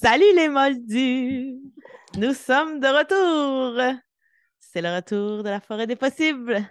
[0.00, 1.60] Salut les moldus!
[2.16, 4.00] Nous sommes de retour!
[4.58, 6.66] C'est le retour de la forêt des possibles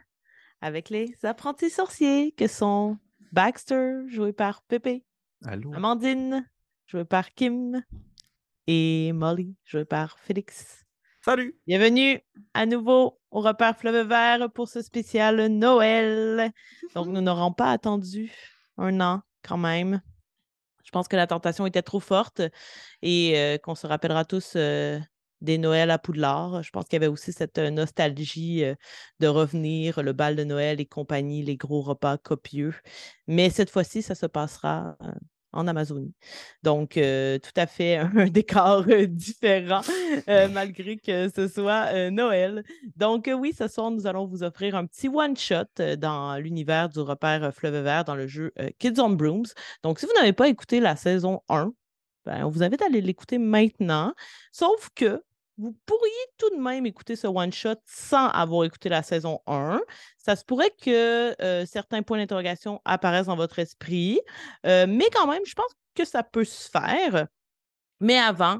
[0.59, 2.97] avec les apprentis sorciers que sont
[3.31, 5.05] Baxter, joué par Pépé,
[5.45, 5.71] Allô?
[5.73, 6.49] Amandine,
[6.87, 7.83] joué par Kim,
[8.65, 10.83] et Molly, joué par Félix.
[11.23, 11.55] Salut!
[11.67, 12.19] Bienvenue
[12.55, 16.51] à nouveau au repère Fleuve Vert pour ce spécial Noël.
[16.95, 18.31] Donc, nous n'aurons pas attendu
[18.77, 20.01] un an quand même.
[20.91, 22.41] Je pense que la tentation était trop forte
[23.01, 24.99] et euh, qu'on se rappellera tous euh,
[25.39, 26.63] des Noëls à Poudlard.
[26.63, 28.65] Je pense qu'il y avait aussi cette euh, nostalgie
[29.21, 32.75] de revenir, le bal de Noël et compagnie, les gros repas copieux.
[33.25, 34.97] Mais cette fois-ci, ça se passera
[35.53, 36.13] en Amazonie.
[36.63, 39.81] Donc, euh, tout à fait un décor euh, différent,
[40.27, 42.63] euh, malgré que ce soit Noël.
[42.95, 47.53] Donc, oui, ce soir, nous allons vous offrir un petit one-shot dans l'univers du repère
[47.53, 49.47] Fleuve Vert dans le jeu Kids on Brooms.
[49.83, 51.73] Donc, si vous n'avez pas écouté la saison 1,
[52.25, 54.13] ben, on vous invite à aller l'écouter maintenant.
[54.51, 55.23] Sauf que
[55.61, 59.79] vous pourriez tout de même écouter ce one-shot sans avoir écouté la saison 1.
[60.17, 64.19] Ça se pourrait que euh, certains points d'interrogation apparaissent dans votre esprit,
[64.65, 67.27] euh, mais quand même, je pense que ça peut se faire.
[67.99, 68.59] Mais avant,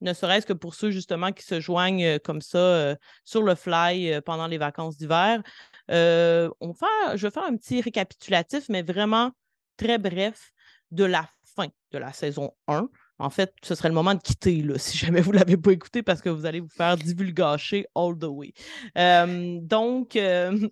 [0.00, 4.20] ne serait-ce que pour ceux justement qui se joignent euh, comme ça sur le fly
[4.22, 5.40] pendant les vacances d'hiver,
[5.88, 6.74] on
[7.14, 9.30] je vais faire un petit récapitulatif, mais vraiment
[9.76, 10.50] très bref
[10.90, 12.88] de la fin de la saison 1.
[13.20, 15.72] En fait, ce serait le moment de quitter là, si jamais vous ne l'avez pas
[15.72, 18.52] écouté parce que vous allez vous faire divulgacher all the way.
[18.96, 20.68] Euh, donc, euh,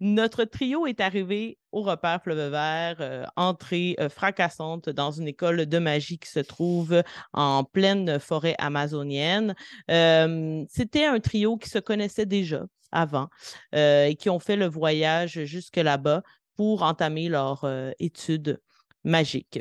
[0.00, 5.78] notre trio est arrivé au repère Fleuve Vert, euh, entrée fracassante dans une école de
[5.78, 7.02] magie qui se trouve
[7.32, 9.54] en pleine forêt amazonienne.
[9.88, 13.28] C'était un trio qui se connaissait déjà avant
[13.72, 16.22] et qui ont fait le voyage jusque là-bas
[16.56, 17.66] pour entamer leur
[17.98, 18.60] étude
[19.02, 19.60] magique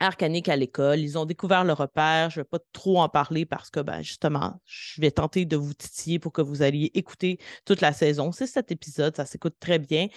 [0.00, 0.98] arcanique à l'école.
[0.98, 2.30] Ils ont découvert le repère.
[2.30, 5.56] Je ne vais pas trop en parler parce que, ben, justement, je vais tenter de
[5.56, 8.32] vous titiller pour que vous alliez écouter toute la saison.
[8.32, 10.08] C'est cet épisode, ça s'écoute très bien.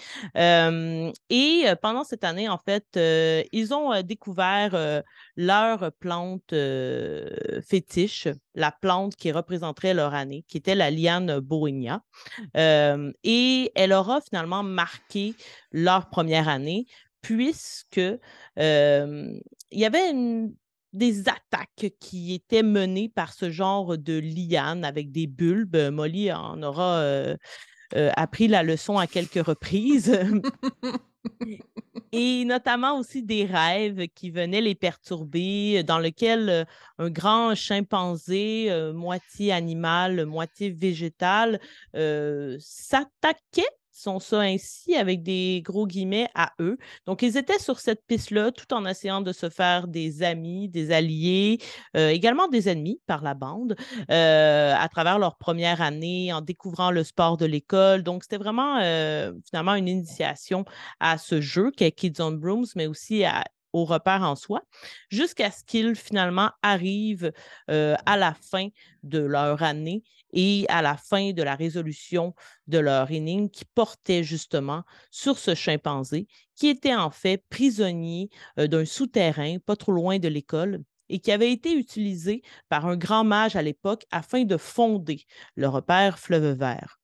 [1.29, 2.85] Et pendant cette année, en fait,
[3.51, 5.03] ils ont découvert
[5.35, 6.53] leur plante
[7.67, 12.01] fétiche, la plante qui représenterait leur année, qui était la liane bohémia.
[12.55, 15.35] Et elle aura finalement marqué
[15.71, 16.85] leur première année
[17.23, 17.99] puisque
[18.59, 19.39] euh,
[19.71, 20.53] il y avait une-
[20.91, 25.89] des attaques qui étaient menées par ce genre de liane avec des bulbes.
[25.91, 27.35] Molly en aura euh,
[27.95, 30.15] euh, appris la leçon à quelques reprises.
[32.11, 36.63] Et notamment aussi des rêves qui venaient les perturber, dans lequel euh,
[36.99, 41.59] un grand chimpanzé, euh, moitié animal, moitié végétal,
[42.59, 46.77] s'attaquait, sont ça ainsi, avec des gros guillemets à eux.
[47.05, 50.91] Donc, ils étaient sur cette piste-là tout en essayant de se faire des amis, des
[50.91, 51.59] alliés,
[51.95, 53.75] euh, également des ennemis par la bande,
[54.11, 58.03] euh, à travers leur première année, en découvrant le sport de l'école.
[58.03, 60.65] Donc, c'était vraiment euh, finalement une initiation
[60.99, 63.43] à ce jeu qu'est Kids on Brooms, mais aussi à-
[63.73, 64.63] au repère en soi,
[65.09, 67.33] jusqu'à ce qu'ils finalement arrivent
[67.69, 68.69] euh, à la fin
[69.03, 72.33] de leur année et à la fin de la résolution
[72.67, 78.29] de leur énigme qui portait justement sur ce chimpanzé qui était en fait prisonnier
[78.59, 82.97] euh, d'un souterrain pas trop loin de l'école et qui avait été utilisé par un
[82.97, 87.02] grand mage à l'époque afin de fonder le repère Fleuve Vert.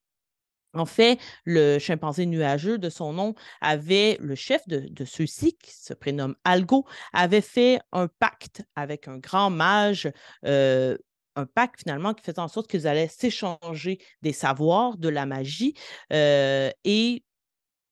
[0.74, 5.94] En fait, le chimpanzé nuageux de son nom avait, le chef de, ceux-ci, qui se
[5.94, 10.10] prénomme Algo, avait fait un pacte avec un grand mage,
[10.46, 10.96] euh,
[11.36, 15.74] un pacte finalement qui faisait en sorte qu'ils allaient s'échanger des savoirs, de la magie.
[16.12, 17.24] euh, et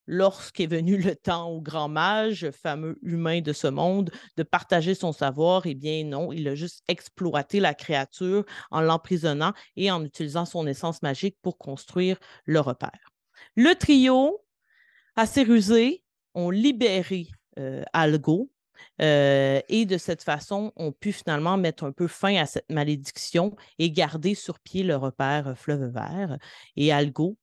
[0.08, 5.12] lorsqu'est venu le temps au grand mage, fameux humain de ce monde, de partager son
[5.12, 10.46] savoir, eh bien non, il a juste exploité la créature en l'emprisonnant et en utilisant
[10.46, 13.12] son essence magique pour construire le repère.
[13.54, 14.42] Le trio,
[15.14, 16.02] assez rusé,
[16.34, 18.50] ont libéré euh, Algo.
[19.02, 23.54] euh, et de cette façon, ont pu finalement mettre un peu fin à cette malédiction
[23.78, 26.38] et garder sur pied le repère euh, Fleuve Vert.
[26.76, 27.36] Et Algo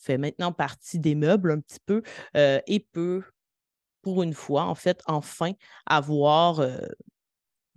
[0.00, 2.02] fait maintenant partie des meubles un petit peu
[2.36, 3.22] euh, et peut,
[4.02, 5.52] pour une fois, en fait, enfin
[5.86, 6.78] avoir euh,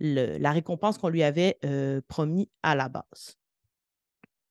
[0.00, 3.38] la récompense qu'on lui avait euh, promis à la base.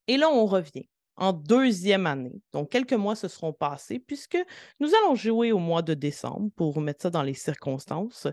[0.08, 2.42] Et là, on revient en deuxième année.
[2.54, 4.38] Donc, quelques mois se seront passés puisque
[4.80, 8.28] nous allons jouer au mois de décembre pour mettre ça dans les circonstances.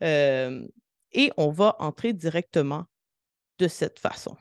[0.00, 2.86] Et on va entrer directement
[3.58, 4.36] de cette façon.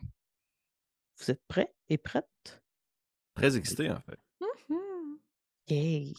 [1.20, 2.62] Vous êtes prêts et prêtes?
[3.36, 4.20] Très excité, en fait.
[5.72, 6.14] gay.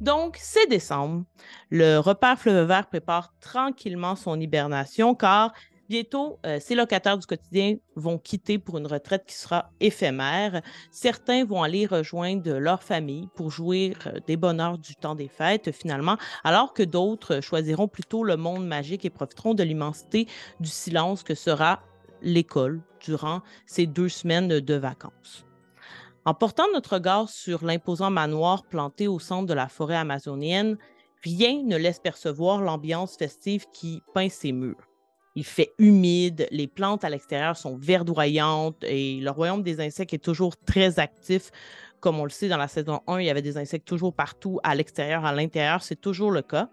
[0.00, 1.24] Donc, c'est décembre.
[1.70, 5.52] Le repère Fleuve Vert prépare tranquillement son hibernation car
[5.90, 10.62] bientôt, euh, ces locataires du quotidien vont quitter pour une retraite qui sera éphémère.
[10.90, 15.72] Certains vont aller rejoindre leur famille pour jouir euh, des bonheurs du temps des fêtes
[15.72, 20.26] finalement, alors que d'autres choisiront plutôt le monde magique et profiteront de l'immensité
[20.60, 21.82] du silence que sera
[22.22, 25.44] l'école durant ces deux semaines de vacances.
[26.30, 30.78] En portant notre regard sur l'imposant manoir planté au centre de la forêt amazonienne,
[31.24, 34.88] rien ne laisse percevoir l'ambiance festive qui peint ses murs.
[35.34, 40.18] Il fait humide, les plantes à l'extérieur sont verdoyantes et le royaume des insectes est
[40.22, 41.50] toujours très actif.
[41.98, 44.60] Comme on le sait, dans la saison 1, il y avait des insectes toujours partout,
[44.62, 46.68] à l'extérieur, à l'intérieur, c'est toujours le cas.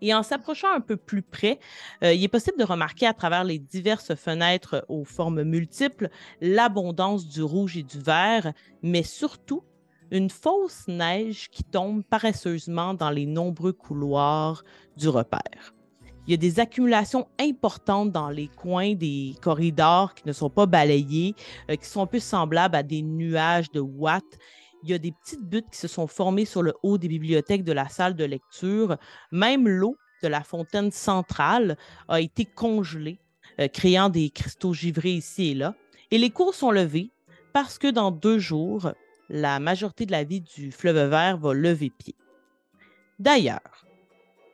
[0.00, 1.58] Et en s'approchant un peu plus près,
[2.04, 6.08] euh, il est possible de remarquer à travers les diverses fenêtres aux formes multiples
[6.40, 8.52] l'abondance du rouge et du vert,
[8.82, 9.62] mais surtout
[10.10, 14.64] une fausse neige qui tombe paresseusement dans les nombreux couloirs
[14.96, 15.74] du repère.
[16.26, 20.66] Il y a des accumulations importantes dans les coins des corridors qui ne sont pas
[20.66, 21.34] balayés,
[21.70, 24.38] euh, qui sont un peu semblables à des nuages de watts
[24.82, 27.64] il y a des petites buttes qui se sont formées sur le haut des bibliothèques
[27.64, 28.96] de la salle de lecture.
[29.32, 31.76] Même l'eau de la fontaine centrale
[32.08, 33.18] a été congelée,
[33.60, 35.74] euh, créant des cristaux givrés ici et là.
[36.10, 37.10] Et les cours sont levés
[37.52, 38.92] parce que dans deux jours,
[39.28, 42.14] la majorité de la vie du fleuve vert va lever pied.
[43.18, 43.86] D'ailleurs,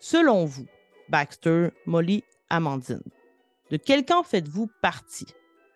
[0.00, 0.66] selon vous,
[1.08, 3.02] Baxter, Molly, Amandine,
[3.70, 5.26] de quel camp faites-vous partie?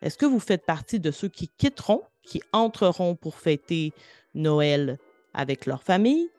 [0.02, 3.92] Est-ce que vous faites partie de ceux qui quitteront, qui entreront pour fêter
[4.38, 4.98] Noël
[5.34, 6.30] avec leur famille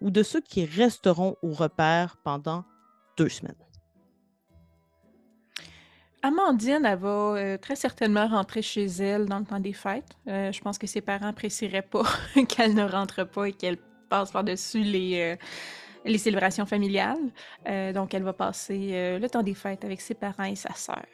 [0.00, 2.64] ou de ceux qui resteront au repère pendant
[3.16, 3.54] deux semaines.
[6.22, 10.16] Amandine, elle va euh, très certainement rentrer chez elle dans le temps des fêtes.
[10.26, 12.04] Euh, je pense que ses parents apprécieraient pas
[12.48, 13.76] qu'elle ne rentre pas et qu'elle
[14.08, 15.36] passe par-dessus les, euh,
[16.04, 17.18] les célébrations familiales.
[17.94, 21.04] donc, elle va passer le temps des fêtes avec ses parents et sa sœur.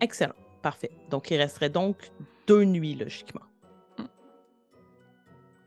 [0.00, 0.34] Excellent.
[0.62, 0.90] Parfait.
[1.08, 2.10] Donc, il resterait donc
[2.46, 3.42] deux nuits, logiquement.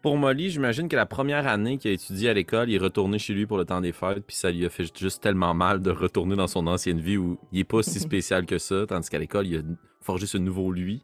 [0.01, 3.19] Pour Molly, j'imagine que la première année qu'il a étudié à l'école, il est retourné
[3.19, 5.80] chez lui pour le temps des fêtes, puis ça lui a fait juste tellement mal
[5.80, 9.09] de retourner dans son ancienne vie où il est pas si spécial que ça, tandis
[9.09, 9.62] qu'à l'école, il a
[10.01, 11.03] forgé ce nouveau lui.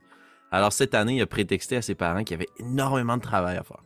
[0.49, 3.63] Alors cette année, il a prétexté à ses parents qu'il avait énormément de travail à
[3.63, 3.83] faire.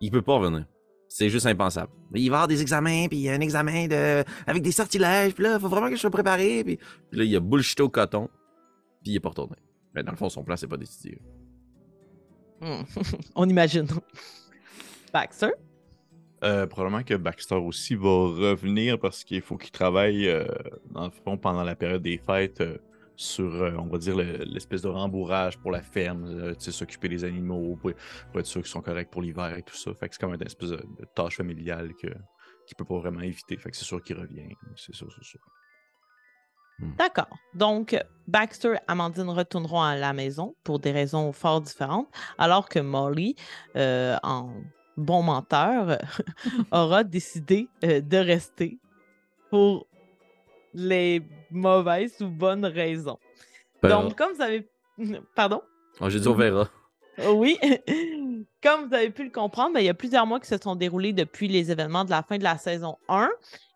[0.00, 0.66] Il peut pas revenir.
[1.06, 1.92] C'est juste impensable.
[2.12, 4.24] Il va y avoir des examens, puis il y a un examen de...
[4.48, 6.78] avec des sortilèges, puis là, il faut vraiment que je sois préparé, puis,
[7.12, 8.28] là, il a bullshité au coton,
[9.00, 9.56] puis il est pas retourné.
[9.94, 11.20] Mais dans le fond, son plan, c'est pas d'étudier.
[12.64, 12.82] Hmm.
[13.34, 13.86] On imagine.
[15.12, 15.50] Baxter?
[16.42, 20.46] Euh, probablement que Baxter aussi va revenir parce qu'il faut qu'il travaille, euh,
[20.90, 22.78] dans le fond, pendant la période des fêtes euh,
[23.16, 23.44] sur,
[23.78, 28.62] on va dire, l'espèce de rembourrage pour la ferme, s'occuper des animaux, pour, être sûr
[28.62, 29.92] qu'ils sont corrects pour l'hiver et tout ça.
[29.94, 32.08] Fait que c'est comme une espèce de, tâche familiale que,
[32.66, 33.56] qu'il peut pas vraiment éviter.
[33.56, 34.48] Fait que c'est sûr qu'il revient.
[34.74, 35.40] C'est sûr, c'est sûr.
[36.78, 36.90] Hmm.
[36.98, 37.28] D'accord.
[37.54, 42.78] Donc, Baxter et Amandine retourneront à la maison pour des raisons fort différentes, alors que
[42.78, 43.36] Molly,
[43.76, 44.50] euh, en
[44.96, 45.98] bon menteur,
[46.72, 48.78] aura décidé euh, de rester
[49.50, 49.86] pour
[50.72, 53.18] les mauvaises ou bonnes raisons.
[53.82, 54.68] Ben, Donc, comme vous avez...
[55.34, 55.62] Pardon?
[56.00, 56.68] Oh, J'ai dit on verra.
[57.28, 57.58] Oui.
[58.62, 60.74] Comme vous avez pu le comprendre, ben, il y a plusieurs mois qui se sont
[60.74, 63.30] déroulés depuis les événements de la fin de la saison 1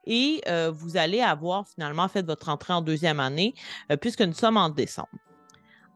[0.09, 3.55] et euh, vous allez avoir finalement fait votre entrée en deuxième année
[3.93, 5.09] euh, puisque nous sommes en décembre.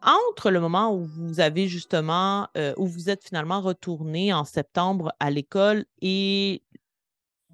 [0.04, 5.12] Entre le moment où vous avez justement, euh, où vous êtes finalement retourné en septembre
[5.20, 6.62] à l'école et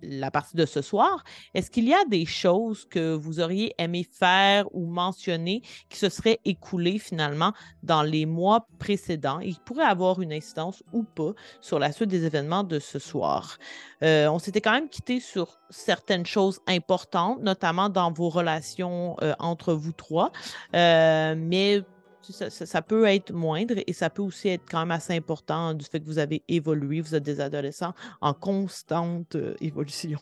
[0.03, 1.25] la partie de ce soir,
[1.55, 6.09] est-ce qu'il y a des choses que vous auriez aimé faire ou mentionner qui se
[6.09, 7.53] seraient écoulées finalement
[7.83, 9.41] dans les mois précédents?
[9.41, 12.99] Et qui pourraient avoir une incidence ou pas sur la suite des événements de ce
[12.99, 13.59] soir?
[14.03, 19.35] Euh, on s'était quand même quitté sur certaines choses importantes, notamment dans vos relations euh,
[19.39, 20.33] entre vous trois,
[20.75, 21.83] euh, mais
[22.33, 26.01] ça, peut être moindre et ça peut aussi être quand même assez important du fait
[26.01, 30.19] que vous avez évolué, vous êtes des adolescents en constante euh, évolution.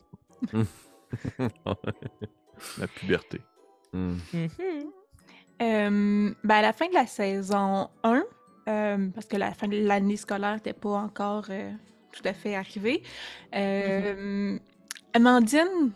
[2.77, 3.41] la puberté.
[3.93, 4.17] Hmm.
[5.59, 8.23] Ben, à la fin de la saison 1,
[8.67, 11.71] euh, parce que la fin de l'année scolaire n'était pas encore euh,
[12.11, 13.01] tout à fait arrivée,
[13.53, 14.59] mm-hmm.
[15.13, 15.91] Amandine,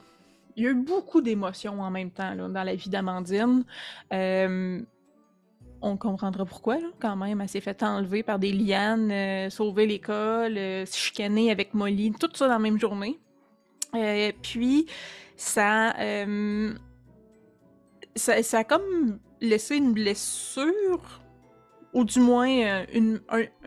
[0.56, 3.64] il y a eu beaucoup d'émotions en même temps dans la vie d'Amandine
[5.82, 7.42] on comprendra pourquoi, quand même.
[7.42, 12.30] Elle s'est fait enlever par des lianes, euh, sauver l'école, euh, chicaner avec Molly, tout
[12.34, 13.20] ça dans la même journée.
[13.96, 14.86] Euh, puis,
[15.36, 15.94] ça,
[18.16, 21.22] ça, ça, a comme laissé une blessure,
[21.94, 23.20] ou du moins une,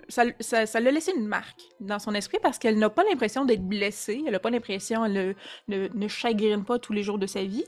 [0.08, 3.44] ça, ça, ça l'a laissé une marque dans son esprit parce qu'elle n'a pas l'impression
[3.44, 5.36] d'être blessée, elle n'a pas l'impression, elle
[5.68, 7.64] ne, ne, chagrine pas tous les jours de sa vie.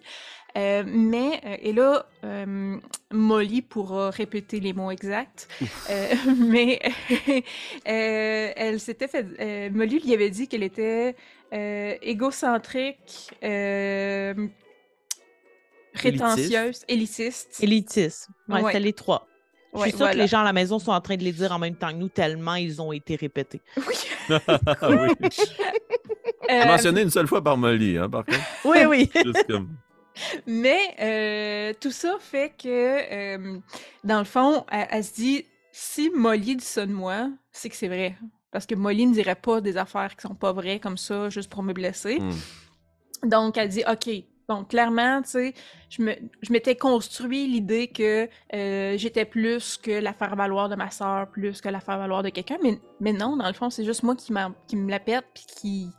[0.56, 2.76] Euh, mais, euh, et là, euh,
[3.12, 5.48] Molly pourra répéter les mots exacts,
[6.38, 6.80] mais
[7.84, 9.70] elle s'était fait.
[9.70, 11.14] Molly lui avait dit qu'elle était
[11.52, 13.30] égocentrique,
[15.92, 17.62] prétentieuse, élitiste.
[17.62, 18.28] Élitiste.
[18.48, 19.26] Ouais, c'est les trois.
[19.74, 21.52] Je suis sûre que les gens à la maison sont en train de les dire
[21.52, 23.60] en même temps que nous, tellement ils ont été répétés.
[24.28, 25.10] Oui.
[26.48, 26.66] oui.
[26.66, 28.40] Mentionné une seule fois par Molly, hein, par contre.
[28.64, 29.10] Oui, oui.
[30.46, 33.58] Mais euh, tout ça fait que, euh,
[34.04, 37.88] dans le fond, elle, se dit si Molly dit ça de moi, c'est que c'est
[37.88, 38.16] vrai.
[38.50, 41.50] Parce que Molly ne dirait pas des affaires qui sont pas vraies comme ça, juste
[41.50, 42.18] pour me blesser.
[42.18, 43.28] Hmm.
[43.28, 44.08] Donc, elle dit OK.
[44.48, 45.54] Bon, clairement, tu sais,
[45.90, 50.76] je, me, je m'étais construit l'idée que euh, j'étais plus que la faire valoir de
[50.76, 52.56] ma soeur, plus que la faire valoir de quelqu'un.
[52.62, 54.32] Mais, mais non, dans le fond, c'est juste moi qui,
[54.68, 55.90] qui me la pète puis qui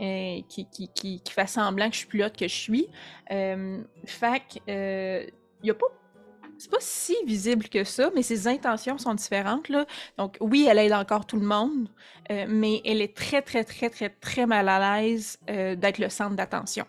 [0.00, 2.86] euh, qui, qui, qui, fait semblant que je suis plus haute que je suis.
[3.30, 5.26] Euh, fait que, euh,
[5.62, 5.86] y a pas.
[6.58, 9.68] C'est pas si visible que ça, mais ses intentions sont différentes.
[9.68, 9.86] Là.
[10.16, 11.88] Donc, oui, elle aide encore tout le monde,
[12.30, 16.34] euh, mais elle est très, très, très, très, très mal à l'aise d'être le centre
[16.36, 16.86] d'attention.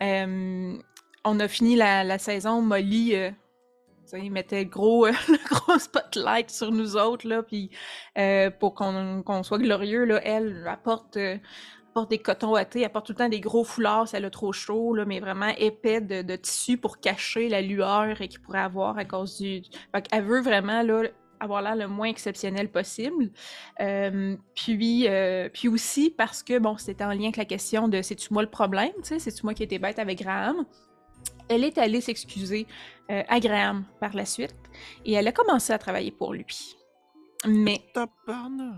[0.00, 3.14] on a fini la, saison, Molly
[4.12, 7.70] il mettait gros, le gros spotlight sur nous autres, là, puis
[8.60, 11.18] pour qu'on soit glorieux, là, elle apporte,
[11.92, 14.30] porte des cotons thé, elle porte tout le temps des gros foulards si elle a
[14.30, 18.98] trop chaud, là, mais vraiment épais de, tissu pour cacher la lueur qu'il pourrait avoir
[18.98, 19.62] à cause du.
[19.94, 21.04] Fait elle veut vraiment là,
[21.42, 23.30] avoir l'air le moins exceptionnel possible.
[23.80, 28.00] Euh, puis, euh, puis aussi parce que, bon, c'était en lien avec la question de
[28.00, 30.64] c'est-tu moi le problème, tu sais, c'est-tu moi qui étais bête avec Graham.
[31.48, 32.66] Elle est allée s'excuser
[33.10, 34.54] euh, à Graham par la suite
[35.04, 36.76] et elle a commencé à travailler pour lui.
[37.46, 37.82] Mais.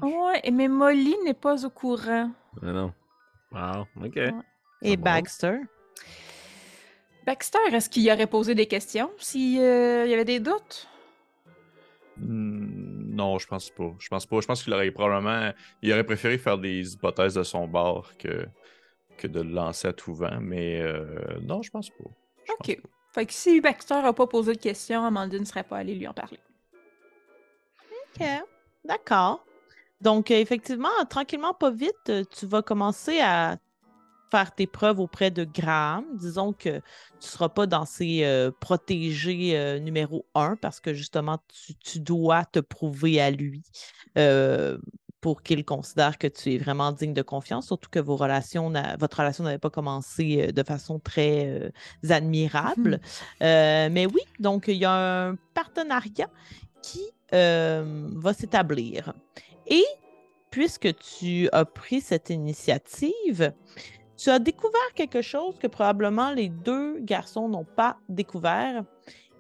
[0.03, 2.31] Ouais, mais Molly n'est pas au courant.
[2.63, 2.93] Non.
[3.55, 4.19] Wow, OK.
[4.83, 5.61] Et Baxter?
[7.25, 9.11] Baxter, est-ce qu'il aurait posé des questions?
[9.19, 10.89] S'il euh, y avait des doutes?
[12.17, 13.95] Hmm, non, je pense pas.
[13.99, 14.41] Je pense pas.
[14.41, 15.53] Je pense qu'il aurait probablement.
[15.83, 18.47] Il aurait préféré faire des hypothèses de son bord que,
[19.17, 20.39] que de le lancer à tout vent.
[20.41, 22.05] Mais euh, non, je pense pas.
[22.59, 22.79] ok.
[23.13, 26.09] Fait que si Baxter n'a pas posé de questions, Amandine ne serait pas allée lui
[26.09, 26.41] en parler.
[28.17, 28.27] Ok.
[28.85, 29.45] D'accord.
[30.05, 33.57] Donc, euh, effectivement, tranquillement, pas vite, euh, tu vas commencer à
[34.31, 36.05] faire tes preuves auprès de Graham.
[36.13, 41.39] Disons que tu ne seras pas dans ses euh, protégés numéro un parce que justement,
[41.83, 43.63] tu, dois te prouver à lui
[45.21, 49.17] pour qu'il considère que tu es vraiment digne de confiance, surtout que vos relations votre
[49.21, 51.73] relation n'avait pas commencé de façon très
[52.11, 53.01] admirable.
[53.41, 53.89] Mmh.
[53.91, 56.29] mais oui, donc il y a un partenariat
[56.83, 59.15] qui va s'établir.
[59.67, 59.85] Et
[60.51, 63.53] puisque tu as pris cette initiative,
[64.17, 68.85] tu as découvert quelque chose que probablement les deux garçons n'ont pas découvert.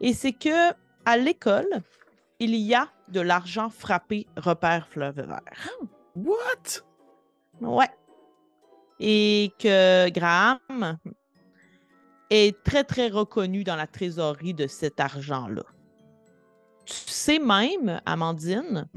[0.00, 0.72] Et c'est que
[1.06, 1.82] à l'école,
[2.40, 5.70] il y a de l'argent frappé repère fleuve vert.
[6.16, 6.82] What?
[7.60, 7.90] Ouais.
[8.98, 10.98] Et que Graham
[12.30, 15.62] est très, très reconnu dans la trésorerie de cet argent-là.
[16.86, 18.88] Tu sais même, Amandine,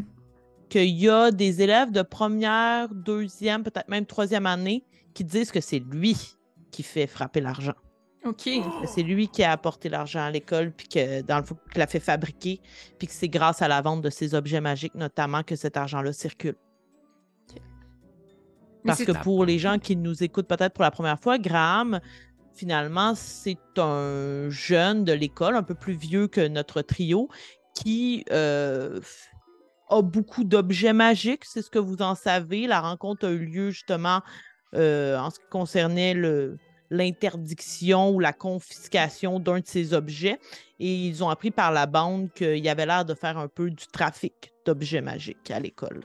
[0.69, 4.83] qu'il y a des élèves de première, deuxième, peut-être même troisième année
[5.13, 6.17] qui disent que c'est lui
[6.71, 7.73] qui fait frapper l'argent.
[8.25, 8.49] OK.
[8.85, 11.87] C'est lui qui a apporté l'argent à l'école, puis que dans le fond, qu'il l'a
[11.87, 12.59] fait fabriquer,
[12.97, 16.13] puis que c'est grâce à la vente de ces objets magiques notamment que cet argent-là
[16.13, 16.55] circule.
[18.85, 21.99] Parce que pour les gens qui nous écoutent peut-être pour la première fois, Graham,
[22.53, 27.29] finalement, c'est un jeune de l'école, un peu plus vieux que notre trio,
[27.73, 28.99] qui euh,
[29.89, 32.67] a beaucoup d'objets magiques, c'est ce que vous en savez.
[32.67, 34.21] La rencontre a eu lieu justement
[34.73, 36.15] euh, en ce qui concernait
[36.89, 40.39] l'interdiction ou la confiscation d'un de ces objets.
[40.79, 43.69] Et ils ont appris par la bande qu'il y avait l'air de faire un peu
[43.69, 46.03] du trafic d'objets magiques à l'école.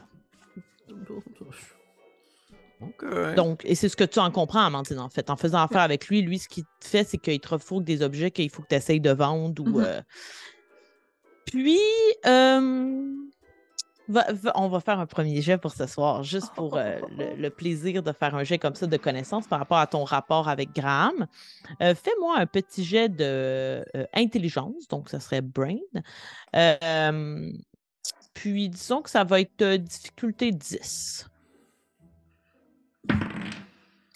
[3.36, 5.30] Donc, et c'est ce que tu en comprends, Amandine, en fait.
[5.30, 8.30] En faisant affaire avec lui, lui, ce qu'il fait, c'est qu'il te refourgue des objets
[8.30, 9.62] qu'il faut que tu essayes de vendre.
[9.62, 9.84] Ou, mm-hmm.
[9.84, 10.00] euh,
[11.46, 11.78] Puis,
[12.26, 13.12] euh,
[14.54, 16.98] on va faire un premier jet pour ce soir, juste pour euh,
[17.38, 20.48] le, plaisir de faire un jet comme ça de connaissance par rapport à ton rapport
[20.48, 21.26] avec Graham.
[21.80, 25.78] Euh, fais-moi un petit jet de euh, intelligence, donc ça serait brain.
[28.34, 31.28] puis disons que ça va être difficulté 10.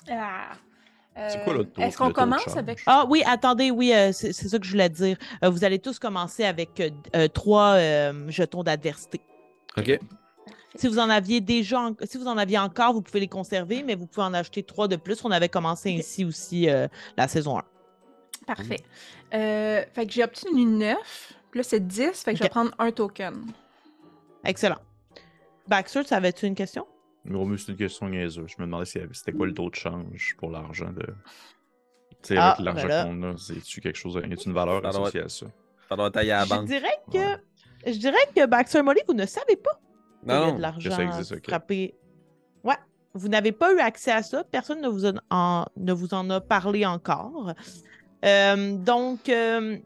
[0.08, 0.52] Ah.
[1.28, 2.80] c'est quoi l'autre Est-ce qu'on commence avec.
[2.86, 5.16] Ah oui, attendez, oui, c'est ça que je voulais dire.
[5.42, 6.80] vous allez tous commencer avec
[7.32, 7.78] trois
[8.28, 9.20] jetons d'adversité.
[9.78, 9.98] OK.
[10.74, 13.82] Si vous en aviez déjà, en- si vous en aviez encore, vous pouvez les conserver,
[13.82, 15.24] mais vous pouvez en acheter trois de plus.
[15.24, 17.62] On avait commencé ainsi aussi euh, la saison 1.
[18.46, 18.80] Parfait.
[19.34, 21.34] Euh, fait que j'ai obtenu 9.
[21.50, 22.22] Puis là, c'est 10.
[22.22, 23.46] Fait que je vais prendre un token.
[24.44, 24.76] Excellent.
[25.66, 26.86] Baxter, tu avais-tu une question?
[27.24, 28.46] Gros, c'est une question niaiseuse.
[28.46, 31.06] Je me demandais si- c'était quoi le taux de change pour l'argent de.
[32.22, 34.14] Tu sais, Ah, avec l'argent ben qu'on a, c'est-tu quelque chose.
[34.14, 35.46] Y a une valeur associée à ça?
[36.12, 36.66] Tailler à la Je banque.
[36.66, 37.36] dirais que, Ouais.
[37.86, 39.80] Je dirais que Baxter Molly, vous ne savez pas
[40.22, 40.90] qu'il y a de l'argent
[41.48, 41.94] frappé.
[42.64, 42.74] Ouais,
[43.14, 44.44] vous n'avez pas eu accès à ça.
[44.44, 47.52] Personne ne vous en, en- ne vous en a parlé encore.
[48.24, 49.78] Euh, donc, euh,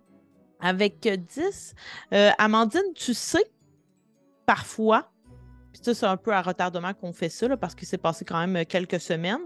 [0.61, 1.75] avec 10,
[2.15, 3.45] euh, Amandine, tu sais,
[4.47, 5.11] parfois,
[5.73, 8.25] puis ça, c'est un peu à retardement qu'on fait ça, là, parce qu'il s'est passé
[8.25, 9.41] quand même quelques semaines,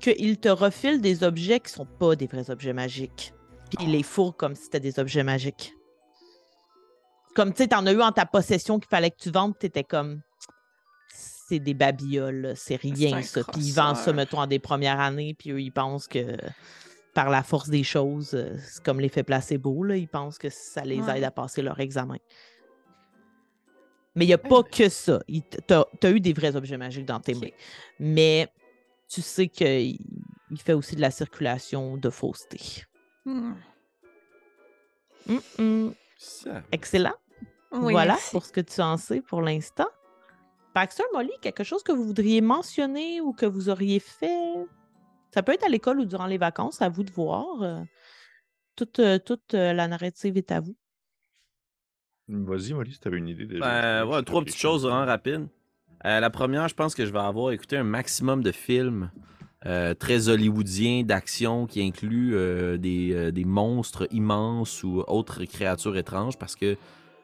[0.00, 3.34] qu'il te refile des objets qui sont pas des vrais objets magiques.
[3.70, 5.75] Puis il les fourre comme si c'était des objets magiques.
[7.36, 9.84] Comme tu sais, t'en as eu en ta possession qu'il fallait que tu vendes, t'étais
[9.84, 10.22] comme.
[11.12, 13.42] C'est des babioles, c'est rien ça.
[13.44, 16.36] Puis ils vendent ça, mettons, en des premières années, puis eux, ils pensent que
[17.14, 20.82] par la force des choses, euh, c'est comme l'effet placebo, là, ils pensent que ça
[20.84, 21.18] les Ouais.
[21.18, 22.16] aide à passer leur examen.
[24.14, 25.20] Mais il n'y a pas que ça.
[25.66, 27.50] T'as as eu des vrais objets magiques dans tes mains.
[28.00, 28.48] Mais
[29.08, 29.98] tu sais qu'il
[30.50, 32.84] il fait aussi de la circulation de fausseté.
[33.24, 33.52] Hmm.
[36.18, 36.62] Ça.
[36.72, 37.14] Excellent.
[37.80, 38.30] Oui, voilà merci.
[38.30, 39.88] pour ce que tu en sais pour l'instant.
[40.74, 44.54] Baxter, Molly, quelque chose que vous voudriez mentionner ou que vous auriez fait?
[45.32, 47.62] Ça peut être à l'école ou durant les vacances, à vous de voir.
[47.62, 47.80] Euh,
[48.76, 50.76] Toute, euh, toute euh, la narrative est à vous.
[52.28, 53.60] Vas-y, Molly, si t'avais une idée déjà.
[53.60, 55.48] Ben, ouais, trois petites choses vraiment rapides.
[56.04, 59.10] Euh, la première, je pense que je vais avoir écouté un maximum de films
[59.64, 65.96] euh, très hollywoodiens d'action qui incluent euh, des, euh, des monstres immenses ou autres créatures
[65.96, 66.76] étranges parce que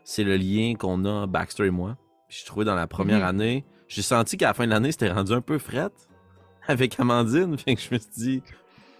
[0.04, 1.96] c'est le lien qu'on a, Baxter et moi.
[2.28, 3.24] J'ai trouvé dans la première Mhm.
[3.24, 6.08] année, j'ai senti qu'à la fin de l'année, c'était rendu un peu frette
[6.66, 7.56] avec Amandine.
[7.58, 8.42] Fait que je me suis dit,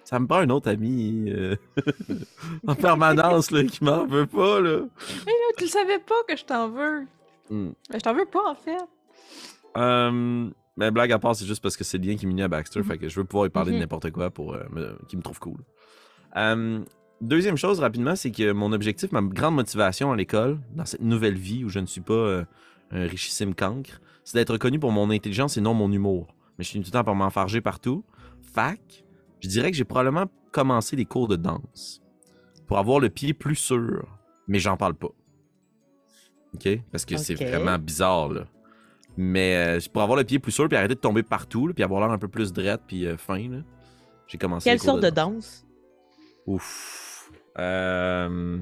[0.05, 1.57] ça me prend un autre ami euh,
[2.67, 4.61] en permanence là, qui m'en veut pas.
[4.61, 4.81] Là.
[5.27, 7.07] Mais là, tu le savais pas que je t'en veux.
[7.51, 7.71] Hmm.
[7.91, 8.77] Ben, je t'en veux pas, en fait.
[9.77, 12.49] Euh, mais blague à part, c'est juste parce que c'est le lien qui m'unit à
[12.49, 12.81] Baxter.
[12.81, 12.85] Mhm.
[12.87, 13.77] Fait que je veux pouvoir lui parler Mhm.
[13.79, 15.61] de n'importe quoi pour euh, me- qui me trouve cool.
[16.37, 16.81] Euh,
[17.23, 21.37] deuxième chose, rapidement, c'est que mon objectif, ma grande motivation à l'école, dans cette nouvelle
[21.37, 22.45] vie où je ne suis pas euh,
[22.91, 26.35] un richissime cancre, c'est d'être reconnu pour mon intelligence et non mon humour.
[26.59, 28.05] Mais je finis tout le temps par m'enfarger partout.
[28.41, 29.05] Fac,
[29.41, 32.03] je dirais que j'ai probablement commencé des cours de danse
[32.67, 34.07] pour avoir le pied plus sûr,
[34.47, 35.11] mais j'en parle pas.
[36.55, 36.69] OK?
[36.91, 38.45] Parce que c'est vraiment bizarre, là.
[39.17, 41.85] Mais euh, pour avoir le pied plus sûr, puis arrêter de tomber partout, là, puis
[41.85, 43.59] avoir l'air un peu plus drette, puis euh, fin, là,
[44.27, 45.67] j'ai commencé Quelle les cours sorte de danse?
[46.47, 47.12] Ouf.
[47.59, 48.59] Euh,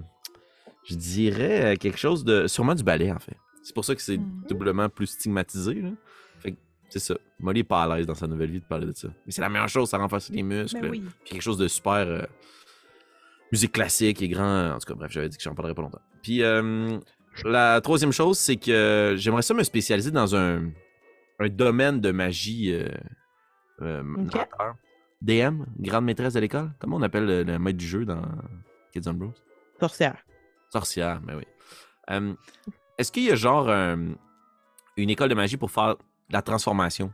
[0.84, 2.46] je dirais euh, quelque chose de.
[2.46, 3.36] Sûrement du ballet, en fait.
[3.62, 4.44] C'est pour ça que c'est Mhm.
[4.48, 5.74] doublement plus stigmatisé.
[5.74, 5.90] Là.
[6.40, 6.56] Fait que
[6.88, 7.14] c'est ça.
[7.38, 9.08] Molly est pas à l'aise dans sa nouvelle vie de parler de ça.
[9.26, 10.88] Mais c'est la meilleure chose, ça renforce les muscles.
[10.90, 11.02] Oui.
[11.24, 11.92] Puis quelque chose de super.
[12.08, 12.22] euh,
[13.52, 14.70] musique classique et grand.
[14.74, 16.00] En tout cas, bref, j'avais dit que j'en parlerais pas longtemps.
[16.22, 16.98] Puis euh,
[17.44, 20.70] la troisième chose, c'est que j'aimerais ça me spécialiser dans un,
[21.38, 24.02] un domaine de magie euh.
[25.22, 26.70] DM, grande maîtresse de l'école.
[26.78, 28.22] Comment on appelle le, le maître du jeu dans
[28.92, 29.32] Kids on Bros?
[29.78, 30.24] Sorcière.
[30.72, 31.44] Sorcière, mais oui.
[32.10, 32.34] Euh,
[32.98, 34.14] Est-ce qu'il y a genre un-
[34.96, 35.96] une école de magie pour faire
[36.28, 37.12] la transformation?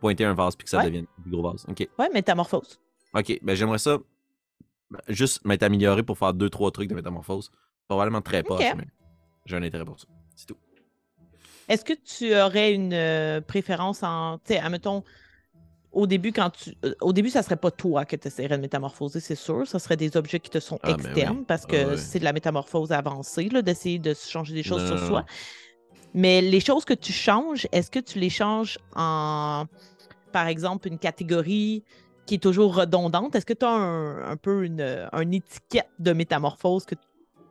[0.00, 0.84] Pointer un vase puis que ça Ouais.
[0.86, 1.64] devienne un plus gros vase.
[1.68, 1.88] OK.
[1.98, 2.80] Ouais, métamorphose.
[3.14, 3.98] OK, ben j'aimerais ça
[4.90, 7.50] ben, juste m'être amélioré pour faire deux, trois trucs de métamorphose.
[7.88, 8.86] Probablement très poche, mais
[9.46, 10.06] j'ai un intérêt pour ça.
[10.36, 10.56] C'est tout.
[11.68, 14.38] Est-ce que tu aurais une euh, préférence en.
[14.38, 15.04] Tu sais, admettons,
[15.92, 16.74] au début, quand tu.
[16.84, 19.66] euh, au début, ça serait pas toi que tu essaierais de métamorphoser, c'est sûr.
[19.66, 21.04] Ça serait des objets qui te sont Ah, ben oui.
[21.06, 21.96] externes parce que Ah ouais.
[21.96, 25.20] c'est de la métamorphose avancée, là, d'essayer de changer des choses Non, sur non, soi.
[25.20, 25.26] non.
[26.14, 29.64] Mais les choses que tu changes, est-ce que tu les changes en,
[30.32, 31.82] par exemple, une catégorie
[32.26, 33.34] qui est toujours redondante?
[33.34, 34.80] Est-ce que tu as un, un peu une,
[35.12, 37.00] une étiquette de métamorphose que tu-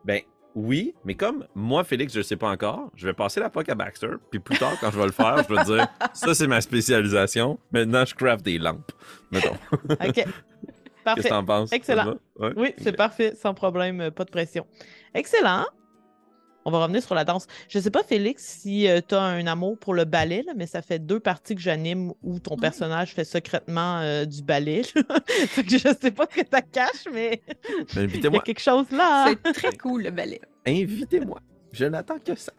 [0.04, 0.20] Ben
[0.54, 3.68] oui, mais comme moi, Félix, je le sais pas encore, je vais passer la POC
[3.70, 6.46] à Baxter, puis plus tard, quand je vais le faire, je vais dire ça, c'est
[6.46, 7.58] ma spécialisation.
[7.72, 8.92] Maintenant, je craft des lampes.
[9.30, 9.56] Mettons.
[9.90, 9.98] OK.
[10.14, 11.22] Qu'est-ce Parfait.
[11.22, 11.72] que t'en penses?
[11.72, 12.14] Excellent.
[12.38, 12.52] Ouais?
[12.56, 14.66] Oui, c'est parfait, sans problème, euh, pas de pression.
[15.14, 15.64] Excellent.
[16.64, 17.46] On va revenir sur la danse.
[17.68, 20.80] Je sais pas, Félix, si tu as un amour pour le ballet, là, mais ça
[20.82, 24.82] fait deux parties que j'anime où ton personnage fait secrètement euh, du ballet.
[25.26, 28.42] fait que je sais pas ce que tu caches, mais Ben, il y a invitez-moi.
[28.42, 29.26] quelque chose là.
[29.28, 29.34] hein.
[29.44, 30.40] C'est très cool, le ballet.
[30.66, 31.40] Invitez-moi.
[31.72, 32.52] Je n'attends que ça.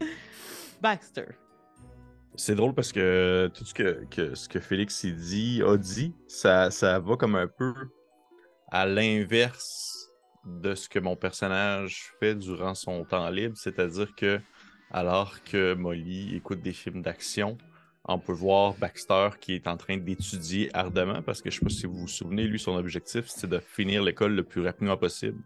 [0.82, 1.24] Baxter.
[2.36, 6.70] C'est drôle parce que tout ce que, que- ce que Félix dit, a dit, ça,
[6.70, 7.72] ça va comme un peu
[8.70, 9.97] à l'inverse
[10.48, 13.56] de ce que mon personnage fait durant son temps libre.
[13.56, 14.40] C'est-à-dire que
[14.90, 17.60] alors que Molly écoute des films d'action,
[18.04, 21.64] on peut voir Baxter qui est en train d'étudier ardemment parce que je ne sais
[21.64, 24.96] pas si vous vous souvenez, lui, son objectif, c'est de finir l'école le plus rapidement
[24.96, 25.42] possible.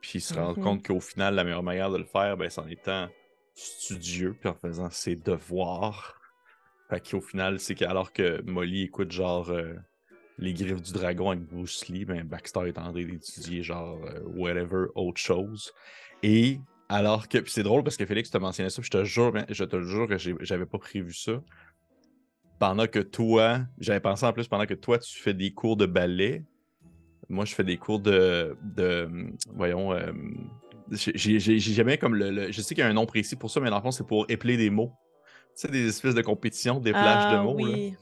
[0.00, 0.62] Puis il se rend Mhm.
[0.62, 3.08] compte qu'au final, la meilleure manière de le faire, ben, c'est en étant
[3.54, 6.18] studieux puis en faisant ses devoirs.
[6.90, 9.74] Fait qu'au final, c'est qu'alors que Molly écoute genre euh,
[10.38, 14.20] Les Griffes du Dragon avec Bruce Lee, ben Baxter est en train d'étudier genre euh,
[14.26, 15.72] whatever autre chose.
[16.22, 19.04] Et alors que, puis c'est drôle parce que Félix te mentionnait ça, puis je te
[19.04, 21.42] jure, je te jure que j'avais pas prévu ça.
[22.58, 25.86] Pendant que toi, j'avais pensé en plus pendant que toi tu fais des cours de
[25.86, 26.42] ballet,
[27.28, 29.08] moi je fais des cours de, de
[29.54, 30.12] voyons, euh,
[30.92, 33.60] j'ai- jamais comme le, le- je sais qu'il y a un nom précis pour ça,
[33.60, 34.92] mais dans le fond c'est pour épeler des mots.
[35.54, 37.58] Tu sais, des espèces de compétitions, des plages de Ah, mots.
[37.58, 37.94] là oui.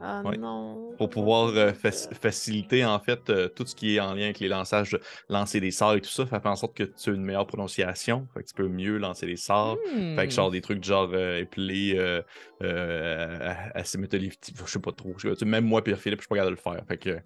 [0.00, 0.36] Ah Ouais.
[0.36, 0.94] non.
[0.98, 4.40] pour pouvoir euh, fac- faciliter en fait euh, tout ce qui est en lien avec
[4.40, 7.12] les lançages, de- lancer des sorts et tout ça, fait en sorte que tu as
[7.14, 9.78] une meilleure prononciation, fait que tu peux mieux lancer des sorts.
[9.86, 10.30] Fait que Hmm.
[10.30, 12.22] genre des trucs genre euh, épeler, euh,
[12.62, 15.14] euh, je sais pas trop.
[15.44, 16.84] même moi, Pierre Philippe, je suis pas capable de le faire.
[16.86, 17.18] Fait que,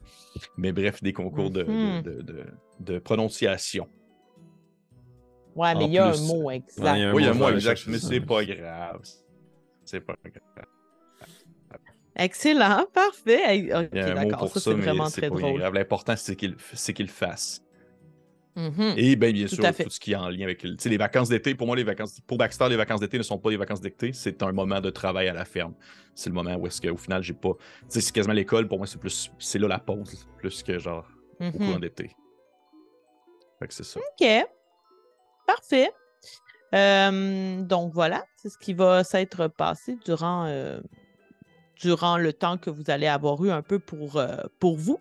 [0.56, 2.02] mais bref, des concours de, de- Mhm.
[2.02, 2.46] de, de-
[2.80, 3.88] de prononciation.
[5.56, 6.96] Ouais, mais il y a un mot exact.
[6.96, 8.44] il y a un oui, il y a mot, je vais exact, mais c'est pas
[8.44, 9.00] grave.
[9.84, 10.66] C'est pas grave.
[12.20, 13.72] Excellent, parfait.
[13.74, 15.60] Ok, d'accord, pour ça, ça, c'est mais vraiment très bien drôle.
[15.74, 17.62] L'important, c'est qu'il c'est qu'il le fasse.
[18.56, 18.94] Mhm.
[18.96, 21.54] Et bien, bien Tout sûr, tout ce qui est en lien avec les vacances d'été.
[21.54, 24.12] Pour moi, les vacances pour Baxter, les vacances d'été ne sont pas des vacances d'été,
[24.12, 25.74] c'est un moment de travail à la ferme.
[26.14, 27.52] C'est le moment où est-ce qu'au final, j'ai pas.
[27.88, 29.30] C'est quasiment l'école, pour moi, c'est plus.
[29.38, 31.06] C'est là la pause, plus que genre
[31.40, 31.52] au Mhm.
[31.52, 32.10] courant d'été.
[33.60, 34.00] Fait que c'est ça.
[34.00, 34.26] OK.
[35.46, 35.90] Parfait.
[36.74, 40.80] Euh, donc voilà, c'est ce qui va s'être passé durant, euh,
[41.80, 45.00] durant le temps que vous allez avoir eu un peu pour, euh, pour vous.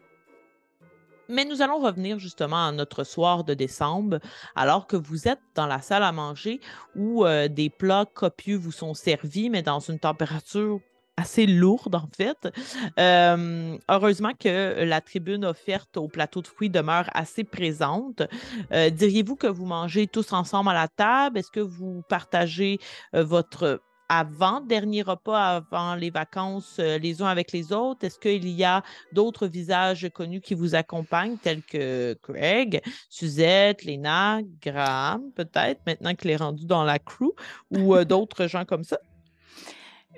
[1.28, 4.20] Mais nous allons revenir justement à notre soir de décembre,
[4.56, 6.60] alors que vous êtes dans la salle à manger
[6.96, 10.80] où euh, des plats copieux vous sont servis, mais dans une température
[11.18, 12.48] assez lourde en fait.
[12.98, 18.24] Euh, heureusement que la tribune offerte au plateau de fruits demeure assez présente.
[18.72, 21.38] Diriez-vous que vous mangez tous ensemble à la table?
[21.38, 22.80] Est-ce que vous partagez
[23.12, 28.06] votre avant-dernier repas avant les vacances euh, les uns avec les autres?
[28.06, 34.42] Est-ce qu'il y a d'autres visages connus qui vous accompagnent, tels que Craig, Suzette, Léna,
[34.62, 37.32] Graham, peut-être, maintenant qu'il est rendu dans la crew,
[37.72, 39.00] ou euh, d'autres gens comme ça?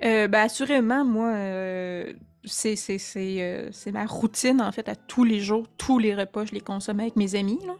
[0.02, 2.12] Euh, ben, assurément, moi, euh,
[2.44, 6.14] c'est c'est- c'est, euh, c'est ma routine, en fait, à tous les jours, tous les
[6.14, 7.74] repas, je les consomme avec mes amis, là.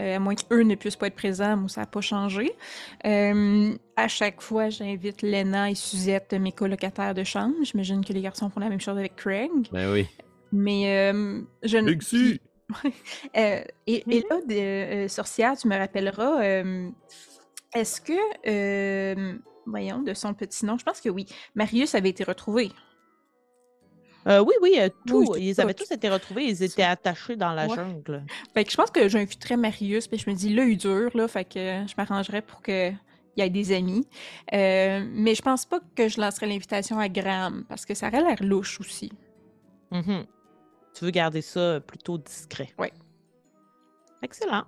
[0.00, 2.52] Euh, à moins qu'eux ne puissent pas être présents, moi, ça n'a pas changé.
[3.06, 7.54] Euh, à chaque fois, j'invite Lena et Suzette, mes colocataires de chambre.
[7.62, 9.50] J'imagine que les garçons font la même chose avec Craig.
[9.72, 10.06] Ben oui.
[10.52, 11.92] Mais euh, je ne...
[13.36, 14.22] Euh, et, et Mhm.
[14.30, 16.88] là, de, euh, sorcière, tu me rappelleras, euh,
[17.74, 18.12] est-ce que,
[18.46, 19.34] euh,
[19.66, 22.70] voyons, de son petit nom, je pense que oui, Marius avait été retrouvé.
[24.28, 25.34] Euh, oui, oui, euh, tout.
[25.36, 26.44] ils avaient tout- tous été retrouvés.
[26.44, 27.74] Ils étaient attachés dans la Ouais.
[27.74, 28.24] jungle.
[28.54, 31.26] Fait que je pense que j'inviterais Marius, puis je me dis, là, il dure, là,
[31.28, 34.06] fait que je m'arrangerais pour que il y ait des amis.
[34.52, 38.22] Euh, mais je pense pas que je lancerais l'invitation à Graham, parce que ça aurait
[38.22, 39.10] l'air louche aussi.
[39.90, 40.26] Mhm.
[40.94, 42.68] Tu veux garder ça plutôt discret.
[42.78, 42.88] Oui.
[44.22, 44.64] Excellent.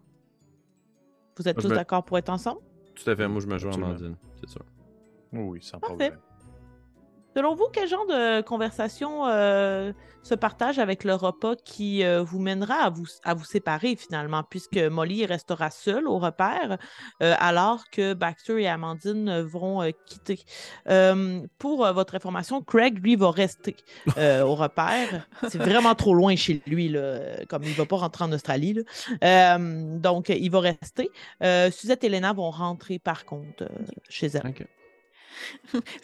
[1.36, 2.60] Vous êtes Moi, tous me- d'accord pour être ensemble?
[2.94, 3.90] Tout à fait, moi je me joins à Absolument.
[3.96, 4.64] Amandine, c'est sûr.
[5.32, 5.94] Oui, sans Parfait.
[6.10, 6.18] problème.
[7.34, 9.92] Selon vous, quel genre de conversation euh,
[10.22, 14.44] se partage avec le repas qui euh, vous mènera à vous, à vous séparer finalement,
[14.44, 16.78] puisque Molly restera seule au repère,
[17.22, 20.38] euh, alors que Baxter et Amandine vont quitter.
[21.58, 23.76] Pour votre information, Craig, lui, va rester
[24.16, 25.26] au repère.
[25.48, 28.84] C'est vraiment trop loin chez lui, là, comme il ne va pas rentrer en Australie.
[29.20, 29.58] là.
[29.58, 31.10] Donc, il va rester.
[31.72, 33.64] Suzette et Léna vont rentrer, par contre,
[34.08, 34.46] chez elle.
[34.46, 34.66] Ok.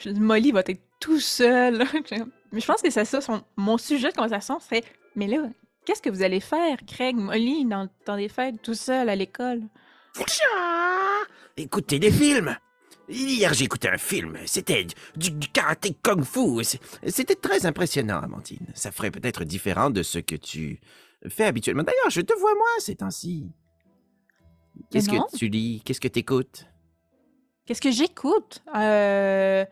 [0.07, 1.85] Molly va être tout seul.
[2.53, 4.85] mais je pense que c'est ça, son- mon sujet de conversation, c'est,
[5.17, 5.49] mais là,
[5.85, 9.17] qu'est-ce que vous allez faire, Craig, Molly, dans le temps des fêtes, tout seul à
[9.17, 9.63] l'école?
[11.57, 12.57] Écoutez des films.
[13.09, 14.39] Hier, j'ai écouté un film.
[14.47, 16.65] C'était du, du karaté kung-fu.
[17.09, 18.67] C'était très impressionnant, Amandine.
[18.75, 20.81] Ça ferait peut-être différent de ce que tu
[21.29, 21.83] fais habituellement.
[21.83, 23.51] D'ailleurs, je te vois moins ces temps-ci.
[24.91, 25.27] Qu'est-ce non.
[25.31, 25.83] que tu lis?
[25.85, 26.67] Qu'est-ce que tu écoutes?
[27.71, 28.65] Qu'est-ce que j'écoute?
[28.75, 29.65] Euh,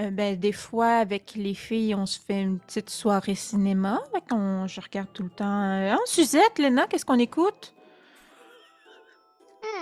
[0.00, 4.00] euh, ben, des fois, avec les filles, on se fait une petite soirée cinéma.
[4.14, 5.44] Fait qu'on- je regarde tout le temps.
[5.62, 7.74] euh, Ah, Suzette, Léna, qu'est-ce qu'on écoute?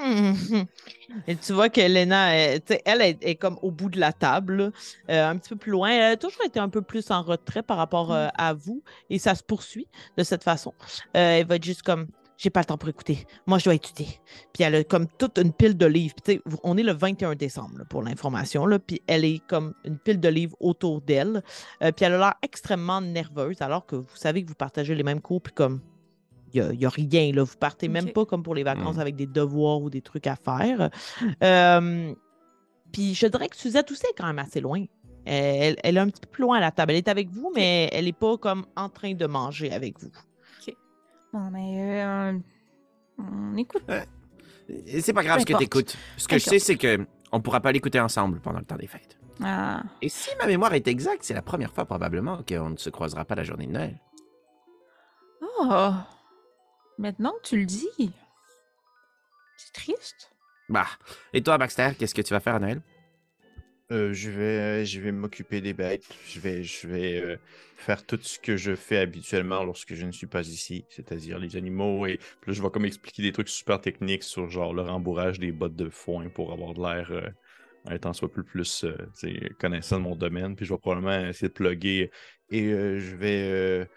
[0.05, 0.67] Mhm.
[1.29, 4.01] Et tu vois que Lena, elle, tu sais, elle est, est comme au bout de
[4.01, 4.71] la table, là,
[5.11, 5.91] euh, un petit peu plus loin.
[5.91, 9.21] Elle a toujours été un peu plus en retrait par rapport euh, à vous et
[9.21, 10.75] ça se poursuit de cette façon.
[11.17, 13.25] Euh, elle va être juste comme j'ai pas le temps pour écouter.
[13.47, 14.09] Moi, je dois étudier.
[14.53, 16.15] Puis elle a comme toute une pile de livres.
[16.15, 18.67] Puis, tu sais, on est le 21 décembre là, pour l'information.
[18.85, 21.43] Puis elle est comme une pile de livres autour d'elle.
[21.83, 25.03] Euh, puis elle a l'air extrêmement nerveuse alors que vous savez que vous partagez les
[25.03, 25.41] mêmes cours.
[25.43, 25.81] Puis comme,
[26.55, 27.33] il n'y a, rien.
[27.33, 27.45] Là.
[27.45, 29.01] Vous partez même pas comme pour les vacances Mm.
[29.01, 30.91] avec des devoirs ou des trucs à faire.
[31.43, 32.15] Euh,
[32.93, 34.85] puis je dirais que Suzette aussi est quand même assez loin.
[35.25, 36.93] Elle, elle est un petit peu plus loin à la table.
[36.93, 40.11] Elle est avec vous, mais elle n'est pas comme en train de manger avec vous.
[41.33, 42.39] Bon, mais euh,
[43.19, 43.85] on écoute.
[45.01, 45.97] C'est pas grave ce que t'écoutes.
[46.17, 48.87] Ce que je sais, c'est que on pourra pas l'écouter ensemble pendant le temps des
[48.87, 49.19] fêtes.
[49.43, 49.83] Ah.
[50.03, 53.25] Et si ma mémoire est exacte, c'est la première fois probablement qu'on ne se croisera
[53.25, 53.99] pas la journée de Noël.
[55.41, 55.93] Oh.
[56.99, 58.13] Maintenant que tu le dis.
[59.57, 60.31] C'est triste.
[60.69, 60.87] Bah.
[61.33, 62.83] Et toi, Baxter, qu'est-ce que tu vas faire à Noël?
[63.93, 66.07] Euh, je vais, je vais m'occuper des bêtes.
[66.27, 67.37] Je vais, je vais euh,
[67.77, 71.57] faire tout ce que je fais habituellement lorsque je ne suis pas ici, c'est-à-dire les
[71.57, 72.07] animaux.
[72.07, 75.53] Et là, je vais comme expliquer des trucs super techniques sur genre le rembourrage des
[75.53, 78.97] bottes de foin pour avoir de l'air euh, étant soit plus plus euh,
[79.59, 80.57] connaissant de mon domaine.
[80.57, 82.11] Puis je vais probablement essayer de plugger.
[82.51, 83.89] Et je vais.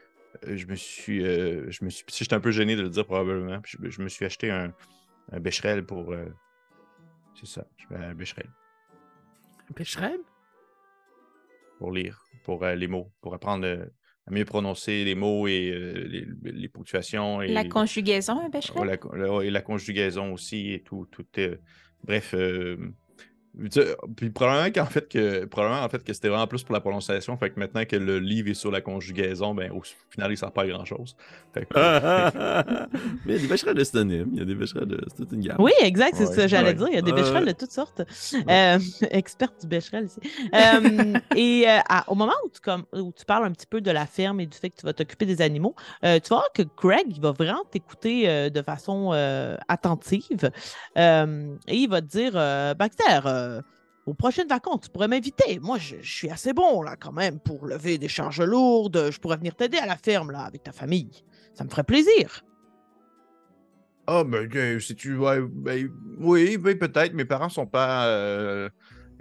[0.43, 1.21] je me suis.
[1.21, 2.03] je me suis.
[2.10, 3.62] Si j'étais un peu gêné de le dire probablement.
[3.63, 4.73] Je, me suis acheté un,
[5.31, 6.13] un bécherel pour.
[7.36, 7.65] c'est ça.
[7.91, 8.49] Un bécherel
[9.73, 10.19] Pécherel?
[11.78, 13.86] pour lire, pour euh, les mots, pour apprendre euh,
[14.28, 17.41] à mieux prononcer les mots et euh, les, les ponctuations.
[17.41, 18.99] Et, La conjugaison, un Ouais, bécherel?
[19.13, 21.06] la, la- et la conjugaison aussi et tout.
[21.12, 21.25] tout
[22.04, 22.34] bref.
[23.63, 26.74] Tu sais, puis probablement qu'en fait que probablement en fait que c'était vraiment plus pour
[26.74, 27.38] la prononciation.
[27.38, 30.52] Fait que maintenant que le livre est sur la conjugaison, ben au final il sert
[30.52, 31.15] pas à grand chose.
[31.54, 31.76] Fait que-
[33.26, 34.30] Mais il y a des bécherels de synonymes.
[34.34, 35.02] Il y a des bécherels de.
[35.08, 35.58] C'est toute une gamme.
[35.60, 36.74] Oui, exact, c'est Ouais, ce que j'allais ouais.
[36.74, 36.88] dire.
[36.89, 37.46] Il y a des Ouais, ouais.
[37.46, 38.02] de toutes sortes.
[38.50, 38.80] Euh,
[39.12, 40.20] experte du bécherel ici.
[40.54, 43.82] Euh, et euh, à- au moment où tu, comme, où tu parles un petit peu
[43.82, 46.38] de la ferme et du fait que tu vas t'occuper des animaux, euh, tu vas
[46.38, 50.52] voir que Greg il va vraiment t'écouter euh, de façon euh, attentive.
[50.98, 53.62] Euh, et il va te dire euh, Baxter, euh,
[54.05, 55.60] aux prochaines vacances, tu pourrais m'inviter.
[55.60, 59.10] Moi, je, suis assez bon, là, quand même, pour lever des charges lourdes.
[59.12, 61.23] Je pourrais venir t'aider à la ferme, là, avec ta famille.
[61.53, 62.43] Ça me ferait plaisir.
[64.08, 64.47] Ah, ben,
[64.79, 65.17] si tu.
[65.17, 67.13] ben, oui, oui, peut-être.
[67.13, 68.05] Mes parents sont pas.
[68.05, 68.69] euh,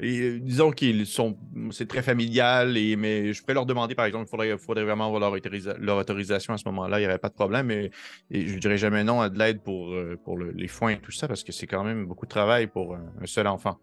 [0.03, 1.39] euh, disons qu'ils sont.
[1.71, 5.21] C'est très familial, et, mais je pourrais leur demander, par exemple, il faudrait, vraiment avoir
[5.21, 6.99] leur, autorisa- leur autorisation à ce moment-là.
[6.99, 7.91] Il n'y aurait pas de problème, mais
[8.31, 11.13] et je dirais jamais non à de l'aide pour, pour le- les foins et tout
[11.13, 13.79] ça, parce que c'est quand même beaucoup de travail pour un seul enfant.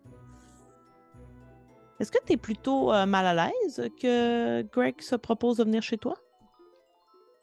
[2.02, 5.84] Est-ce que tu es plutôt euh, mal à l'aise que Greg se propose de venir
[5.84, 6.16] chez toi?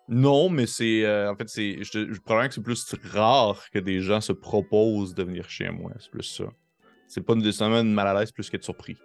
[0.09, 1.05] Non, mais c'est.
[1.05, 1.85] euh, en fait, c'est.
[1.85, 5.71] Je, je probablement que c'est plus rare que des gens se proposent de venir chez
[5.71, 5.92] moi.
[6.01, 6.47] C'est plus ça.
[7.07, 8.97] C'est pas nécessairement une mal à l'aise plus qu'être surpris.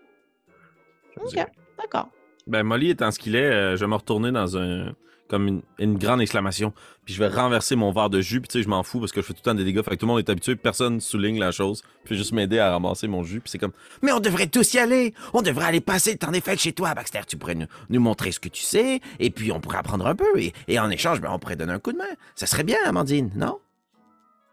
[1.16, 1.46] Je Ok.
[1.78, 2.10] D'accord.
[2.48, 4.96] Ben, Molly étant ce qu'il est, euh, je vais me retourner dans un.
[5.30, 6.74] Comme une, une grande exclamation.
[7.06, 8.42] Puis je vais renverser mon verre de jus.
[8.42, 9.82] Puis tu sais, je m'en fous parce que je fais tout le temps des dégâts.
[9.82, 10.56] Fait que tout le monde est habitué.
[10.56, 11.82] Personne souligne la chose.
[12.04, 13.40] Puis juste m'aider à ramasser mon jus.
[13.40, 13.72] Puis c'est comme.
[14.02, 15.14] Mais on devrait tous y aller.
[15.34, 17.22] On devrait aller passer le temps des fêtes chez toi, Baxter.
[17.28, 20.16] Tu pourrais nous, nous montrer ce que tu sais, et puis on pourrait apprendre un
[20.16, 20.40] peu.
[20.40, 22.04] Et, et en échange, ben, on pourrait donner un coup de main.
[22.36, 23.60] Ça serait bien, Amandine, non?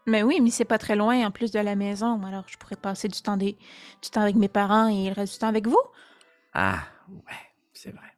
[0.07, 2.19] Mais oui, mais c'est pas très loin en plus de la maison.
[2.25, 3.55] Alors, je pourrais passer du temps, des...
[4.01, 5.81] du temps avec mes parents et le reste du temps avec vous.
[6.53, 8.10] Ah, ouais, c'est vrai.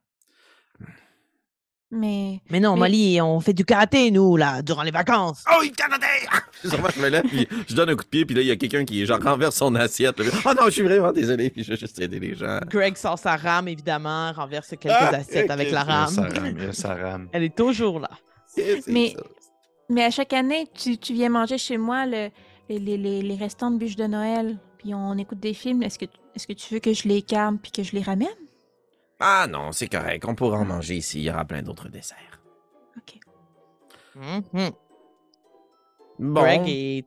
[1.94, 5.44] Mais Mais non, Mais- Molly, on fait du karaté, nous, là, durant les vacances.
[5.50, 6.08] Oh, il Canadien!
[6.64, 7.24] Sûrement, je me lève.
[7.24, 8.24] Puis je donne un coup de pied.
[8.24, 10.18] Puis là, il y a quelqu'un qui, genre, renverse son assiette.
[10.18, 10.30] là.
[10.44, 11.50] Oh non, je suis vraiment désolé.
[11.50, 12.58] Puis je vais juste aider les gens.
[12.68, 16.72] Greg sort sa rame, évidemment, renverse quelques Ah, assiettes avec la sa rame.
[16.72, 17.28] sa.
[17.32, 18.10] Elle est toujours là.
[18.86, 19.14] Mais-
[19.90, 22.30] Mais à chaque année, tu, tu viens manger chez moi le-
[22.70, 25.82] les, les, les, les restants de bûches de Noël, puis on écoute des films.
[25.82, 28.28] Est-ce que, est-ce que tu veux que je les calme puis que je les ramène?
[29.20, 30.24] Ah non, c'est correct.
[30.26, 31.20] On pourra en manger ici.
[31.20, 32.40] Il y aura plein d'autres desserts.
[32.96, 33.18] OK.
[34.16, 34.70] Mhm.
[36.18, 36.40] Bon.
[36.42, 37.06] Greg est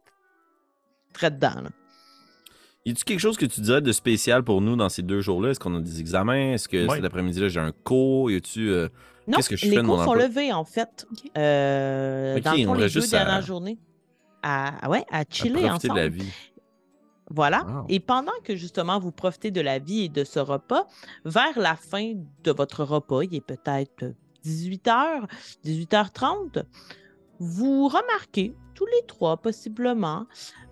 [1.13, 1.69] très dedans, là.
[2.85, 5.49] Y a-tu quelque chose que tu dirais de spécial pour nous dans ces deux jours-là?
[5.49, 6.53] Est-ce qu'on a des examens?
[6.53, 8.31] Est-ce que cet après-midi-là, j'ai un cours?
[8.31, 8.69] Y a-tu.
[8.69, 8.87] euh,
[9.27, 11.05] Non, Qu'est-ce que je les fais de mon cours sont levés, en fait.
[11.11, 11.31] Ok.
[11.37, 13.77] Euh, Ok, dans le fond, on les reste deux juste à- dernières journées.
[14.41, 15.95] À, ah ouais, à à chiller ensemble.
[15.95, 16.31] de la vie?
[17.29, 17.65] Voilà.
[17.65, 17.85] Wow.
[17.89, 20.87] Et pendant que justement vous profitez de la vie et de ce repas,
[21.25, 22.13] vers la fin
[22.43, 24.13] de votre repas, il est peut-être
[24.45, 25.27] 18h,
[25.65, 26.63] 18h30,
[27.39, 30.25] vous remarquez tous les trois possiblement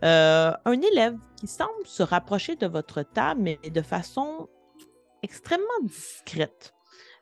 [0.04, 4.48] euh, un élève qui semble se rapprocher de votre table, mais de façon
[5.24, 6.74] extrêmement discrète.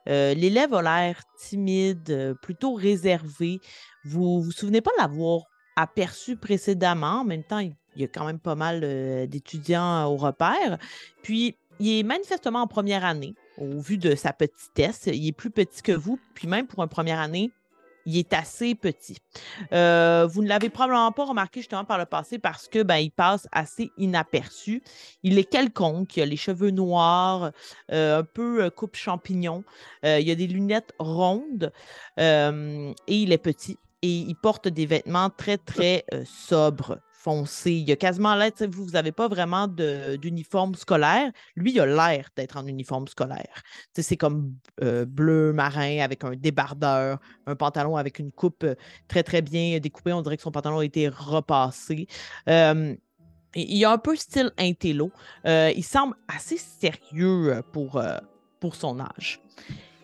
[0.09, 3.59] Euh, L'élève a l'air timide, euh, plutôt réservé.
[4.03, 5.43] Vous vous souvenez pas l'avoir
[5.77, 7.21] aperçu précédemment.
[7.21, 10.77] En même temps, il il y a quand même pas mal euh, d'étudiants au repère.
[11.21, 15.07] Puis, il est manifestement en première année, au vu de sa petitesse.
[15.07, 16.19] Il est plus petit que vous.
[16.33, 17.51] Puis même pour une première année,
[18.05, 19.17] il est assez petit.
[19.71, 23.11] Euh, vous ne l'avez probablement pas remarqué justement par le passé parce que ben, il
[23.11, 24.83] passe assez inaperçu.
[25.23, 27.51] Il est quelconque, il a les cheveux noirs,
[27.91, 29.63] euh, un peu coupe champignon.
[30.03, 31.71] Il a des lunettes rondes
[32.17, 33.77] et il est petit.
[34.03, 37.71] Et il porte des vêtements très, très sobres, foncés.
[37.71, 41.31] Il a quasiment l'air, vous, vous n'avez pas vraiment d'uniforme scolaire.
[41.55, 43.63] Lui, il a l'air d'être en uniforme scolaire.
[43.93, 48.75] C'est comme euh, bleu marin avec un débardeur, un pantalon avec une coupe euh,
[49.07, 50.13] très, très bien découpée.
[50.13, 52.07] On dirait que son pantalon a été repassé.
[52.49, 52.95] Euh,
[53.55, 55.11] il a un peu style intello.
[55.45, 58.01] Euh, il semble assez sérieux pour,
[58.59, 59.39] pour son âge.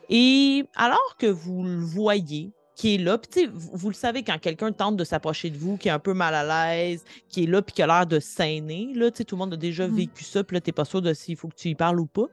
[0.08, 3.94] Et alors que vous le voyez, qui est là, puis tu sais, vous, vous le
[3.94, 6.46] savez quand quelqu'un tente de s'approcher de vous, qui est un peu mal à
[6.78, 9.39] l'aise, qui est là, puis qui a l'air de saigner, là, tu sais, tout le
[9.39, 9.96] monde a déjà Mhm.
[9.98, 12.06] vécu ça, puis là, t'es pas sûr de s'il faut que tu y parles ou
[12.06, 12.28] pas.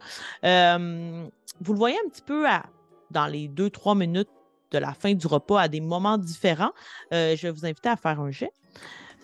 [0.45, 1.27] Euh,
[1.61, 2.65] vous le voyez un petit peu à-
[3.11, 4.29] dans les deux, trois minutes
[4.71, 6.73] de la fin du repas à des moments différents.
[7.13, 8.53] Euh, je vais vous inviter à faire un jet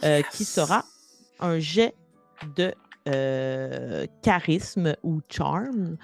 [0.03, 0.85] euh, qui sera
[1.39, 1.95] un jet
[2.57, 2.75] de
[3.09, 5.97] euh, charisme ou charm.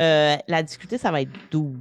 [0.00, 1.76] Euh, la difficulté, ça va être 12.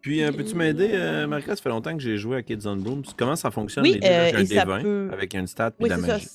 [0.00, 1.56] Puis, euh, peux-tu m'aider, euh, Marika?
[1.56, 3.02] Ça fait longtemps que j'ai joué à Kids on Boom.
[3.16, 5.70] Comment ça fonctionne, Oui, les euh, j'ai un et ça D20 peut- avec une stat
[5.72, 6.12] puis Oui, de la ça.
[6.14, 6.28] magie.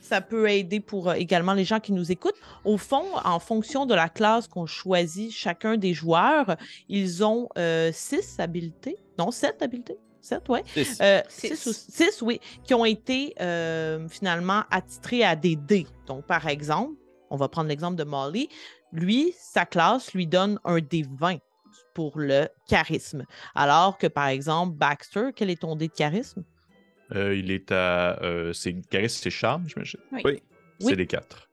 [0.00, 2.38] Ça peut aider pour euh, également les gens qui nous écoutent.
[2.64, 6.56] Au fond, en fonction de la classe qu'on choisit, chacun des joueurs,
[6.88, 8.96] ils ont euh, six habiletés.
[9.18, 9.98] Non, sept habiletés?
[10.22, 10.62] Sept, ouais.
[10.72, 10.98] Six.
[11.02, 11.56] Euh, Six.
[11.56, 15.86] six, ou- six, oui, qui ont été euh, finalement attitrés à des dés.
[16.06, 16.92] Donc, par exemple,
[17.28, 18.48] on va prendre l'exemple de Molly.
[18.92, 21.36] Lui, sa classe lui donne un dé 20
[21.98, 23.24] pour le charisme.
[23.56, 26.44] Alors que, par exemple, Baxter, quel est ton dé de charisme?
[27.12, 28.22] Euh, il est à.
[28.22, 29.98] Euh, c'est charisme, c'est charme, j'imagine?
[30.12, 30.20] Oui.
[30.24, 30.42] Oui.
[30.78, 30.86] Oui.
[30.90, 31.47] C'est des 4.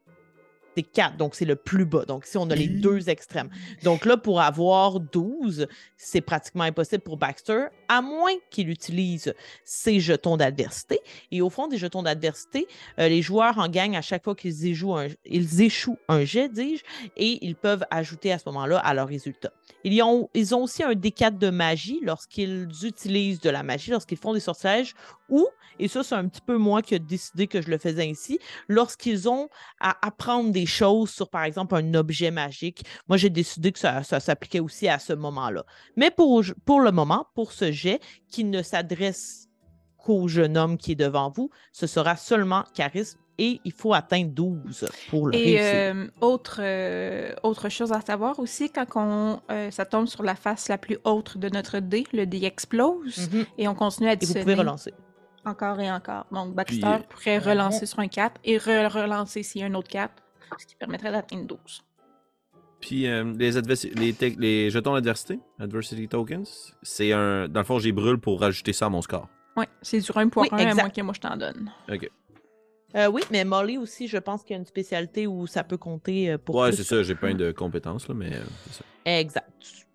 [0.75, 2.05] C'est 4, donc c'est le plus bas.
[2.05, 3.49] Donc, ici, on a les deux extrêmes.
[3.83, 9.33] Donc là, pour avoir 12, c'est pratiquement impossible pour Baxter, à moins qu'il utilise
[9.63, 10.99] ses jetons d'adversité.
[11.31, 12.67] Et au fond des jetons d'adversité,
[12.99, 16.49] euh, les joueurs en gagnent à chaque fois qu'ils échouent un, ils échouent un jet,
[16.49, 16.83] dis-je,
[17.15, 19.51] et ils peuvent ajouter à ce moment-là à leur résultat.
[19.83, 24.17] Ils ont, ils ont aussi un D4 de magie lorsqu'ils utilisent de la magie, lorsqu'ils
[24.17, 24.93] font des sortilèges,
[25.29, 25.47] ou,
[25.79, 28.39] et ça, c'est un petit peu moi qui ai décidé que je le faisais ainsi,
[28.67, 32.83] lorsqu'ils ont à apprendre des choses sur, par exemple, un objet magique.
[33.07, 35.63] Moi, j'ai décidé que ça, ça s'appliquait aussi à ce moment-là.
[35.95, 37.99] Mais pour, pour le moment, pour ce jet
[38.29, 39.47] qui ne s'adresse
[39.97, 44.29] qu'au jeune homme qui est devant vous, ce sera seulement charisme et il faut atteindre
[44.31, 45.71] 12 pour le Et réussir.
[45.73, 50.35] euh, autre, euh, autre chose à savoir aussi, quand on, euh, ça tombe sur la
[50.35, 53.45] face la plus haute de notre dé, le dé explose Mhm.
[53.57, 54.93] et on continue à Et vous pouvez relancer.
[55.43, 56.25] encore et encore.
[56.31, 59.73] Donc Baxter Puis, pourrait relancer sur un 4 et re- relancer s'il y a un
[59.73, 60.13] autre 4,
[60.57, 61.83] ce qui permettrait d'atteindre 12.
[62.79, 67.47] Puis euh, les, jetons d'adversité, Adversity Tokens, c'est un.
[67.47, 69.27] Dans le fond, j'y brûle pour rajouter ça à mon score.
[69.57, 70.75] Ouais, c'est sur 1.1 Oui, à exact.
[70.75, 71.71] moins que moi je t'en donne.
[72.95, 75.77] Euh, oui, mais Molly aussi, je pense qu'il y a une spécialité où ça peut
[75.77, 78.85] compter euh, pour ouais, c'est ça, j'ai plein de compétences, là, mais euh, c'est ça.
[79.05, 79.85] Exact.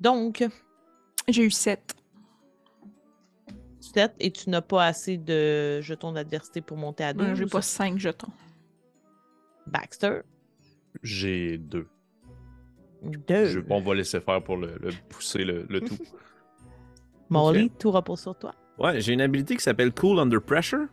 [0.00, 0.44] Donc,
[1.28, 1.94] J'ai eu 7.
[3.80, 7.34] 7 et tu n'as pas assez de jetons d'adversité pour monter à 12.
[7.34, 8.28] J'ai pas 5 jetons.
[9.66, 10.20] Baxter?
[11.02, 11.86] J'ai 2.
[13.28, 13.64] 2.
[13.70, 15.96] On va laisser faire pour le, le pousser le, le tout.
[17.28, 18.54] Molly, tout repose sur toi.
[18.78, 20.86] Ouais, j'ai une habilité qui s'appelle Cool Under Pressure.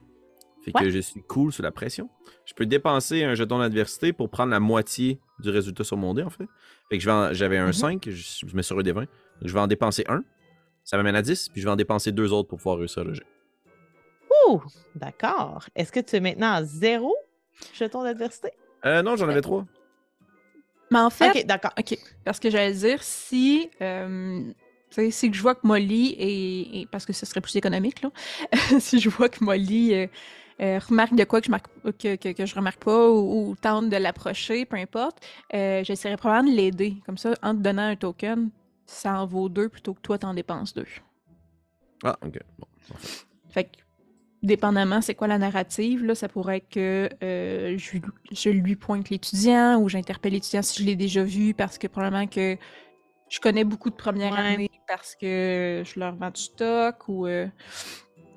[0.64, 2.10] Fait que je suis cool sous la pression.
[2.46, 6.24] Je peux dépenser un jeton d'adversité pour prendre la moitié du résultat sur mon dé,
[6.24, 6.46] en fait.
[6.90, 7.74] Fait que je vais en- j'avais un Mhm.
[7.74, 9.02] 5, je, je mets sur un des 20.
[9.02, 9.10] Donc,
[9.42, 10.24] je vais en dépenser un.
[10.86, 13.14] Ça m'amène à 10, puis je vais en dépenser deux autres pour pouvoir réussir le
[13.14, 13.26] jet.
[14.48, 14.62] Ouh,
[14.96, 15.66] d'accord.
[15.76, 17.14] Est-ce que tu es maintenant à zéro
[17.74, 18.52] jetons d'adversité?
[18.86, 19.66] Euh, non, j'en avais trois.
[20.92, 21.72] Mais en fait, Ok, d'accord.
[21.80, 21.98] OK.
[22.24, 24.42] Parce que j'allais dire, si, euh,
[24.90, 28.02] tu sais, si je vois que Molly est, est- Parce que ce serait plus économique,
[28.02, 28.12] là.
[28.80, 30.08] si je vois que Molly euh,
[30.62, 31.68] euh, remarque de quoi que je, marque,
[31.98, 35.26] que, que, que je remarque pas ou, ou tente de l'approcher, peu importe,
[35.56, 36.98] euh, j'essaierai probablement de l'aider.
[37.06, 38.52] Comme ça, en te donnant un token,
[38.86, 40.86] ça en vaut deux plutôt que toi t'en dépenses deux.
[42.04, 42.38] Ah, ok.
[42.60, 42.68] Bon.
[43.50, 43.70] Fait que,
[44.44, 47.98] dépendamment c'est quoi la narrative, là, ça pourrait être que euh, je,
[48.32, 52.28] je lui pointe l'étudiant ou j'interpelle l'étudiant si je l'ai déjà vu parce que probablement
[52.28, 52.58] que
[53.30, 54.40] je connais beaucoup de première Ouais.
[54.40, 57.26] année parce que je leur vends du stock ou...
[57.26, 57.48] euh,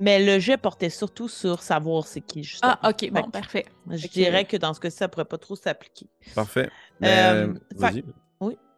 [0.00, 2.76] Mais le jet portait surtout sur savoir c'est qui, justement.
[2.82, 3.66] Ah, ok, bon, que- parfait.
[3.90, 6.06] Je dirais que dans ce cas-ci, ça pourrait pas trop s'appliquer.
[6.34, 6.70] Parfait.
[7.02, 8.04] Euh, fait- vas-y.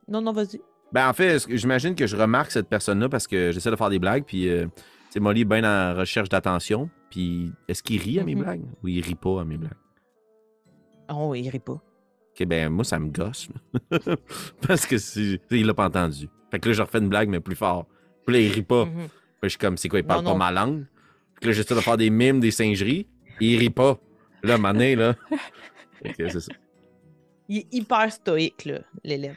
[0.09, 0.61] Non, non, vas-y.
[0.91, 3.99] Ben, en fait, j'imagine que je remarque cette personne-là parce que j'essaie de faire des
[3.99, 4.66] blagues, puis euh,
[5.11, 6.90] sais, Molly est bien en recherche d'attention.
[7.11, 8.42] Puis est-ce qu'il rit à mes Mhm.
[8.42, 8.64] blagues?
[8.82, 9.72] Ou il rit pas à mes blagues?
[11.11, 11.72] Oh, il rit pas.
[12.40, 13.48] Ok, ben moi, ça me gosse.
[13.48, 13.98] là.
[14.66, 14.96] parce que
[15.54, 16.28] il l'a pas entendu.
[16.50, 17.86] Fait que là, je refais une blague, mais plus fort.
[18.26, 18.84] Puis là, il rit pas.
[18.84, 19.09] Mhm.
[19.09, 19.09] Puis
[19.44, 20.84] je suis comme, c'est quoi, il parle Non, pas ma langue?
[21.40, 23.06] Puis là, j'essaie de faire des mimes, des singeries.
[23.40, 23.98] Il rit pas.
[24.42, 25.14] Là, donné, là.
[26.16, 26.52] Que c'est ça.
[27.48, 29.36] Il est hyper stoïque, là, l'élève.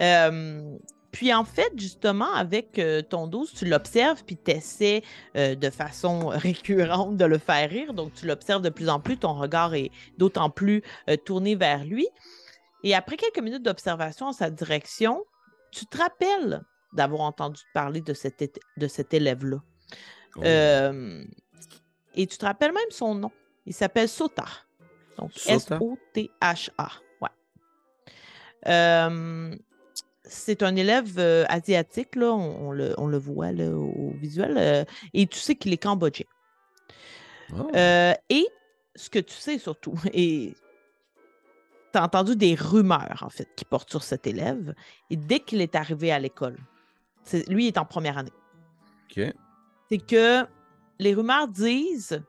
[0.00, 0.76] Euh,
[1.14, 5.04] puis en fait, justement, avec euh, ton 12, tu l'observes, puis tu essaies
[5.36, 7.94] de façon récurrente de le faire rire.
[7.94, 11.84] Donc, tu l'observes de plus en plus, ton regard est d'autant plus euh, tourné vers
[11.84, 12.08] lui.
[12.82, 15.24] Et après quelques minutes d'observation en sa direction,
[15.70, 16.62] tu te rappelles
[16.92, 19.58] d'avoir entendu parler de cet, é- de cet élève-là.
[20.34, 20.42] Oh.
[20.44, 21.24] Euh,
[22.16, 23.30] et tu te rappelles même son nom.
[23.66, 24.46] Il s'appelle Sota.
[25.16, 25.30] Donc?
[25.46, 26.90] S-O-T-H-A.
[27.20, 27.30] Ouais.
[30.26, 34.56] C'est un élève euh, asiatique, là, on, on le, on le voit là, au visuel,
[34.56, 36.26] euh, et tu sais qu'il est cambodgien.
[37.52, 37.70] Oh.
[37.74, 38.46] Euh, et
[38.96, 40.54] ce que tu sais surtout, et
[41.92, 44.74] tu as entendu des rumeurs, en fait, qui portent sur cet élève,
[45.10, 46.56] et dès qu'il est arrivé à l'école,
[47.48, 48.32] lui il est en première année
[49.10, 49.24] OK.
[49.88, 50.46] c'est que
[50.98, 52.22] les rumeurs disent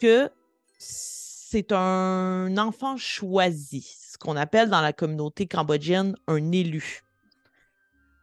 [0.00, 0.30] que
[0.78, 7.02] c'est un enfant choisi, ce qu'on appelle dans la communauté cambodgienne un élu.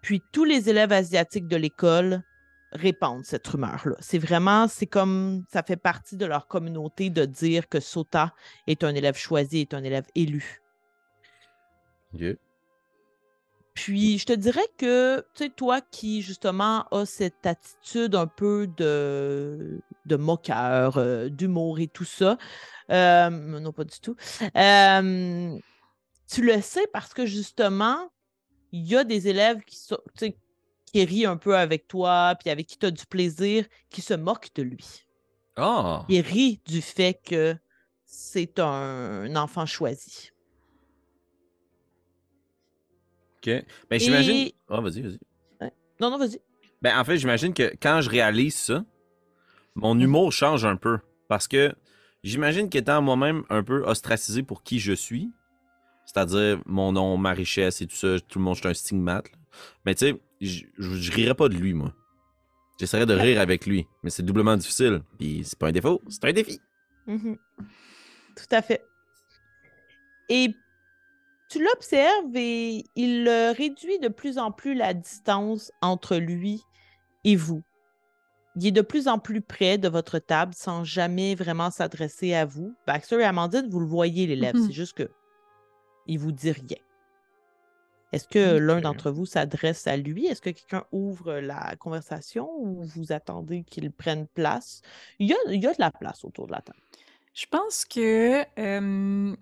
[0.05, 2.21] Puis tous les élèves asiatiques de l'école
[2.71, 3.95] répandent cette rumeur-là.
[3.99, 8.35] C'est vraiment, c'est comme, ça fait partie de leur communauté de dire que Sota
[8.67, 10.61] est un élève choisi, est un élève élu.
[12.13, 12.21] OK.
[13.73, 18.67] Puis, je te dirais que, tu sais, toi qui, justement, as cette attitude un peu
[18.77, 22.37] de, de moqueur, euh, d'humour et tout ça,
[22.91, 24.15] euh, non, pas du tout,
[24.55, 25.57] euh,
[26.31, 28.11] tu le sais parce que, justement,
[28.75, 29.97] il y a des élèves qui, sont,
[30.93, 34.53] rient un peu avec toi, puis avec qui tu as du plaisir, qui se moquent
[34.55, 35.05] de lui.
[35.55, 36.05] Ah!
[36.09, 37.55] Ils rient du fait que
[38.03, 40.31] c'est un enfant choisi.
[43.37, 43.65] OK.
[43.89, 44.35] Ben, j'imagine.
[44.35, 45.19] Et- Ah, vas-y, vas-y.
[46.01, 46.41] Non, non, vas-y.
[46.81, 48.83] Ben, en fait, j'imagine que quand je réalise ça,
[49.75, 50.99] mon humour change un peu.
[51.29, 51.73] Parce que
[52.23, 55.31] j'imagine qu'étant moi-même un peu ostracisé pour qui je suis,
[56.05, 59.31] c'est-à-dire mon nom, ma richesse et tout ça, tout le monde, je suis un stigmate.
[59.31, 59.37] là.
[59.85, 61.93] Mais tu sais, je- rirais pas de lui, moi.
[62.79, 65.01] J'essaierais de rire avec lui, mais c'est doublement difficile.
[65.17, 66.59] Puis c'est pas un défaut, c'est un défi.
[67.07, 67.37] Mhm.
[68.35, 68.83] Tout à fait.
[70.29, 70.53] Et
[71.49, 76.61] tu l'observes et il réduit de plus en plus la distance entre lui
[77.23, 77.63] et vous.
[78.57, 82.45] Il est de plus en plus près de votre table sans jamais vraiment s'adresser à
[82.45, 82.73] vous.
[82.87, 84.55] Baxter et Amandine, vous le voyez, l'élève.
[84.55, 84.65] Mhm.
[84.67, 85.09] C'est juste que
[86.07, 86.77] il vous dit rien.
[88.11, 90.25] Est-ce que l'un d'entre vous s'adresse à lui?
[90.27, 94.81] Est-ce que quelqu'un ouvre la conversation ou vous attendez qu'il prenne place?
[95.19, 96.79] Il y a, il y a de la place autour de la table.
[97.33, 99.35] Je pense que euh,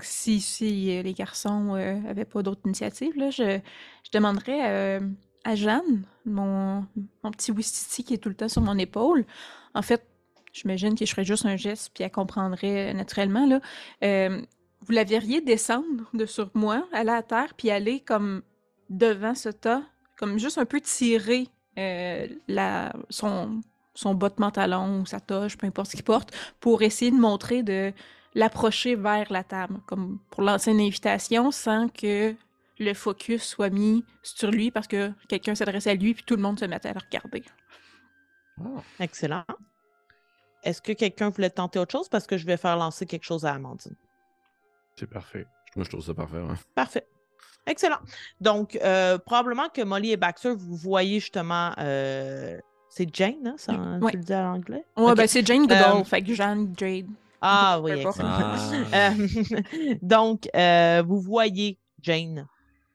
[0.00, 3.60] si, si euh, les garçons euh, avaient pas d'autres initiatives, là, je,
[4.04, 5.00] je demanderais euh,
[5.44, 6.86] à Jeanne, mon,
[7.22, 9.26] mon petit Wistiti qui est tout le temps sur mon épaule.
[9.74, 10.06] En fait,
[10.54, 13.46] j'imagine que je ferais juste un geste puis elle comprendrait euh, naturellement.
[13.46, 13.60] Là.
[14.02, 14.40] Euh,
[14.86, 18.42] vous la verriez descendre de sur moi, aller à terre puis aller comme
[18.90, 19.82] devant ce tas,
[20.18, 23.60] comme juste un peu tirer euh, la, son,
[23.94, 27.16] son bas de pantalon ou sa toche, peu importe ce qu'il porte, pour essayer de
[27.16, 27.92] montrer de
[28.34, 32.34] l'approcher vers la table, comme pour lancer une invitation sans que
[32.78, 36.42] le focus soit mis sur lui parce que quelqu'un s'adresse à lui puis tout le
[36.42, 37.44] monde se met à le regarder.
[38.98, 39.44] Excellent.
[40.64, 42.08] Est-ce que quelqu'un voulait tenter autre chose?
[42.08, 43.94] Parce que je vais faire lancer quelque chose à Amandine.
[44.96, 45.46] C'est parfait.
[45.76, 46.38] Moi, je trouve ça parfait.
[46.38, 46.54] ouais.
[46.74, 47.06] Parfait.
[47.66, 47.98] Excellent.
[48.40, 51.72] Donc, euh, probablement que Molly et Baxter, vous voyez justement.
[51.78, 52.58] euh,
[52.90, 54.12] c'est Jane, hein, ça, Ouais.
[54.12, 54.84] tu le dis à l'anglais?
[54.96, 55.16] Ouais, Ok.
[55.16, 57.06] ben c'est Jane Goodall, Euh, fait que Jeanne, Jade.
[57.40, 58.28] Ah oui, excellent.
[58.92, 59.10] Ah.
[60.02, 62.46] Donc, euh, vous voyez Jane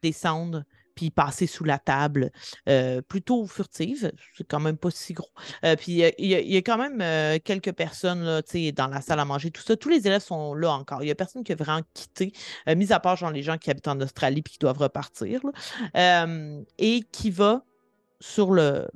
[0.02, 0.64] descendre
[1.00, 2.30] puis passer sous la table,
[2.68, 4.12] euh, plutôt furtive.
[4.38, 5.30] C'est quand même pas si gros.
[5.64, 8.52] Euh, puis il y, a- il y a quand même euh, quelques personnes là, tu
[8.66, 9.78] sais, dans la salle à manger, tout ça.
[9.78, 11.02] Tous les élèves sont là encore.
[11.04, 12.34] Il y a personne qui a vraiment quitté,
[12.68, 15.40] euh, mis à part genre les gens qui habitent en Australie puis qui doivent repartir.
[15.46, 16.26] là.
[16.26, 17.64] Euh, et qui va
[18.20, 18.90] sur le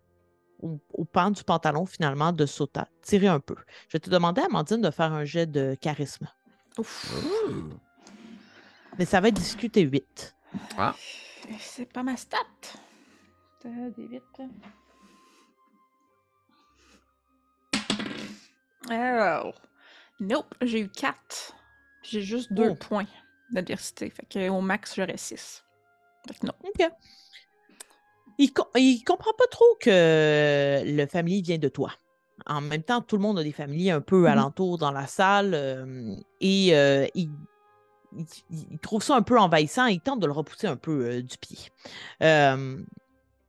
[0.60, 3.56] au, au pan du pantalon finalement de Sota, tirer un peu.
[3.88, 6.28] Je vais te demander, Amandine, de faire un jet de charisme.
[6.78, 7.14] Ouf.
[8.99, 10.36] Mais ça va être discuté 8.
[11.60, 12.38] C'est pas ma stat.
[13.64, 14.24] Des vite.
[18.89, 19.56] Alors.
[20.20, 21.54] Nope, j'ai eu 4.
[22.04, 22.76] J'ai juste 2 Oh.
[22.76, 23.08] points
[23.52, 24.10] d'adversité.
[24.10, 25.64] Fait que au max, j'aurais 6.
[26.28, 26.54] Fait que non.
[26.64, 26.89] OK.
[28.38, 31.91] Il, com- il comprend pas trop que le familier vient de toi.
[32.46, 34.26] En même temps, tout le monde a des familiers un peu Mhm.
[34.26, 37.30] alentour dans la salle euh, et euh, il,
[38.18, 41.05] il- il trouve ça un peu envahissant et il tente de le repousser un peu
[41.05, 41.57] euh, du pied.
[42.22, 42.78] Euh,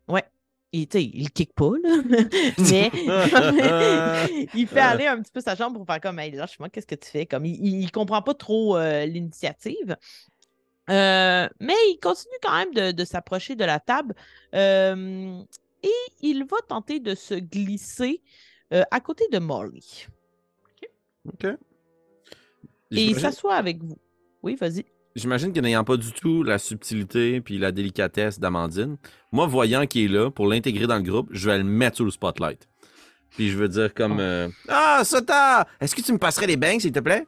[0.09, 0.25] ouais.
[0.73, 1.97] il, il kick pas, là.
[2.59, 2.91] mais
[4.55, 6.95] il fait aller un petit peu sa chambre pour faire comme, hey, lâche-moi, qu'est-ce que
[6.95, 7.27] tu fais?
[7.27, 9.97] Comme, il, il comprend pas trop euh, l'initiative.
[10.91, 14.15] Euh, mais il continue quand même de, de s'approcher de la table
[14.55, 15.41] euh,
[15.83, 18.21] et il va tenter de se glisser
[18.75, 20.07] euh, à côté de Molly.
[21.27, 21.47] OK.
[22.97, 23.97] Et il s'assoit avec vous.
[24.45, 24.85] Oui, vas-y.
[25.17, 28.99] J'imagine que n'ayant pas du tout la subtilité puis la délicatesse d'Amandine,
[29.33, 32.05] moi, voyant qu'il est là, pour l'intégrer dans le groupe, je vais le mettre sous
[32.05, 32.69] le spotlight.
[33.31, 34.19] Puis je veux dire comme...
[34.19, 34.21] Oh.
[34.21, 35.67] euh, Ah, Sota!
[35.81, 37.27] Est-ce que tu me passerais les bangs, s'il te plaît?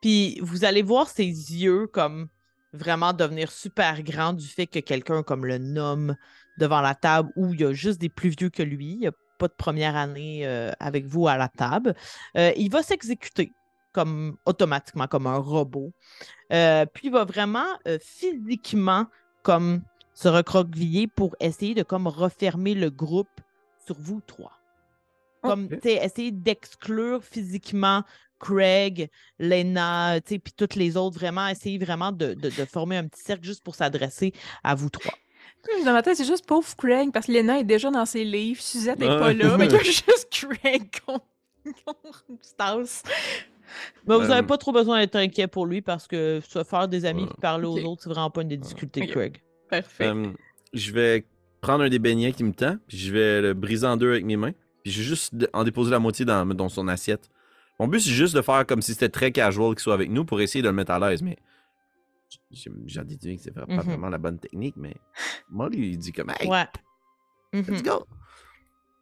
[0.00, 2.28] Puis vous allez voir ses yeux comme
[2.72, 6.16] vraiment devenir super grands du fait que quelqu'un comme le nomme
[6.58, 8.92] devant la table où il y a juste des plus vieux que lui.
[8.92, 11.94] Il n'y a pas de première année euh, avec vous à la table.
[12.36, 13.52] Euh, il va s'exécuter
[13.92, 15.92] comme automatiquement, comme un robot.
[16.52, 19.06] Euh, puis il va vraiment euh, physiquement
[19.42, 19.82] comme
[20.14, 23.28] se recroqueviller pour essayer de comme refermer le groupe
[23.86, 24.52] sur vous trois.
[25.42, 28.02] Comme, essayer d'exclure physiquement
[28.38, 33.22] Craig, Lena, puis toutes les autres, vraiment, essayer vraiment de, de- de former un petit
[33.22, 34.32] cercle juste pour s'adresser
[34.62, 35.14] à vous trois.
[35.84, 38.60] Dans ma tête, c'est juste pauvre Craig, parce que Lena est déjà dans ses livres,
[38.62, 41.24] Suzette n'est pas là, mais il y a juste Craig contre
[41.84, 43.02] contre Stas.
[44.06, 46.88] Mais vous Euh, n'avez pas trop besoin d'être inquiet pour lui parce que se faire
[46.88, 47.28] des amis Ouais.
[47.28, 49.06] puis parler aux autres, c'est vraiment pas une des difficultés.
[49.06, 49.42] Craig.
[49.68, 50.06] Parfait.
[50.08, 50.32] euh,
[50.72, 51.24] je vais
[51.60, 54.24] prendre un des beignets qui me tend, puis je vais le briser en deux avec
[54.24, 54.52] mes mains,
[54.82, 57.28] puis je vais juste en déposer la moitié dans, dans son assiette.
[57.78, 60.24] Mon but, c'est juste de faire comme si c'était très casual qu'il soit avec nous
[60.24, 61.38] pour essayer de le mettre à l'aise, mais
[62.86, 63.80] j'en déduis que c'est pas Mhm.
[63.80, 64.94] vraiment la bonne technique, mais
[65.50, 66.66] moi, lui, il dit comme, hey, Ouais.
[67.52, 67.82] let's Mhm.
[67.82, 68.06] go.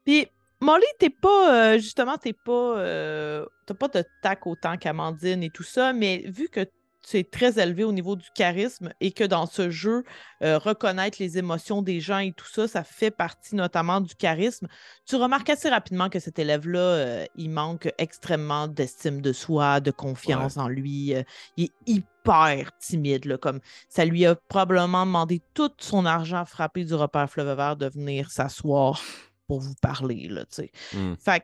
[0.04, 0.26] Puis,
[0.60, 5.50] Molly, t'es pas, euh, justement, t'es pas, euh, t'as pas de tac autant qu'Amandine et
[5.50, 6.66] tout ça, mais vu que
[7.08, 10.02] tu es très élevé au niveau du charisme et que dans ce jeu,
[10.42, 14.66] euh, reconnaître les émotions des gens et tout ça, ça fait partie notamment du charisme,
[15.06, 19.92] tu remarques assez rapidement que cet élève-là, euh, il manque extrêmement d'estime de soi, de
[19.92, 21.14] confiance en lui.
[21.56, 26.84] il est hyper timide, là, comme ça lui a probablement demandé tout son argent frappé
[26.84, 29.00] du repère Fleuve Vert de venir s'asseoir
[29.48, 30.70] pour vous parler, là, tu sais.
[30.92, 31.14] Hmm.
[31.18, 31.42] Fait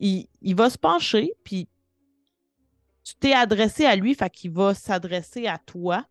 [0.00, 1.68] il, il va se pencher, puis
[3.04, 6.04] tu t'es adressé à lui, fait qu'il va s'adresser à toi.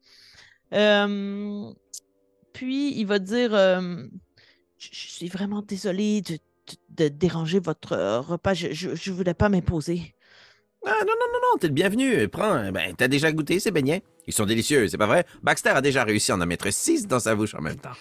[0.74, 1.70] Euh,
[2.54, 4.06] puis, il va dire euh,
[4.78, 8.54] je, je suis vraiment désolé de, de- de déranger votre euh, repas.
[8.54, 10.16] Je ne voulais pas m'imposer.
[10.86, 12.28] Ah, non, non, non, non, t'es le bienvenu.
[12.30, 14.04] Prends, ben, t'as déjà goûté ces beignets?
[14.28, 15.26] Ils sont délicieux, c'est pas vrai?
[15.44, 17.92] Baxter a déjà réussi à en mettre six dans sa bouche en même temps.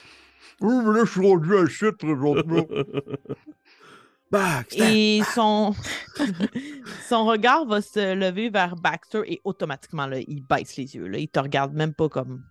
[0.61, 2.67] Oui, mais là, je suis rendu à shit présentement.
[4.31, 5.19] Baxter!
[5.19, 5.75] Et son,
[7.09, 11.09] son regard va se lever vers Baxter et automatiquement, là, il baisse les yeux.
[11.09, 11.19] Là.
[11.19, 12.45] Il te regarde même pas comme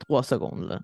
[0.00, 0.68] trois secondes.
[0.68, 0.80] Là.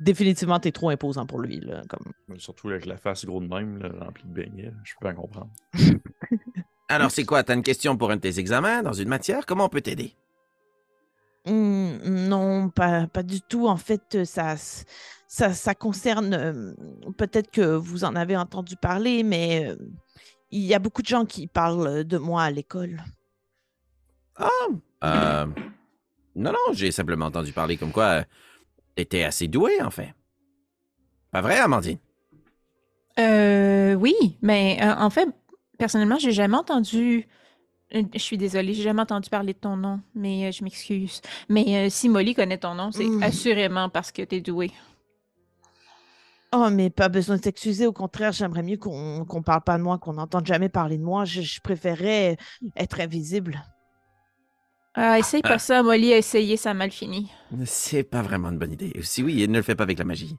[0.00, 1.60] Définitivement, t'es trop imposant pour lui.
[1.60, 2.12] Là, comme...
[2.38, 5.50] Surtout avec la face gros de même, là, remplie de beignets, je peux pas comprendre.
[6.88, 7.44] Alors, c'est quoi?
[7.44, 9.46] T'as une question pour un de tes examens dans une matière?
[9.46, 10.14] Comment on peut t'aider?
[11.46, 13.66] Hum, non, pas, pas du tout.
[13.66, 14.56] En fait, ça,
[15.32, 16.34] ça, ça concerne.
[16.34, 16.74] euh,
[17.16, 19.76] Peut-être que vous en avez entendu parler, mais euh,
[20.50, 23.02] il y a beaucoup de gens qui parlent de moi à l'école.
[25.04, 25.46] Euh,
[26.36, 28.24] non, non, j'ai simplement entendu parler comme quoi
[28.94, 30.14] t'étais assez doué, en fait.
[31.30, 31.98] Pas vrai, Amandine?
[33.18, 35.28] Euh, oui, mais euh, en fait,
[35.78, 37.26] personnellement, j'ai jamais entendu.
[37.90, 41.20] Je suis désolée, j'ai jamais entendu parler de ton nom, mais euh, je m'excuse.
[41.48, 43.22] Mais euh, si Molly connaît ton nom, c'est Mm.
[43.22, 44.70] assurément parce que t'es doué.
[46.54, 47.86] Oh, mais pas besoin de s'excuser.
[47.86, 51.02] Au contraire, j'aimerais mieux qu'on qu'on parle pas de moi, qu'on n'entende jamais parler de
[51.02, 51.24] moi.
[51.24, 52.36] Je, je préférais
[52.76, 53.62] être invisible.
[54.94, 57.30] Ah, essaye pas ça, Molly a essayé, ça a mal fini.
[57.64, 58.92] C'est pas vraiment une bonne idée.
[59.00, 60.36] Si oui, ne le fais pas avec la magie.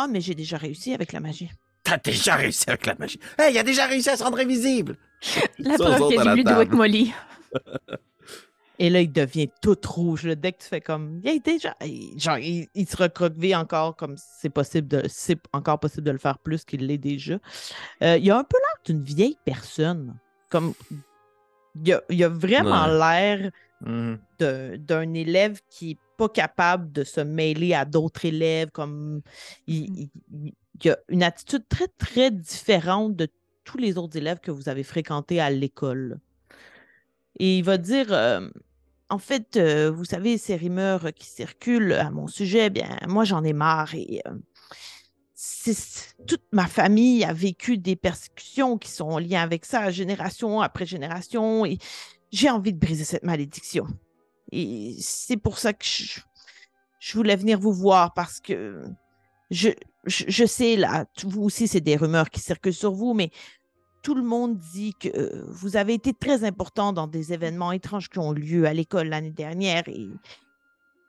[0.00, 1.50] Oh, mais j'ai déjà réussi avec la magie.
[1.84, 3.20] T'as déjà réussi avec la magie.
[3.38, 4.96] Hey, il a déjà réussi à se rendre invisible!
[5.58, 6.68] La preuve qu'il table.
[6.68, 7.12] que Molly.
[8.82, 10.24] Et là, il devient tout rouge.
[10.24, 10.34] là.
[10.34, 11.20] Dès que tu fais comme.
[11.22, 11.76] Il est déjà.
[12.16, 15.02] Genre, il, il se recroqueville encore comme si c'est possible de.
[15.06, 17.38] C'est encore possible de le faire plus qu'il l'est déjà.
[18.02, 20.16] Euh, il a un peu l'air d'une vieille personne.
[20.48, 20.72] Comme.
[21.84, 23.50] Il a, il a vraiment l'air
[23.82, 24.18] Mhm.
[24.38, 29.22] d'un élève qui est pas capable de se mêler à d'autres élèves, comme
[29.66, 30.54] il, il- il-
[30.84, 33.26] il a une attitude très, très différente de
[33.64, 36.18] tous les autres élèves que vous avez fréquentés à l'école.
[37.38, 38.50] Et il va dire, euh,
[39.10, 43.42] en fait, euh, vous savez, ces rumeurs qui circulent à mon sujet, bien, moi, j'en
[43.42, 44.34] ai marre et euh,
[46.26, 51.66] toute ma famille a vécu des persécutions qui sont liées avec ça, génération après génération,
[51.66, 51.78] et
[52.30, 53.86] j'ai envie de briser cette malédiction.
[54.52, 56.20] Et c'est pour ça que je,
[57.14, 58.84] voulais venir vous voir parce que
[59.50, 59.70] je,
[60.04, 63.30] je, je sais, là, vous aussi, c'est des rumeurs qui circulent sur vous, mais
[64.02, 68.08] tout le monde dit que euh, vous avez été très important dans des événements étranges
[68.08, 70.08] qui ont lieu à l'école l'année dernière et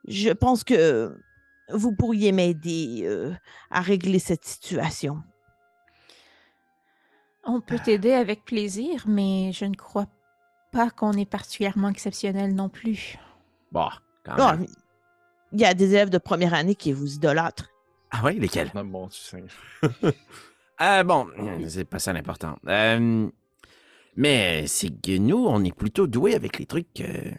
[0.08, 1.16] je pense que
[1.70, 3.32] vous pourriez m'aider euh,
[3.70, 5.22] à régler cette situation.
[7.44, 10.08] On peut t'aider avec plaisir, mais je ne crois
[10.72, 13.18] pas qu'on est particulièrement exceptionnel non plus.
[13.72, 13.88] Bon,
[14.24, 14.68] quand Ah, même.
[15.52, 17.70] il y a des élèves de première année qui vous idolâtrent.
[18.12, 18.72] Ah ouais, lesquels?
[18.76, 19.38] Non, bon, tu
[20.82, 21.28] Euh, bon,
[21.68, 22.58] c'est pas ça l'important.
[22.68, 23.30] Euh,
[24.16, 27.32] mais c'est que nous, on est plutôt doués avec les trucs euh,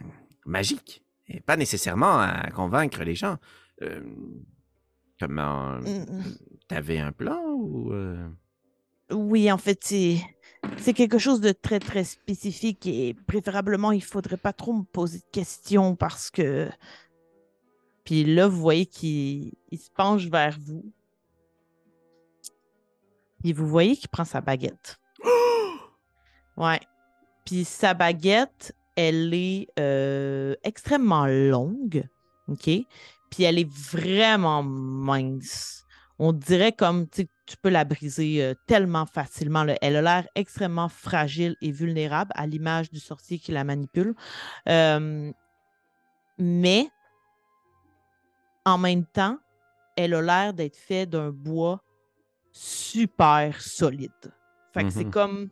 [0.45, 1.03] magiques.
[1.27, 3.37] Et pas nécessairement à convaincre les gens.
[3.81, 4.01] Euh,
[5.19, 5.79] comment.
[5.79, 6.05] Mm,
[6.67, 7.93] T'avais un plan ou.
[9.11, 10.17] Oui, en fait, c'est
[10.77, 15.19] c'est quelque chose de très, très spécifique et préférablement, il faudrait pas trop me poser
[15.19, 16.69] de questions parce que.
[18.05, 20.91] Puis là, vous voyez qu'il il se penche vers vous.
[23.43, 24.99] Et vous voyez qu'il prend sa baguette.
[26.55, 26.79] Ouais.
[27.45, 32.07] Puis sa baguette, elle est euh, extrêmement longue.
[32.47, 32.69] OK?
[33.31, 35.83] Puis elle est vraiment mince.
[36.19, 37.27] On dirait comme tu
[37.61, 39.63] peux la briser euh, tellement facilement.
[39.63, 39.75] là.
[39.81, 44.13] Elle a l'air extrêmement fragile et vulnérable à l'image du sorcier qui la manipule.
[44.69, 45.31] Euh,
[46.37, 46.87] mais
[48.65, 49.37] en même temps,
[49.95, 51.81] elle a l'air d'être faite d'un bois
[52.53, 54.11] super solide.
[54.73, 55.11] Fait que c'est Mhm.
[55.11, 55.49] comme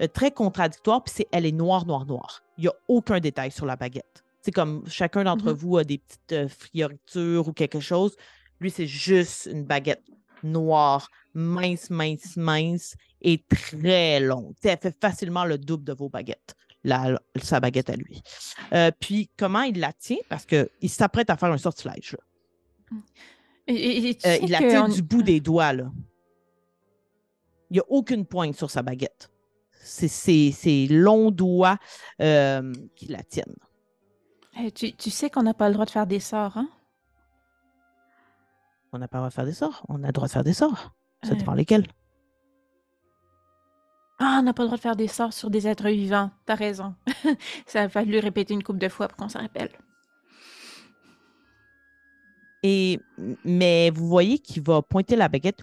[0.00, 2.42] euh, très contradictoire, puis c'est elle est noire, noire, noire.
[2.58, 4.24] Il n'y a aucun détail sur la baguette.
[4.40, 5.52] C'est comme chacun d'entre Mhm.
[5.52, 8.16] vous a des petites euh, frioritures ou quelque chose.
[8.58, 10.02] Lui, c'est juste une baguette
[10.42, 14.54] noire, mince, mince, mince et très longue.
[14.56, 18.22] Tu sais, elle fait facilement le double de vos baguettes, la- sa baguette à lui.
[18.72, 20.16] Euh, puis, comment il la tient?
[20.28, 22.16] Parce qu'il s'apprête à faire un sortilège.
[22.90, 22.98] là.
[23.68, 25.72] Et- et- et tu Euh, sais il la tient on- du bout des doigts.
[25.72, 25.84] Là.
[27.72, 29.30] Il n'y a aucune pointe sur sa baguette.
[29.82, 31.78] C'est ses, longs doigts
[32.20, 33.56] euh, qui la tiennent.
[34.60, 36.68] Euh, tu, tu sais qu'on n'a pas le droit de faire des sorts, hein?
[38.92, 39.86] On n'a pas le droit de faire des sorts.
[39.88, 40.92] On a le droit de faire des sorts.
[41.24, 41.34] Ça Euh.
[41.34, 41.86] dépend lesquels.
[44.18, 46.30] Ah, on n'a pas le droit de faire des sorts sur des êtres vivants.
[46.44, 46.94] T'as raison.
[47.66, 49.70] Ça a fallu répéter une couple de fois pour qu'on s'en rappelle.
[52.62, 53.00] Et,
[53.46, 55.62] mais vous voyez qu'il va pointer la baguette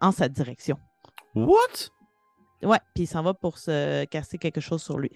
[0.00, 0.76] en sa direction.
[1.36, 1.90] What?
[2.62, 5.10] Ouais, puis il s'en va pour se casser quelque chose sur lui.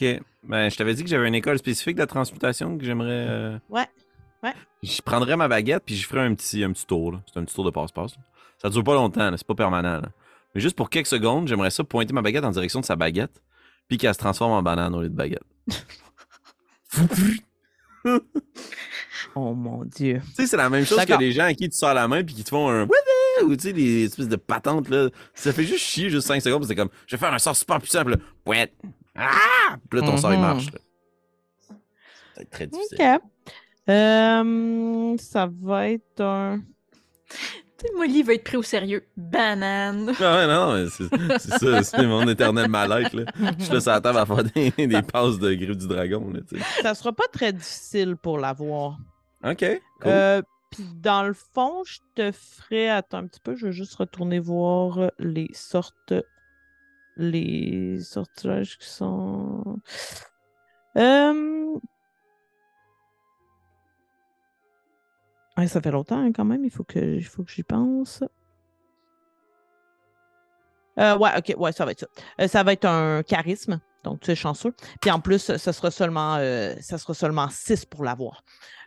[0.00, 0.20] Ok.
[0.44, 3.26] Ben, je t'avais dit que j'avais une école spécifique de transmutation que j'aimerais.
[3.28, 3.86] euh, Ouais.
[4.84, 7.10] Je prendrais ma baguette puis je ferais un petit, un petit tour.
[7.12, 7.20] là.
[7.26, 8.14] C'est un petit tour de passe-passe.
[8.16, 8.22] là.
[8.62, 10.00] Ça dure pas longtemps, là, c'est pas permanent.
[10.00, 10.08] là.
[10.54, 13.42] Mais juste pour quelques secondes, j'aimerais ça pointer ma baguette en direction de sa baguette
[13.88, 15.42] puis qu'elle se transforme en banane au lieu de baguette.
[19.34, 20.20] Oh mon Dieu.
[20.28, 21.20] Tu sais, c'est la même chose que D'accord.
[21.20, 22.86] les gens à qui tu sors la main puis qui te font un
[23.44, 25.08] ou tu sais, des espèces de patentes là.
[25.34, 27.78] Ça fait juste chier, juste 5 secondes, c'est comme je vais faire un sort super
[27.80, 28.72] puissant, puis là, pouet.
[29.16, 29.76] Ah!
[29.90, 30.42] Puis là, ton sort il Mhm.
[30.42, 30.66] marche.
[30.72, 30.78] là.
[31.68, 31.74] Ça
[32.36, 32.98] va être très difficile.
[33.00, 33.20] OK.
[33.90, 36.60] Euh, ça va être un.
[37.30, 39.04] Tu sais, Molly va être pris au sérieux.
[39.16, 40.12] Banane.
[40.20, 43.14] Ah ouais, non, mais c'est c'est ça, c'est mon éternel mal-être.
[43.14, 43.24] là.
[43.58, 46.28] Je suis là sur la table à faire des, des passes de griffe du dragon.
[46.34, 46.64] Là, tu sais.
[46.82, 48.98] Ça sera pas très difficile pour l'avoir.
[49.44, 49.58] Ok,
[50.00, 50.10] cool.
[50.10, 52.90] Euh, Puis dans le fond, je te ferai.
[52.90, 56.14] Attends un petit peu, je vais juste retourner voir les sortes.
[57.16, 59.80] Les sortilèges qui sont.
[60.96, 61.58] Euh...
[65.66, 68.22] ça fait longtemps hein, quand même, il faut que, faut que j'y pense.
[70.98, 72.06] Euh, ouais, ok, ouais, ça va être ça.
[72.40, 74.72] Euh, ça va être un charisme, donc tu es chanceux.
[75.00, 78.42] Puis en plus, ça sera seulement, euh, ça sera seulement 6 pour l'avoir.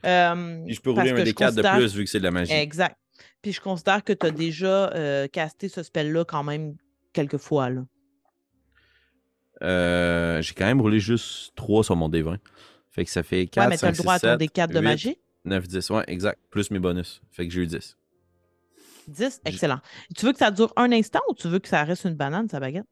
[0.05, 2.53] Euh, je peux rouler un des 4 de plus vu que c'est de la magie.
[2.53, 2.97] Exact.
[3.41, 6.75] Puis je considère que tu as déjà euh, casté ce spell-là quand même
[7.13, 7.69] quelques fois.
[7.69, 7.81] Là.
[10.41, 12.37] J'ai quand même roulé juste 3 sur mon D20.
[12.89, 14.39] Fait que ça fait 4, ouais, mais tu as 5, le 6, droit à ton
[14.39, 15.17] 7, D4 de 8, magie.
[15.45, 15.89] 9, 10.
[15.91, 16.39] Ouais, exact.
[16.49, 17.21] Plus mes bonus.
[17.31, 17.97] Fait que j'ai eu 10.
[19.07, 19.79] 10, excellent.
[20.15, 22.49] Tu veux que ça dure un instant ou tu veux que ça reste une banane,
[22.49, 22.85] sa baguette?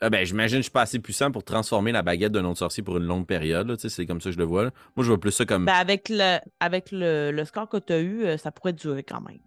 [0.00, 2.58] Ah ben, j'imagine que je suis pas assez puissant pour transformer la baguette d'un autre
[2.58, 3.66] sorcier pour une longue période.
[3.68, 4.64] là, C'est comme ça que je le vois.
[4.64, 4.70] là.
[4.94, 5.64] Moi, je vois plus ça comme.
[5.64, 9.02] Ben, avec le, avec le, le score que tu as eu, euh, ça pourrait durer
[9.02, 9.38] quand même.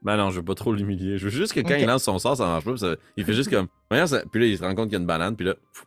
[0.00, 1.18] Ben non, je veux pas trop l'humilier.
[1.18, 2.76] Je veux juste que quand il lance son sort, ça marche pas.
[2.76, 3.66] ça- il fait juste comme.
[3.90, 5.36] Voyons, ça- Puis là, il se rend compte qu'il y a une banane.
[5.36, 5.84] Puis là, pff,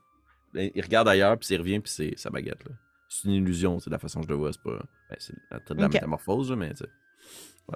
[0.53, 1.37] là, il regarde ailleurs.
[1.39, 1.79] Puis il revient.
[1.79, 2.63] Puis c'est sa baguette.
[2.65, 2.71] là.
[3.09, 3.79] C'est une illusion.
[3.79, 4.51] C'est la façon que je le vois.
[4.53, 4.77] C'est pas.
[5.09, 6.89] Ben, c'est la, de la métamorphose, mais tu sais.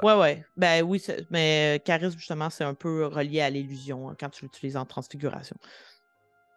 [0.04, 0.46] Ouais, ouais.
[0.58, 4.44] Ben oui, mais euh, charisme, justement, c'est un peu relié à l'illusion hein, quand tu
[4.44, 5.56] l'utilises en transfiguration.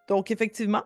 [0.09, 0.85] Donc, effectivement.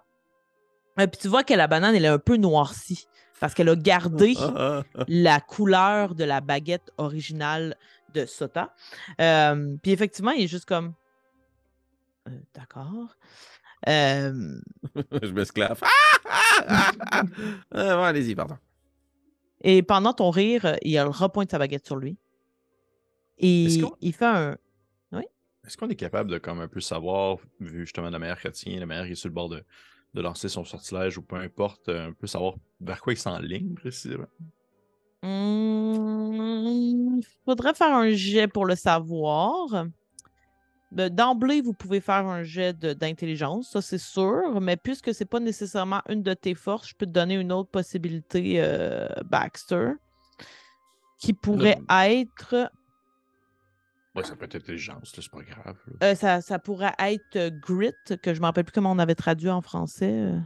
[0.99, 3.07] euh, puis tu vois que la banane, elle est un peu noircie.
[3.41, 7.77] Parce qu'elle a gardé Ah, ah, la couleur de la baguette originale
[8.15, 8.73] de Sota.
[9.21, 10.95] Euh, puis effectivement, il est juste comme.
[12.29, 13.17] Euh, D'accord.
[13.89, 14.61] Euh,
[15.23, 15.81] Je m'esclave.
[15.83, 17.23] Ah, ah, ah,
[17.73, 17.97] ah.
[17.97, 18.57] Bon, allez-y, pardon.
[19.63, 22.17] et pendant ton rire, il repointe sa baguette sur lui.
[23.39, 23.67] Et
[24.01, 24.57] il fait un.
[25.67, 28.79] Est-ce qu'on est capable de comme un peu savoir, vu justement la manière qu'elle tient,
[28.81, 29.63] la manière qu'il est sur le bord de,
[30.15, 33.75] de lancer son sortilège ou peu importe, euh, un peu savoir vers quoi il s'enligne
[33.75, 34.27] précisément?
[35.23, 39.87] Hmm, Il faudrait faire un jet pour le savoir.
[40.91, 45.41] De- D'emblée, vous pouvez faire un jet d'intelligence, ça c'est sûr, mais puisque c'est pas
[45.41, 49.93] nécessairement une de tes forces, je peux te donner une autre possibilité, euh, Baxter,
[51.19, 52.71] qui pourrait être,
[54.15, 55.79] Ouais, ça peut être intelligence, c'est pas grave.
[56.03, 59.15] euh, ça, ça pourrait être euh, grit, que je me rappelle plus comment on avait
[59.15, 60.39] traduit en français, euh,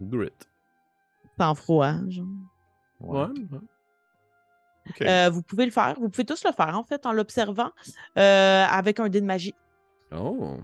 [0.00, 0.32] Grit.
[1.38, 1.94] sang-froid.
[2.08, 2.26] genre.
[3.00, 3.26] Ouais.
[5.02, 7.70] Euh, vous pouvez le faire, vous pouvez tous le faire en fait en l'observant
[8.18, 9.54] euh, avec un dé de magie.
[10.12, 10.58] Oh.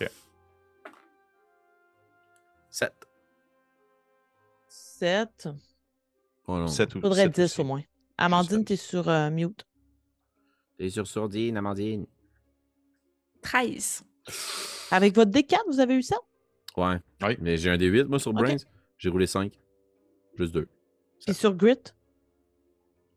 [0.00, 0.08] Ok.
[2.70, 2.92] 7.
[4.68, 5.48] 7.
[6.46, 6.66] Oh non.
[6.68, 7.60] Sept ou- Faudrait sept 10 aussi.
[7.60, 7.82] au moins.
[8.18, 9.66] Amandine, t'es sur euh, mute.
[10.78, 12.06] T'es sur sourdine, Amandine.
[13.42, 14.04] 13.
[14.90, 16.16] Avec votre D4, vous avez eu ça?
[16.76, 16.96] Ouais.
[17.22, 17.36] Oui.
[17.40, 18.38] Mais j'ai un D8, moi, sur Ok.
[18.38, 18.56] Brains.
[18.98, 19.52] J'ai roulé 5.
[20.38, 20.68] Juste 2.
[21.24, 21.76] Puis sur Grit?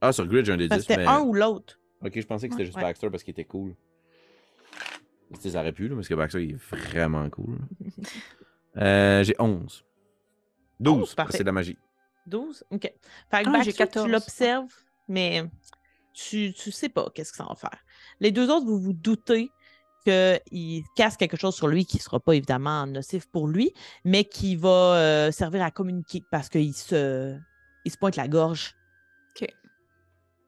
[0.01, 0.69] Ah, sur Grid, j'ai un D10.
[0.69, 1.07] Parce que c'était mais...
[1.07, 1.79] un ou l'autre.
[2.03, 2.83] Ok, je pensais que c'était juste Ouais.
[2.83, 3.75] Baxter parce qu'il était cool.
[5.39, 7.57] Ça aurait pu, là, parce que Baxter, il est vraiment cool.
[8.77, 9.83] euh, j'ai 11.
[10.79, 11.37] 12, parfait.
[11.37, 11.77] c'est de la magie.
[12.27, 12.63] 12?
[12.69, 12.81] OK.
[12.81, 12.95] Fait que
[13.31, 14.05] Ah, j'ai Baxter, 14.
[14.05, 14.73] tu l'observes,
[15.07, 15.43] mais
[16.17, 17.79] tu, tu sais pas qu'est-ce que ça va faire.
[18.19, 19.51] Les deux autres, vous vous doutez
[20.03, 24.55] qu'il casse quelque chose sur lui qui sera pas évidemment nocif pour lui, mais qui
[24.55, 27.37] va euh, servir à communiquer parce qu'il se,
[27.85, 28.73] il se pointe la gorge.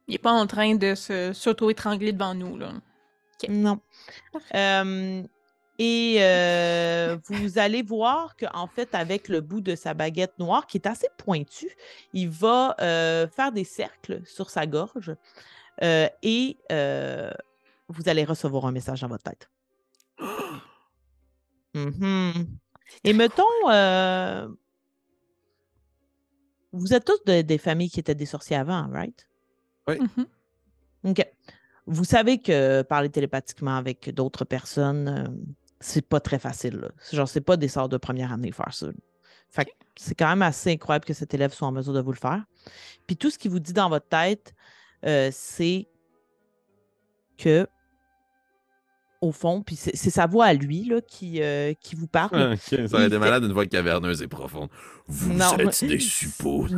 [0.07, 2.71] Il est pas en train de se s'auto-étrangler devant nous, là.
[3.47, 3.79] Non.
[4.55, 5.21] Euh,
[5.77, 10.77] et euh, vous allez voir qu'en fait, avec le bout de sa baguette noire, qui
[10.77, 11.69] est assez pointu,
[12.13, 15.15] il va faire des cercles sur sa gorge
[15.83, 17.31] euh, et euh,
[17.87, 19.49] vous allez recevoir un message dans votre tête.
[21.75, 22.47] Mhm.
[23.03, 24.47] Et mettons, euh,
[26.71, 29.27] vous êtes tous de- des familles qui étaient des sorciers avant, right?
[29.87, 30.25] Mhm.
[31.05, 31.25] OK.
[31.85, 35.27] Vous savez que parler télépathiquement avec d'autres personnes, euh,
[35.79, 36.75] c'est pas très facile.
[36.77, 36.89] Là.
[36.99, 38.87] C'est Genre, c'est pas des sorts de première année faire ça.
[39.49, 42.11] Fait que c'est quand même assez incroyable que cet élève soit en mesure de vous
[42.11, 42.43] le faire.
[43.07, 44.53] Puis tout ce qu'il vous dit dans votre tête,
[45.05, 45.87] euh, c'est
[47.37, 47.67] que,
[49.21, 52.53] au fond, puis c'est sa voix à lui là, qui, euh, qui vous parle.
[52.53, 54.69] Ok, ça aurait été fait- malade une voix caverneuse et profonde.
[55.07, 55.57] Vous Non.
[55.57, 56.67] êtes des suppôts.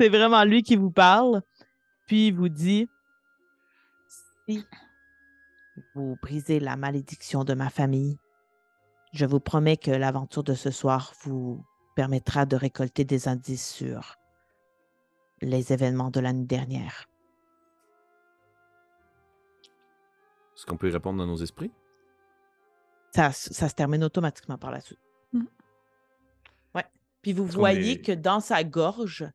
[0.00, 1.42] C'est vraiment lui qui vous parle.
[2.06, 2.88] Puis il vous dit
[4.48, 4.64] Si
[5.94, 8.18] vous brisez la malédiction de ma famille,
[9.12, 11.62] je vous promets que l'aventure de ce soir vous
[11.96, 14.16] permettra de récolter des indices sur
[15.40, 17.08] les événements de l'année dernière.
[20.56, 21.70] Est-ce qu'on peut y répondre dans nos esprits?
[23.14, 24.98] Ça, ça se termine automatiquement par la suite.
[25.32, 25.46] Mhm.
[26.74, 26.84] Ouais.
[27.22, 29.26] Puis vous voyez est- que dans sa gorge,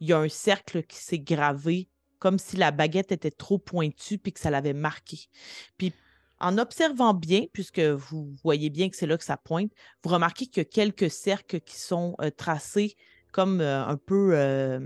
[0.00, 1.88] il y a un cercle qui s'est gravé,
[2.18, 5.26] comme si la baguette était trop pointue puis que ça l'avait marqué.
[5.76, 5.92] Puis
[6.38, 9.72] en observant bien, puisque vous voyez bien que c'est là que ça pointe,
[10.02, 12.96] vous remarquez qu'il y a quelques cercles qui sont euh, tracés
[13.32, 14.80] comme euh, un peu euh,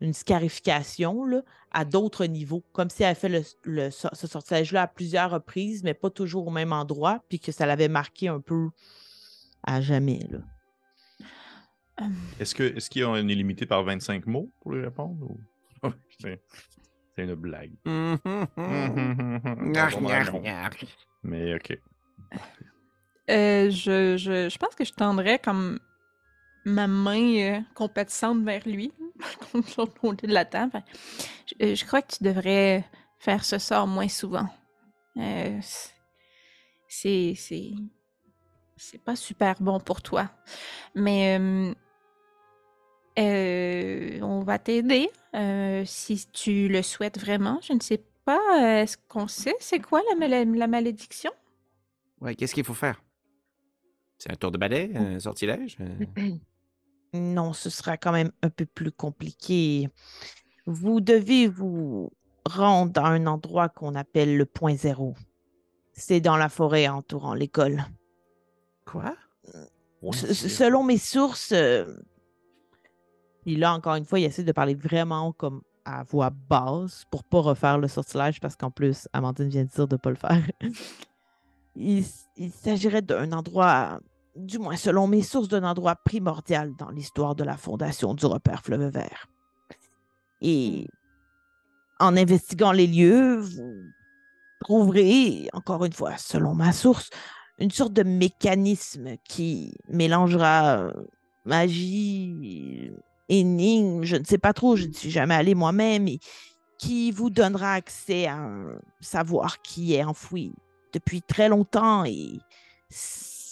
[0.00, 4.86] une scarification là, à d'autres niveaux, comme si elle fait le, le ce sortilège-là à
[4.86, 8.70] plusieurs reprises, mais pas toujours au même endroit, puis que ça l'avait marqué un peu
[9.64, 10.20] à jamais.
[10.28, 10.38] Là.
[12.40, 15.30] Est-ce que est-ce qu'on est limité par 25 mots pour lui répondre?
[15.30, 15.40] ou-
[16.20, 16.40] c'est
[17.18, 17.72] une blague.
[20.26, 20.70] Gnarr.
[21.22, 21.78] Mais ok.
[23.30, 25.78] Euh, je, je, je pense que je tendrais comme
[26.64, 28.92] ma main euh, compatissante vers lui,
[29.52, 30.82] contre l'autre côté de la table.
[31.46, 32.84] Je, euh, je crois que tu devrais
[33.18, 34.48] faire ce sort moins souvent.
[35.16, 35.58] Euh,
[36.88, 37.34] c'est.
[37.36, 37.70] C'est.
[38.76, 40.30] C'est pas super bon pour toi.
[40.94, 41.38] Mais.
[41.38, 41.72] euh,
[43.18, 47.60] euh, on va t'aider euh, si tu le souhaites vraiment.
[47.62, 48.40] Je ne sais pas.
[48.82, 51.30] Est-ce qu'on sait c'est quoi la, mal- la malédiction?
[52.20, 53.02] Ouais, qu'est-ce qu'il faut faire?
[54.18, 55.76] C'est un tour de balai, un sortilège?
[57.12, 59.88] Non, ce sera quand même un peu plus compliqué.
[60.66, 62.10] Vous devez vous
[62.46, 65.14] rendre à un endroit qu'on appelle le point zéro.
[65.92, 67.84] C'est dans la forêt entourant l'école.
[68.86, 69.14] Quoi?
[70.02, 70.48] S- zéro.
[70.48, 71.94] selon mes sources, euh,
[73.46, 77.24] et là, encore une fois, il essaie de parler vraiment comme à voix basse pour
[77.24, 80.42] pas refaire le sortilège parce qu'en plus, Amandine vient de dire de pas le faire.
[81.74, 82.04] il
[82.52, 84.00] s'agirait d'un endroit,
[84.36, 88.62] du moins selon mes sources, d'un endroit primordial dans l'histoire de la fondation du repère
[88.62, 89.28] Fleuve Vert.
[90.40, 90.86] Et
[92.00, 93.84] en investiguant les lieux, vous
[94.60, 97.10] trouverez, encore une fois, selon ma source,
[97.58, 100.92] une sorte de mécanisme qui mélangera euh,
[101.44, 102.92] magie,
[103.28, 106.18] énigme, je ne sais pas trop, je ne suis jamais allé moi-même, et
[106.78, 110.52] qui vous donnera accès à un savoir qui est enfoui
[110.92, 112.38] depuis très longtemps et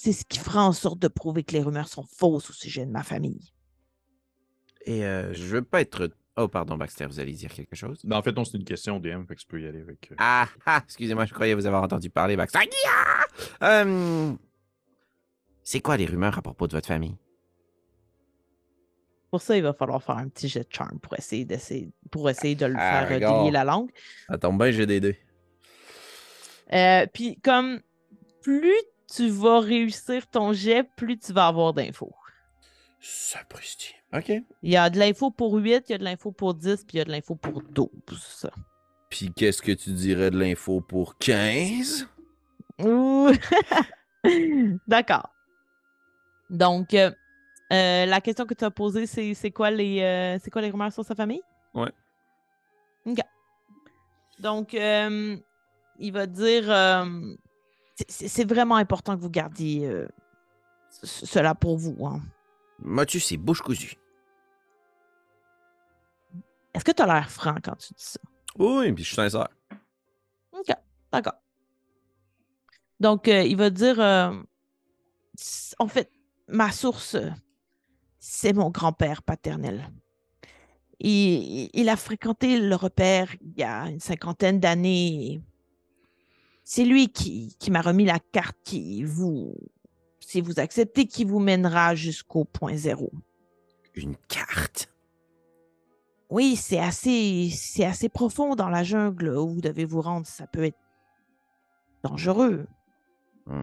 [0.03, 2.87] c'est ce qui fera en sorte de prouver que les rumeurs sont fausses au sujet
[2.87, 3.53] de ma famille.
[4.87, 6.09] Et euh, je veux pas être.
[6.37, 8.01] Oh, pardon, Baxter, vous allez dire quelque chose?
[8.05, 10.11] Ben, en fait, non, c'est une question DM, fait que tu peux y aller avec.
[10.11, 12.61] euh, Ah, ah, excusez-moi, je croyais vous avoir entendu parler, Baxter.
[12.89, 13.25] Ah!
[13.85, 14.33] Euh,
[15.63, 17.17] c'est quoi les rumeurs à propos de votre famille?
[19.31, 22.31] Pour ça, il va falloir faire un petit jet de charme pour essayer, d'essayer, pour
[22.31, 23.39] essayer de le Ah, faire regarde.
[23.41, 23.91] délier la langue.
[24.29, 25.19] Ça tombe bien, j'ai des dés.
[26.73, 27.81] Euh, Puis comme
[28.43, 28.81] plus
[29.15, 32.15] tu vas réussir ton jet, plus tu vas avoir d'infos.
[33.01, 33.95] Sapristi.
[34.13, 34.29] OK.
[34.63, 36.97] Il y a de l'info pour 8, il y a de l'info pour 10, puis
[36.97, 37.89] il y a de l'info pour 12.
[39.09, 42.09] Puis qu'est-ce que tu dirais de l'info pour 15?
[42.81, 43.31] Ouh.
[44.87, 45.31] D'accord.
[46.51, 47.11] Donc, euh,
[47.73, 50.71] euh, la question que tu as posée, c'est c'est quoi, les, euh, c'est quoi les
[50.71, 51.43] rumeurs sur sa famille?
[51.75, 51.91] Ouais.
[53.07, 53.21] OK.
[54.41, 55.37] Donc, euh,
[55.99, 57.05] il va dire euh,
[58.09, 60.09] c'est- vraiment important que vous gardiez euh,
[60.91, 62.07] cela pour vous.
[62.07, 62.21] hein.
[62.79, 63.95] Motus, c'est bouche cousue.
[66.75, 68.21] Est-ce que tu as l'air franc quand tu dis ça?
[68.59, 69.49] Oui, puis je suis sincère.
[70.53, 70.75] OK,
[71.13, 71.35] d'accord.
[72.99, 74.33] Donc, euh, il va dire, euh,
[75.79, 76.11] en fait,
[76.49, 77.17] ma source,
[78.19, 79.91] c'est mon grand-père paternel.
[80.99, 85.41] Il, il a fréquenté le repère il y a une cinquantaine d'années.
[86.73, 89.57] C'est lui qui, qui m'a remis la carte qui vous,
[90.21, 93.11] si vous acceptez, qui vous mènera jusqu'au point zéro.
[93.97, 94.89] Une carte?
[96.29, 100.29] Oui, c'est assez, c'est assez profond dans la jungle où vous devez vous rendre.
[100.29, 100.79] Ça peut être
[102.05, 102.69] dangereux.
[103.47, 103.63] Hmm.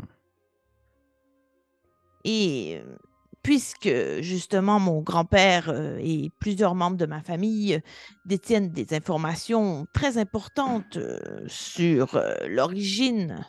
[2.25, 2.97] Et euh,
[3.47, 3.89] puisque
[4.19, 7.79] justement mon grand-père euh, et plusieurs membres de ma famille euh,
[8.25, 11.17] détiennent des informations très importantes euh,
[11.47, 13.47] sur l'origine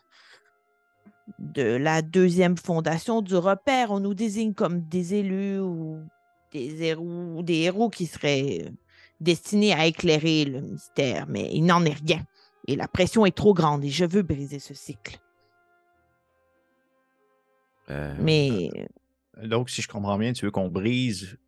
[1.40, 5.98] de la deuxième fondation du repère, on nous désigne comme des élus ou
[6.52, 8.70] des héros, des héros qui seraient
[9.20, 12.22] destinés à éclairer le mystère, mais il n'en est rien.
[12.68, 15.18] Et la pression est trop grande et je veux briser ce cycle.
[17.90, 18.70] Euh, Mais
[19.42, 21.38] Donc, si je comprends bien, tu veux qu'on brise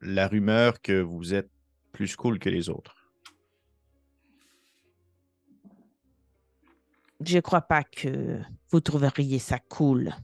[0.00, 1.50] la rumeur que vous êtes
[1.92, 3.06] plus cool que les autres?
[7.20, 8.40] je crois pas que
[8.70, 10.14] vous trouveriez ça cool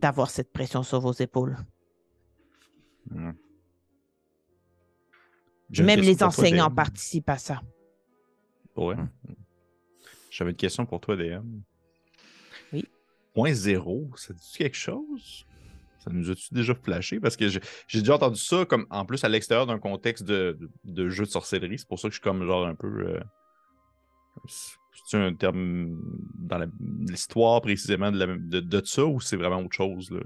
[0.00, 1.56] d'avoir cette pression sur vos épaules.
[3.10, 3.32] Hmm.
[5.80, 7.62] Même les toi, enseignants participent à ça.
[8.76, 8.96] Ouais.
[8.96, 9.08] Hmm.
[10.30, 11.60] J'avais une question pour toi, DM.
[12.72, 12.84] Oui.
[13.34, 15.46] Point zéro, ça dit quelque chose?
[16.04, 17.20] Ça nous a-tu déjà flashé?
[17.20, 20.70] Parce que j'ai déjà entendu ça comme en plus à l'extérieur d'un contexte de, de,
[20.92, 21.78] de jeu de sorcellerie.
[21.78, 22.88] C'est pour ça que je suis comme genre un peu.
[22.88, 23.20] euh,
[25.04, 25.96] C'est un terme
[26.38, 26.58] dans
[27.08, 30.10] l'histoire précisément de, la- de, de ça ou c'est vraiment autre chose?
[30.10, 30.20] Là?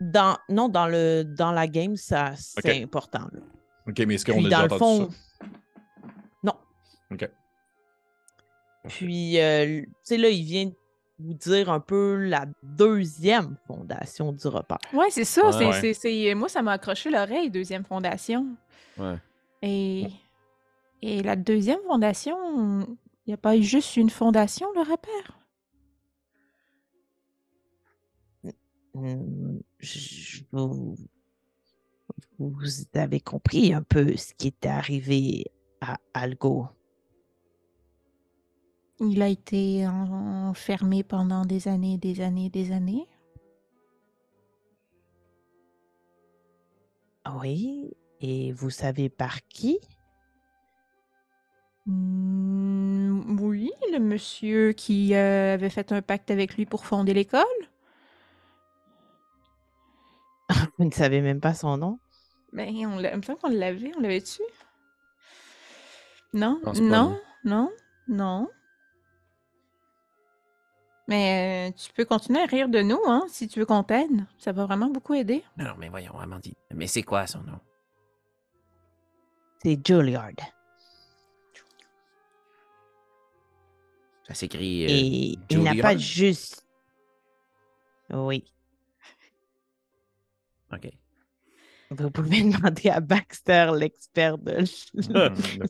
[0.00, 3.28] Dans, non, dans, le, dans la game, ça c'est important.
[3.32, 3.40] là.
[3.88, 5.46] Ok, mais est-ce qu'on a déjà entendu fond, ça?
[6.42, 6.54] non.
[7.12, 7.30] Ok.
[8.88, 10.70] Puis, euh, tu sais, là, il vient
[11.18, 14.78] vous dire un peu la deuxième fondation du repère.
[14.92, 15.46] Ouais, c'est ça.
[15.46, 15.52] Ouais.
[15.52, 15.80] c'est- Ouais.
[15.80, 18.46] c'est- c'est- Moi, ça m'a accroché l'oreille, deuxième fondation.
[18.98, 19.16] Ouais.
[19.62, 20.06] Et,
[21.02, 22.36] et la deuxième fondation,
[23.26, 25.38] il n'y a pas eu juste une fondation, le repère?
[29.80, 30.96] Je- vous,
[32.38, 35.46] vous avez compris un peu ce qui était arrivé
[35.80, 36.68] à Algo.
[39.00, 43.06] Il a été en- enfermé pendant des années, des années, des années.
[47.40, 49.78] Oui, et vous savez par qui?
[51.86, 57.44] Hmm, oui, le monsieur qui euh, avait fait un pacte avec lui pour fonder l'école.
[60.78, 61.98] Vous ne savez même pas son nom?
[62.52, 64.42] Ben, on l'a- il me semble qu'on l'avait, on l'avait-tu?
[66.32, 67.72] Non, Je pense pas, non, non,
[68.08, 68.48] non.
[71.08, 74.26] Mais euh, tu peux continuer à rire de nous, hein, si tu veux qu'on t'aide.
[74.38, 75.44] Ça va vraiment beaucoup aider.
[75.56, 76.54] Non, non, mais voyons, Amandine.
[76.74, 77.60] Mais c'est quoi son nom?
[79.62, 80.30] C'est Juilliard.
[84.26, 84.84] Ça s'écrit.
[84.84, 85.98] euh, Et il n'a pas Juilliard?
[85.98, 86.66] juste.
[88.12, 88.44] Oui.
[90.72, 90.90] OK.
[91.90, 94.64] Vous pouvez demander à Baxter, l'expert de.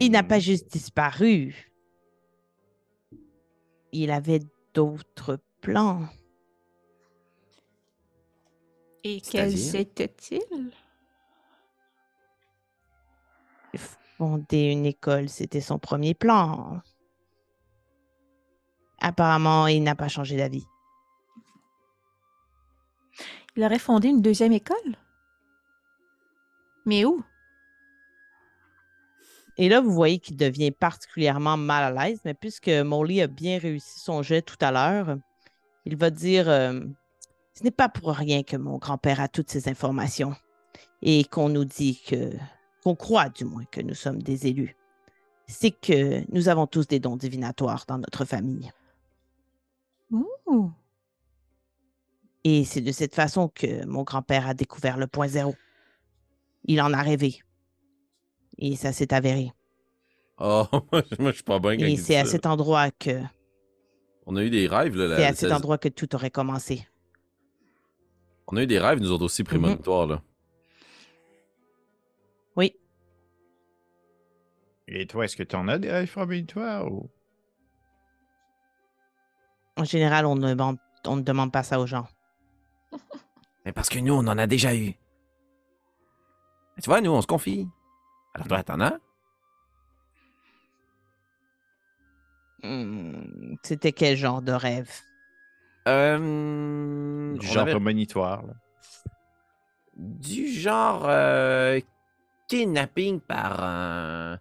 [0.00, 1.72] Il n'a pas juste disparu.
[3.92, 4.40] Il avait
[4.74, 6.08] d'autres plans.
[9.04, 10.72] Et quels étaient-ils?
[14.18, 16.80] Fonder une école, c'était son premier plan.
[19.00, 20.64] Apparemment, il n'a pas changé d'avis.
[23.56, 24.96] Il aurait fondé une deuxième école?
[26.86, 27.22] Mais où?
[29.58, 33.58] Et là, vous voyez qu'il devient particulièrement mal à l'aise, mais puisque Molly a bien
[33.58, 35.18] réussi son jet tout à l'heure,
[35.84, 36.80] il va dire euh,
[37.54, 40.34] Ce n'est pas pour rien que mon grand-père a toutes ces informations
[41.02, 42.32] et qu'on nous dit que,
[42.82, 44.76] qu'on croit du moins que nous sommes des élus.
[45.46, 48.72] C'est que nous avons tous des dons divinatoires dans notre famille.
[50.10, 50.72] Ouh.
[52.44, 55.54] Et c'est de cette façon que mon grand-père a découvert le point zéro.
[56.64, 57.40] Il en a rêvé.
[58.58, 59.52] Et ça s'est avéré.
[60.44, 63.20] Oh, moi, je suis pas bien Et c'est à cet endroit que
[64.26, 65.16] On a eu des rêves, là.
[65.16, 66.88] c'est à cet endroit que tout aurait commencé.
[68.48, 70.22] On a eu des rêves, nous autres aussi, prémonitoires, là.
[72.56, 72.74] Oui.
[74.88, 77.08] Et toi, est-ce que tu en as des rêves prémonitoires ou...
[79.76, 82.08] En général, on ne demande, on ne demande pas ça aux gens.
[83.64, 84.94] Mais parce que nous, on en a déjà eu.
[86.76, 87.68] Mais tu vois, nous, on se confie.
[88.34, 88.98] Alors toi, t'en as?
[92.62, 94.90] Hmm, C'était quel genre de rêve?
[95.88, 98.54] Euh, Du genre avait prémonitoire, là.
[99.96, 101.80] du genre euh,
[102.48, 104.38] kidnapping par un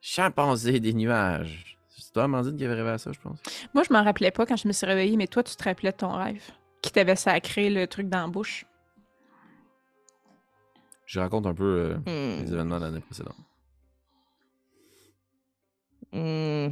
[0.00, 1.78] chimpanzé des nuages.
[1.88, 3.40] C'est toi, Amandine, qui avait rêvé à ça, je pense.
[3.74, 5.90] Moi, je m'en rappelais pas quand je me suis réveillée, mais toi, tu te rappelais
[5.90, 6.42] de ton rêve.
[6.84, 8.66] Qui t'avait sacré le truc dans la bouche?
[11.06, 13.36] Je raconte un peu euh, Hmm, les événements de l'année précédente.
[16.12, 16.68] hmm.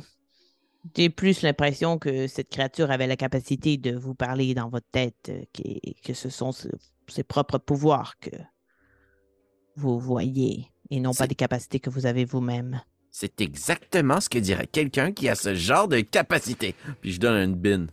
[0.95, 5.31] J'ai plus l'impression que cette créature avait la capacité de vous parler dans votre tête,
[5.31, 5.63] euh, que,
[6.03, 8.31] que ce sont ses propres pouvoirs que
[9.77, 12.83] vous voyez et non pas des capacités que vous avez vous-même.
[13.11, 16.75] C'est exactement ce que dirait quelqu'un qui a ce genre de capacité.
[17.01, 17.87] Puis je donne une bin.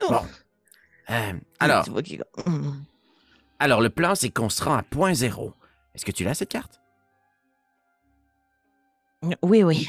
[0.00, 0.20] Bon.
[1.10, 2.72] Euh, alors, vois qu'il- Hmm.
[3.58, 5.54] alors, le plan, c'est qu'on se rend à point zéro.
[5.94, 6.80] Est-ce que tu l'as, cette carte?
[9.42, 9.88] Oui, oui.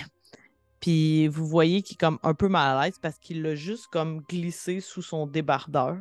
[0.80, 3.88] Puis vous voyez qu'il est comme un peu mal à l'aise parce qu'il l'a juste
[3.88, 5.98] comme glissé sous son débardeur.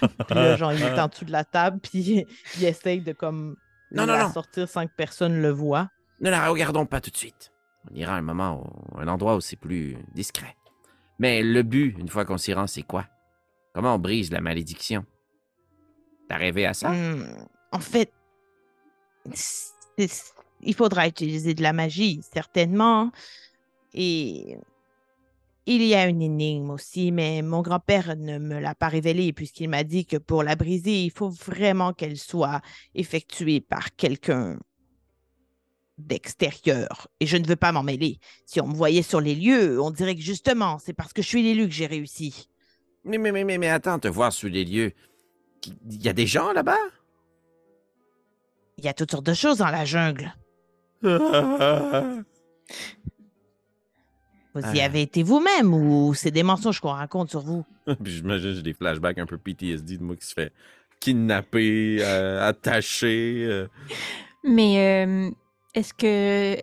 [0.00, 2.26] Puis là, genre, il est en dessous de la table, puis
[2.58, 3.56] il essaye de comme
[3.90, 4.32] Non, non, la non.
[4.32, 5.88] sortir sans que personne le voit.
[6.20, 7.50] Ne la regardons pas tout de suite.
[7.90, 10.54] On ira à un moment, où- un endroit où c'est plus discret.
[11.18, 13.06] Mais le but, une fois qu'on s'y rend, c'est quoi?
[13.72, 15.04] Comment on brise la malédiction?
[16.28, 16.90] T'as rêvé à ça?
[16.90, 18.12] Hmm, en fait,
[20.62, 23.10] il faudra utiliser de la magie, certainement.
[23.94, 24.56] Et
[25.66, 29.68] il y a une énigme aussi, mais mon grand-père ne me l'a pas révélée puisqu'il
[29.68, 32.60] m'a dit que pour la briser, il faut vraiment qu'elle soit
[32.94, 34.58] effectuée par quelqu'un
[35.98, 37.08] d'extérieur.
[37.20, 38.18] Et je ne veux pas m'en mêler.
[38.46, 41.28] Si on me voyait sur les lieux, on dirait que justement, c'est parce que je
[41.28, 42.48] suis l'élu que j'ai réussi.
[43.04, 44.92] Mais, mais, mais, attends, te voir sur les lieux.
[45.90, 46.76] Il y a des gens là-bas?
[48.78, 50.34] Il y a toutes sortes de choses dans la jungle.
[51.02, 51.10] Vous
[54.74, 54.84] y Ah.
[54.86, 57.64] avez été vous-même ou c'est des mensonges qu'on raconte sur vous?
[58.02, 60.52] Puis j'imagine j'ai des flashbacks un peu PTSD de moi qui se fait
[60.98, 63.46] kidnapper, euh, attacher.
[63.48, 63.68] euh.
[64.44, 65.30] Mais euh,
[65.74, 66.56] est-ce que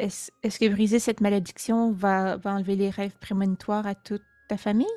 [0.43, 4.87] que briser cette malédiction va, va enlever les rêves prémonitoires à toute ta famille?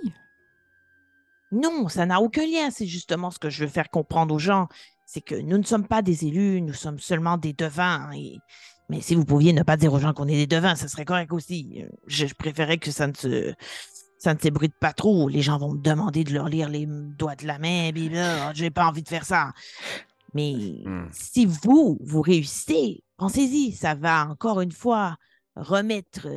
[1.52, 2.70] Non, ça n'a aucun lien.
[2.70, 4.68] C'est justement ce que je veux faire comprendre aux gens.
[5.06, 8.10] C'est que nous ne sommes pas des élus, nous sommes seulement des devins.
[8.12, 8.38] Et...
[8.88, 11.04] Mais si vous pouviez ne pas dire aux gens qu'on est des devins, ça serait
[11.04, 11.82] correct aussi.
[11.82, 13.54] Euh, Je, je préférais que ça ne se
[14.18, 15.28] ça ne s'ébruite pas trop.
[15.30, 17.90] Les gens vont me demander de leur lire les doigts de la main.
[17.92, 19.52] Puis là, j'ai pas envie de faire ça.
[20.34, 21.08] Mais Hmm.
[21.10, 25.16] si vous, vous réussissez, pensez-y, ça va encore une fois
[25.56, 26.28] remettre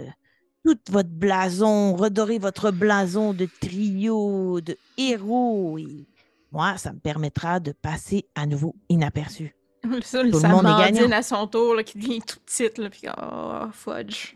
[0.63, 5.77] toute votre blason, redorer votre blason de trio, de héros.
[5.77, 6.07] Et
[6.51, 9.55] moi, ça me permettra de passer à nouveau inaperçu.
[10.01, 11.11] Ça, le ça monde est gagnant.
[11.11, 14.35] à son tour, là, qui devient tout petite, là, puis oh, fudge.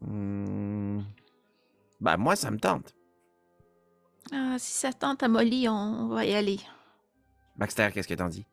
[0.00, 1.02] Hmm.
[2.00, 2.92] Ben, moi, ça me tente.
[4.32, 6.58] Ah, si ça tente à Molly, on va y aller.
[7.56, 8.44] Baxter, qu'est-ce que t'en dis?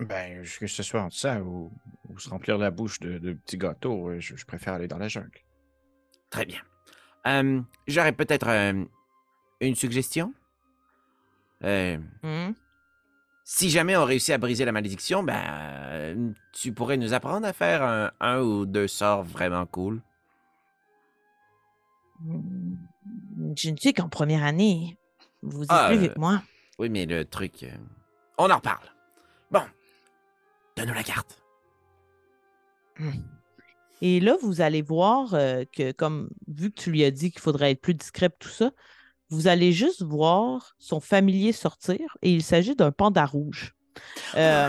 [0.00, 1.72] Ben, que ce soit entre ça ou,
[2.08, 4.98] ou se remplir la bouche de, de petits gâteaux, euh, je, je préfère aller dans
[4.98, 5.40] la jungle.
[6.30, 6.60] Très bien.
[7.26, 8.84] Euh, J'aurais peut-être euh,
[9.60, 10.32] une suggestion.
[11.64, 12.52] Euh, Hmm?
[13.44, 17.52] si jamais on réussit à briser la malédiction, ben, euh, tu pourrais nous apprendre à
[17.54, 20.02] faire un, un ou deux sorts vraiment cool.
[22.20, 22.74] Hmm,
[23.56, 24.98] Je ne suis qu'en première année.
[25.42, 26.42] Vous êtes Ah, plus euh, vieux que moi.
[26.78, 27.62] Oui, mais le truc.
[27.62, 27.70] euh,
[28.36, 28.84] on en reparle.
[29.50, 29.62] Bon.
[30.76, 31.42] Donne-nous la carte.
[34.02, 37.40] Et là, vous allez voir euh, que, comme vu que tu lui as dit qu'il
[37.40, 38.70] faudrait être plus discret, tout ça,
[39.30, 43.74] vous allez juste voir son familier sortir et il s'agit d'un panda rouge.
[44.36, 44.68] Euh,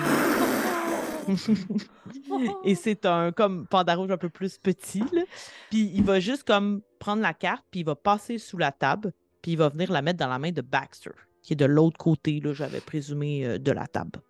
[2.64, 5.04] et c'est un comme panda rouge un peu plus petit.
[5.70, 9.12] Puis il va juste comme prendre la carte, puis il va passer sous la table,
[9.42, 11.12] puis il va venir la mettre dans la main de Baxter,
[11.44, 14.22] qui est de l'autre côté, là, j'avais présumé, euh, de la table.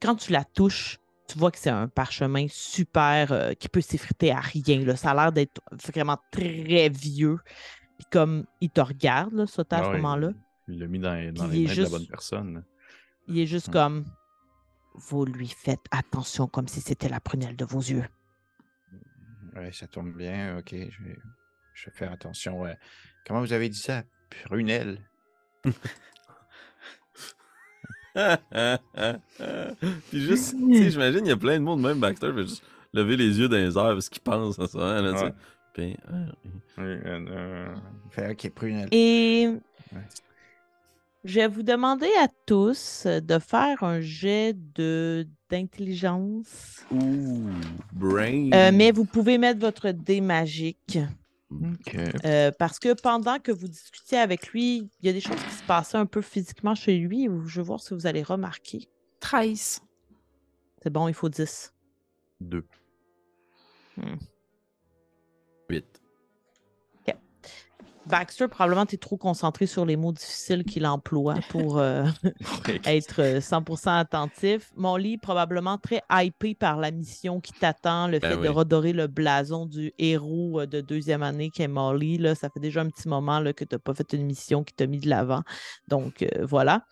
[0.00, 4.30] Quand tu la touches, tu vois que c'est un parchemin super euh, qui peut s'effriter
[4.32, 4.80] à rien.
[4.84, 4.96] Là.
[4.96, 7.38] Ça a l'air d'être vraiment très vieux.
[7.98, 10.30] Puis comme il te regarde, là, Sota, à Ah ce ouais, moment-là,
[10.68, 12.64] Il l'a mis dans, dans les mains de la bonne personne.
[13.26, 14.04] il est juste comme
[14.94, 18.04] Vous lui faites attention comme si c'était la prunelle de vos yeux.
[19.56, 20.58] Ouais, ça tombe bien.
[20.58, 21.18] Ok, je vais,
[21.74, 22.60] je vais faire attention.
[22.60, 22.76] ouais.
[23.26, 24.04] Comment vous avez dit ça?
[24.46, 25.00] Prunelle.
[30.10, 32.62] Puis juste, tu sais, j'imagine, il y a plein de monde, même Baxter, fait juste
[32.92, 35.00] lever les yeux dans les airs parce qu'il pense à ça.
[35.02, 35.12] là.
[35.24, 35.32] Ouais.
[35.74, 37.74] Puis, ah, euh,
[38.10, 38.88] fait, ok, prunelle.
[38.92, 39.48] Et
[39.94, 40.00] Ouais.
[41.24, 46.84] je vais vous demander à tous de faire un jet de d'intelligence.
[46.90, 47.40] Ouh,
[47.94, 48.50] brain.
[48.52, 50.98] Euh, mais vous pouvez mettre votre dé magique.
[52.24, 55.54] Euh, parce que pendant que vous discutiez avec lui, il y a des choses qui
[55.54, 57.28] se passaient un peu physiquement chez lui.
[57.46, 58.88] Je vais voir si vous allez remarquer.
[59.20, 59.80] 13.
[60.82, 61.74] C'est bon, il faut 10.
[62.40, 62.64] Deux.
[65.70, 65.97] 8.
[68.08, 72.04] Baxter, probablement, tu es trop concentré sur les mots difficiles qu'il emploie pour euh,
[72.84, 74.70] être euh, 100% attentif.
[74.76, 79.06] Molly, probablement très hypé par la mission qui t'attend, le Ben fait de redorer le
[79.06, 82.18] blason du héros euh, de deuxième année qui est Molly.
[82.18, 84.64] Là, ça fait déjà un petit moment là, que tu n'as pas fait une mission
[84.64, 85.42] qui t'a mis de l'avant.
[85.88, 86.84] Donc, euh, voilà.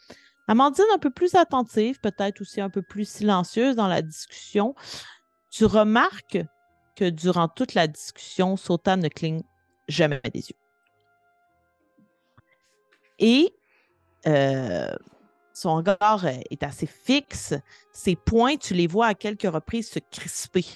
[0.49, 4.75] Amandine, un peu plus attentive, peut-être aussi un peu plus silencieuse dans la discussion.
[5.51, 6.39] Tu remarques
[6.95, 9.43] que durant toute la discussion, Sota ne cligne
[9.89, 10.66] jamais des yeux.
[13.19, 13.53] Et
[14.27, 14.95] euh,
[15.53, 17.55] son regard euh, est assez fixe.
[17.93, 20.67] Ses poings, tu les vois à quelques reprises se crisper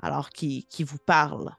[0.00, 1.50] alors qu'il vous parle.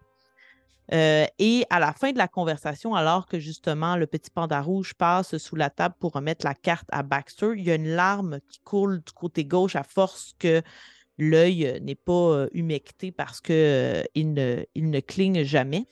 [0.92, 4.96] Euh, et à la fin de la conversation, alors que justement le petit panda rouge
[4.96, 8.40] passe sous la table pour remettre la carte à Baxter, il y a une larme
[8.50, 10.64] qui coule du côté gauche à force que
[11.20, 15.86] l'œil n'est pas humecté parce qu'il ne, il ne cligne jamais.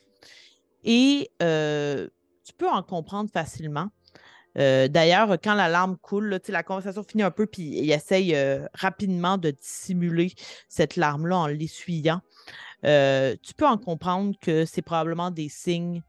[0.83, 3.89] Et tu peux en comprendre facilement.
[4.57, 8.35] Euh, D'ailleurs, quand la larme coule, là, la conversation finit un peu, puis il essaye
[8.35, 10.33] euh, rapidement de dissimuler
[10.67, 12.21] cette larme-là en l'essuyant.
[12.85, 16.01] Euh, tu peux en comprendre que c'est probablement des signes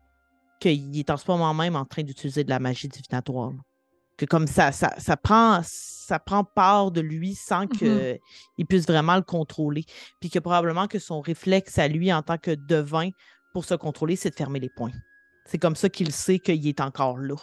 [0.61, 3.51] qu'il est en ce moment même en train d'utiliser de la magie divinatoire.
[3.51, 3.59] là.
[4.17, 8.19] Que comme ça, ça, ça, prend, ça prend part de lui sans qu'il
[8.69, 9.85] puisse vraiment le contrôler.
[10.21, 13.11] Puis que probablement que son réflexe à lui en tant que devin
[13.53, 14.91] pour se contrôler, c'est de fermer les poings.
[15.47, 17.37] C'est comme ça qu'il sait qu'il est encore là.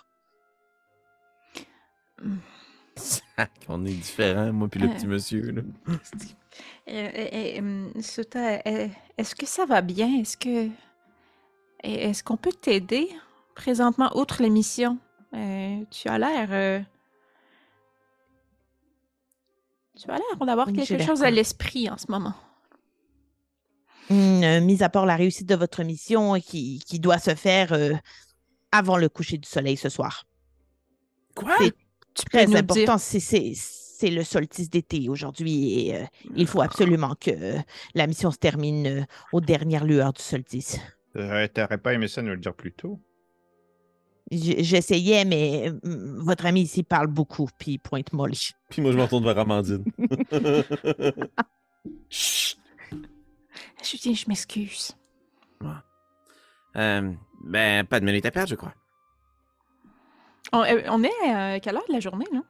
[3.68, 4.94] On est différents, moi puis le Euh.
[4.94, 5.52] petit monsieur.
[5.52, 5.62] Là.
[6.88, 8.88] Euh, euh, euh, Suta, euh,
[9.18, 10.08] est-ce que ça va bien?
[10.22, 10.70] Est-ce que.
[11.84, 13.10] Est-ce qu'on peut t'aider
[13.56, 14.98] présentement, outre l'émission?
[15.34, 16.48] Euh, tu as l'air.
[16.52, 16.80] euh,
[20.02, 22.34] Tu as l'air d'avoir Oui, quelque chose à l'esprit en ce moment.
[24.12, 27.94] Euh, mis à part la réussite de votre mission qui, qui doit se faire euh,
[28.72, 30.24] avant le coucher du soleil ce soir.
[31.36, 31.58] Quoi?
[32.16, 33.54] C'est Tu peux Très nous important, c'est-
[34.10, 36.04] le solstice d'été aujourd'hui et euh,
[36.36, 37.58] il faut absolument que euh,
[37.96, 39.02] la mission se termine euh,
[39.34, 40.78] aux dernières lueurs du solstice.
[41.16, 43.00] Euh, T'aurais pas aimé ça nous le dire plus tôt?
[44.32, 48.52] J'essayais, mais votre ami ici parle beaucoup, puis il pointe Molly.
[48.70, 49.84] Puis moi, je me retourne vers Amandine.
[52.10, 52.58] Chut!
[53.84, 54.92] Je, dis, je m'excuse.
[56.76, 57.14] Euh,
[57.44, 58.74] ben, pas de minute à perdre, je crois.
[60.54, 62.42] On, euh, on est à quelle heure de la journée, là?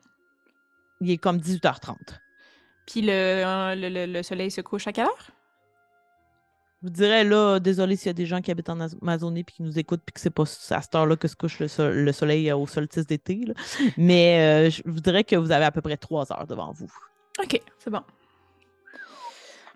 [1.01, 1.95] Il est comme 18h30.
[2.87, 5.27] Puis le, euh, le, le- le soleil se couche à quelle heure?
[6.81, 9.43] Je vous dirais là, désolé s'il y a des gens qui habitent en Az- Amazonie
[9.43, 10.45] puis qui nous écoutent puis que c'est pas à
[10.81, 13.43] cette heure-là que se couche le, sol- le soleil euh, au solstice d'été.
[13.45, 13.53] là.
[13.97, 16.91] Mais euh, je vous dirais que vous avez à peu près trois heures devant vous.
[17.41, 18.03] OK, c'est bon.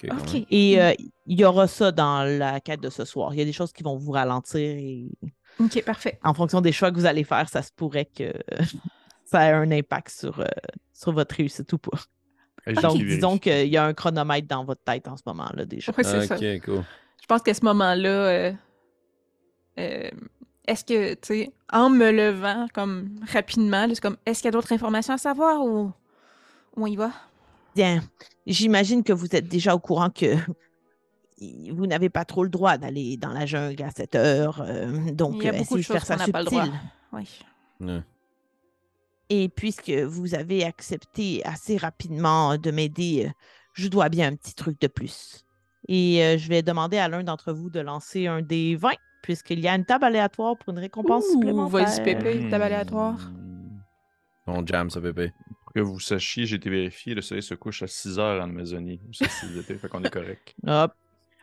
[0.04, 0.34] Ok, quand OK.
[0.34, 0.46] même.
[0.52, 0.94] Et euh,
[1.26, 3.34] il y aura ça dans la quête de ce soir.
[3.34, 5.10] Il y a des choses qui vont vous ralentir et
[5.60, 6.20] OK, parfait.
[6.24, 8.34] en fonction des choix que vous allez faire, ça se pourrait que
[9.26, 10.46] ça ait un impact sur, euh,
[10.94, 12.00] sur votre réussite ou pas.
[12.82, 15.92] Donc, disons qu'il y a un chronomètre dans votre tête en ce moment-là déjà.
[15.98, 16.36] Ouais, c'est ça.
[16.36, 16.84] Ok, cool.
[17.22, 18.52] Je pense qu'à ce moment-là, euh,
[19.80, 20.10] euh,
[20.66, 24.50] est-ce que, tu sais, en me levant comme rapidement, là, c'est comme, est-ce qu'il y
[24.50, 25.92] a d'autres informations à savoir ou,
[26.76, 27.12] ou on y va?
[27.76, 28.02] Bien,
[28.46, 30.36] j'imagine que vous êtes déjà au courant que
[31.74, 34.62] vous n'avez pas trop le droit d'aller dans la jungle à cette heure.
[34.66, 36.32] euh, donc, Il y a euh, beaucoup de essayez de faire choses ça qu'on n'a
[36.32, 36.66] pas le droit.
[37.14, 37.40] Oui.
[37.82, 38.02] Ouais.
[39.30, 43.32] Et puisque vous avez accepté assez rapidement de m'aider, euh,
[43.74, 45.46] je dois bien un petit truc de plus.
[45.88, 48.92] Et euh, je vais demander à l'un d'entre vous de lancer un des 20,
[49.24, 51.86] puisqu'il y a une table aléatoire pour une récompense Ouh, supplémentaire.
[51.88, 52.40] vas-y, Pépé.
[52.40, 52.50] Hmm.
[52.50, 53.18] table aléatoire.
[54.48, 55.32] On jam ça, bébé.
[55.64, 58.46] Pour que vous sachiez, j'ai été vérifié, le soleil se couche à 6 heures en
[58.50, 59.00] Amazonie.
[59.08, 60.56] ou 6 d'été, fait qu'on est correct.
[60.66, 60.92] Hop.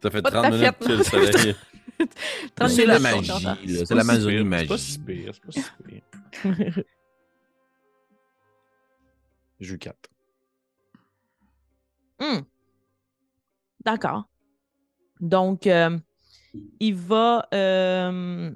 [0.02, 1.54] Ça fait Pas de 30 ta minutes que le soleil.
[2.56, 3.30] 30 C'est la magie.
[3.86, 5.22] C'est la si Amazonie pire, C'est pas si magie.
[5.22, 6.84] pire, c'est pas si pire.
[9.60, 9.96] J'ai eu 4.
[12.20, 12.40] Hmm.
[13.84, 14.24] D'accord.
[15.20, 15.98] Donc, euh,
[16.80, 17.46] il va.
[17.54, 18.54] euh,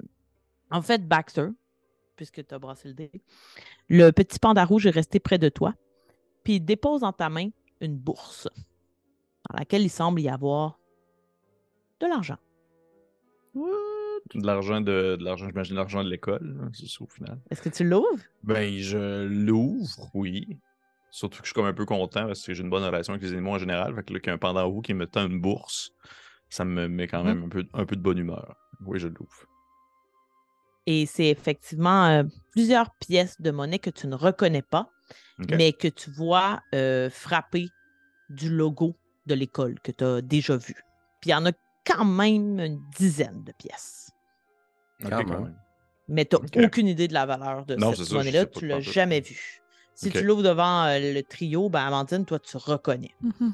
[0.69, 1.47] en fait, Baxter,
[2.15, 3.11] puisque tu as brassé le dé,
[3.89, 5.73] le petit panda rouge est resté près de toi,
[6.43, 7.49] puis il dépose dans ta main
[7.81, 8.47] une bourse
[9.49, 10.77] dans laquelle il semble y avoir
[12.01, 12.37] de l'argent.
[13.55, 17.39] De l'argent de, de l'argent, j'imagine l'argent de l'école, c'est ça au final.
[17.49, 18.23] Est-ce que tu l'ouvres?
[18.43, 20.57] Ben, je l'ouvre, oui.
[21.09, 23.23] Surtout que je suis comme un peu content parce que j'ai une bonne relation avec
[23.23, 23.93] les animaux en général.
[23.95, 25.91] Fait que là, qu'il y a un pendant roux qui me tend une bourse,
[26.49, 28.55] ça me met quand même un, peu, un peu de bonne humeur.
[28.85, 29.45] Oui, je l'ouvre.
[30.87, 34.89] Et c'est effectivement euh, plusieurs pièces de monnaie que tu ne reconnais pas,
[35.49, 37.67] mais que tu vois euh, frapper
[38.29, 38.95] du logo
[39.25, 40.75] de l'école que tu as déjà vu.
[41.19, 41.51] Puis il y en a
[41.85, 44.11] quand même une dizaine de pièces.
[45.01, 45.55] Quand même.
[46.07, 48.45] Mais tu n'as aucune idée de la valeur de Non, c'est cette monnaie-là.
[48.45, 49.61] Tu de l'as jamais vue.
[49.93, 53.15] Si tu l'ouvres devant euh, le trio, ben Amandine, toi, tu reconnais.
[53.21, 53.53] Mhm.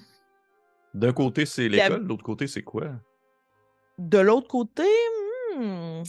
[0.93, 2.91] D'un côté, c'est l'école, de l'autre côté, c'est quoi?
[3.99, 4.87] De l'autre côté,
[5.57, 6.03] hmm,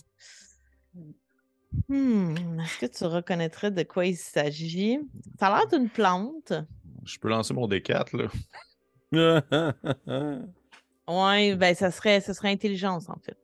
[1.89, 5.01] hmm, est-ce que tu reconnaîtrais de quoi il s'agit?
[5.39, 6.53] Ça a l'air d'une plante.
[7.05, 8.29] Je peux lancer mon D4, là.
[11.09, 13.37] Oui, ben ça serait, ça serait intelligence, en fait.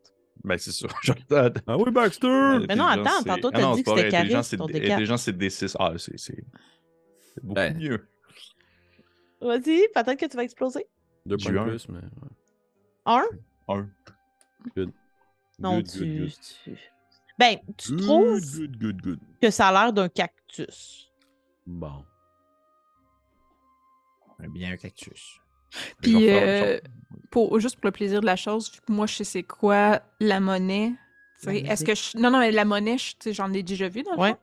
[0.45, 0.89] Ben, c'est sûr.
[1.67, 2.59] Ah oui, Baxter!
[2.69, 4.93] Mais non, attends, tantôt, Ah t'as non, dit que c'était vrai, intelligence, c'est- D4.
[4.93, 5.77] Intelligence, c'est D6.
[5.79, 6.45] Ah, c'est
[7.43, 7.77] beaucoup Ben.
[7.79, 8.07] mieux.
[9.41, 10.87] Vas-y, peut-être que tu vas exploser.
[11.27, 11.65] Deux points un.
[11.69, 11.99] plus, mais.
[11.99, 12.31] ouais.
[13.07, 13.25] Un?
[13.69, 13.89] Un.
[15.59, 15.99] Non, Good, tu...
[15.99, 16.33] good, good.
[16.65, 16.79] tu-
[17.39, 19.21] Ben, tu Good, trouves Good, good, good.
[19.41, 21.11] que ça a l'air d'un cactus?
[21.67, 22.05] Bon.
[24.51, 25.41] Bien un cactus.
[26.03, 26.79] Puis, euh,
[27.35, 30.01] pour, juste pour le plaisir de la chose, vu que moi, je sais c'est quoi
[30.21, 30.93] la monnaie.
[31.45, 32.17] Est-ce que je...
[32.17, 32.97] Non, non, mais la monnaie,
[33.27, 34.37] j'en ai déjà vu dans le Ouais.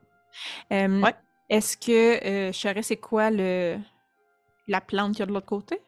[0.74, 1.02] Euh.
[1.50, 3.78] Est-ce que euh, je saurais c'est quoi le...
[4.68, 5.80] la plante qu'il y a de l'autre côté?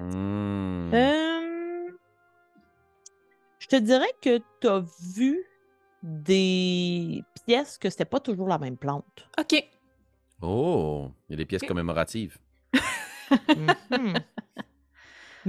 [0.00, 1.88] Euh,
[3.60, 4.84] Je te dirais que tu as
[5.14, 5.44] vu
[6.02, 9.28] des pièces que c'était pas toujours la même plante.
[9.38, 9.64] OK.
[10.42, 12.38] Oh, il y a des pièces commémoratives.
[13.90, 14.14] Mhm.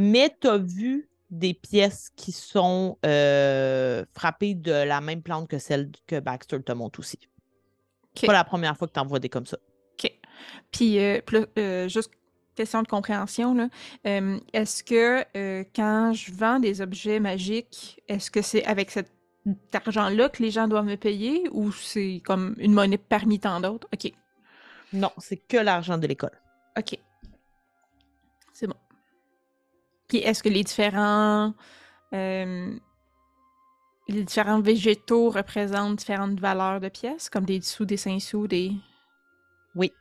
[0.01, 5.59] Mais tu as vu des pièces qui sont euh, frappées de la même plante que
[5.59, 7.19] celle que Baxter te montre aussi.
[8.15, 8.25] OK.
[8.25, 9.57] Pas la première fois que tu en vois des comme ça.
[10.01, 10.09] OK.
[10.71, 11.19] Puis, euh,
[11.57, 12.11] euh, juste
[12.55, 13.67] question de compréhension, là.
[14.05, 19.11] Est-ce que euh, quand je vends des objets magiques, est-ce que c'est avec cet
[19.73, 23.89] argent-là que les gens doivent me payer ou c'est comme une monnaie parmi tant d'autres?
[23.93, 24.13] OK.
[24.93, 26.39] Non, c'est que l'argent de l'école.
[26.77, 26.97] OK.
[30.09, 31.53] Puis est-ce que les différents
[32.13, 32.75] euh,
[34.07, 38.71] les différents végétaux représentent différentes valeurs de pièces, comme des sous, des cinq sous, des.
[39.75, 39.93] Oui.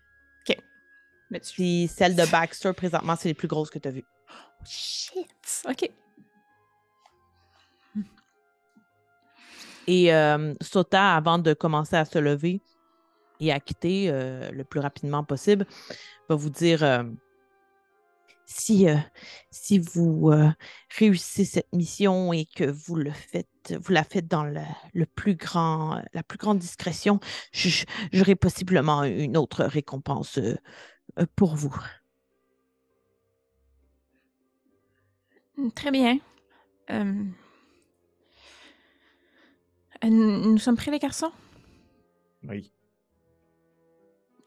[0.49, 0.57] OK.
[1.31, 4.05] Mais tu- Puis celle de Baxter, présentement, c'est les plus grosses que tu as vues.
[4.65, 5.29] Shit!
[5.69, 5.91] OK.
[9.87, 12.61] Et euh, Sota, avant de commencer à se lever
[13.41, 15.67] et à quitter euh, le plus rapidement possible,
[16.29, 16.83] va vous dire
[18.49, 18.97] si, euh,
[19.51, 20.51] si vous euh,
[20.99, 24.62] réussissez cette mission et que vous le faites, vous la faites dans le,
[24.95, 27.20] le plus grand, la plus grande discrétion,
[28.11, 30.57] j'aurai possiblement une autre récompense euh,
[31.19, 31.77] euh, pour vous.
[35.75, 36.19] Très bien.
[36.91, 37.25] Euh,
[40.05, 41.33] euh, Nous sommes prêts, les garçons?
[42.45, 42.73] Oui.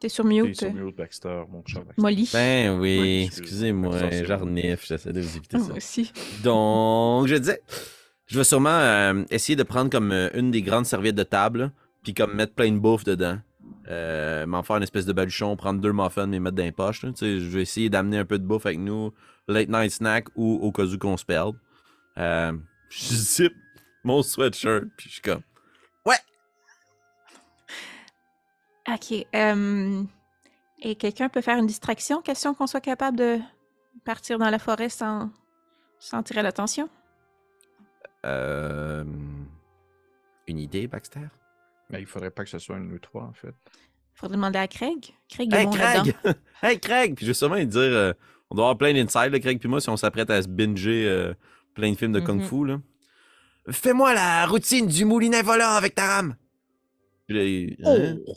[0.02, 2.02] T'es sur T'es mute, sur euh, mute, Baxter, mon cher Baxter.
[2.02, 2.30] Molly.
[2.34, 4.26] Ben oui, Oui, excusez-moi, excuse.
[4.28, 5.68] j'arniffe, j'essaie de vous éviter Ah, ça.
[5.68, 6.12] moi aussi.
[6.44, 7.62] Donc, je disais,
[8.26, 11.72] je vais sûrement euh, essayer de prendre comme euh, une des grandes serviettes de table,
[12.04, 13.38] puis comme mettre plein de bouffe dedans.
[13.90, 17.04] Euh, m'en faire une espèce de baluchon, prendre deux muffins, mais mettre dans les poches.
[17.04, 17.10] là.
[17.12, 19.14] Tu sais, Je vais essayer d'amener un peu de bouffe avec nous,
[19.48, 21.56] late night snack ou au cas où qu'on se perde.
[22.18, 22.54] Euh,
[22.90, 23.54] je zip
[24.04, 25.42] mon sweatshirt, puis je suis comme,
[28.88, 29.14] Ok.
[29.36, 30.04] euh,
[30.80, 32.22] et quelqu'un peut faire une distraction?
[32.22, 33.40] Question qu'on soit capable de
[34.06, 35.30] partir dans la forêt sans,
[36.00, 36.90] sans attirer l'attention?
[38.26, 39.04] euh,
[40.48, 41.28] une idée, Baxter?
[41.90, 43.54] Mais il faudrait pas que ce soit un ou trois, en fait.
[44.14, 45.14] Faudrait demander à Craig.
[45.30, 46.12] Craig est Hey bon là-dedans.
[46.22, 46.36] Craig!
[46.64, 47.16] hey Craig!
[47.16, 48.14] Puis je vais sûrement lui dire, euh,
[48.50, 51.08] on doit avoir plein d'insides, là, Craig puis moi, si on s'apprête à se binger
[51.10, 51.34] euh,
[51.74, 52.48] plein de films de Kung Mhm.
[52.48, 52.66] Fu.
[52.66, 52.80] Là.
[53.70, 56.36] Fais-moi la routine du moulinet volant avec ta rame.
[57.28, 58.18] Puis là, il- hein?
[58.28, 58.34] Oh!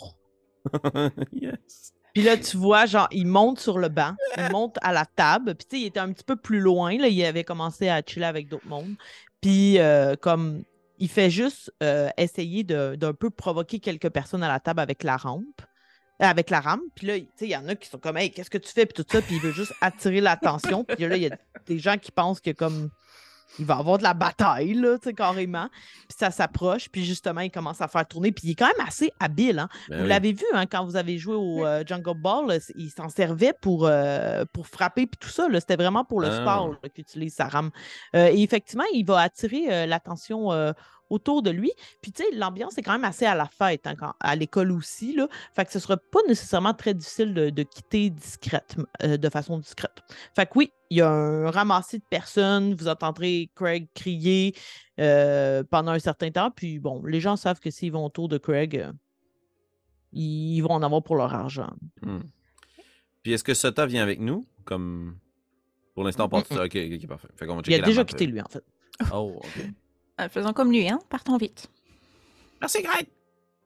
[1.32, 1.92] yes!
[2.12, 5.54] Puis là, tu vois, genre, il monte sur le banc, il monte à la table.
[5.56, 6.96] Puis, tu sais, il était un petit peu plus loin.
[6.96, 8.94] Là, il avait commencé à chiller avec d'autres mondes.
[9.40, 10.62] Puis, euh, comme,
[10.98, 15.16] il fait juste euh, essayer d'un peu provoquer quelques personnes à la table avec la
[15.16, 15.60] rampe.
[16.22, 16.80] euh, Avec la rame.
[16.94, 18.72] Puis là, tu sais, il y en a qui sont comme, hey, qu'est-ce que tu
[18.72, 18.86] fais?
[18.86, 19.22] Puis tout ça.
[19.22, 20.84] Puis il veut juste attirer l'attention.
[20.84, 21.32] Puis là, il y a
[21.66, 22.90] des gens qui pensent que, comme,
[23.58, 25.68] il va avoir de la bataille, là, tu sais, carrément.
[26.08, 26.88] Puis ça s'approche.
[26.90, 28.32] Puis justement, il commence à faire tourner.
[28.32, 29.68] Puis il est quand même assez habile, hein.
[29.88, 30.08] Ben Vous oui.
[30.08, 33.52] l'avez vu hein, quand vous avez joué au euh, Jungle Ball, là, il s'en servait
[33.60, 35.48] pour, euh, pour frapper puis tout ça.
[35.48, 35.60] là.
[35.60, 36.40] C'était vraiment pour le Ah.
[36.40, 37.70] sport qu'il utilise sa rame.
[38.16, 40.72] Euh, et effectivement, il va attirer euh, l'attention euh,
[41.10, 41.70] autour de lui.
[42.02, 44.72] Puis tu sais, l'ambiance est quand même assez à la fête, hein, quand- à l'école
[44.72, 45.14] aussi.
[45.14, 45.28] Là.
[45.54, 49.58] Fait que ce sera pas nécessairement très difficile de, de quitter discrètement, euh, de façon
[49.58, 50.02] discrète.
[50.34, 52.74] Fait que oui, il y a un ramassis de personnes.
[52.74, 54.54] Vous entendrez Craig crier
[55.00, 56.50] euh, pendant un certain temps.
[56.50, 58.92] Puis bon, les gens savent que s'ils vont autour de Craig, euh,
[60.12, 61.70] ils vont en avoir pour leur argent.
[62.02, 62.20] Hmm.
[63.22, 64.46] Puis est-ce que Sota vient avec nous?
[64.64, 65.18] Comme.
[65.94, 66.56] Pour l'instant, on part tout Mm-mm.
[66.56, 66.64] ça.
[66.64, 67.28] Ok, ok, parfait.
[67.36, 68.64] Fait qu'on va Il checker a la déjà quitté lui, en fait.
[69.12, 69.66] Oh, ok.
[70.20, 70.98] Euh, faisons comme lui, hein?
[71.08, 71.68] Partons vite.
[72.60, 73.06] Merci, Greg.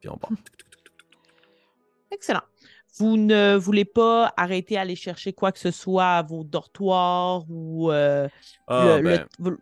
[0.01, 0.31] Puis on part.
[2.11, 2.43] Excellent.
[2.97, 7.45] Vous ne voulez pas arrêter à aller chercher quoi que ce soit à vos dortoirs
[7.49, 8.29] ou euh,
[8.66, 9.57] Ah, le, ben,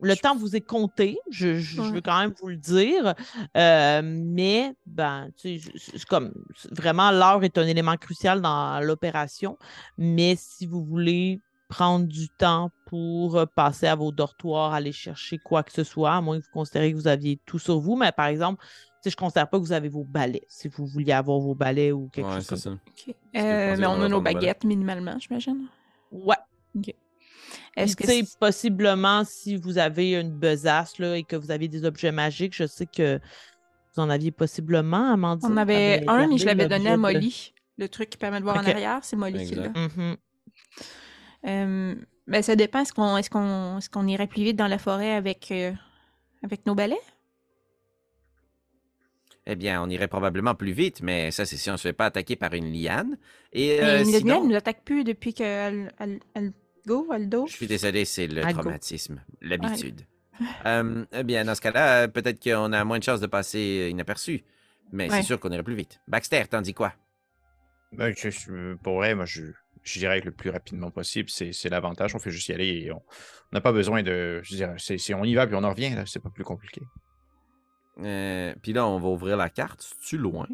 [0.00, 1.90] le temps vous est compté, je, je- je Ouais.
[1.92, 3.14] veux quand même vous le dire.
[3.56, 8.80] Euh, mais, ben, tu sais, je- comme c'est- vraiment, l'heure est un élément crucial dans
[8.80, 9.56] l'opération.
[9.96, 11.40] Mais si vous voulez
[11.72, 16.12] prendre du temps pour euh, passer à vos dortoirs, aller chercher quoi que ce soit,
[16.12, 17.96] à moins que vous considériez que vous aviez tout sur vous.
[17.96, 18.62] Mais par exemple,
[19.02, 21.90] je ne considère pas que vous avez vos balais, si vous vouliez avoir vos balais
[21.90, 23.40] ou quelque ouais, chose c'est comme ça.
[23.40, 25.66] Euh, mais on a nos baguettes minimalement, j'imagine.
[26.10, 26.36] Ouais.
[27.74, 31.86] Est-ce que c'est- possiblement, si vous avez une besace là, et que vous avez des
[31.86, 33.18] objets magiques, je sais que
[33.94, 35.48] vous en aviez possiblement, Amandine.
[35.50, 37.54] on avait un, mais je l'avais donné à de- Molly.
[37.78, 39.70] Le truc qui permet de voir en arrière, c'est Molly qui l'a.
[39.70, 40.16] Mhm.
[41.46, 41.94] Euh,
[42.26, 42.80] ben, ça dépend.
[42.80, 45.72] Est-ce qu'on est qu'on est qu'on irait plus vite dans la forêt avec, euh,
[46.42, 47.00] avec nos balais?
[49.44, 52.06] Eh bien, on irait probablement plus vite, mais ça, c'est si on se fait pas
[52.06, 53.18] attaquer par une liane.
[53.52, 56.52] Et Mais euh, le sinon, ne nous attaque plus depuis qu'elle elle, elle
[56.86, 57.46] go, elle do.
[57.48, 60.02] je suis désolé, c'est le traumatisme, l'habitude.
[60.64, 63.88] Euh, eh bien, dans ce cas-là, euh, peut-être qu'on a moins de chances de passer
[63.90, 64.42] inaperçu.
[64.90, 65.16] Mais Ouais.
[65.18, 66.00] c'est sûr qu'on irait plus vite.
[66.08, 66.94] Baxter, t'en dis quoi?
[67.92, 69.42] Ben, je- je- pour vrai, moi, je,
[69.82, 72.14] je dirais que le plus rapidement possible, c'est l'avantage.
[72.14, 73.02] On fait juste y aller et on
[73.52, 74.40] n'a pas besoin de.
[74.42, 75.94] Je dirais, c'est c'est- on y va puis on en revient.
[76.06, 76.82] C'est pas plus compliqué.
[77.98, 79.82] Euh, Puis là, on va ouvrir la carte.
[79.82, 80.46] C'est-tu loin?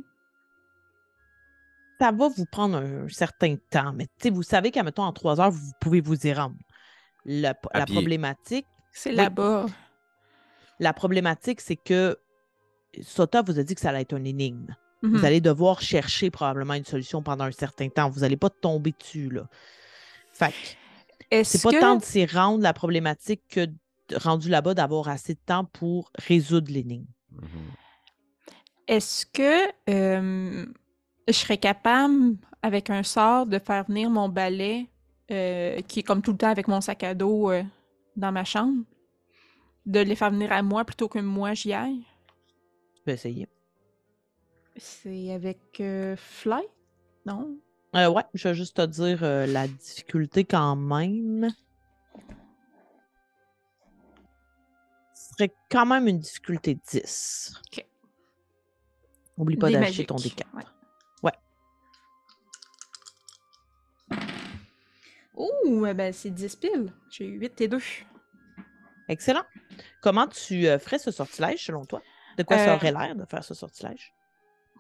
[2.01, 5.13] Ça va vous prendre un certain temps, mais tu sais, vous savez qu'à mettons en
[5.13, 6.57] trois heures, vous pouvez vous y rendre.
[7.25, 7.95] La, À la pied.
[7.97, 9.17] problématique, C'est Oui.
[9.17, 9.67] là-bas.
[10.81, 12.17] la problématique, c'est que
[13.03, 14.75] Sota vous a dit que ça allait être une énigme.
[15.03, 15.17] Mhm.
[15.17, 18.11] Vous allez devoir chercher probablement une solution pendant un certain temps.
[18.11, 19.49] Vous n'allez pas tomber dessus, là.
[20.33, 20.53] Fait
[21.45, 21.81] c'est pas que...
[21.81, 23.77] tant de s'y rendre la problématique que de-
[24.17, 27.07] rendu là-bas d'avoir assez de temps pour résoudre l'énigme.
[27.33, 27.49] Mhm.
[28.89, 30.67] Est-ce que euh,
[31.27, 34.89] je serais capable, avec un sort, de faire venir mon balai,
[35.31, 37.63] euh, qui est comme tout le temps avec mon sac à dos euh,
[38.17, 38.83] dans ma chambre,
[39.85, 42.03] de les faire venir à moi plutôt que moi j'y aille?
[42.97, 43.47] Tu peux essayer.
[44.79, 46.63] C'est avec euh, Fly?
[47.27, 47.59] Non?
[47.97, 51.49] Euh, ouais, je vais juste te dire euh, la difficulté quand même.
[55.15, 57.61] Ce serait quand même une difficulté 10.
[57.67, 57.87] Ok.
[59.37, 60.65] Oublie pas d'acheter ton magiques, D4.
[61.23, 61.33] ouais.
[65.37, 66.93] Ouh, eh ben c'est 10 piles.
[67.11, 67.79] J'ai eu 8 et 2.
[69.09, 69.45] Excellent.
[70.03, 72.03] Comment tu ferais ce sortilège selon toi?
[72.37, 74.13] De quoi ça aurait l'air de faire ce sortilège?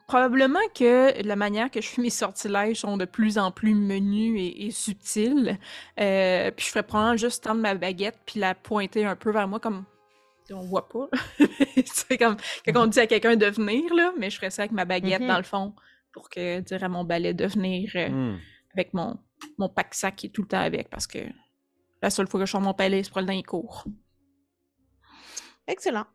[0.08, 4.40] Probablement que la manière que je fais mes sortilèges sont de plus en plus menus
[4.40, 5.58] et, et subtils.
[6.00, 9.46] Euh, puis je ferais probablement juste tendre ma baguette puis la pointer un peu vers
[9.46, 9.84] moi comme
[10.50, 11.08] on voit pas.
[11.84, 12.36] c'est comme
[12.66, 15.20] quand on dit à quelqu'un de venir là, mais je ferais ça avec ma baguette
[15.20, 15.28] Mhm.
[15.28, 15.74] dans le fond
[16.14, 18.38] pour que dire à mon balai de venir euh, Hmm.
[18.72, 19.18] avec mon
[19.58, 21.18] mon pack sac qui est tout le temps avec parce que
[22.02, 23.84] la seule fois que je sors mon palais c'est pour le dernier cours.
[25.66, 26.06] Excellent.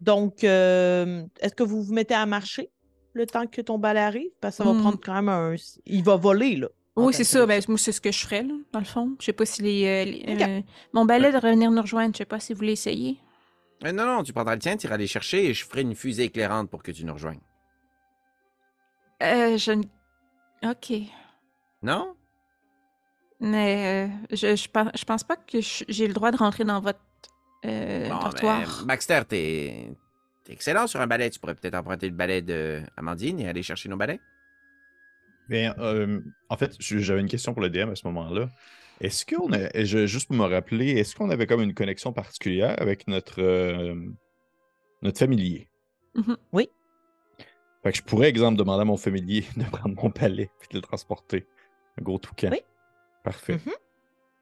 [0.00, 2.68] Donc, euh, est-ce que vous vous mettez à marcher?
[3.14, 4.30] Le temps que ton balai arrive?
[4.40, 4.80] Parce que ça va Hmm.
[4.80, 5.54] prendre quand même un...
[5.86, 6.68] Il va voler, là.
[6.96, 7.46] Oui, c'est que ça.
[7.46, 9.16] Ben, moi, c'est ce que je ferais, là, dans le fond.
[9.18, 9.86] Je sais pas si les.
[9.86, 10.60] euh, les- euh,
[10.92, 13.18] mon balai de revenir nous rejoindre, je sais pas si vous voulez essayer.
[13.84, 15.94] Euh, non, non, tu prendras le tien, tu iras les chercher et je ferai une
[15.94, 17.40] fusée éclairante pour que tu nous rejoignes.
[19.22, 19.72] Euh, je.
[19.72, 19.84] ne-
[20.70, 20.92] Ok.
[21.82, 22.14] Non?
[23.40, 26.80] Mais euh, je, je, pense, je pense pas que j'ai le droit de rentrer dans
[26.80, 27.00] votre
[27.64, 28.60] euh, Bon, dortoir.
[28.80, 29.88] ben, Baxter, t'es
[30.44, 31.30] t'es excellent sur un balai.
[31.30, 34.20] Tu pourrais peut-être emprunter le balai de Amandine et aller chercher nos balais.
[35.48, 38.48] Bien, euh, en fait, j'avais une question pour le DM à ce moment-là.
[39.00, 43.08] Est-ce qu'on a, juste pour me rappeler, est-ce qu'on avait comme une connexion particulière avec
[43.08, 43.94] notre, euh,
[45.02, 45.68] notre familier?
[46.14, 46.36] Mhm.
[46.52, 46.68] Oui.
[47.82, 50.78] Fait que je pourrais, exemple, demander à mon familier de prendre mon palais et de
[50.78, 51.46] le transporter.
[51.98, 52.48] Un gros toucan.
[52.52, 52.60] Oui.
[53.24, 53.54] Parfait.
[53.54, 53.72] Mhm.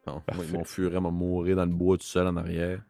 [0.07, 0.53] Bon, moi, Parfait.
[0.53, 2.81] mon furet va mourir dans le bois tout seul en arrière.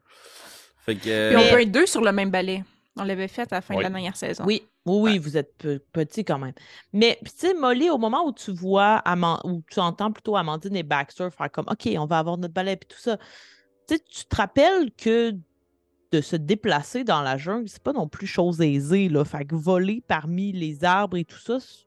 [0.78, 1.00] Fait que.
[1.00, 2.64] Puis euh, on Mais- peut être deux sur le même balai.
[3.00, 4.44] On l'avait fait à la fin de la dernière saison.
[4.46, 6.52] Oui, oui, oui, vous êtes pe- petit quand même.
[6.92, 10.76] Mais, tu sais, Molly, au moment où tu vois, Aman- où tu entends plutôt Amandine
[10.76, 13.16] et Baxter faire comme, OK, on va avoir notre balai, puis tout ça,
[13.88, 15.34] tu sais, tu te rappelles que
[16.12, 19.24] de se déplacer dans la jungle, c'est pas non plus chose aisée, là.
[19.24, 21.84] Fait que voler parmi les arbres et tout ça, ce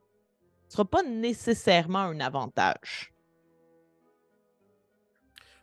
[0.70, 3.12] sera pas nécessairement un avantage.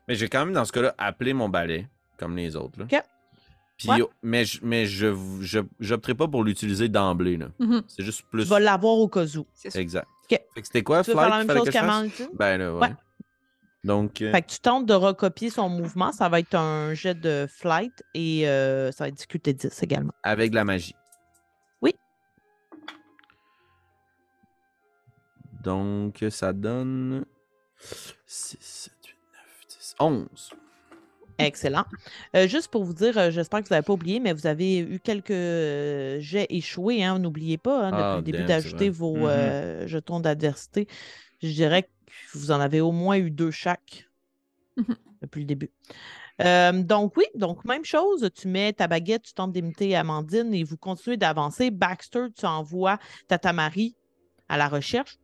[0.06, 2.80] Mais j'ai quand même, dans ce cas-là, appelé mon balai, comme les autres.
[2.80, 2.84] Là.
[2.84, 3.02] Ok.
[3.80, 4.02] Puis, Ouais.
[4.22, 7.38] Mais, je, mais je, je, j'opterai pas pour l'utiliser d'emblée.
[7.38, 7.48] là.
[7.58, 8.44] Mhm, C'est juste Tu plus.
[8.46, 9.46] vas l'avoir au cas où.
[9.74, 10.06] Exact.
[10.24, 10.38] Ok.
[10.54, 11.28] Fait que c'était quoi, Tu veux Flight?
[11.30, 11.38] faire
[11.86, 12.28] la même chose?
[12.34, 12.80] Ben là, ouais.
[12.88, 12.94] Ouais.
[13.82, 17.14] Donc, euh, Fait que tu tentes de recopier son mouvement, ça va être un jet
[17.18, 20.12] de flight et euh, ça va être difficulté 10 également.
[20.22, 20.94] avec de la magie.
[21.80, 21.94] Oui.
[25.64, 27.24] Donc, ça donne
[28.26, 30.50] 6, 7, 8, 9, 10, 11.
[31.46, 31.84] Excellent.
[32.36, 34.78] Euh, juste pour vous dire, euh, j'espère que vous n'avez pas oublié, mais vous avez
[34.78, 37.02] eu quelques euh, jets échoués.
[37.04, 39.24] Hein, N'oubliez pas, hein, depuis Ah, le début, d'ajouter vos Mhm.
[39.26, 40.86] euh, jetons d'adversité.
[41.42, 41.88] Je dirais que
[42.34, 44.08] vous en avez au moins eu deux chaque
[44.76, 44.96] Mhm.
[45.22, 45.70] depuis le début.
[46.42, 50.64] Euh, donc oui, donc même chose, tu mets ta baguette, tu tentes d'imiter Amandine et
[50.64, 51.70] vous continuez d'avancer.
[51.70, 52.98] Baxter, tu envoies
[53.28, 53.94] Tata Marie
[54.50, 55.16] à la recherche.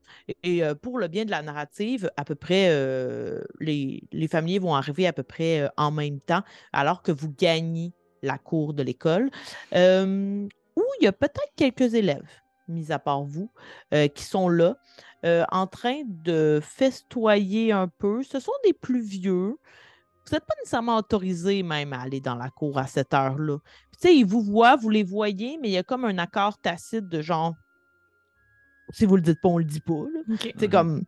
[0.44, 4.60] Et, euh, pour le bien de la narrative, à peu près, euh, les, les familiers
[4.60, 6.42] vont arriver à peu près euh, en même temps,
[6.72, 7.92] alors que vous gagnez
[8.22, 9.30] la cour de l'école,
[9.72, 12.28] où il y a peut-être quelques élèves,
[12.68, 13.50] mis à part vous,
[14.14, 14.76] qui sont là,
[15.22, 18.22] en train de festoyer un peu.
[18.22, 19.54] Ce sont des plus vieux.
[20.24, 23.58] Vous n'êtes pas nécessairement autorisé même à aller dans la cour à cette heure-là.
[23.92, 26.58] Tu sais, ils vous voient, vous les voyez, mais il y a comme un accord
[26.58, 27.54] tacite de genre,
[28.90, 30.04] si vous le dites pas, on le dit pas.
[30.58, 31.04] C'est comme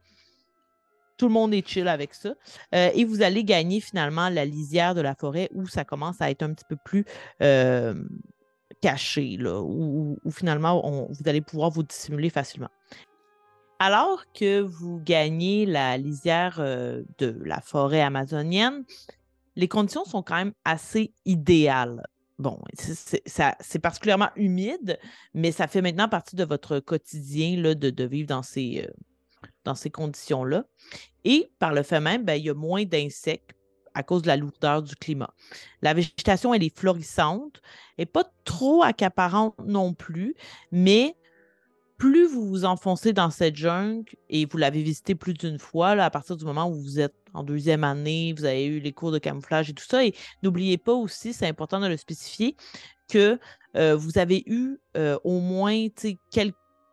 [1.17, 2.35] tout le monde est chill avec ça.
[2.75, 6.31] Euh, et vous allez gagner finalement la lisière de la forêt où ça commence à
[6.31, 7.05] être un petit peu plus
[7.43, 7.95] euh,
[8.81, 12.71] caché, là, où, où finalement on- vous allez pouvoir vous dissimuler facilement.
[13.81, 18.85] Alors que vous gagnez la lisière euh, de la forêt amazonienne,
[19.57, 22.05] les conditions sont quand même assez idéales.
[22.39, 24.99] Bon, c'est- particulièrement humide,
[25.35, 28.93] mais ça fait maintenant partie de votre quotidien là, de, vivre dans ces, euh,
[29.65, 30.65] dans ces conditions-là.
[31.25, 33.57] Et par le fait même, ben, il y a moins d'insectes
[33.95, 35.35] à cause de la lourdeur du climat.
[35.83, 37.61] La végétation, elle est florissante,
[37.99, 40.37] et pas trop accaparante non plus,
[40.71, 41.17] mais
[41.99, 46.05] plus vous vous enfoncez dans cette jungle et vous l'avez visité plus d'une fois, là,
[46.07, 49.13] à partir du moment où vous êtes en deuxième année, vous avez eu les cours
[49.13, 52.57] de camouflage et tout ça, et n'oubliez pas aussi, c'est important de le spécifier,
[53.09, 53.39] que
[53.77, 55.87] euh, vous avez eu euh, au moins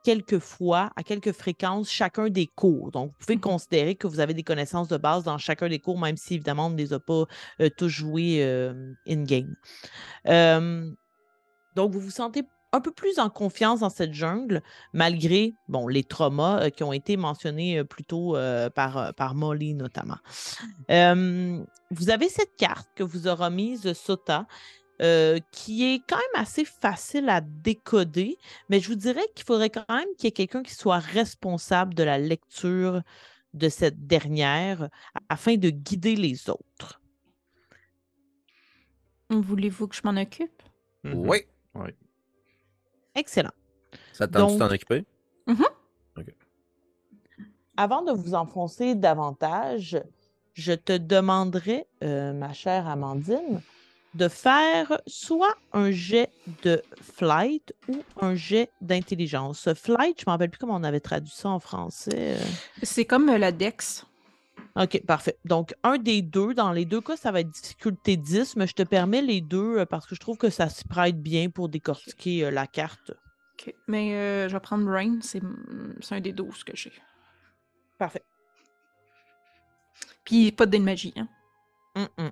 [0.04, 2.92] quelques fois, à quelques fréquences, chacun des cours.
[2.92, 3.42] Donc, vous pouvez Mhm.
[3.42, 6.68] considérer que vous avez des connaissances de base dans chacun des cours, même si, évidemment,
[6.68, 7.26] on ne les a pas
[7.62, 9.56] euh, tous joués euh, in-game.
[10.28, 10.90] Euh,
[11.76, 12.44] donc, vous vous sentez
[12.76, 14.62] un peu plus en confiance dans cette jungle,
[14.94, 19.34] malgré bon, les traumas euh, qui ont été mentionnés euh, plus tôt euh, par, par
[19.34, 20.18] Molly notamment.
[20.92, 24.46] Euh, vous avez cette carte que vous aura mise Sota,
[25.02, 28.38] euh, qui est quand même assez facile à décoder,
[28.70, 31.94] mais je vous dirais qu'il faudrait quand même qu'il y ait quelqu'un qui soit responsable
[31.94, 33.02] de la lecture
[33.54, 34.90] de cette dernière
[35.30, 37.02] afin de guider les autres.
[39.30, 40.62] Voulez-vous que je m'en occupe?
[41.04, 41.30] Mhm.
[41.30, 41.46] Oui.
[43.16, 43.52] Excellent.
[44.14, 45.06] Ça te tente de t'en occuper?
[47.78, 50.02] Avant de vous enfoncer davantage,
[50.54, 53.62] je te demanderai, euh, ma chère Amandine,
[54.14, 56.30] de faire soit un jet
[56.64, 59.68] de flight ou un jet d'intelligence.
[59.74, 62.38] Flight, je ne me rappelle plus comment on avait traduit ça en français.
[62.40, 62.46] euh.
[62.82, 64.06] C'est comme euh, la Dex.
[64.76, 65.38] OK, parfait.
[65.46, 68.74] Donc, un des deux, dans les deux cas, ça va être difficulté 10, mais je
[68.74, 71.70] te permets les deux euh, parce que je trouve que ça s'y prête bien pour
[71.70, 73.14] décortiquer euh, la carte.
[73.54, 73.74] Ok.
[73.88, 75.42] Mais euh, je vais prendre Rain, c'est
[76.12, 76.92] un des 12 que j'ai.
[77.98, 78.24] Parfait.
[80.26, 81.30] Puis pas de dé de magie, hein.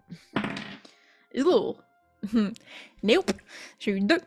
[3.04, 3.32] Nope.
[3.80, 4.20] J'ai eu deux.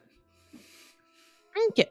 [1.69, 1.87] OK.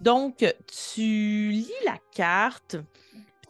[0.00, 2.76] Donc, tu lis la carte.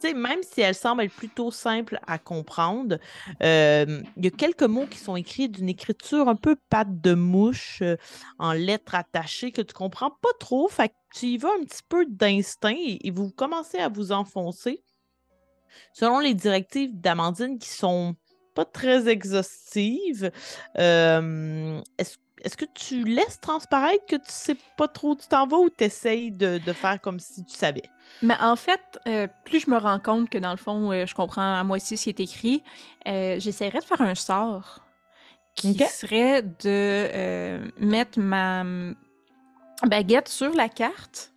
[0.03, 2.99] Tu même si elle semble être plutôt simple à comprendre,
[3.43, 7.15] euh, il y a quelques mots qui sont écrits d'une écriture un peu patte de
[7.15, 7.97] mouche, euh,
[8.39, 10.69] en lettres attachées que tu comprends pas trop.
[10.69, 14.13] Fait que tu y vas un petit peu d'instinct et, et vous commencez à vous
[14.13, 14.83] enfoncer.
[15.93, 18.17] Selon les directives d'Amandine qui sont
[18.55, 20.31] pas très exhaustives,
[20.79, 25.47] euh, est-ce est-ce que tu laisses transparaître que tu sais pas trop où tu t'en
[25.47, 27.83] vas ou tu essayes de, de faire comme si tu savais?
[28.23, 31.15] Mais en fait, euh, plus je me rends compte que dans le fond, euh, je
[31.15, 32.63] comprends à moitié ce qui est écrit,
[33.07, 34.81] euh, j'essaierais de faire un sort
[35.55, 38.65] qui serait de euh, mettre ma
[39.85, 41.33] baguette sur la carte,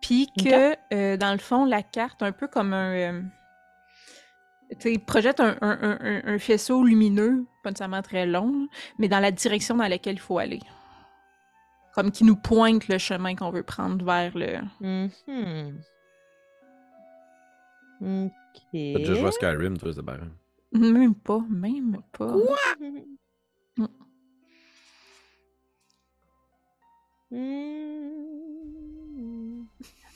[0.00, 3.24] puis que dans le fond, la carte, un peu comme un.
[4.70, 8.68] Euh, tu sais, projette un, un- un- faisceau lumineux, pas nécessairement très long,
[8.98, 10.60] mais dans la direction dans laquelle il faut aller.
[11.94, 14.58] Comme qui nous pointe le chemin qu'on veut prendre vers le.
[14.80, 15.80] Mhm.
[18.00, 18.62] OK.
[18.72, 20.20] T'as déjà joué à Skyrim, toi, c'est barré.
[20.72, 22.36] Même pas, même pas.
[23.76, 23.86] Mm.
[27.30, 28.47] Hmm.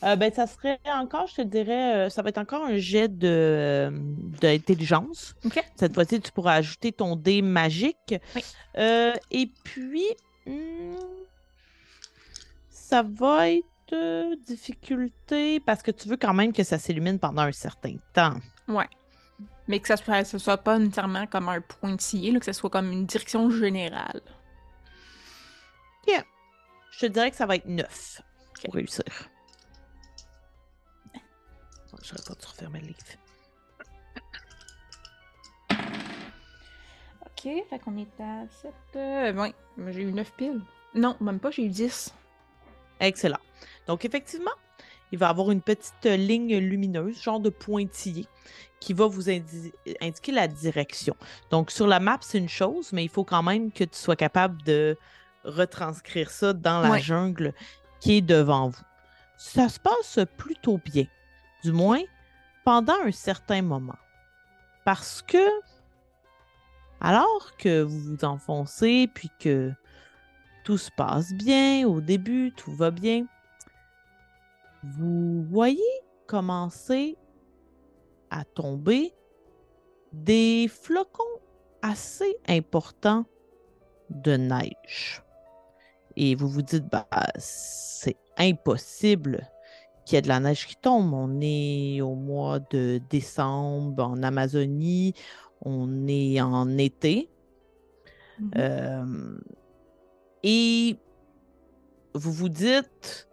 [0.02, 3.08] Euh, ben, ça serait encore, je te dirais, euh, ça va être encore un jet
[3.08, 3.92] de,
[4.40, 5.34] d'intelligence.
[5.44, 5.62] Ok.
[5.76, 8.14] Cette fois-ci, tu pourras ajouter ton dé magique.
[8.34, 8.44] Oui.
[8.78, 10.06] Euh, et puis,
[10.46, 10.94] hmm,
[12.68, 17.42] ça va être euh, difficulté parce que tu veux quand même que ça s'illumine pendant
[17.42, 18.36] un certain temps.
[19.68, 22.70] Mais que ça soit, ça soit pas nécessairement comme un pointillé, là, que ça soit
[22.70, 24.20] comme une direction générale.
[26.92, 28.22] Je te dirais que ça va être 9
[28.64, 29.04] pour réussir.
[32.02, 32.98] J'aurais pas dû refermer le livre.
[37.26, 38.72] Ok, fait qu'on est à 7.
[38.96, 39.54] Euh, ouais,
[39.92, 40.60] j'ai eu 9 piles.
[40.94, 42.12] Non, même pas, j'ai eu 10.
[43.00, 43.38] Excellent.
[43.86, 44.50] Donc, effectivement,
[45.10, 48.26] il va y avoir une petite ligne lumineuse, genre de pointillé,
[48.80, 51.16] qui va vous indi- indiquer la direction.
[51.50, 54.16] Donc, sur la map, c'est une chose, mais il faut quand même que tu sois
[54.16, 54.96] capable de
[55.44, 57.00] retranscrire ça dans la Ouais.
[57.00, 57.54] jungle
[58.00, 58.82] qui est devant vous.
[59.36, 61.06] Ça se passe plutôt bien,
[61.62, 62.02] du moins
[62.64, 63.98] pendant un certain moment.
[64.84, 65.47] Parce que,
[67.01, 69.72] alors que vous vous enfoncez, puis que
[70.64, 73.26] tout se passe bien au début, tout va bien,
[74.82, 75.80] vous voyez
[76.26, 77.16] commencer
[78.30, 79.12] à tomber
[80.12, 81.22] des flocons
[81.82, 83.24] assez importants
[84.10, 85.22] de neige.
[86.16, 87.06] Et vous vous dites, bah,
[87.39, 89.48] c'est impossible
[90.04, 91.12] qu'il y ait de la neige qui tombe.
[91.12, 95.14] On est au mois de décembre en Amazonie,
[95.60, 97.28] on est en été.
[98.56, 99.38] Euh,
[100.42, 100.96] et
[102.14, 103.28] vous vous dites,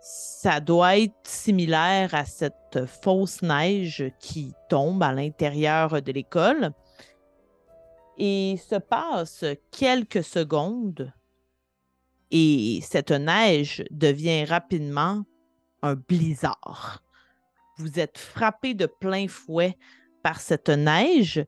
[0.00, 6.70] ça doit être similaire à cette fausse neige qui tombe à l'intérieur de l'école.
[8.16, 11.12] Et se passe quelques secondes
[12.30, 15.24] et cette neige devient rapidement
[15.84, 17.02] un blizzard.
[17.76, 19.76] Vous êtes frappé de plein fouet
[20.22, 21.44] par cette neige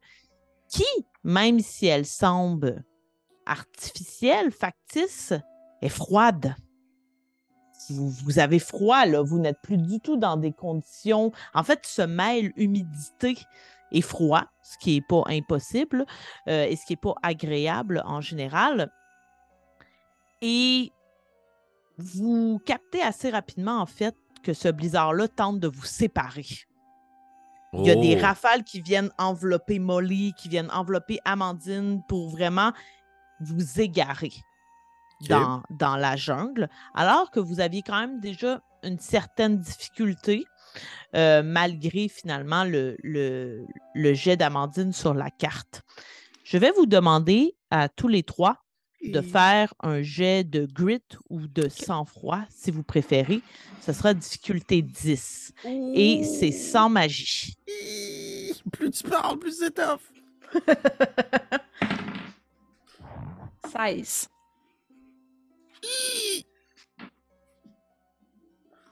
[0.68, 0.84] qui,
[1.24, 2.84] même si elle semble
[3.46, 5.32] artificielle, factice,
[5.80, 6.54] est froide.
[7.90, 9.22] Vous, avez froid, là.
[9.22, 11.30] Vous n'êtes plus du tout dans des conditions.
[11.54, 13.38] En fait, se mêle humidité
[13.92, 16.04] et froid, ce qui n'est pas impossible
[16.48, 18.90] euh, et ce qui n'est pas agréable en général.
[20.42, 20.92] Et
[21.96, 26.46] vous captez assez rapidement, en fait, que ce blizzard-là tente de vous séparer.
[27.72, 28.22] Il y a des Oh.
[28.22, 32.72] rafales qui viennent envelopper Molly, qui viennent envelopper Amandine pour vraiment
[33.40, 34.32] vous égarer
[35.28, 40.44] dans, dans la jungle, alors que vous aviez quand même déjà une certaine difficulté,
[41.16, 45.82] euh, malgré finalement le, le, le jet d'Amandine sur la carte.
[46.44, 48.58] Je vais vous demander à tous les trois
[49.04, 53.40] de faire un jet de grit ou de sang-froid, si vous préférez.
[53.82, 55.52] Ce sera difficulté 10.
[55.94, 57.54] Et c'est sans magie.
[58.72, 60.00] Plus tu parles, plus c'est tough.
[63.72, 64.28] 16.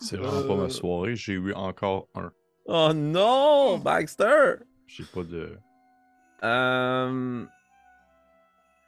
[0.00, 0.62] C'est vraiment pas Euh.
[0.64, 1.16] ma soirée.
[1.16, 2.30] J'ai eu encore un.
[2.66, 4.56] Oh non, Baxter!
[4.86, 5.56] J'ai pas de.
[6.42, 7.44] Euh...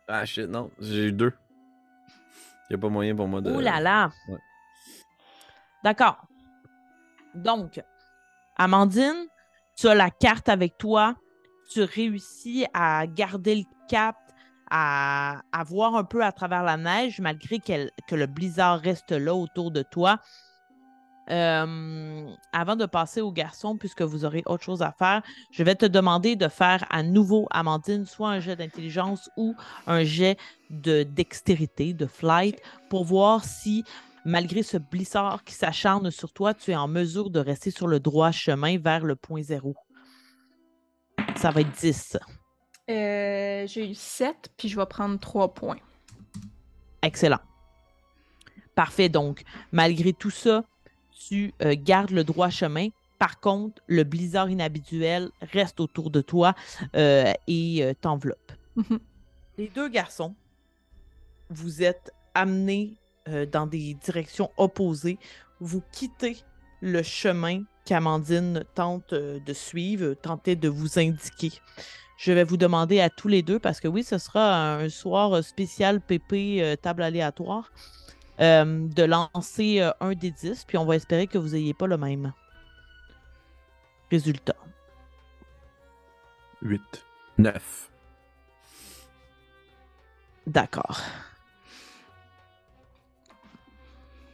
[0.09, 1.33] Ah shit, non, j'ai eu deux.
[2.71, 3.51] Y a pas moyen pour moi de.
[3.51, 4.11] Ouh là là!
[4.29, 4.39] ouais.
[5.85, 6.27] D'accord.
[7.35, 7.83] Donc,
[8.57, 9.27] Amandine,
[9.77, 11.17] tu as la carte avec toi.
[11.71, 14.17] Tu réussis à garder le cap,
[14.71, 19.35] à, à voir un peu à travers la neige, malgré que le blizzard reste là
[19.35, 20.21] autour de toi.
[21.29, 25.75] Euh, avant de passer aux garçons, puisque vous aurez autre chose à faire, je vais
[25.75, 29.57] te demander de faire à nouveau, Amandine, soit un jet d'intelligence ou
[29.89, 30.39] un jet
[30.71, 33.83] de dextérité, de flight, pour voir si,
[34.25, 37.99] malgré ce blizzard qui s'acharne sur toi, tu es en mesure de rester sur le
[37.99, 39.75] droit chemin vers le point zéro.
[41.35, 42.19] Ça va être 10.
[42.89, 45.79] Euh, J'ai eu 7, puis je vais prendre 3 points.
[47.03, 47.41] Excellent.
[48.77, 49.09] Parfait.
[49.09, 49.43] Donc,
[49.73, 50.65] malgré tout ça,
[51.17, 52.89] tu euh, gardes le droit chemin.
[53.19, 56.55] Par contre, le blizzard inhabituel reste autour de toi
[56.95, 58.53] euh, et euh, t'enveloppe.
[58.77, 58.99] Mhm.
[59.59, 60.35] Les deux garçons,
[61.49, 62.95] vous êtes amenés
[63.51, 65.19] dans des directions opposées.
[65.59, 66.37] Vous quittez
[66.81, 71.51] le chemin qu'Amandine tente de suivre, tentait de vous indiquer.
[72.17, 75.45] Je vais vous demander à tous les deux, parce que oui, ce sera un soir
[75.45, 77.71] spécial PP euh, table aléatoire,
[78.41, 81.87] euh, de lancer euh, un des 10, puis on va espérer que vous n'ayez pas
[81.87, 82.33] le même
[84.11, 84.57] résultat.
[86.63, 86.81] 8.
[87.39, 87.91] Neuf.
[90.47, 91.01] D'accord.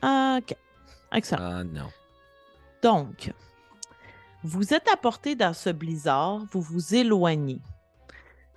[0.03, 0.57] OK.
[1.13, 1.43] Excellent.
[1.43, 1.91] Ah non.
[2.83, 3.33] Donc,
[4.43, 7.61] vous êtes apporté dans ce blizzard, vous vous éloignez.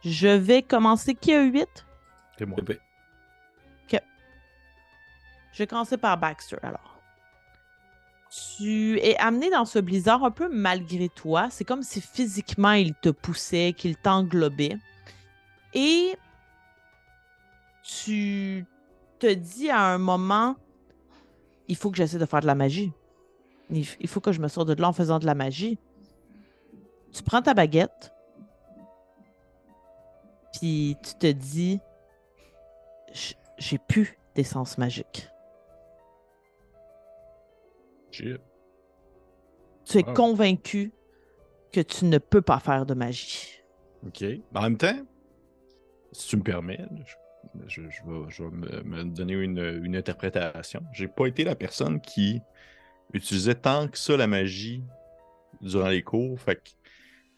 [0.03, 1.15] Je vais commencer.
[1.15, 1.85] Qui a eu 8?
[2.37, 2.57] C'est moi.
[5.55, 6.99] Je vais commencer par Baxter alors.
[8.57, 11.47] Tu es amené dans ce blizzard un peu malgré toi.
[11.49, 14.75] C'est comme si physiquement il te poussait, qu'il t'englobait.
[15.73, 16.17] Et
[17.83, 18.65] tu
[19.19, 20.57] te dis à un moment,
[21.69, 22.91] il faut que j'essaie de faire de la magie.
[23.69, 25.79] Il, faut que je me sorte de là en faisant de la magie.
[27.13, 28.11] Tu prends ta baguette,
[30.51, 31.79] puis tu te dis,
[33.57, 35.29] j'ai plus d'essence magique.
[38.15, 38.39] Shit.
[39.85, 40.13] Tu es Wow.
[40.13, 40.91] convaincu
[41.73, 43.61] que tu ne peux pas faire de magie.
[44.05, 44.23] Ok.
[44.53, 44.97] En même temps,
[46.13, 46.79] si tu me permets,
[47.67, 50.81] je, je- je vais, je vais me, me donner une, une interprétation.
[50.93, 52.39] J'ai pas été la personne qui
[53.13, 54.81] utilisait tant que ça la magie
[55.61, 56.39] durant les cours.
[56.39, 56.69] Fait que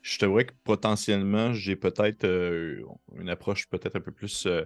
[0.02, 2.84] je te vois que potentiellement, j'ai peut-être euh,
[3.18, 4.64] une approche peut-être un peu plus euh,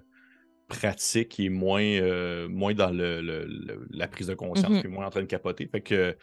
[0.78, 5.06] pratique et moins, euh, moins dans le, le- le- la prise de conscience, puis moins
[5.06, 5.68] en train de capoter.
[5.68, 6.16] Fait que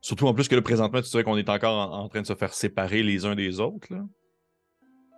[0.00, 2.26] surtout en plus que là, présentement, tu sais qu'on est encore en, en train de
[2.26, 3.86] se faire séparer les uns des autres.
[3.90, 4.04] Là.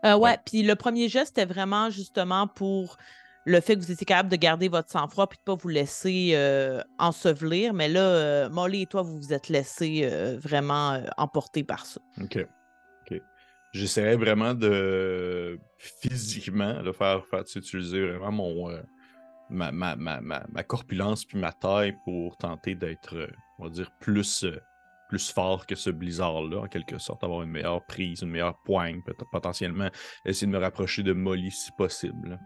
[0.05, 2.97] Euh, ouais, puis le premier geste, c'était vraiment justement pour
[3.47, 6.33] le fait que vous étiez capable de garder votre sang-froid puis de pas vous laisser
[6.35, 7.75] euh, ensevelir.
[7.75, 12.01] Mais là, euh, Molly et toi, vous vous êtes laissés euh, vraiment emporter par ça.
[12.23, 12.47] OK.
[13.73, 17.23] J'essaierais vraiment de physiquement de faire,
[17.55, 18.83] utiliser vraiment mon euh,
[19.49, 23.91] ma, ma, ma, ma, corpulence puis ma taille pour tenter d'être, euh, on va dire,
[24.01, 24.61] plus, euh,
[25.09, 29.03] plus fort que ce blizzard-là, en quelque sorte, avoir une meilleure prise, une meilleure poigne,
[29.03, 29.89] peut-être potentiellement
[30.25, 32.39] essayer de me rapprocher de Molly si possible.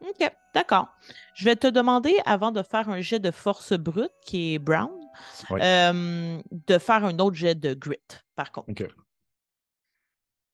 [0.00, 0.88] OK, d'accord.
[1.34, 4.90] Je vais te demander, avant de faire un jet de force brute, qui est Brown,
[5.50, 5.60] Oui.
[5.60, 7.98] de faire un autre jet de grit,
[8.34, 8.72] par contre.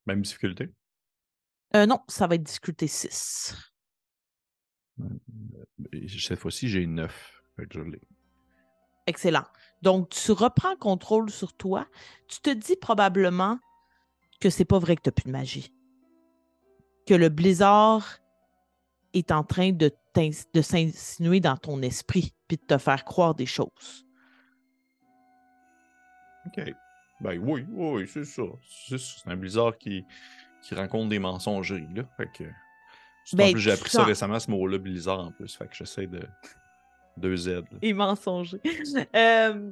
[0.09, 0.71] Même difficulté?
[1.77, 3.55] Euh, non, ça va être difficulté 6.
[5.93, 7.43] Et Cette fois-ci, j'ai 9.
[7.57, 8.01] Fait que je l'ai.
[9.07, 9.45] Excellent.
[9.83, 11.87] Donc, tu reprends contrôle sur toi.
[12.27, 13.59] Tu te dis probablement
[14.41, 15.75] que c'est pas vrai que tu n'as plus de magie.
[17.07, 18.19] Que le blizzard
[19.13, 19.93] est en train de
[20.53, 24.05] de s'insinuer dans ton esprit puis de te faire croire des choses.
[26.47, 26.75] Ok.
[27.21, 28.43] Ben oui, oui, oui, c'est ça.
[28.97, 30.05] C'est un blizzard qui,
[30.63, 32.05] qui rencontre des mensongeries, là.
[32.17, 32.45] Fait que.
[33.35, 35.55] Ben, en plus, j'ai appris ça sens- récemment, ce mot-là, blizzard, en plus.
[35.57, 36.21] Fait que j'essaie de.
[37.19, 37.63] Deux Z.
[37.83, 38.59] Et mensonger.
[39.15, 39.71] Euh,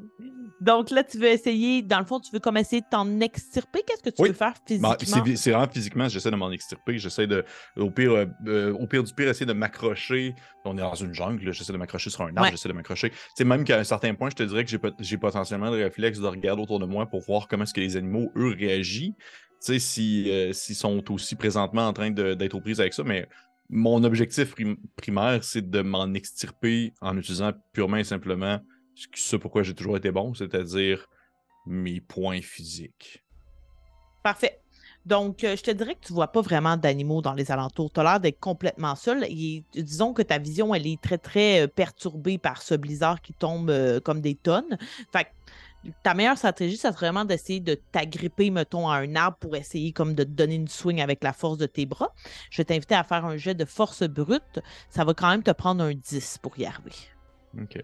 [0.60, 3.82] donc là, tu veux essayer, dans le fond, tu veux comme essayer de t'en extirper.
[3.86, 4.28] Qu'est-ce que tu Oui.
[4.28, 5.24] veux faire Ben, physiquement?
[5.26, 6.98] c'est c'est vraiment physiquement, j'essaie de m'en extirper.
[6.98, 7.44] J'essaie de,
[7.76, 10.34] au pire, euh, euh, au pire du pire, essayer de m'accrocher.
[10.64, 12.50] On est dans une jungle, j'essaie de m'accrocher sur un arbre, Ouais.
[12.50, 13.12] j'essaie de m'accrocher.
[13.34, 15.76] C'est même qu'à un certain point, je te dirais que j'ai pot- j'ai potentiellement le
[15.84, 19.12] réflexe de regarder autour de moi pour voir comment est-ce que les animaux, eux, réagissent.
[19.64, 23.02] Tu sais, si, euh, s'ils sont aussi présentement en train d'être aux prises avec ça,
[23.04, 23.26] mais
[23.68, 28.60] mon objectif prim- primaire, c'est de m'en extirper en utilisant purement et simplement
[28.94, 31.06] ce ce pourquoi j'ai toujours été bon, c'est-à-dire
[31.66, 33.24] mes points physiques.
[34.22, 34.60] Parfait.
[35.04, 37.92] Donc, euh, je te dirais que tu vois pas vraiment d'animaux dans les alentours.
[37.92, 39.24] Tu as l'air d'être complètement seul.
[39.28, 43.32] Et disons que ta vision, elle est très, très euh, perturbée par ce blizzard qui
[43.32, 44.76] tombe euh, comme des tonnes.
[45.12, 45.28] Fait que
[46.02, 49.92] ta meilleure stratégie, ça serait vraiment d'essayer de t'agripper, mettons, à un arbre pour essayer
[49.92, 52.12] comme de te donner une swing avec la force de tes bras.
[52.50, 54.60] Je vais t'inviter à faire un jet de force brute.
[54.88, 56.94] Ça va quand même te prendre un 10 pour y arriver.
[57.60, 57.82] OK.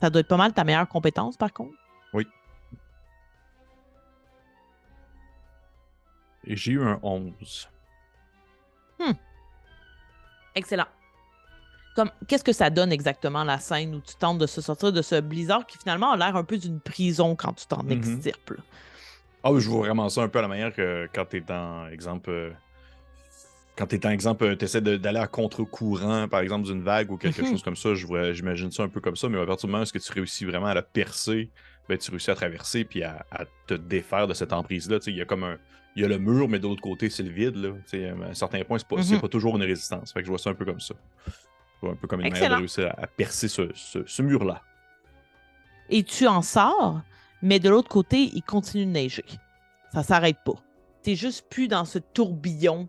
[0.00, 1.74] Ça doit être pas mal ta meilleure compétence, par contre?
[6.44, 7.68] Et j'ai eu un 11.
[10.54, 10.86] Excellent.
[11.94, 15.02] Comme, qu'est-ce que ça donne exactement la scène où tu tentes de se sortir de
[15.02, 17.92] ce blizzard qui finalement a l'air un peu d'une prison quand tu t'en Mhm.
[17.92, 18.50] extirpes?
[18.50, 18.62] là?
[19.44, 21.52] Ah oui, je vois vraiment ça un peu à la manière que quand tu es
[21.52, 22.30] en exemple.
[22.30, 22.50] euh,
[23.76, 27.16] quand tu es en exemple, tu essaies d'aller à contre-courant, par exemple, d'une vague ou
[27.16, 27.48] quelque Mhm.
[27.48, 29.72] chose comme ça, je vois- j'imagine ça un peu comme ça, mais à partir du
[29.72, 31.50] moment où est-ce que tu réussis vraiment à la percer,
[31.88, 34.98] ben, tu réussis à traverser puis à, à te défaire de cette emprise-là.
[34.98, 35.56] Tu sais, Il y a comme un.
[35.96, 37.56] Il y a le mur, mais de l'autre côté, c'est le vide.
[37.56, 37.70] Là.
[37.92, 39.20] À un certain point, c'est pas, Mhm.
[39.20, 40.12] pas toujours une résistance.
[40.12, 40.94] Fait que je vois ça un peu comme ça.
[41.82, 42.54] Un peu comme une manière Excellent.
[42.56, 44.62] de réussir à, à percer ce, ce- ce mur-là.
[45.90, 47.00] Et tu en sors,
[47.42, 49.24] mais de l'autre côté, il continue de neiger.
[49.92, 50.54] Ça s'arrête pas.
[51.02, 52.88] T'es juste plus dans ce tourbillon,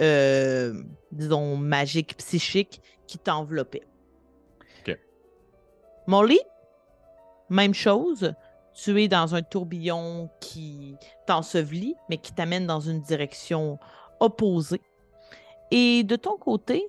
[0.00, 0.82] euh,
[1.12, 3.86] disons, magique, psychique qui t'enveloppait.
[4.80, 4.98] Ok.
[6.08, 6.40] Molly,
[7.48, 8.34] même chose.
[8.74, 10.96] Tu es dans un tourbillon qui
[11.28, 13.78] t'ensevelit, mais qui t'amène dans une direction
[14.18, 14.82] opposée.
[15.70, 16.88] Et de ton côté,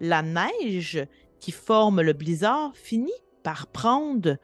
[0.00, 1.04] la neige
[1.40, 3.10] qui forme le blizzard finit
[3.42, 4.36] par prendre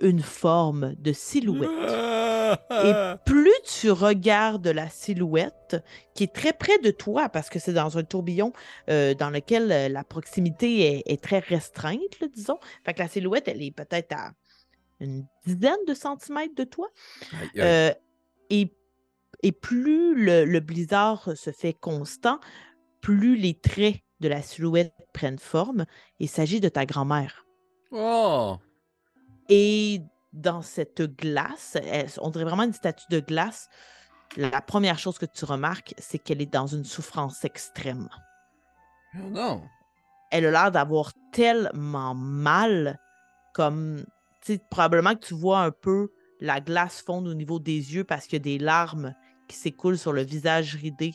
[0.00, 1.70] une forme de silhouette.
[2.70, 2.92] Et
[3.24, 5.76] plus tu regardes la silhouette,
[6.14, 8.52] qui est très près de toi, parce que c'est dans un tourbillon
[8.90, 12.58] euh, dans lequel euh, la proximité est, est très restreinte, là, disons.
[12.84, 14.32] Fait que la silhouette, elle est peut-être à
[15.00, 16.88] une dizaine de centimètres de toi.
[17.56, 17.92] Euh,
[18.50, 18.72] et,
[19.42, 22.38] et plus le, le blizzard se fait constant,
[23.00, 25.84] plus les traits de la silhouette prennent forme.
[26.18, 27.44] Il s'agit de ta grand-mère.
[27.90, 28.56] Oh!
[29.50, 30.00] Et
[30.32, 33.68] dans cette glace, elle- on dirait vraiment une statue de glace.
[34.38, 38.08] La première chose que tu remarques, c'est qu'elle est dans une souffrance extrême.
[39.14, 39.62] Oh non!
[40.30, 42.98] Elle a l'air d'avoir tellement mal,
[43.52, 44.02] comme,
[44.40, 48.04] tu sais, probablement que tu vois un peu la glace fondre au niveau des yeux
[48.04, 49.14] parce qu'il y a des larmes
[49.48, 51.12] qui s'écoulent sur le visage ridé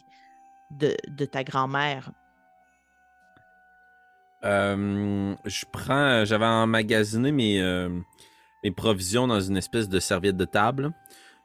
[0.69, 2.11] de, de ta grand-mère.
[4.43, 6.25] Euh, je prends.
[6.25, 7.89] J'avais emmagasiné mes, euh,
[8.63, 10.91] mes provisions dans une espèce de serviette de table.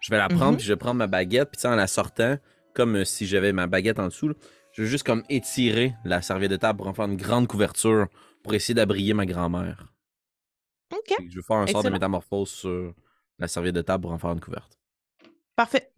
[0.00, 0.56] Je vais la prendre, Mhm.
[0.56, 2.36] puis je vais prendre ma baguette, puis en la sortant,
[2.74, 4.34] comme euh, si j'avais ma baguette en dessous, là,
[4.72, 8.08] je vais juste comme étirer la serviette de table pour en faire une grande couverture
[8.42, 9.86] pour essayer d'abrier ma grand-mère.
[10.92, 12.94] OK, Je vais faire un sort de métamorphose sur
[13.38, 14.78] la serviette de table pour en faire une couverte.
[15.54, 15.91] parfait.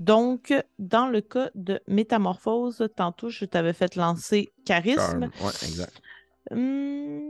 [0.00, 5.30] Donc, dans le cas de métamorphose, tantôt, je t'avais fait lancer charisme.
[5.40, 6.02] Ouais, exact.
[6.50, 7.22] Hum,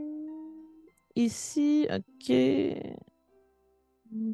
[1.14, 2.34] ici, OK.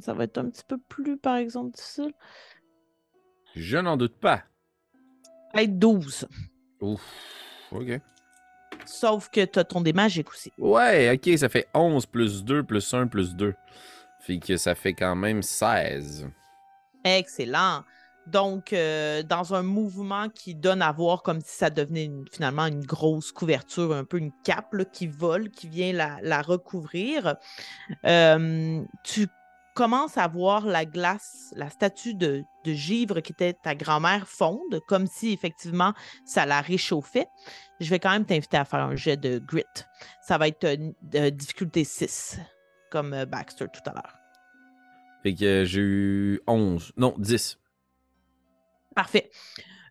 [0.00, 2.12] Ça va être un petit peu plus, par exemple, difficile.
[3.56, 4.44] Je n'en doute pas.
[5.54, 6.28] Être 12.
[6.80, 7.02] Ouf.
[7.72, 8.00] Ok.
[8.86, 10.52] Sauf que tu as ton dé magique aussi.
[10.58, 13.54] Ouais, ok, ça fait 11 plus 2 plus 1 plus 2.
[14.20, 16.28] Fait que ça fait quand même 16.
[17.04, 17.84] Excellent.
[18.26, 22.84] Donc, euh, dans un mouvement qui donne à voir comme si ça devenait finalement une
[22.84, 27.36] grosse couverture, un peu une cape là, qui vole, qui vient la, recouvrir,
[28.04, 29.26] euh, tu
[29.74, 35.06] commences à voir la glace, la statue de, givre qui était ta grand-mère fonde, comme
[35.06, 35.94] si effectivement
[36.24, 37.26] ça la réchauffait.
[37.80, 39.64] Je vais quand même t'inviter à faire un jet de grit.
[40.22, 42.38] Ça va être euh, difficulté 6,
[42.90, 44.20] comme Baxter tout à l'heure.
[45.22, 46.92] Fait que j'ai eu 11.
[46.96, 47.58] Non, 10.
[48.94, 49.30] Parfait.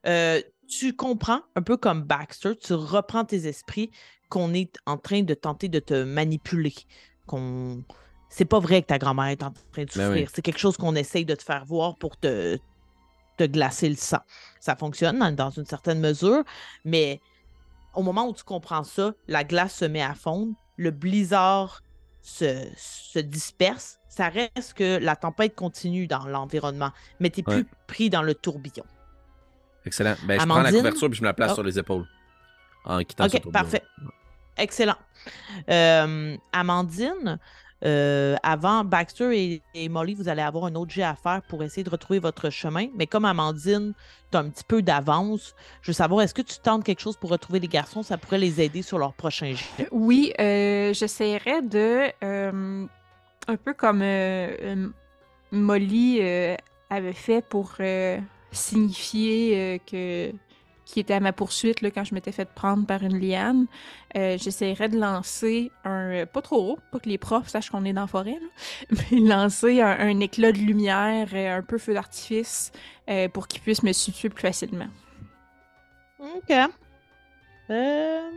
[0.06, 3.92] Euh, tu comprends, un peu comme Baxter, tu reprends tes esprits
[4.30, 6.74] qu'on est en train de tenter de te manipuler.
[7.26, 7.84] Qu'on
[8.30, 10.12] c'est pas vrai que ta grand-mère est en train de Ben souffrir.
[10.12, 10.28] oui.
[10.34, 12.60] C'est quelque chose qu'on essaye de te faire voir pour te,
[13.38, 14.20] te glacer le sang.
[14.60, 16.44] Ça fonctionne dans, dans une certaine mesure,
[16.86, 17.20] mais
[17.96, 21.82] au moment où tu comprends ça, la glace se met à fondre, le blizzard
[22.22, 23.99] se, se disperse.
[24.10, 26.90] Ça reste que la tempête continue dans l'environnement,
[27.22, 27.64] mais tu n'es Ouais.
[27.64, 28.84] plus pris dans le tourbillon.
[29.86, 30.16] Excellent.
[30.26, 31.56] Ben, je prends la couverture puis je me la place Oh.
[31.56, 32.06] sur les épaules.
[32.86, 33.52] En quittant ce OK, tourbillon.
[33.64, 33.84] parfait.
[34.58, 34.96] Excellent.
[35.70, 37.40] Euh, Amandine,
[37.86, 41.64] euh, avant Baxter et, et Molly, vous allez avoir un autre jet à faire pour
[41.64, 42.88] essayer de retrouver votre chemin.
[42.96, 43.94] Mais comme Amandine,
[44.32, 47.16] tu as un petit peu d'avance, je veux savoir, est-ce que tu tentes quelque chose
[47.16, 48.04] pour retrouver les garçons?
[48.04, 49.88] Ça pourrait les aider sur leur prochain jet.
[49.92, 52.12] Oui, euh, j'essaierais de.
[53.50, 54.88] Un peu comme euh, euh,
[55.52, 56.56] Molly euh,
[56.90, 57.78] avait fait pour
[58.52, 60.32] signifier que
[60.86, 63.68] qui était à ma poursuite là, quand je m'étais fait prendre par une liane.
[64.16, 66.26] J'essaierais de lancer un.
[66.26, 68.40] Pas trop haut, pas que les profs sachent qu'on est dans la forêt,
[69.12, 72.72] mais lancer un, éclat de lumière, un peu feu d'artifice,
[73.34, 74.88] pour qu'ils puissent me situer plus facilement.
[76.20, 76.56] OK.
[77.70, 78.30] Euh.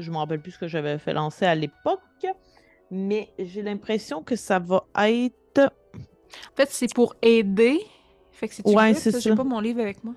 [0.00, 2.26] Je me rappelle plus ce que j'avais fait lancer à l'époque,
[2.90, 5.58] mais j'ai l'impression que ça va être.
[5.60, 7.80] En fait, c'est pour aider.
[8.32, 9.36] Fait que c'est Ouais, c'est J'ai ça.
[9.36, 10.14] pas mon livre avec moi.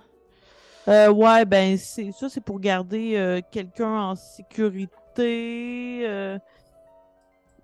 [0.87, 6.03] Euh, ouais, ben c'est ça, c'est pour garder euh, quelqu'un en sécurité.
[6.05, 6.37] euh,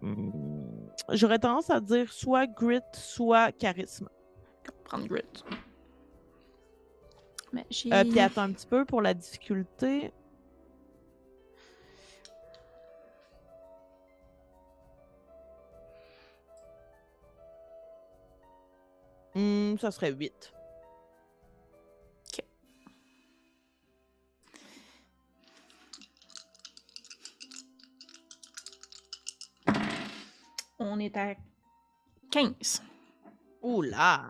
[0.01, 0.31] hmm,
[1.11, 4.07] J'aurais tendance à dire soit grit, soit charisme.
[4.85, 5.23] Prendre grit.
[7.51, 7.91] Mais j'ai.
[7.93, 10.11] Euh, puis attends un petit peu pour la difficulté.
[19.39, 20.51] Hmm, ça serait 8.
[30.79, 31.35] On est à
[32.31, 32.81] 15.
[33.61, 34.21] Oula,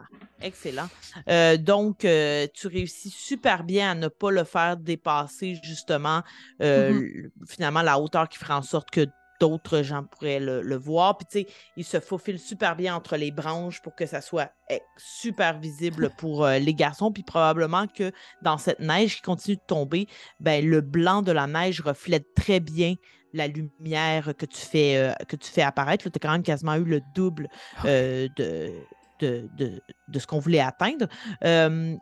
[0.41, 0.87] excellent.
[1.27, 6.23] Euh, donc, euh, tu réussis super bien à ne pas le faire dépasser justement
[6.61, 6.97] euh, Mhm.
[6.97, 9.05] l- finalement la hauteur qui ferait en sorte que
[9.39, 11.17] d'autres gens pourraient le, le voir.
[11.17, 14.51] Puis tu sais, il se faufile super bien entre les branches pour que ça soit
[14.69, 17.11] eh, super visible pour euh, les garçons.
[17.11, 18.11] Puis probablement que
[18.41, 20.07] dans cette neige qui continue de tomber,
[20.39, 22.95] ben, le blanc de la neige reflète très bien
[23.33, 26.09] la lumière que tu fais, euh, que tu fais apparaître.
[26.09, 27.47] Tu as quand même quasiment eu le double
[27.85, 28.71] euh, de,
[29.19, 31.07] de, de- de ce qu'on voulait atteindre.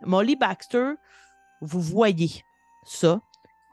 [0.05, 0.91] Molly Baxter,
[1.61, 2.29] vous voyez
[2.85, 3.19] ça.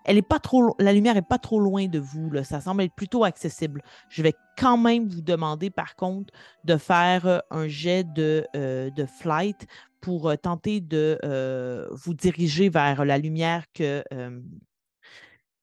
[0.05, 2.31] Elle est pas trop, lo- la lumière n'est pas trop loin de vous.
[2.31, 2.45] là.
[2.45, 3.83] Ça semble être plutôt accessible.
[4.11, 6.33] Je vais quand même vous demander, par contre,
[6.65, 9.67] de faire euh, un jet de, euh, de flight
[10.01, 14.05] pour euh, tenter de euh, vous diriger vers la lumière que,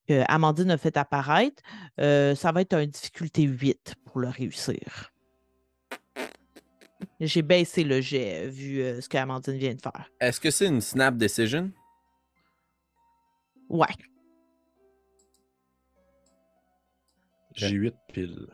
[0.08, 1.62] que Amandine a fait apparaître.
[1.98, 5.12] Ça va être une difficulté 8 pour le réussir.
[7.20, 10.10] J'ai baissé le jet vu ce qu'Amandine vient de faire.
[10.20, 11.70] Est-ce que c'est une snap decision?
[13.68, 13.86] Ouais.
[17.54, 18.46] J'ai 8 piles.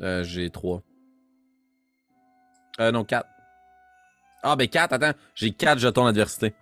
[0.00, 0.82] Euh, j'ai 3.
[2.80, 3.26] Euh, non, 4.
[4.42, 5.18] Ah, ben 4, attends.
[5.34, 6.54] J'ai 4 jetons d'adversité.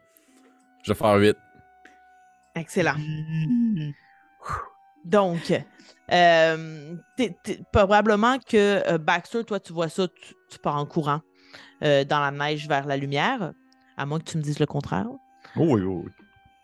[0.84, 1.36] Je vais faire 8.
[2.54, 2.94] Excellent.
[5.04, 5.52] Donc,
[6.12, 10.86] euh, t'es- t'es- probablement que euh, Baxter, toi, tu vois ça, tu, tu pars en
[10.86, 11.20] courant
[11.82, 13.52] euh, dans la neige vers la lumière,
[13.96, 15.06] à moins que tu me dises le contraire.
[15.56, 16.10] Oh oui, oui, oui.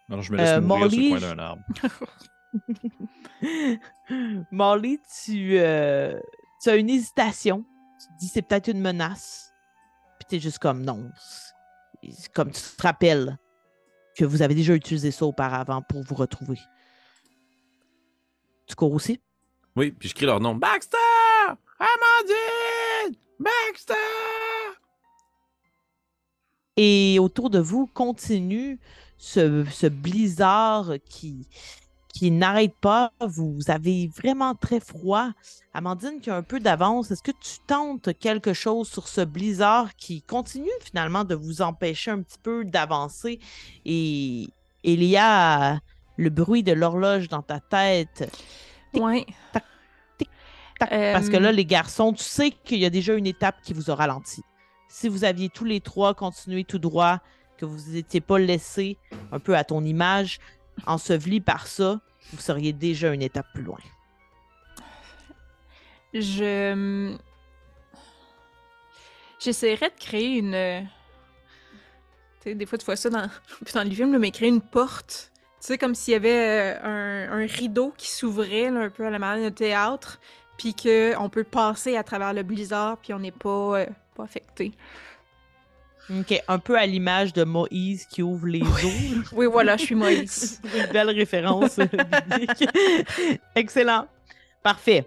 [0.09, 1.63] Non, je me laisse Euh, mourir sur le Molly, coin d'un arbre.
[4.51, 6.19] Molly, tu, euh,
[6.63, 7.65] tu as une hésitation.
[8.01, 9.53] Tu te dis c'est peut-être une menace.
[10.19, 11.11] Puis tu es juste comme non.
[12.35, 13.39] Comme tu te rappelles
[14.17, 16.59] que vous avez déjà utilisé ça auparavant pour vous retrouver.
[18.67, 19.21] Tu cours aussi?
[19.77, 20.55] Oui, puis je crie leur nom.
[20.55, 20.97] Baxter!
[21.79, 23.17] Amandine!
[23.39, 23.95] Baxter!
[26.77, 28.79] Et autour de vous continue
[29.17, 31.49] ce, ce blizzard qui,
[32.21, 33.13] qui n'arrête pas.
[33.27, 35.31] Vous avez vraiment très froid.
[35.73, 39.97] Amandine qui a un peu d'avance, est-ce que tu tentes quelque chose sur ce blizzard
[39.97, 43.41] qui continue finalement de vous empêcher un petit peu d'avancer?
[43.87, 44.49] Et
[44.83, 45.81] il y a
[46.19, 48.31] le bruit de l'horloge dans ta tête.
[48.93, 49.25] Ouais.
[49.55, 49.65] tac,
[50.79, 53.73] Parce que Euh, là, les garçons, tu sais qu'il y a déjà une étape qui
[53.73, 54.43] vous a ralenti.
[54.91, 57.21] Si vous aviez tous les trois continué tout droit,
[57.57, 58.99] que vous n'étiez pas laissé
[59.33, 60.39] un peu à ton image,
[60.87, 62.03] enseveli par ça,
[62.33, 63.79] vous seriez déjà une étape plus loin.
[66.15, 67.17] Je.
[69.39, 70.87] J'essaierais de créer une.
[72.41, 73.29] Tu sais, des fois, tu vois ça dans,
[73.75, 75.31] dans les films, mais créer une porte.
[75.61, 79.11] Tu sais, comme s'il y avait euh, un, un rideau qui s'ouvrait un peu à
[79.11, 80.19] la manière d'un théâtre,
[80.57, 84.73] puis qu'on peut passer à travers le blizzard, puis on n'est pas, euh, pas affecté.
[86.19, 89.23] OK, un peu à l'image de Moïse qui ouvre les eaux.
[89.32, 90.61] Oui, voilà, je suis Moïse.
[90.77, 92.69] Une belle référence euh, biblique.
[93.55, 94.07] Excellent.
[94.62, 95.07] Parfait.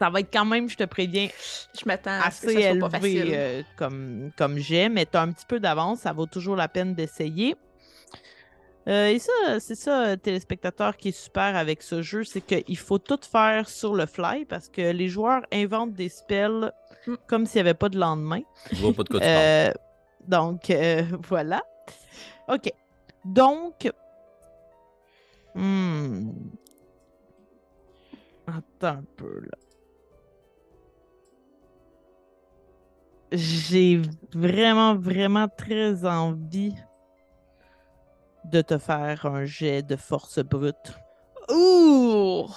[0.00, 1.28] Ça va être quand même, je te préviens,
[1.76, 3.30] Je m'attends à assez pas élevé facile.
[3.34, 6.68] euh, comme, comme jet, mais tu as un petit peu d'avance, ça vaut toujours la
[6.68, 7.56] peine d'essayer.
[8.88, 12.98] Euh, et ça, c'est ça, téléspectateur, qui est super avec ce jeu, c'est qu'il faut
[12.98, 16.72] tout faire sur le fly parce que les joueurs inventent des spells
[17.08, 17.16] Mm.
[17.26, 18.42] comme s'il n'y avait pas de lendemain.
[18.70, 19.38] Je vois pas de quoi tu parles.
[19.38, 19.72] Euh,
[20.26, 21.62] donc, euh, voilà.
[22.48, 22.70] OK.
[23.24, 23.90] Donc.
[25.54, 26.30] hmm.
[28.46, 29.58] Attends un peu, là.
[33.32, 34.00] J'ai
[34.34, 36.74] vraiment, vraiment très envie
[38.44, 40.98] de te faire un jet de force brute.
[41.50, 42.48] Ouh!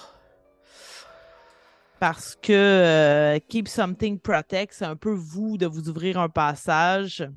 [2.02, 7.30] Parce que euh, Keep Something Protect, c'est un peu vous de vous ouvrir un passage.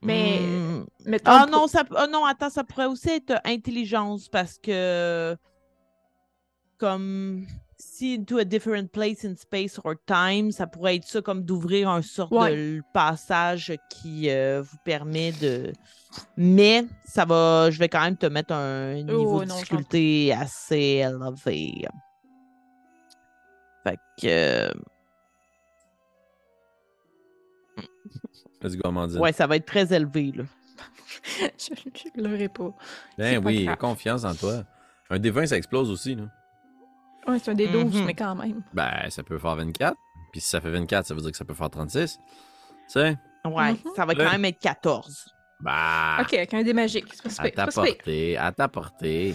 [0.00, 0.84] Mais- Hmm.
[1.06, 5.36] Mettons Ah non, ça, ah non, attends, ça pourrait aussi être intelligence parce que
[6.78, 7.44] comme
[7.76, 11.88] see into a different place in space or time, ça pourrait être ça comme d'ouvrir
[11.88, 12.54] un sort Ouais.
[12.54, 15.72] de passage qui euh, vous permet de.
[16.36, 20.32] Mais ça va, je vais quand même te mettre un niveau Oh, de non, difficulté
[20.32, 21.86] assez élevé.
[23.84, 24.26] Fait que.
[24.26, 24.70] euh,
[28.62, 29.18] Let's go, Amandine.
[29.20, 30.44] Ouais, ça va être très élevé, là.
[31.58, 32.70] je je l'aurais pas.
[33.16, 33.76] Ben pas oui, grave.
[33.78, 34.64] confiance en toi.
[35.08, 36.24] Un des 20, ça explose aussi, là.
[37.26, 38.04] Ouais, c'est un des 12, Mhm.
[38.04, 38.62] mais quand même.
[38.72, 39.96] Ben, ça peut faire 24.
[40.32, 42.18] Puis si ça fait 24, ça veut dire que ça peut faire 36.
[42.18, 42.22] Tu
[42.88, 43.16] sais?
[43.44, 43.78] Ouais, Mhm.
[43.96, 45.26] ça va quand même être 14.
[45.60, 47.06] Bah, Ok, avec un dé magique.
[47.12, 49.34] C'est pas si à ta pas portée, à ta portée.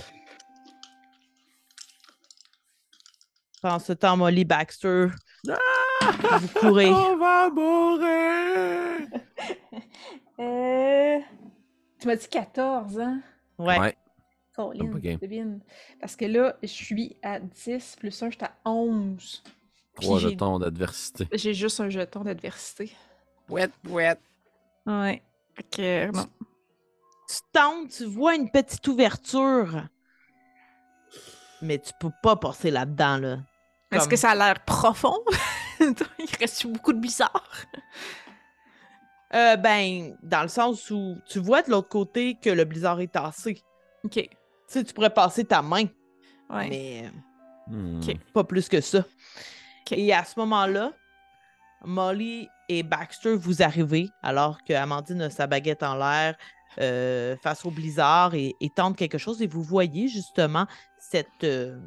[3.66, 5.08] Pendant ce temps, Molly Baxter,
[5.44, 6.86] vous courez.
[6.92, 9.08] On va mourir!
[10.38, 11.18] Euh...
[11.98, 13.22] Tu m'as dit 14, hein?
[13.58, 13.80] Ouais.
[13.80, 13.98] Ouais.
[14.56, 15.62] Colin, devine.
[16.00, 19.44] Parce que là, je suis à 10, plus 1, je suis à 11.
[19.96, 21.26] Puis Trois jetons d'adversité.
[21.32, 22.92] J'ai juste un jeton d'adversité.
[23.50, 24.22] Ouette, ouette.
[24.86, 25.24] Ouais.
[25.72, 26.28] Que, non.
[27.30, 29.88] Tu tentes, tu vois une petite ouverture.
[31.64, 33.38] Mais tu peux pas passer là-dedans, là.
[33.96, 35.18] Est-ce que ça a l'air profond?
[35.80, 35.96] Il
[36.40, 37.50] reste beaucoup de bizarre.
[39.34, 43.12] Euh, ben, dans le sens où tu vois de l'autre côté que le blizzard est
[43.12, 43.62] tassé.
[44.04, 44.14] Ok.
[44.14, 44.30] Tu
[44.68, 45.86] sais, tu pourrais passer ta main,
[46.50, 46.70] Ouais.
[46.70, 47.12] mais
[47.68, 47.98] Hmm.
[48.00, 48.16] Ok.
[48.34, 49.00] pas plus que ça.
[49.00, 49.94] Ok.
[49.94, 50.92] Et à ce moment-là,
[51.84, 56.36] Molly et Baxter, vous arrivez alors que Amandine a sa baguette en l'air
[56.80, 59.42] euh, face au blizzard et, et tente quelque chose.
[59.42, 60.68] Et vous voyez justement
[61.00, 61.80] cette, euh,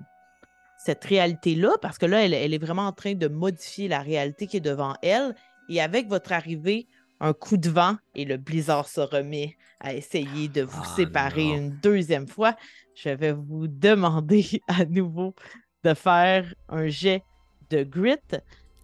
[0.79, 4.47] cette réalité-là, parce que là, elle, elle est vraiment en train de modifier la réalité
[4.47, 5.35] qui est devant elle.
[5.69, 6.87] Et avec votre arrivée,
[7.21, 11.47] un coup de vent et le blizzard se remet à essayer de vous Ah, séparer
[11.47, 11.57] non.
[11.57, 12.55] une deuxième fois.
[12.95, 15.35] Je vais vous demander à nouveau
[15.85, 17.23] de faire un jet
[17.71, 18.17] de grit.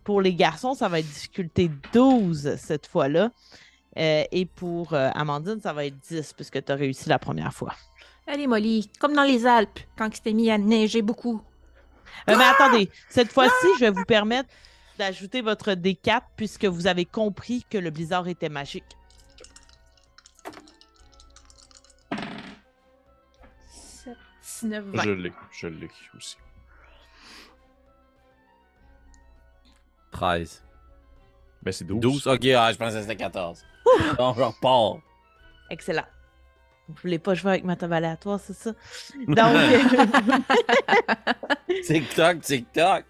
[0.02, 3.30] Pour les garçons, ça va être difficulté 12 cette fois-là.
[3.96, 7.52] Euh, et pour euh, Amandine, ça va être 10 puisque tu as réussi la première
[7.54, 7.74] fois.
[8.26, 11.40] Allez, Molly, comme dans les Alpes, quand il s'était mis à neiger beaucoup.
[12.28, 14.48] Euh, mais attendez, cette fois-ci, je vais vous permettre
[14.98, 18.84] d'ajouter votre D4 puisque vous avez compris que le blizzard était magique.
[23.68, 24.16] 7,
[24.62, 25.02] 19, 20.
[25.02, 26.36] Je l'ai, je l'ai aussi.
[30.12, 30.64] 13.
[31.62, 32.00] Ben, c'est 12.
[32.00, 32.26] 12?
[32.28, 33.64] Ok, ah, je pensais que c'était 14.
[34.18, 34.98] Donc, je repars.
[35.70, 36.04] Excellent.
[36.88, 38.70] Vous voulez pas jouer avec ma table aléatoire, c'est ça?
[39.26, 39.36] Donc,
[41.86, 43.04] Tic-toc, tic-toc.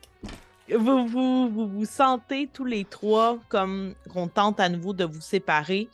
[0.77, 5.21] vous, vous, vous vous sentez tous les trois comme qu'on tente à nouveau de vous
[5.21, 5.89] séparer,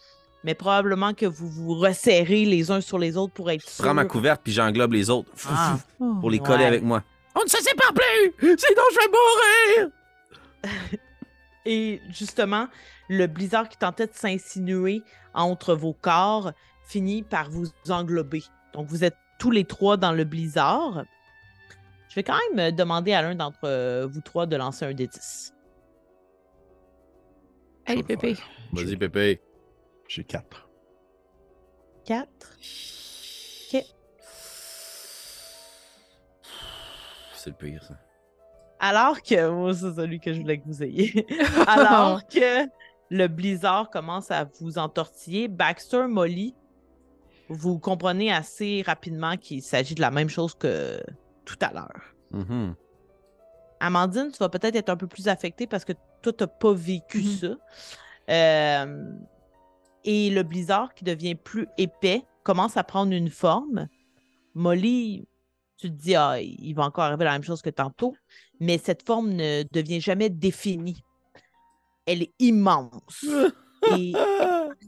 [0.44, 3.84] mais probablement que vous vous resserrez les uns sur les autres pour être Je sûr.
[3.84, 5.30] prends ma couverte puis j'englobe les autres.
[5.48, 5.78] Ah.
[6.20, 6.66] pour les coller Ouais.
[6.66, 7.02] avec moi.
[7.34, 8.56] On ne se sépare plus!
[8.58, 9.90] Sinon, je vais mourir!
[11.64, 12.66] Et justement,
[13.08, 15.02] le blizzard qui tentait de s'insinuer
[15.34, 16.52] entre vos corps
[16.90, 18.42] finit par vous englober.
[18.72, 21.04] Donc, vous êtes tous les trois dans le blizzard.
[22.08, 25.06] Je vais quand même demander à l'un d'entre euh, vous trois de lancer un des
[25.06, 25.54] 10.
[27.86, 28.36] Allez, Pépé.
[28.72, 29.40] Vas-y, Pépé.
[30.08, 30.68] J'ai 4.
[32.04, 32.28] 4.
[37.40, 37.94] C'est le pire, ça.
[38.80, 39.48] Alors que.
[39.48, 41.26] Oh, c'est celui que je voulais que vous ayez.
[41.66, 42.66] Alors que
[43.08, 46.54] le blizzard commence à vous entortiller, Baxter, Molly,
[47.50, 51.02] vous comprenez assez rapidement qu'il s'agit de la même chose que
[51.44, 52.14] tout à l'heure.
[52.30, 52.74] Mhm.
[53.80, 56.72] Amandine, tu vas peut-être être un peu plus affectée parce que toi, tu n'as pas
[56.72, 57.36] vécu Mhm.
[57.36, 57.56] ça.
[58.30, 59.12] Euh,
[60.04, 63.88] et le blizzard qui devient plus épais commence à prendre une forme.
[64.54, 65.26] Molly,
[65.76, 68.14] tu te dis, ah, il va encore arriver la même chose que tantôt,
[68.60, 71.02] mais cette forme ne devient jamais définie.
[72.06, 73.24] Elle est immense
[73.96, 74.12] et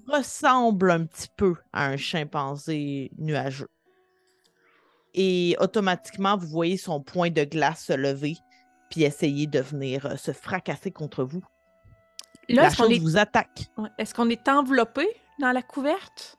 [0.08, 3.68] ressemble un petit peu à un chimpanzé nuageux.
[5.14, 8.36] Et automatiquement, vous voyez son point de glace se lever
[8.90, 11.42] puis essayer de venir euh, se fracasser contre vous.
[12.48, 12.98] Là, la est-ce qu'on chose est...
[12.98, 13.70] vous attaque.
[13.98, 15.06] est-ce qu'on est enveloppé
[15.38, 16.36] dans la couverte?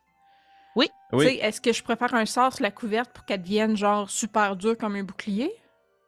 [0.76, 0.88] Oui.
[1.12, 4.10] Tu sais, Est-ce que je préfère un sort sur la couverte pour qu'elle devienne genre
[4.10, 5.52] super dure comme un bouclier?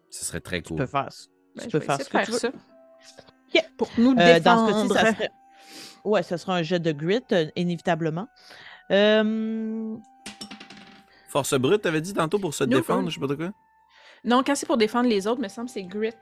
[0.10, 0.78] Ce serait très Tu cool.
[0.78, 1.26] peux faire, ça.
[1.56, 2.38] Ben, tu je peux faire ce que tu veux.
[2.40, 2.50] ça.
[3.78, 4.94] Pour nous Euh, dans ce cas-ci, défendre.
[4.96, 5.30] ça serait...
[6.06, 8.28] Ouais, ce sera un jet de grit, euh, inévitablement.
[8.92, 9.96] Euh,
[11.30, 13.10] Force brute, t'avais dit tantôt pour se défendre, non.
[13.10, 13.52] je sais pas de quoi.
[14.24, 16.14] Non, quand c'est pour défendre les autres, me semble que c'est grit.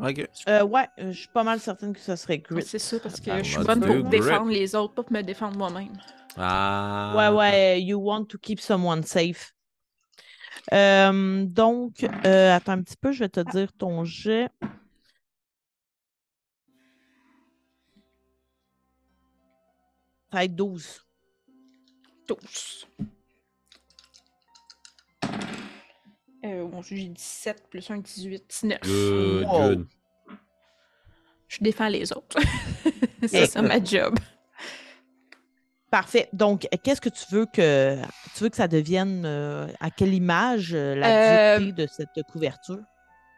[0.00, 0.26] Ok.
[0.48, 2.62] euh, ouais, je suis pas mal certaine que ce serait grit.
[2.62, 5.22] C'est ça, parce que Ah, je suis bonne pour défendre les autres, pas pour me
[5.22, 5.92] défendre moi-même.
[6.36, 7.14] Ah.
[7.16, 9.52] Ouais, ouais, you want to keep someone safe.
[10.72, 14.48] Euh, donc, euh, attends un petit peu, je vais te dire ton jet.
[20.34, 21.00] Ça va être 12.
[22.26, 22.88] Tous.
[26.44, 28.80] Euh, bon, j'ai 17 plus 1, 18, 19.
[28.82, 29.68] Good, Wow.
[29.68, 29.86] good.
[31.46, 32.36] Je défends les autres.
[33.28, 34.18] c'est ça ma job.
[35.88, 36.28] Parfait.
[36.32, 37.96] Donc, qu'est-ce que tu veux que
[38.34, 42.26] tu veux que ça devienne euh, à quelle image euh, la Euh, dureté de cette
[42.32, 42.80] couverture?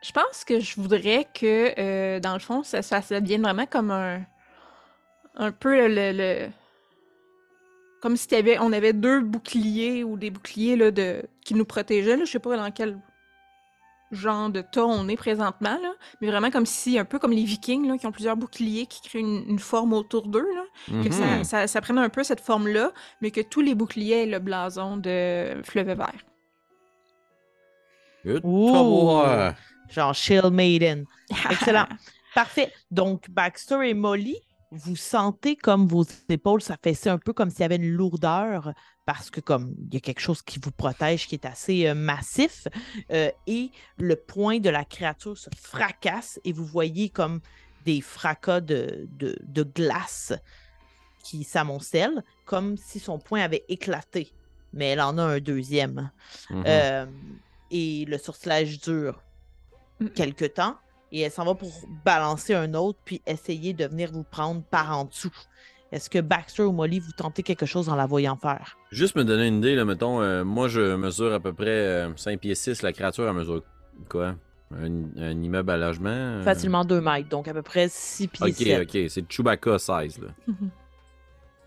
[0.03, 3.67] Je pense que je voudrais que, euh, dans le fond, ça, ça, ça devienne vraiment
[3.67, 4.25] comme un.
[5.35, 6.13] Un peu le.
[6.13, 6.49] le-
[8.01, 8.29] comme si
[8.61, 12.17] on avait deux boucliers ou des boucliers là, de, qui nous protégeaient.
[12.17, 12.25] Là.
[12.25, 12.99] Je sais pas dans quel
[14.13, 15.93] genre de tas on est présentement, là.
[16.21, 19.01] mais vraiment comme si, un peu comme les Vikings là, qui ont plusieurs boucliers qui
[19.03, 20.47] créent une, une forme autour d'eux.
[20.55, 21.03] là.
[21.03, 21.45] Que ça, Mhm.
[21.45, 24.97] ça, ça prenne un peu cette forme-là, mais que tous les boucliers aient le blason
[24.97, 26.13] de fleuve vert.
[28.45, 29.23] Ouh.
[29.89, 31.05] Genre Shield Maiden.
[31.51, 31.87] Excellent.
[32.35, 32.73] Parfait.
[32.91, 34.37] Donc, Baxter et Molly,
[34.71, 38.73] vous sentez comme vos épaules s'affaissaient un peu comme s'il y avait une lourdeur
[39.05, 41.95] parce que comme il y a quelque chose qui vous protège qui est assez euh,
[41.95, 42.67] massif
[43.13, 47.41] euh, et le point de la créature se fracasse et vous voyez comme
[47.85, 50.33] des fracas de, de, de glace
[51.23, 54.33] qui s'amoncellent comme si son poing avait éclaté.
[54.73, 56.11] Mais elle en a un deuxième.
[56.51, 56.65] Mhm.
[56.67, 57.07] Euh,
[57.71, 59.23] et le sortilège dure
[60.15, 60.77] quelque temps.
[61.13, 61.71] Et elle s'en va pour
[62.05, 65.31] balancer un autre, puis essayer de venir vous prendre par en dessous.
[65.93, 68.77] Est-ce que Baxter ou Molly, vous tentez quelque chose en la voyant faire?
[68.91, 72.17] Juste me donner une idée, là, mettons, euh, moi je mesure à peu près euh,
[72.17, 73.63] 5 pieds 6, la créature elle mesure
[74.09, 74.35] quoi?
[74.77, 76.11] Un, un immeuble à logement?
[76.11, 76.43] euh?
[76.43, 78.83] Facilement 2 mètres, donc à peu près 6 pieds Ok, 7.
[78.83, 80.29] ok, c'est Chewbacca 16 là.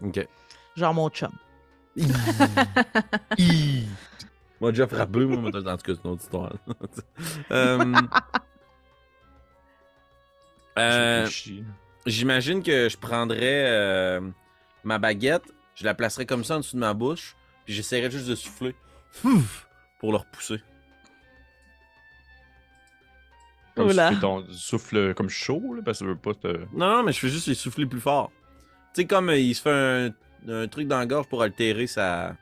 [0.01, 0.27] Ok.
[0.75, 1.31] Genre mon chum.
[4.61, 6.53] Moi déjà frappé, moi, mais en tout cas, c'est une autre histoire.
[7.51, 7.93] Euh,
[10.79, 11.63] euh, réfléchis.
[12.05, 14.21] J'imagine que je prendrais euh,
[14.83, 15.43] ma baguette,
[15.75, 17.35] je la placerais comme ça en dessous de ma bouche,
[17.65, 18.75] puis j'essaierais juste de souffler
[19.11, 19.67] Fouf
[19.99, 20.61] pour le repousser.
[23.75, 24.09] Comme Oula.
[24.09, 26.47] souffler ton souffle comme chaud, là, parce que ça veut pas te.
[26.73, 28.31] Non, non, mais je fais juste les souffler plus fort.
[28.93, 30.09] Tu sais, comme euh, il se fait un,
[30.51, 32.35] un truc dans la gorge pour altérer sa,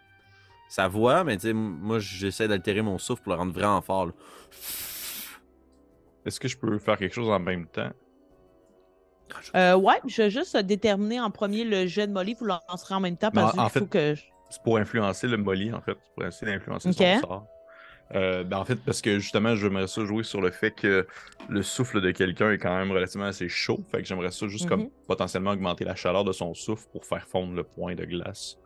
[0.69, 4.07] sa voix, mais tu sais, moi j'essaie d'altérer mon souffle pour le rendre vraiment fort.
[4.07, 4.11] là.
[6.26, 7.91] Est-ce que je peux faire quelque chose en même temps?
[9.56, 12.36] Euh, ouais, je vais juste déterminer en premier le jet de Molly.
[12.40, 14.16] Vous lancerez en même temps parce Non, en qu'il faut fait- que.
[14.16, 15.98] je- C'est pour influencer le Molly, en fait.
[16.02, 17.45] C'est pour essayer d'influencer son sort.
[18.16, 21.06] Euh, ben, en fait, parce que justement, j'aimerais ça jouer sur le fait que
[21.49, 23.80] le souffle de quelqu'un est quand même relativement assez chaud.
[23.91, 24.90] Fait que j'aimerais ça juste comme Mhm.
[25.08, 28.58] potentiellement augmenter la chaleur de son souffle pour faire fondre le point de glace.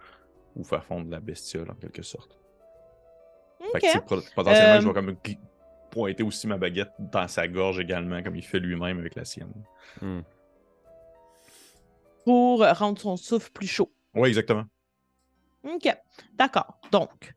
[0.55, 2.37] Ou faire fondre la bestiole en quelque sorte.
[3.71, 5.15] Fait que potentiellement, Euh, je vais comme
[5.89, 9.51] pointer aussi ma baguette dans sa gorge également, comme il fait lui-même avec la sienne.
[10.01, 10.19] Hmm.
[12.25, 13.91] Pour rendre son souffle plus chaud.
[14.13, 14.65] Oui, exactement.
[15.63, 15.95] OK.
[16.33, 16.79] D'accord.
[16.91, 17.33] Donc,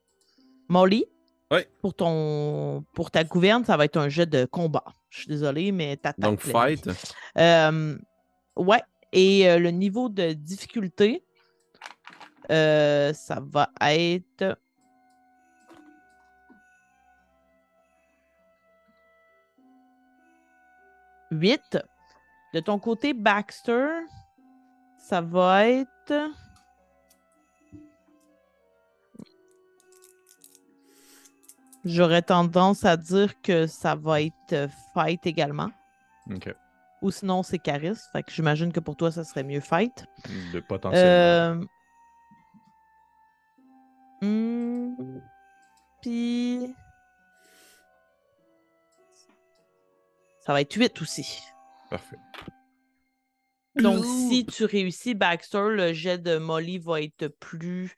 [0.68, 1.04] Molly,
[1.50, 1.68] Ouais.
[1.82, 4.84] pour, ton, pour ta gouverne, ça va être un jet de combat.
[5.10, 6.18] Je suis désolée, mais t'attaques.
[6.18, 6.88] Donc fight.
[7.38, 7.96] Euh,
[8.56, 8.82] ouais.
[9.12, 11.22] Et euh, le niveau de difficulté,
[12.50, 14.58] euh, ça va être.
[21.30, 21.78] Huit.
[22.52, 23.88] De ton côté, Baxter,
[25.04, 26.30] ça va être.
[31.84, 35.70] J'aurais tendance à dire que ça va être euh, fight également.
[36.30, 36.54] Ok.
[37.02, 38.08] Ou sinon, c'est charisme.
[38.12, 40.06] Fait que j'imagine que pour toi, ça serait mieux fight.
[40.54, 41.66] De potentiellement.
[44.22, 44.26] Euh...
[44.26, 45.20] hmm,
[46.00, 46.74] Puis.
[50.46, 51.42] Ça va être 8 aussi.
[51.90, 52.18] Parfait.
[53.76, 57.94] Donc, si tu réussis Baxter, le jet de Molly va être plus.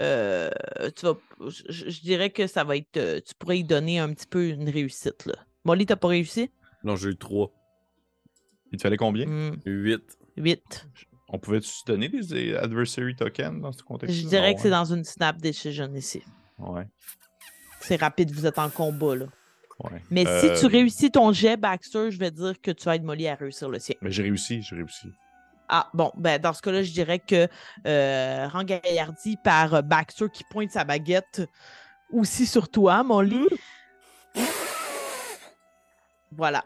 [0.00, 0.50] euh,
[0.96, 1.16] tu vas,
[1.48, 2.96] je, je dirais que ça va être.
[2.96, 5.26] euh, Tu pourrais y donner un petit peu une réussite.
[5.26, 5.34] Là.
[5.64, 6.50] Molly, t'as pas réussi?
[6.84, 7.50] Non, j'ai eu 3.
[8.72, 9.26] Il te fallait combien?
[9.26, 10.00] Hmm, 8.
[10.36, 10.88] 8.
[11.28, 14.84] On pouvait-tu se donner des adversary tokens dans ce contexte Je dirais que c'est dans
[14.92, 16.22] une snap decision ici.
[16.58, 16.86] Ouais.
[17.80, 19.16] C'est rapide, vous êtes en combat.
[19.16, 19.26] Là.
[19.90, 20.02] Ouais.
[20.10, 23.28] Mais Euh, si tu réussis ton jet, Baxter, je vais dire que tu aides Molly
[23.28, 23.94] à réussir le sien.
[24.02, 25.08] Mais j'ai réussi, j'ai réussi.
[25.68, 27.48] Ah, bon, ben dans ce cas-là, je dirais que
[27.86, 31.42] euh, Rangaillardi par euh, Baxter qui pointe sa baguette
[32.12, 33.46] aussi sur toi, Molly.
[36.36, 36.64] Voilà.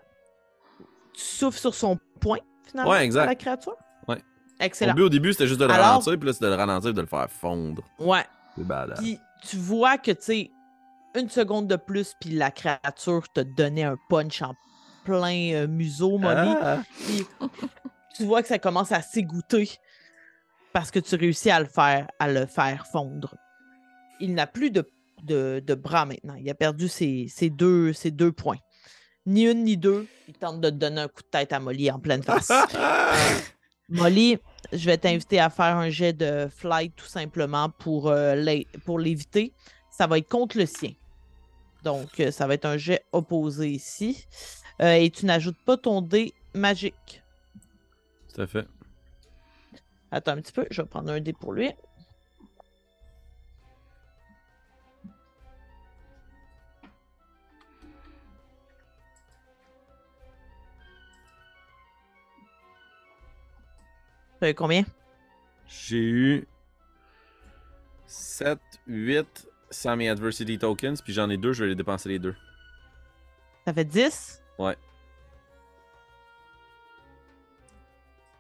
[1.14, 2.38] Tu souffles sur son point,
[2.68, 3.26] finalement, Ouais, exact.
[3.26, 3.76] la créature?
[4.06, 4.16] Ouais.
[4.59, 4.94] Mon Excellent.
[4.94, 6.90] but au début, c'était juste de le Alors- ralentir, puis là, c'était de le ralentir
[6.90, 7.82] et de le faire fondre.
[7.98, 8.24] Ouais.
[8.56, 8.98] C'est badass.
[9.01, 9.18] Puis
[9.48, 10.51] tu vois que, tu sais,
[11.16, 14.55] une seconde de plus, puis la créature te donnait un punch en
[15.05, 16.55] plein euh, museau, Molly.
[16.60, 16.82] Ah!
[17.06, 17.26] Puis
[18.16, 19.70] tu vois que ça commence à s'égoutter
[20.72, 23.34] parce que tu réussis à le faire, à le faire fondre.
[24.20, 24.90] Il n'a plus de,
[25.22, 26.34] de, de bras maintenant.
[26.34, 28.59] Il a perdu ses, ses deux, ses deux points.
[29.26, 30.06] Ni une ni deux.
[30.28, 32.52] Il tente de te donner un coup de tête à Molly en pleine face.
[33.88, 34.38] Molly,
[34.72, 38.44] je vais t'inviter à faire un jet de flight tout simplement pour, euh,
[38.84, 39.52] pour l'éviter.
[39.90, 40.93] Ça va être contre le sien.
[41.87, 44.27] Donc, euh, ça va être un jet opposé ici.
[44.83, 47.23] Euh, et tu n'ajoutes pas ton dé magique.
[48.35, 48.67] Tout à fait.
[50.11, 51.71] Attends un petit peu, je vais prendre un dé pour lui.
[64.43, 64.85] Tu combien?
[65.69, 66.49] J'ai eu
[68.07, 68.59] 7,
[68.89, 72.34] 8 sans mes adversity tokens, puis j'en ai deux, je vais les dépenser les deux.
[73.66, 74.43] Ça fait 10?
[74.59, 74.76] Ouais.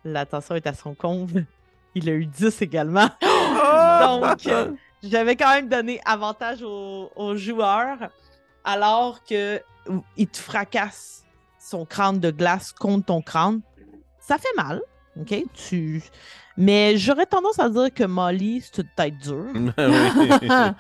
[0.04, 1.46] L'attention est à son comble.
[1.94, 3.08] Il a eu 10 également.
[3.22, 4.20] Oh!
[4.20, 4.72] Donc, euh,
[5.02, 7.98] j'avais quand même donné avantage aux, aux joueurs
[8.64, 9.60] alors que euh,
[10.16, 11.24] il te fracasse
[11.58, 13.62] son crâne de glace contre ton crâne.
[14.20, 14.82] Ça fait mal,
[15.18, 15.34] OK?
[15.54, 16.02] Tu...
[16.56, 19.46] Mais j'aurais tendance à dire que Molly, c'est une tête dure.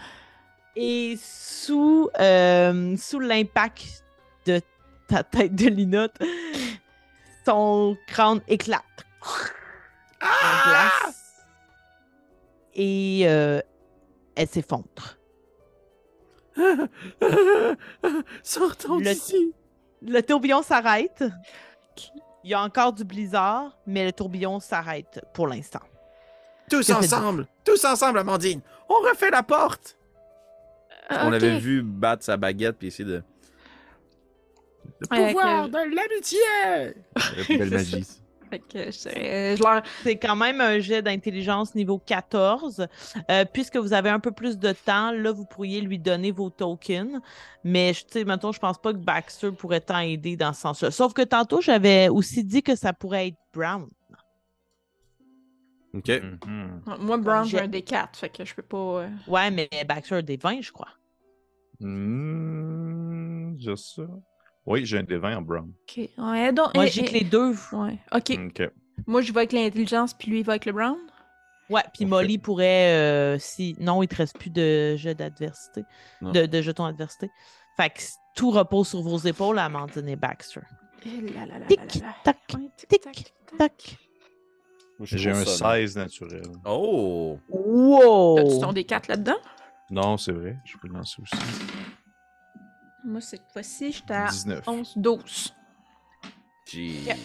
[0.76, 4.04] Et sous, euh, sous l'impact
[4.44, 4.60] de
[5.08, 6.16] ta tête de linotte,
[7.44, 8.82] son crâne éclate.
[10.20, 11.44] Glace.
[12.74, 13.60] Et euh,
[14.34, 15.16] elle s'effondre.
[18.42, 19.54] Sortons d'ici.
[20.02, 21.24] Le tourbillon s'arrête.
[22.44, 25.80] Il y a encore du blizzard, mais le tourbillon s'arrête pour l'instant.
[26.70, 28.60] Tous ensemble, tous ensemble, Amandine.
[28.88, 29.95] On refait la porte.
[31.10, 31.32] On Ok.
[31.32, 33.22] l'avait vu battre sa baguette puis essayer de.
[35.10, 37.58] Le pouvoir de l'amitié.
[37.58, 38.06] Belle magie.
[38.48, 39.82] Fait que je, leur.
[40.04, 42.86] C'est quand même un jet d'intelligence niveau 14.
[43.28, 46.48] Euh, puisque vous avez un peu plus de temps, là, vous pourriez lui donner vos
[46.50, 47.20] tokens.
[47.64, 50.60] Mais, je- tu sais, mettons, je pense pas que Baxter pourrait tant aider dans ce
[50.60, 50.90] sens-là.
[50.92, 53.88] Sauf que tantôt, j'avais aussi dit que ça pourrait être Brown.
[55.96, 56.08] Ok.
[56.08, 56.82] Mhm.
[57.00, 59.02] Moi, Brown, j'ai J'ai- un D4, fait que je peux pas.
[59.02, 60.88] euh, Ouais, mais Baxter a des 20, je crois.
[61.80, 64.02] Hmm, juste ça.
[64.66, 65.72] Oui, j'ai un D20 en brown.
[65.88, 66.08] Ok.
[66.18, 66.74] Ouais, donc.
[66.74, 67.54] Moi, eh, j'ai eh, que les deux.
[67.72, 67.98] Ouais.
[68.12, 68.32] Ok.
[68.46, 68.70] Ok.
[69.06, 70.98] Moi, je vais avec l'intelligence, puis lui, il va avec le Brown.
[71.70, 72.04] Ouais, puis.
[72.04, 73.76] Molly pourrait, euh, si...
[73.78, 75.84] Non, il te reste plus de jets d'adversité,
[76.22, 77.30] de, de jetons d'adversité.
[77.76, 78.00] Fait que
[78.34, 80.60] tout repose sur vos épaules, Amandine et Baxter.
[81.04, 81.44] Eh là
[85.00, 85.70] J'ai un sonne.
[85.86, 86.42] 16 naturel.
[86.64, 87.38] Oh!
[87.48, 88.36] Wow!
[88.36, 89.36] T'as-tu ton D4 là-dedans?
[89.90, 90.56] Non, c'est vrai.
[90.64, 91.36] Je peux le lancer aussi.
[93.04, 94.66] Moi, cette fois-ci, j'étais à 19.
[94.66, 95.54] 11, 12.
[96.66, 96.86] J'ai.
[96.86, 97.16] Yeah.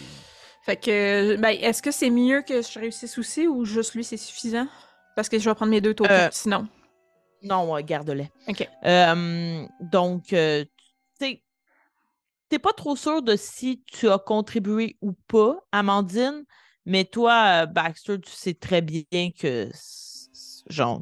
[0.64, 4.18] Fait que, ben, est-ce que c'est mieux que je réussisse aussi ou juste lui, c'est
[4.18, 4.68] suffisant?
[5.16, 6.68] Parce que je vais prendre mes deux tokens, Euh, sinon.
[7.42, 8.30] Non, garde-les.
[8.48, 8.70] Ok.
[8.86, 10.64] Euh, donc, euh,
[11.20, 11.44] tu sais,
[12.50, 16.44] t'es pas trop sûr de si tu as contribué ou pas, Amandine,
[16.86, 19.04] mais toi, Baxter, tu sais très bien
[19.38, 19.70] que,
[20.70, 21.02] genre,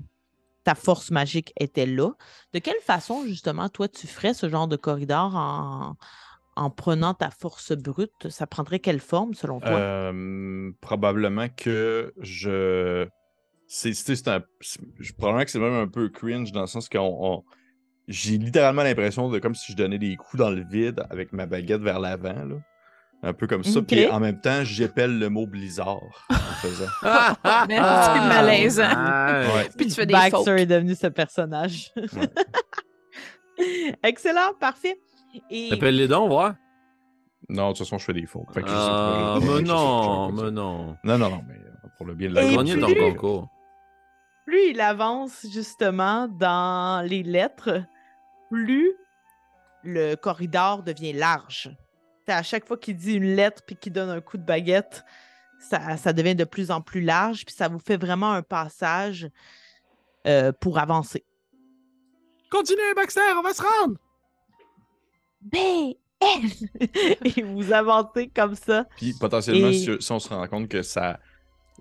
[0.64, 2.12] ta force magique était là.
[2.54, 5.96] De quelle façon, justement, toi, tu ferais ce genre de corridor en,
[6.56, 9.80] en prenant ta force brute, ça prendrait quelle forme selon toi?
[9.80, 13.08] Euh, probablement que je.
[13.68, 13.94] C'est,
[15.18, 17.00] Probablement que c'est même un peu cringe dans le sens qu'on.
[17.22, 17.44] on-
[18.08, 21.46] J'ai littéralement l'impression de comme si je donnais des coups dans le vide avec ma
[21.46, 22.34] baguette vers l'avant.
[22.46, 22.56] Là.
[23.22, 23.82] Un peu comme ça.
[23.82, 26.86] Puis en même temps, j'épelle le mot blizzard en faisant.
[27.04, 28.88] Merci, c'est malaisant.
[28.88, 29.54] nice.
[29.56, 29.70] Ouais.
[29.78, 31.92] Puis tu fais des Baxter est devenu ce personnage.
[34.04, 35.00] Excellent, parfait.
[35.52, 36.56] Et Appelle-les donc, voir.
[37.50, 38.46] Non, de toute façon, je fais des fautes.
[38.54, 40.96] Fait que je sais Ah, pas, mais non, mais non.
[41.04, 43.50] Non, non, non, mais euh, pour le bien de la gagné puis- ton concours.
[44.46, 47.84] plus il avance justement dans les lettres,
[48.50, 48.94] plus
[49.84, 51.70] le corridor devient large.
[52.30, 55.04] À chaque fois qu'il dit une lettre puis qu'il donne un coup de baguette,
[55.60, 59.30] ça, ça devient de plus en plus large, puis ça vous fait vraiment un passage
[60.28, 61.24] euh, pour avancer.
[62.52, 63.98] Continue, Baxter, on va se rendre.
[65.42, 65.56] B,
[67.38, 68.86] Et vous avancez comme ça.
[68.98, 71.20] Puis potentiellement, Et- si, si on se rend compte que ça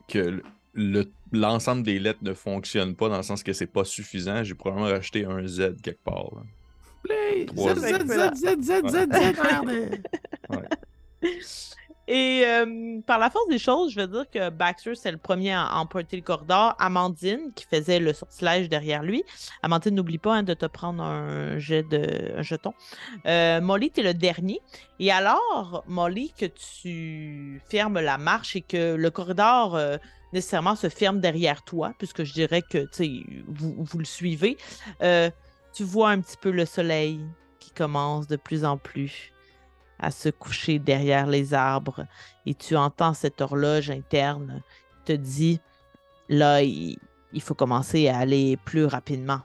[0.08, 0.40] que
[0.74, 4.54] le- l'ensemble des lettres ne fonctionne pas dans le sens que c'est pas suffisant, j'ai
[4.54, 6.34] probablement racheté un Z quelque part.
[6.36, 6.42] là.
[7.08, 7.46] Play.
[7.46, 7.84] Trois Z, Z.
[7.84, 10.02] Z, Z, Z, Z, Z, Z, merde.
[12.10, 15.52] Et euh, par la force des choses, je veux dire que Baxter, c'est le premier
[15.52, 16.74] à emprunter le corridor.
[16.78, 19.24] Amandine, qui faisait le sortilège derrière lui.
[19.62, 22.72] Amandine, n'oublie pas hein, de te prendre un jet de un jeton.
[23.26, 24.62] Euh, Molly, tu es le dernier.
[24.98, 29.98] Et alors, Molly, que tu fermes la marche et que le corridor euh,
[30.32, 33.10] nécessairement se ferme derrière toi, puisque je dirais que tu sais,
[33.48, 34.56] vous, vous le suivez,
[35.02, 35.30] euh,
[35.78, 37.24] tu vois un petit peu le soleil
[37.60, 39.32] qui commence de plus en plus
[40.00, 42.04] à se coucher derrière les arbres
[42.46, 44.60] et tu entends cette horloge interne
[44.90, 45.60] qui te dit
[46.28, 46.98] là, il,
[47.32, 49.40] il faut commencer à aller plus rapidement.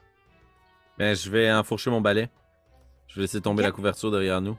[0.98, 2.28] Ben, je vais enfourcher mon balai.
[3.06, 4.58] Je vais laisser tomber la couverture derrière nous.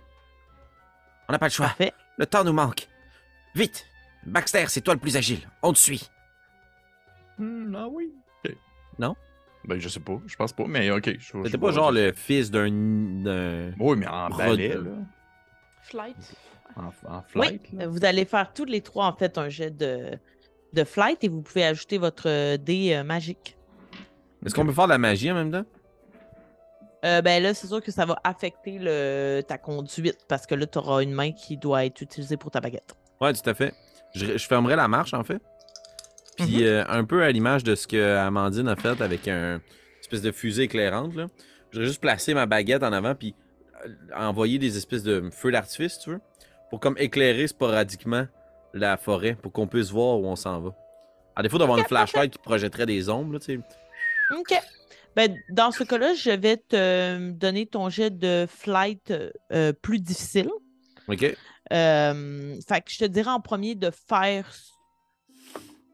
[1.28, 1.66] On n'a pas le choix.
[1.66, 1.92] Parfait.
[2.18, 2.88] Le temps nous manque.
[3.54, 3.86] Vite!
[4.26, 5.46] Baxter, c'est toi le plus agile.
[5.62, 6.10] On te suit.
[7.38, 8.14] Hmm, ah oui.
[8.98, 9.18] Non?
[9.68, 10.20] Ben, je sais pas.
[10.28, 11.18] Je pense pas, mais ok.
[11.44, 12.70] C'était pas genre le fils d'un.
[12.70, 14.92] d'un- Oui, mais en balai, là.
[15.82, 16.16] Flight.
[16.76, 17.72] En, en Oui, flight.
[17.74, 17.84] là.
[17.84, 20.18] euh, vous allez faire tous les trois en fait un jet de,
[20.74, 23.58] de flight et vous pouvez ajouter votre euh, dé euh, magique.
[24.46, 25.66] Est-ce qu'on peut faire de la magie en même temps?
[27.06, 30.66] Euh, ben là, c'est sûr que ça va affecter le, ta conduite parce que là,
[30.66, 32.96] tu auras une main qui doit être utilisée pour ta baguette.
[33.22, 33.74] Ouais, tout à fait.
[34.16, 35.42] Je, je fermerai la marche, en fait.
[36.38, 40.02] Puis, euh, un peu à l'image de ce que Amandine a fait avec un une
[40.02, 41.28] espèce de fusée éclairante, là.
[41.72, 43.34] Je vais juste placer ma baguette en avant, puis
[43.86, 46.22] euh, envoyer des espèces de feux d'artifice, tu veux,
[46.70, 48.28] pour comme éclairer sporadiquement
[48.74, 50.76] la forêt, pour qu'on puisse voir où on s'en va.
[51.36, 53.60] À défaut d'avoir une flashlight qui projetterait des ombres, là, tu sais.
[54.38, 54.62] OK.
[55.16, 59.14] Ben, dans ce cas-là, je vais te donner ton jet de flight
[59.52, 60.50] euh, plus difficile.
[61.08, 61.36] OK?
[61.74, 64.48] Euh, fait que je te dirais en premier de faire.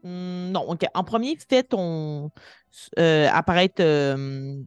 [0.03, 0.85] Hmm, non, ok.
[0.93, 2.31] En premier, fais ton.
[2.99, 4.57] euh, apparaître euh,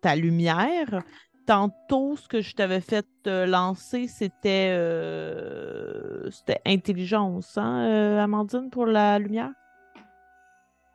[0.00, 1.02] ta lumière.
[1.46, 4.70] Tantôt, ce que je t'avais fait euh, lancer, c'était.
[4.72, 9.50] euh, c'était intelligence, hein, euh, Amandine, pour la lumière?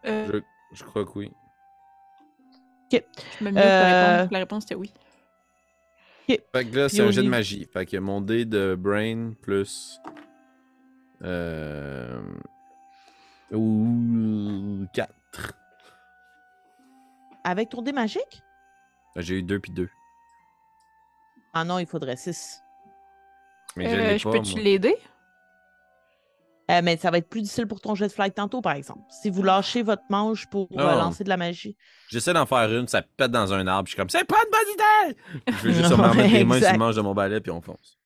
[0.06, 0.40] Euh,
[0.72, 1.32] Je crois que oui.
[2.92, 3.00] je
[3.44, 4.32] me mets Euh, pour répondre.
[4.32, 4.94] La réponse était oui.
[6.28, 7.66] Fait que là, c'est un jet de magie.
[7.72, 10.00] Fait que mon dé de brain plus.
[11.24, 12.22] Euh.
[13.52, 15.12] Ou 4.
[17.44, 18.42] Avec ton dé magique?
[19.16, 19.90] Ben, j'ai eu 2 puis 2.
[21.54, 22.62] Ah non, il faudrait 6.
[23.78, 24.98] Mais euh, je peux-tu l'aider?
[26.72, 29.02] Euh, mais ça va être plus difficile pour ton jet de flag tantôt, par exemple.
[29.10, 31.78] Si vous lâchez votre manche pour lancer de la magie.
[32.10, 33.88] J'essaie d'en faire une, ça pète dans un arbre.
[33.88, 35.20] Je suis comme, c'est pas une bonne idée!
[35.48, 37.62] Je veux juste non, remettre les mains sur le manche de mon balai, puis on
[37.62, 38.00] fonce.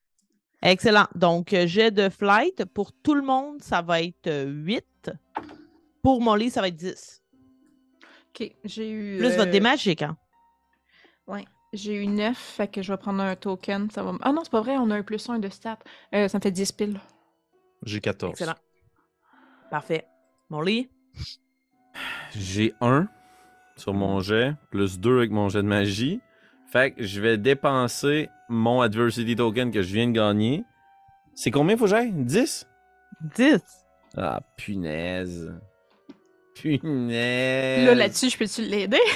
[0.61, 1.07] Excellent.
[1.15, 2.65] Donc, euh, jet de flight.
[2.65, 4.83] Pour tout le monde, ça va être 8.
[6.01, 7.23] Pour mon livre, ça va être 10.
[8.29, 9.17] OK, j'ai eu...
[9.17, 10.17] Plus votre euh, des magiques, hein?
[11.27, 11.45] Ouais.
[11.73, 13.91] J'ai eu 9, fait que je vais prendre un token.
[13.91, 14.13] Ça va...
[14.21, 15.77] Ah non, c'est pas vrai, on a un plus 1 de stat.
[16.15, 16.99] Euh, ça me fait 10 piles.
[17.83, 18.31] J'ai 14.
[18.31, 18.55] Excellent.
[19.69, 20.07] Parfait.
[20.49, 20.89] Mon lit?
[22.35, 23.07] J'ai 1
[23.75, 26.21] sur mon jet, plus 2 avec mon jet de magie.
[26.71, 30.63] Fait que je vais dépenser mon adversity token que je viens de gagner.
[31.33, 32.11] C'est combien faut que j'aille?
[32.11, 32.67] 10?
[33.35, 33.78] 10.
[34.17, 35.53] Ah, punaise.
[36.55, 37.85] Punaise.
[37.85, 38.99] Là, là-dessus, je peux-tu l'aider?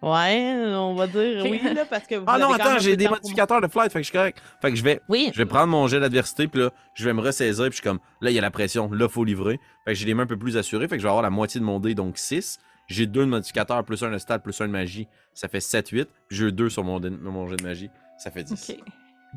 [0.00, 3.08] Ouais, on va dire oui, là, parce que vous Ah avez non, attends, j'ai des
[3.08, 4.40] modificateurs de flight, fait que je suis correct.
[4.62, 5.32] Fait que je vais, Oui.
[5.34, 7.82] je vais prendre mon jet d'adversité, puis là, je vais me ressaisir, puis je suis
[7.82, 9.58] comme, là, il y a la pression, là, faut livrer.
[9.84, 11.30] Fait que j'ai les mains un peu plus assurées, fait que je vais avoir la
[11.30, 12.60] moitié de mon dé, donc 6.
[12.86, 15.08] J'ai deux de modificateurs, plus un de stat, plus un de magie.
[15.34, 16.04] Ça fait 7-8.
[16.28, 17.90] Puis j'ai eu 2 sur mon, dé- mon jet de magie.
[18.16, 18.70] Ça fait 10.
[18.70, 18.78] Ok.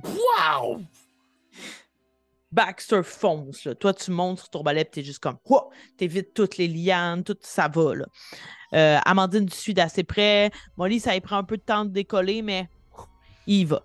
[0.05, 0.81] Wow!
[2.51, 3.65] Baxter fonce.
[3.65, 3.75] là.
[3.75, 5.69] Toi, tu montes sur ton balai, puis t'es juste comme, Ouah!
[5.97, 7.95] t'évites toutes les lianes, tout ça va.
[7.95, 8.05] Là.
[8.73, 10.51] Euh, Amandine tu suis d'assez près.
[10.77, 12.69] Molly, ça lui prend un peu de temps de décoller, mais
[13.47, 13.83] il y va.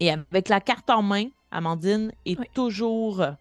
[0.00, 2.46] Et avec la carte en main, Amandine est Oui.
[2.54, 3.34] toujours euh,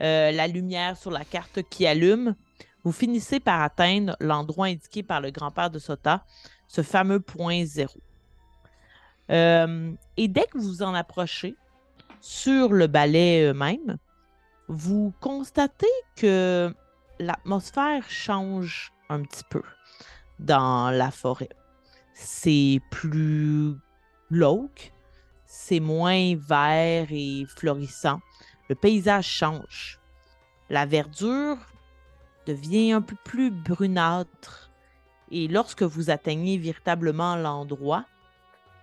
[0.00, 2.34] la lumière sur la carte qui allume.
[2.82, 6.24] Vous finissez par atteindre l'endroit indiqué par le grand-père de Sota,
[6.68, 7.98] ce fameux point zéro.
[9.30, 11.54] Euh, et dès que vous vous en approchez,
[12.24, 13.98] sur le balai même,
[14.68, 15.86] vous constatez
[16.16, 16.74] que
[17.18, 19.60] l'atmosphère change un petit peu
[20.38, 21.50] dans la forêt.
[22.14, 23.74] C'est plus
[24.32, 24.90] glauque,
[25.44, 28.20] c'est moins vert et florissant.
[28.70, 30.00] Le paysage change.
[30.70, 31.58] La verdure
[32.46, 34.70] devient un peu plus brunâtre.
[35.30, 38.06] Et lorsque vous atteignez véritablement l'endroit,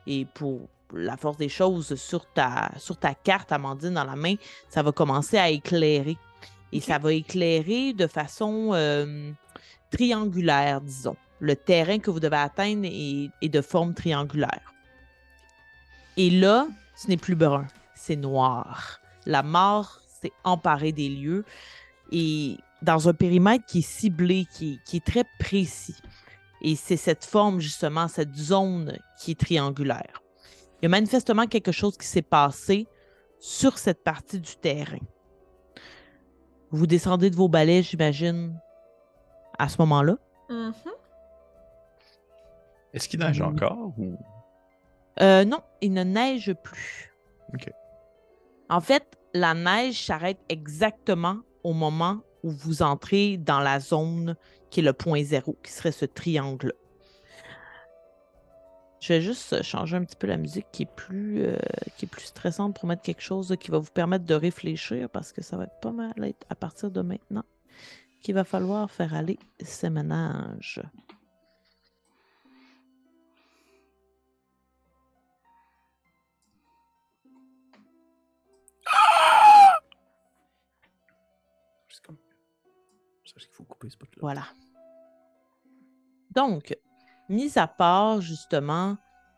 [0.06, 4.36] et pour la force des choses, sur ta, sur ta carte, Amandine, dans la main,
[4.70, 6.18] ça va commencer à éclairer.
[6.72, 9.32] Et ça va éclairer de façon euh,
[9.92, 11.18] triangulaire, disons.
[11.40, 14.74] Le terrain que vous devez atteindre est, est de forme triangulaire.
[16.18, 19.00] Et là, ce n'est plus brun, c'est noir.
[19.26, 21.46] La mort s'est emparée des lieux
[22.12, 25.96] et dans un périmètre qui est ciblé, qui est très précis.
[26.62, 30.21] Et c'est cette forme, justement, cette zone qui est triangulaire.
[30.82, 32.88] Il y a manifestement quelque chose qui s'est passé
[33.40, 34.98] sur cette partie du terrain.
[36.72, 38.60] Vous descendez de vos balais, j'imagine,
[39.60, 40.16] à ce moment-là?
[40.50, 40.74] Mhm.
[42.94, 43.46] Est-ce qu'il neige Mm.
[43.46, 44.18] encore ou...
[45.22, 47.14] Euh, non, il ne neige plus.
[47.54, 47.70] Ok.
[48.70, 54.36] En fait, la neige s'arrête exactement au moment où vous entrez dans la zone
[54.70, 56.74] qui est le point zéro, qui serait ce triangle.
[59.02, 61.58] Je vais juste changer un petit peu la musique qui est plus, euh,
[61.98, 65.34] qui est plus stressante pour mettre quelque chose qui va vous permettre de réfléchir parce
[65.34, 67.44] que ça va être pas mal être à partir de maintenant
[68.22, 70.84] qu'il va falloir faire aller ces ménages.
[81.90, 82.18] C'est comme.
[83.26, 84.20] Ça, c'est qu'il faut couper ce bout-là.
[84.22, 84.44] Voilà.
[86.36, 86.78] Donc,
[87.32, 88.98] mis à part justement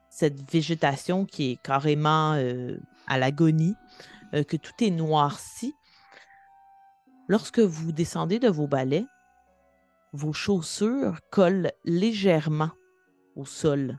[0.09, 3.75] cette végétation qui est carrément euh, à l'agonie,
[4.33, 5.73] euh, que tout est noirci,
[7.27, 9.05] lorsque vous descendez de vos balais,
[10.11, 12.71] vos chaussures collent légèrement
[13.35, 13.97] au sol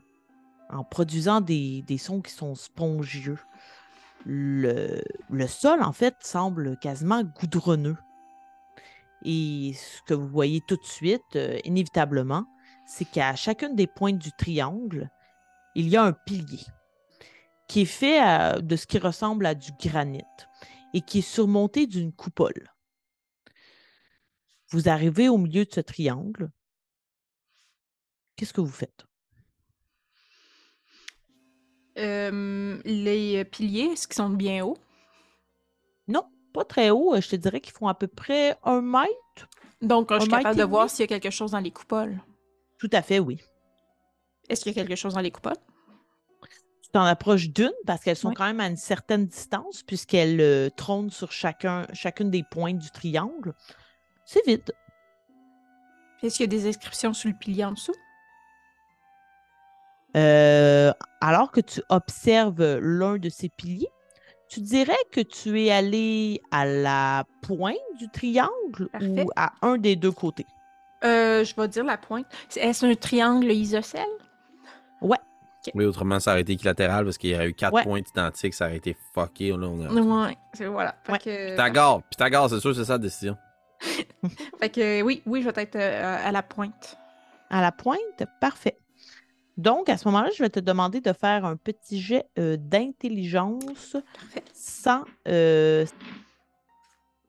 [0.69, 3.39] en produisant des, des sons qui sont spongieux.
[4.25, 7.97] Le, le sol, en fait, semble quasiment goudronneux.
[9.23, 12.45] Et ce que vous voyez tout de suite, euh, inévitablement,
[12.87, 15.09] c'est qu'à chacune des pointes du triangle,
[15.75, 16.65] il y a un pilier
[17.67, 20.23] qui est fait à- de ce qui ressemble à du granit
[20.93, 22.71] et qui est surmonté d'une coupole.
[24.69, 26.51] Vous arrivez au milieu de ce triangle.
[28.35, 29.05] Qu'est-ce que vous faites?
[31.97, 34.77] Euh, les piliers, est-ce qu'ils sont bien hauts?
[36.07, 37.15] Non, pas très haut.
[37.15, 39.49] euh, Je te dirais qu'ils font à peu près un mètre.
[39.81, 42.19] Donc, je suis capable de voir s'il y a quelque chose dans les coupoles.
[42.79, 43.41] Tout à fait, oui.
[44.49, 45.57] Est-ce qu'il y a quelque chose dans les coupoles?
[46.83, 48.35] Tu t'en approches d'une parce qu'elles sont Oui.
[48.35, 52.91] quand même à une certaine distance puisqu'elles euh, trônent sur chacun, chacune des pointes du
[52.91, 53.53] triangle.
[54.25, 54.71] C'est vide.
[56.21, 57.93] Est-ce qu'il y a des inscriptions sur le pilier en dessous?
[60.15, 63.89] Euh, alors que tu observes l'un de ces piliers,
[64.47, 69.23] tu dirais que tu es allé à la pointe du triangle Parfait.
[69.25, 70.45] ou à un des deux côtés?
[71.03, 72.25] Euh, je vais dire la pointe.
[72.55, 74.05] Est-ce un triangle isocèle?
[75.73, 77.83] Oui, autrement, ça aurait été équilatéral parce qu'il y aurait eu quatre Ouais.
[77.83, 79.49] points identiques, ça aurait été fucké.
[79.49, 80.27] Là, on a...
[80.27, 80.95] Ouais, c'est voilà.
[81.09, 81.17] Ouais.
[81.17, 83.37] que, Pythagore, Pythagore, c'est sûr, c'est ça la décision.
[84.59, 86.97] fait que oui, oui, je vais être euh, à la pointe.
[87.49, 88.77] À la pointe, parfait.
[89.57, 93.95] Donc, à ce moment-là, je vais te demander de faire un petit jet euh, d'intelligence
[94.53, 95.85] sans euh,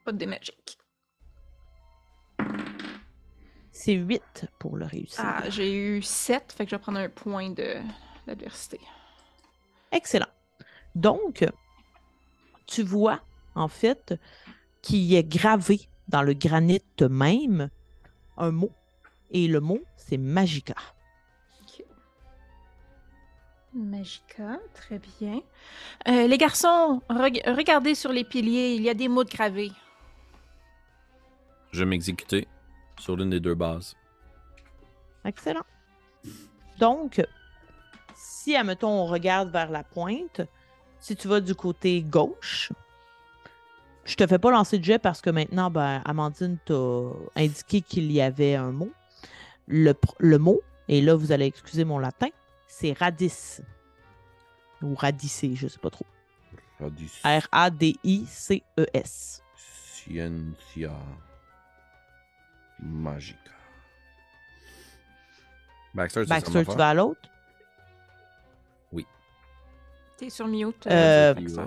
[0.05, 0.79] Pas de magique.
[3.79, 5.21] C'est 8 pour le réussir.
[5.23, 7.75] Ah, j'ai eu 7, fait que je vais prendre un point de
[8.27, 8.81] d'adversité.
[9.93, 10.33] Excellent.
[10.95, 11.45] Donc,
[12.67, 13.21] tu vois,
[13.55, 14.15] en fait,
[14.81, 17.69] qu'il est gravé dans le granit même
[18.39, 18.73] un mot.
[19.31, 20.75] Et le mot, c'est Magica.
[23.75, 25.41] Magica, très bien.
[26.09, 29.71] Euh, les garçons, reg- regardez sur les piliers, il y a des mots de gravés.
[31.73, 32.49] Je vais m'exécuter
[32.99, 33.95] sur l'une des deux bases.
[35.25, 35.65] Excellent.
[36.79, 37.25] Donc,
[38.15, 40.43] si, admettons, on regarde vers la pointe,
[41.01, 42.73] si tu vas du côté gauche,
[44.07, 47.01] Je te fais pas lancer de jet parce que maintenant, ben, Amandine t'a
[47.35, 48.93] indiqué qu'il y avait un mot.
[49.67, 49.95] Le,
[50.39, 52.29] mot, et là, vous allez excuser mon latin,
[52.69, 53.63] c'est radis.
[54.81, 56.07] Ou radicé, je sais pas trop.
[56.79, 57.11] Radis.
[57.25, 58.63] R-A-D-I-C-E-S.
[59.57, 60.93] Ciencia
[62.81, 63.39] Magica.
[65.95, 67.21] Baxter, tu Baxter, sais tu vas à l'autre?
[70.19, 70.87] T'es sur mute.
[70.87, 71.67] Euh, Baxter.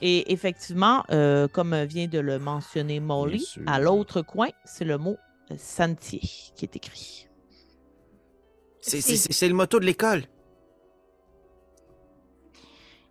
[0.00, 5.18] Et effectivement, euh, comme vient de le mentionner Molly, à l'autre coin, c'est le mot
[5.50, 7.28] euh, sentier qui est écrit.
[8.80, 10.24] C'est- C'est c'est- c'est le motto de l'école.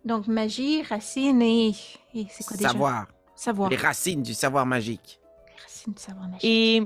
[0.04, 1.68] Donc, magie, racine et.
[2.14, 2.70] et c'est quoi déjà?
[2.70, 3.06] Savoir.
[3.36, 3.70] Savoir.
[3.70, 5.20] Les racines du savoir magique.
[5.86, 6.44] Magique.
[6.44, 6.82] Et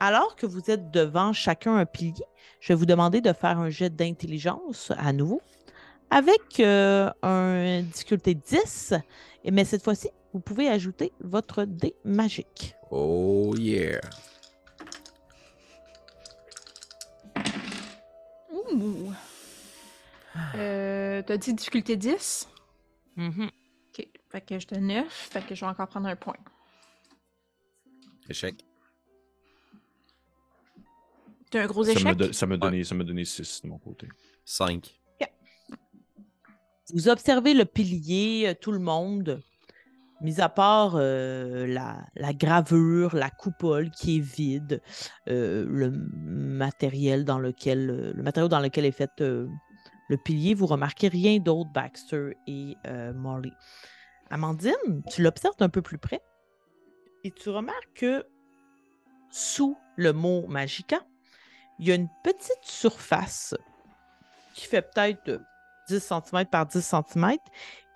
[0.00, 2.24] alors que vous êtes devant chacun un pilier,
[2.60, 5.40] je vais vous demander de faire un jet d'intelligence à nouveau
[6.10, 8.94] avec euh, un difficulté 10.
[9.44, 12.74] Et- Mais cette fois-ci, vous pouvez ajouter votre dé magique.
[12.90, 14.00] Oh yeah.
[18.72, 19.12] Ouh.
[20.54, 22.48] Euh, T'as dit difficulté 10?
[23.16, 23.50] Mhm.
[23.90, 24.06] Ok.
[24.30, 25.06] Fait que je te 9.
[25.08, 26.34] Fait que je vais encore prendre un point.
[28.28, 28.56] Échec.
[31.50, 32.04] T'as un gros Ça échec?
[32.04, 34.08] m'a do- ça m'a donné, ça m'a donné 6 de mon côté.
[34.44, 34.98] 5.
[36.94, 39.40] Vous observez le pilier, euh, tout le monde,
[40.20, 44.82] mis à part euh, la, la gravure, la coupole qui est vide,
[45.28, 49.48] euh, le matériel dans lequel euh, le matériau dans lequel est fait euh,
[50.10, 53.52] le pilier, vous remarquez rien d'autre, Baxter et euh, Molly.
[54.28, 56.20] Amandine, tu l'observes un peu plus près?
[57.24, 58.26] Et tu remarques que
[59.30, 61.00] sous le mot Magica,
[61.78, 63.54] il y a une petite surface
[64.54, 65.38] qui fait peut-être euh,
[65.88, 67.36] 10 cm par 10 cm,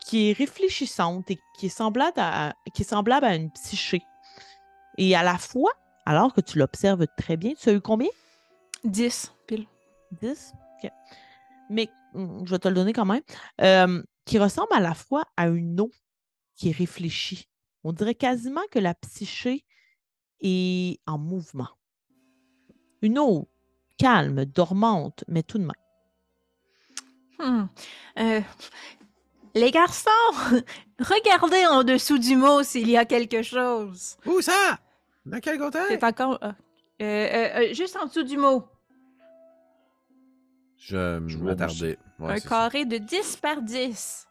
[0.01, 4.03] qui est réfléchissante et qui est semblable à, qui est semblable à une psyché.
[4.99, 5.73] Et à la fois,
[6.07, 8.09] alors que tu l'observes très bien, tu as eu combien?
[8.85, 9.67] 10, pile.
[10.23, 10.53] 10?
[10.83, 10.91] OK.
[11.69, 13.23] Mais hum, je vais te le donner quand même.
[13.61, 15.91] Euh, qui ressemble à la fois à une eau
[16.57, 17.49] qui est réfléchie.
[17.89, 19.65] On dirait quasiment que la psyché
[20.41, 21.69] est en mouvement.
[23.01, 23.49] Une eau
[23.97, 25.73] calme, dormante, mais tout de même.
[27.39, 27.67] Hmm.
[28.19, 28.41] Euh,
[29.55, 30.11] les garçons,
[30.99, 34.17] regardez en dessous du mot s'il y a quelque chose.
[34.27, 34.81] Où ça?
[35.25, 35.79] Dans quel côté?
[35.89, 36.41] C'est encore.
[36.43, 36.53] Euh,
[37.03, 38.65] euh, euh, juste en dessous du mot.
[40.77, 42.01] Je m'attardais.
[42.19, 42.49] Ouais, un ça.
[42.49, 44.26] carré de 10 par 10.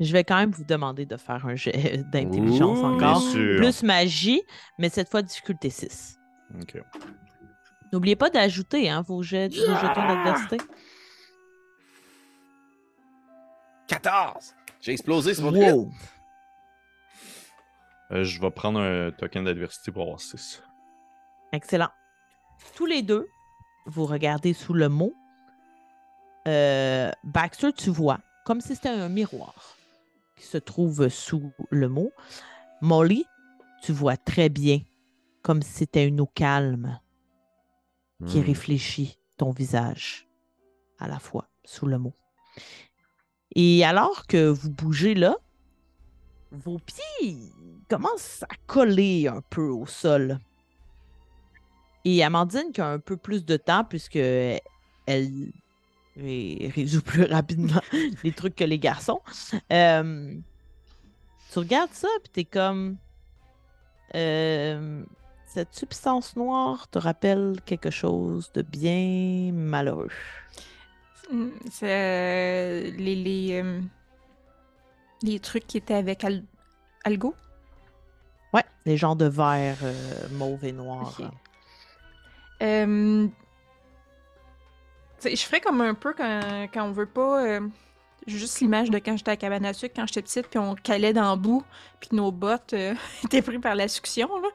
[0.00, 3.20] Je vais quand même vous demander de faire un jet d'intelligence encore.
[3.20, 3.56] Bien sûr.
[3.56, 4.42] Plus magie,
[4.78, 6.18] mais cette fois difficulté 6.
[6.60, 6.82] Ok.
[7.92, 10.56] N'oubliez pas d'ajouter hein, vos, jets, vos jetons d'adversité.
[13.86, 14.54] 14.
[14.80, 15.70] J'ai explosé sur mon crit.
[15.70, 15.90] Wow!
[18.10, 20.62] Euh, je vais prendre un token d'adversité pour avoir 6.
[21.52, 21.90] Excellent.
[22.74, 23.28] Tous les deux,
[23.86, 25.14] vous regardez sous le mot.
[26.48, 29.54] Euh, Baxter, tu vois, comme si c'était un miroir
[30.36, 32.12] qui se trouve sous le mot.
[32.80, 33.24] Molly,
[33.82, 34.80] tu vois très bien,
[35.42, 36.98] comme si c'était une eau calme
[38.26, 38.44] qui Hmm.
[38.46, 40.28] réfléchit ton visage
[40.98, 42.14] à la fois sous le mot.
[43.56, 45.36] Et alors que vous bougez là,
[46.52, 47.36] vos pieds
[47.88, 50.38] commencent à coller un peu au sol.
[52.04, 55.52] Et Amandine, qui a un peu plus de temps, puisque elle
[56.16, 57.80] ré- résout plus rapidement
[58.24, 59.20] les trucs que les garçons,
[59.72, 60.34] euh,
[61.52, 62.96] tu regardes ça, puis t'es comme.
[64.14, 65.04] euh,
[65.46, 70.10] cette substance noire te rappelle quelque chose de bien malheureux.
[71.30, 73.62] Hmm, C'est euh, les, les,
[75.22, 76.42] les trucs qui étaient avec Al-
[77.04, 77.34] Algo?
[78.52, 81.16] Ouais, les genres de verre euh, mauve et noir.
[85.30, 87.44] Je ferais comme un peu quand, quand on veut pas.
[87.44, 87.60] euh,
[88.26, 90.74] j'ai juste l'image de quand j'étais à cabane à sucre, quand j'étais petite, puis on
[90.74, 91.62] calait dans le bout,
[92.00, 92.94] puis que nos bottes euh,
[93.24, 94.28] étaient prises par la succion.
[94.40, 94.48] Là.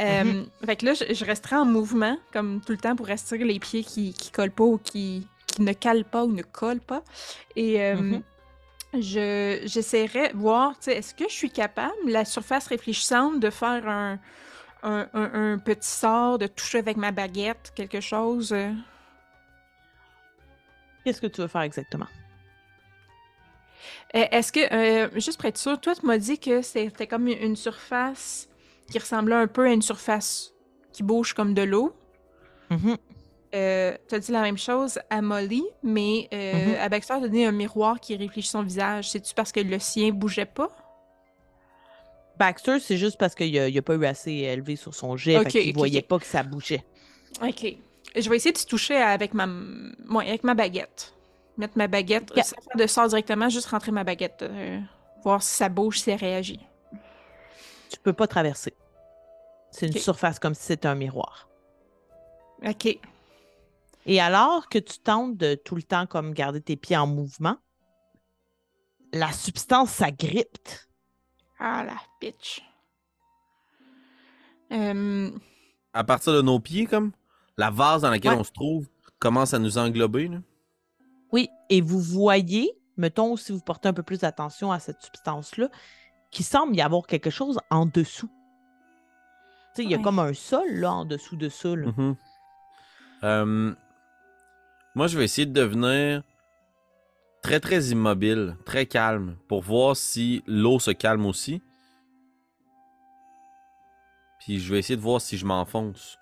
[0.00, 0.46] Euh, Mhm.
[0.64, 3.60] Fait que là, je, je resterais en mouvement, comme tout le temps, pour rester les
[3.60, 7.02] pieds qui, qui collent pas ou qui, qui ne calent pas ou ne collent pas.
[7.54, 8.22] Et euh, Mhm.
[8.98, 13.50] je j'essaierais de voir, tu sais, est-ce que je suis capable, la surface réfléchissante, de
[13.50, 14.18] faire un,
[14.82, 18.52] un, un- un petit sort, de toucher avec ma baguette, quelque chose.
[21.06, 22.08] Qu'est-ce que tu veux faire exactement?
[24.16, 27.28] Euh, Est-ce que, euh, juste pour être sûr, toi, tu m'as dit que c'était comme
[27.28, 28.48] une surface
[28.90, 30.52] qui ressemblait un peu à une surface
[30.92, 31.94] qui bouge comme de l'eau.
[32.70, 32.96] Mhm.
[33.54, 36.80] Euh, t'as dit la même chose à Molly, mais euh, Mhm.
[36.80, 39.08] à Baxter, t'as donné un miroir qui réfléchit son visage.
[39.08, 40.70] C'est-tu parce que le sien bougeait pas?
[42.36, 45.36] Baxter, c'est juste parce qu'il n'a pas eu assez élevé sur son jet.
[45.38, 46.82] Ok, fait qu'il ok, voyait pas que ça bougeait.
[47.40, 47.76] Ok.
[48.16, 51.12] Je vais essayer de se toucher avec ma, ouais, avec ma baguette.
[51.58, 54.42] Mettre ma baguette, sans faire de sort directement, juste rentrer ma baguette.
[54.42, 54.80] euh,
[55.22, 56.60] voir si ça bouge, si elle réagit.
[57.90, 58.74] Tu peux pas traverser.
[59.70, 61.48] C'est une surface comme si c'était un miroir.
[62.64, 62.98] Ok.
[64.06, 67.56] Et alors que tu tentes de tout le temps comme garder tes pieds en mouvement,
[69.12, 70.68] la substance s'agrippe.
[71.58, 72.62] Ah la bitch.
[74.72, 75.30] Euh,
[75.92, 77.12] À partir de nos pieds, comme?
[77.56, 78.38] La vase dans laquelle Ouais.
[78.40, 78.88] on se trouve
[79.18, 80.28] commence à nous englober.
[80.28, 80.38] Là?
[81.32, 85.68] Oui, et vous voyez, mettons, si vous portez un peu plus attention à cette substance-là,
[86.30, 88.30] qu'il semble y avoir quelque chose en dessous.
[89.74, 91.74] Tu sais, il y a comme un sol là, en dessous de ça.
[91.74, 91.86] là.
[91.96, 92.16] Mhm.
[93.24, 93.74] Euh,
[94.94, 96.22] moi, je vais essayer de devenir
[97.42, 101.62] très, très immobile, très calme, pour voir si l'eau se calme aussi.
[104.40, 106.18] Puis je vais essayer de voir si je m'enfonce.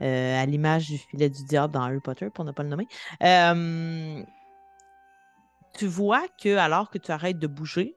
[0.00, 2.86] Euh, à l'image du filet du diable dans Harry Potter, pour ne pas le nommer.
[3.22, 4.22] Euh,
[5.76, 7.96] tu vois que alors que tu arrêtes de bouger,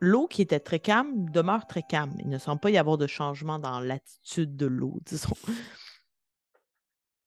[0.00, 2.12] l'eau qui était très calme demeure très calme.
[2.18, 5.36] Il ne semble pas y avoir de changement dans l'attitude de l'eau, disons.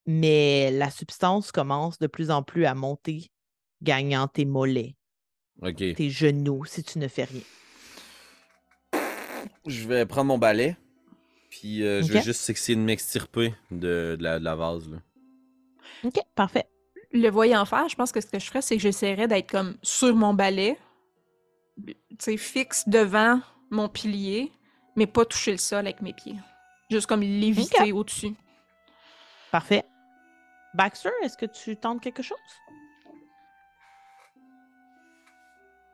[0.04, 3.30] Mais la substance commence de plus en plus à monter,
[3.80, 4.96] gagnant tes mollets,
[5.76, 7.42] tes genoux, si tu ne fais rien.
[9.66, 10.76] Je vais prendre mon balai.
[11.62, 12.24] Puis euh, je vais Ok.
[12.24, 14.90] juste essayer de m'extirper de, de la, de la vase.
[14.90, 14.96] Là.
[16.02, 16.66] OK, parfait.
[17.12, 19.76] le voyant faire, je pense que ce que je ferais, c'est que j'essaierais d'être comme
[19.80, 20.76] sur mon balai,
[21.86, 23.40] tu sais, fixe devant
[23.70, 24.50] mon pilier,
[24.96, 26.34] mais pas toucher le sol avec mes pieds.
[26.90, 28.34] Juste comme l'éviter au-dessus.
[29.52, 29.84] Parfait.
[30.74, 32.38] Baxter, est-ce que tu tentes quelque chose?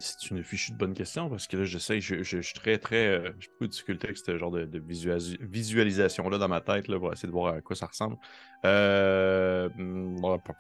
[0.01, 2.79] C'est une fichue de bonne question parce que là, j'essaie, je, je, je suis très,
[2.79, 3.06] très.
[3.06, 6.87] euh, J'ai beaucoup de difficulté avec ce genre de, de visualis- visualisation-là dans ma tête
[6.87, 8.16] là, pour essayer de voir à quoi ça ressemble.
[8.64, 9.69] Euh.
[9.77, 10.55] ouais, pas-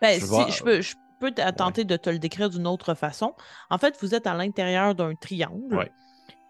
[0.00, 2.94] Ben, Je si, vois- je peux, je peux tenter de te le décrire d'une autre
[2.94, 3.34] façon.
[3.70, 5.92] En fait, vous êtes à l'intérieur d'un triangle Ouais.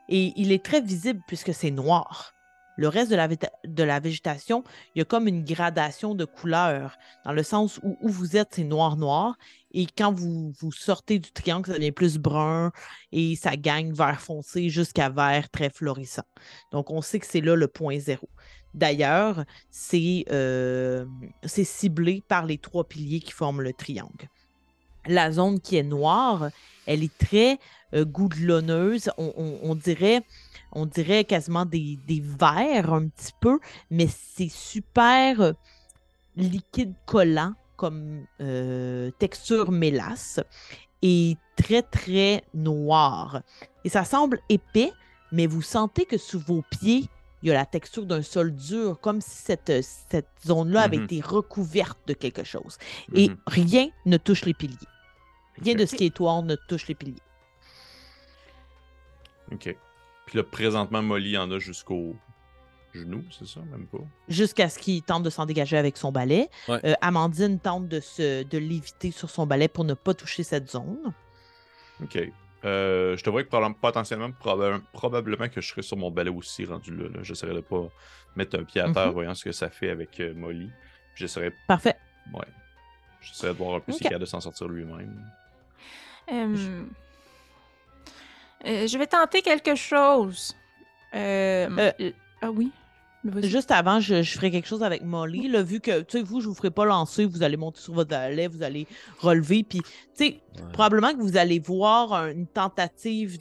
[0.09, 2.34] et il est très visible puisque c'est noir.
[2.77, 7.43] Le reste de la, végétation, il y a comme une gradation de couleurs, dans le
[7.43, 9.36] sens où, où vous êtes, c'est noir-noir,
[9.73, 12.73] et quand vous, vous sortez du triangle, ça devient plus brun,
[13.12, 16.25] et ça gagne vert foncé jusqu'à vert très florissant.
[16.73, 18.28] Donc, on sait que c'est là le point zéro.
[18.75, 21.07] D'ailleurs, c'est euh,
[21.44, 24.28] c'est ciblé par les trois piliers qui forment le triangle.
[25.07, 26.50] La zone qui est noire,
[26.86, 27.58] elle est très
[27.94, 28.05] euh.
[29.18, 30.23] On, on- on dirait,
[30.73, 33.58] on dirait quasiment des, des verres un petit peu,
[33.91, 35.52] mais c'est super euh,
[36.36, 40.41] liquide collant comme euh, texture mélasse
[41.02, 43.42] et très très noir.
[43.84, 44.92] Et ça semble épais,
[45.33, 47.08] mais vous sentez que sous vos pieds,
[47.42, 51.05] il y a la texture d'un sol dur, comme si cette, cette zone-là avait Mhm.
[51.05, 52.78] été recouverte de quelque chose.
[53.15, 53.36] Et Mhm.
[53.47, 54.78] rien ne touche les piliers.
[55.62, 57.23] Rien de ce qui est noir ne touche les piliers.
[59.52, 59.76] Ok.
[60.26, 62.16] Puis là, présentement, Molly en a jusqu'au
[62.94, 63.99] genou, c'est ça, même pas?
[64.28, 66.49] Jusqu'à ce qu'il tente de s'en dégager avec son balai.
[66.68, 66.81] Ouais.
[66.84, 70.70] Euh, Amandine tente de, se, de l'éviter sur son balai pour ne pas toucher cette
[70.70, 71.12] zone.
[72.02, 72.18] Ok.
[72.65, 76.31] Euh, je te vois que probablement- potentiellement, proba- probablement que je serais sur mon balai
[76.31, 77.08] aussi rendu là.
[77.10, 77.23] là.
[77.23, 77.89] J'essaierai de pas
[78.36, 79.12] mettre un pied à terre, Mhm.
[79.12, 80.70] voyant ce que ça fait avec euh, Molly.
[81.15, 81.97] J'essaierai, Parfait.
[82.33, 82.47] ouais.
[83.20, 84.07] J'essaierai de voir un peu s'il Ok.
[84.07, 85.23] est capable de s'en sortir lui-même.
[86.33, 86.83] Euh,
[88.67, 90.55] euh, je vais tenter quelque chose.
[91.15, 91.69] Euh,
[92.01, 92.70] Euh, Ah oui?
[93.43, 95.49] Juste avant, je, je ferai quelque chose avec Molly.
[95.49, 97.94] Là, vu que, tu sais, vous, je vous ferai pas lancer, vous allez monter sur
[97.94, 98.86] votre balai, vous allez
[99.19, 99.62] relever.
[99.62, 100.25] Puis, tu sais,
[100.57, 100.62] Ouais.
[100.75, 103.39] probablement que vous allez voir un- une tentative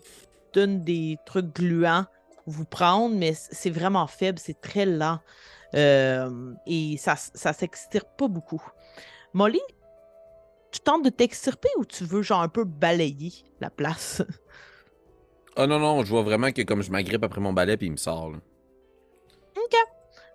[0.54, 2.06] d'une des trucs gluants
[2.46, 5.20] vous prendre, mais c'est vraiment faible, c'est très lent.
[5.76, 8.64] Euh, et ça, ça s'extirpe pas beaucoup.
[9.34, 9.60] Molly,
[10.74, 14.22] tu tentes de t'extirper ou tu veux, genre, un peu balayer la place?
[15.56, 17.92] Ah non, non, je vois vraiment que comme je m'agrippe après mon balai, puis il
[17.92, 18.32] me sort.
[18.32, 18.40] là.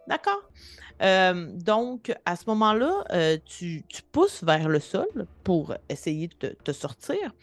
[0.08, 0.42] D'accord.
[1.02, 5.06] Euh, donc, à ce moment-là, euh, tu, tu pousses vers le sol
[5.44, 7.34] pour essayer de te, sortir.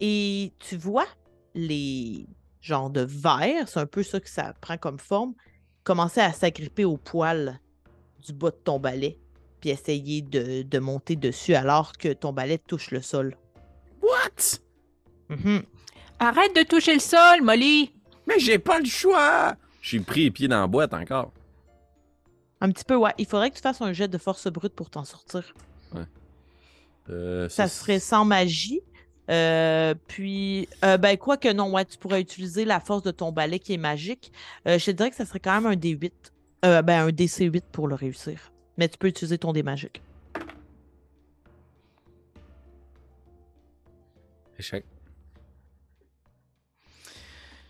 [0.00, 1.06] Et tu vois
[1.54, 2.26] les
[2.60, 5.34] genres de vers, c'est un peu ça que ça prend comme forme,
[5.82, 7.60] commencer à s'agripper au poil
[8.24, 9.18] du bas de ton balai,
[9.64, 13.34] puis essayer de, de monter dessus alors que ton balai touche le sol.
[14.02, 14.58] What?
[15.30, 15.62] Mhm.
[16.18, 17.90] Arrête de toucher le sol, Molly!
[18.26, 19.54] Mais j'ai pas le choix!
[19.80, 21.32] Je suis pris les pieds dans la boîte encore.
[22.60, 23.12] Un petit peu, ouais.
[23.16, 25.54] Il faudrait que tu fasses un jet de force brute pour t'en sortir.
[27.08, 28.82] Euh, Ça serait sans magie.
[29.30, 33.32] Euh, puis, euh, ben, quoi que non, ouais, tu pourrais utiliser la force de ton
[33.32, 34.30] balai qui est magique.
[34.68, 36.12] Euh, je te dirais que ça serait quand même un D8.
[36.66, 38.50] Euh, ben, un DC8 pour le réussir.
[38.76, 40.02] Mais tu peux utiliser ton dé magique.
[44.58, 44.84] Échec.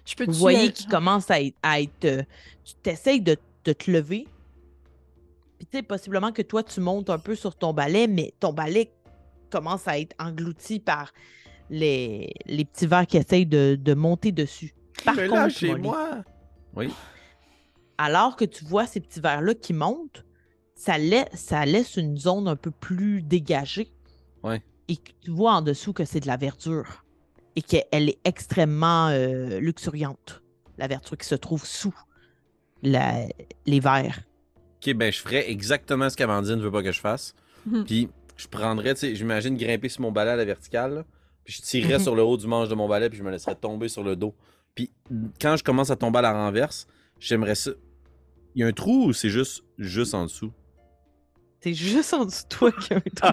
[0.05, 1.57] Je peux Vous voyez qu'il commence à être.
[1.63, 2.23] à être, euh,
[2.65, 4.27] tu t'essayes de, de te lever.
[5.59, 8.53] Puis, tu sais, possiblement que toi, tu montes un peu sur ton balai, mais ton
[8.53, 8.93] balai
[9.51, 11.13] commence à être englouti par
[11.71, 14.75] les, les petits vers qui essayent de, de monter dessus.
[15.05, 16.23] Par Mais contre, là, chez Molly, moi.
[16.75, 16.93] Oui.
[17.97, 20.25] alors que tu vois ces petits vers-là qui montent,
[20.75, 23.91] ça, lai- ça laisse une zone un peu plus dégagée.
[24.43, 24.63] Ouais.
[24.89, 27.05] Et que tu vois en dessous que c'est de la verdure.
[27.57, 30.43] Et qu'elle est extrêmement euh, luxuriante.
[30.77, 31.95] La verdure qui se trouve sous
[32.83, 33.27] la-
[33.67, 34.21] les vers.
[34.87, 37.35] Ok, ben je ferais exactement ce qu'Amandine veut pas que je fasse.
[37.67, 37.85] Mhm.
[37.85, 40.95] Puis je prendrais, tu sais, j'imagine grimper sur mon balai à la verticale.
[40.95, 41.05] là,
[41.45, 43.55] puis je tirerais sur le haut du manche de mon balai, puis je me laisserais
[43.55, 44.35] tomber sur le dos.
[44.75, 44.91] Puis
[45.41, 46.87] quand je commence à tomber à la renverse,
[47.21, 47.71] j'aimerais ça.
[48.55, 50.51] Il y a un trou ou c'est juste, juste en dessous?
[51.65, 53.33] C'est juste en dessous de toi qu'il y a un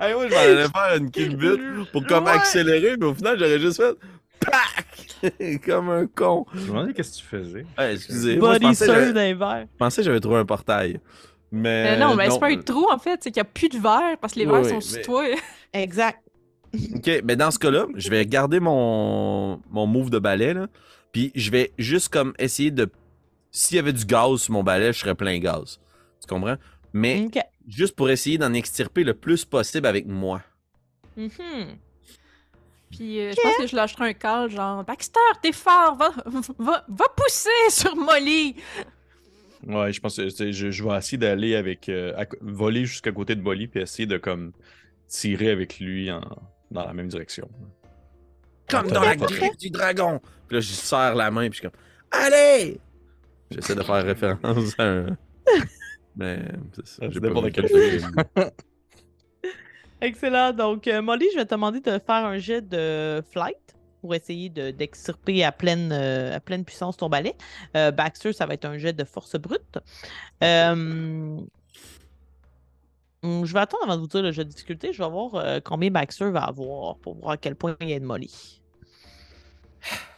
[0.00, 1.60] hey, moi, je m'en allais faire une kill but
[1.92, 2.32] pour comme Ouais.
[2.32, 3.94] accélérer, mais au final, j'aurais juste fait.
[4.40, 5.60] Pac!
[5.64, 6.44] comme un con.
[6.54, 7.66] Je me demandais qu'est-ce que tu faisais.
[7.78, 8.34] Ouais, excusez.
[8.36, 9.66] Body pensais, sur d'un verre.
[9.72, 10.98] je pensais que j'avais trouvé un portail.
[11.52, 11.94] Mais.
[11.94, 12.62] Euh, non, mais c'est pas un non.
[12.62, 14.62] trou en fait, c'est qu'il n'y a plus de verre parce que les Oui, verres
[14.62, 15.24] oui, sont mais- sous toi.
[15.72, 16.18] Exact.
[16.96, 20.66] Ok, mais dans ce cas-là, je vais garder mon, mon move de balai, là.
[21.12, 22.88] Puis je vais juste comme essayer de.
[23.52, 25.78] S'il y avait du gaz sur mon balai, je serais plein gaz.
[26.20, 26.56] Tu comprends?
[26.92, 27.28] Mais
[27.68, 30.42] juste pour essayer d'en extirper le plus possible avec moi.
[31.16, 31.76] Mhm.
[32.90, 36.10] Puis euh, je pense que je lâcherai un call genre Baxter, t'es fort, va,
[36.58, 38.56] va, va pousser sur Molly.
[39.66, 41.88] Ouais, je pense que je, je vais essayer d'aller avec.
[41.88, 44.52] euh, à voler jusqu'à côté de Bolly, puis essayer de comme
[45.08, 46.20] tirer avec lui en,
[46.70, 47.48] dans la même direction.
[48.68, 50.20] Comme dans la griffe du dragon.
[50.48, 51.80] Puis là, je serre la main, puis je suis comme.
[52.10, 52.80] Allez!
[53.52, 55.06] J'essaie de faire référence à un.
[56.16, 56.42] Mais
[56.74, 57.10] c'est ça.
[57.10, 57.66] J'ai pas quel.
[60.00, 60.52] Excellent.
[60.52, 63.56] Donc, euh, Molly, je vais te demander de faire un jet de flight
[64.00, 67.36] pour essayer de- d'extirper à, pleine, euh, à pleine puissance ton balai.
[67.76, 69.78] Euh, Baxter, ça va être un jet de force brute.
[70.42, 71.46] Euh, hum,
[73.46, 74.92] je vais attendre avant de vous dire le jeu de difficulté.
[74.92, 77.94] Je vais voir euh, combien Baxter va avoir pour voir à quel point il y
[77.94, 78.60] a de Molly.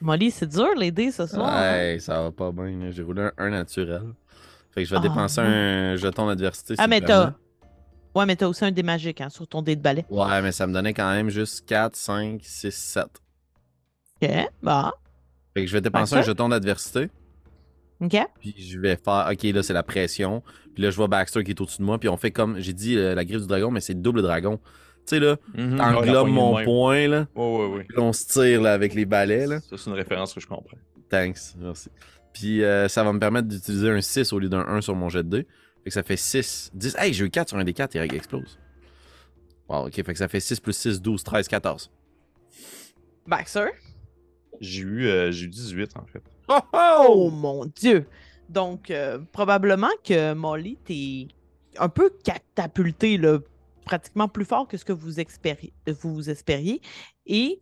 [0.00, 1.48] Molly, c'est dur les dés ce soir.
[1.52, 1.72] hein?
[1.72, 2.90] Ouais, ça va pas bien.
[2.90, 4.02] J'ai roulé un 1 naturel.
[4.72, 6.74] Fait que je vais Ah, dépenser un jeton d'adversité.
[6.78, 7.34] Ah, mais t'as.
[8.14, 10.04] Ouais, mais t'as aussi un dé magique hein, sur ton dé de balai.
[10.10, 13.04] Ouais, mais ça me donnait quand même juste 4, 5, 6, 7.
[14.22, 14.30] Ok,
[14.62, 14.92] bah.
[15.54, 16.30] Fait que je vais dépenser Baxter?
[16.30, 17.08] un jeton d'adversité.
[18.00, 18.16] Ok.
[18.40, 19.28] Puis je vais faire.
[19.30, 20.42] Ok, là, c'est la pression.
[20.74, 21.98] Puis là, je vois Baxter qui est au-dessus de moi.
[21.98, 22.58] Puis on fait comme.
[22.58, 24.58] J'ai dit euh, la griffe du dragon, mais c'est le double dragon.
[25.06, 27.26] Tu sais, là, la poignée mon poing, là.
[27.34, 27.84] Ouais, ouais, ouais.
[27.88, 29.60] Puis on se tire là, avec les balais, là.
[29.60, 30.76] Ça, c'est une référence que je comprends.
[31.08, 31.90] Thanks, merci.
[32.32, 35.08] Puis euh, ça va me permettre d'utiliser un 6 au lieu d'un 1 sur mon
[35.08, 35.46] jet de dés.
[35.82, 36.96] Fait que ça fait 6, 10.
[36.98, 38.58] Hey, j'ai eu 4 sur un des 4 et il explose.
[39.68, 41.90] Wow, ok, fait que ça fait 6 plus 6, 12, 13, 14.
[43.26, 43.66] Baxter.
[44.60, 46.22] J'ai eu, euh, j'ai eu 18 en fait.
[46.48, 46.60] Oh,
[47.08, 48.06] Oh mon Dieu!
[48.48, 51.28] Donc, euh, probablement que Molly, t'es
[51.78, 53.38] un peu catapulté, là,
[53.84, 55.10] pratiquement plus fort que ce que vous,
[56.02, 56.80] vous espériez.
[57.26, 57.60] Et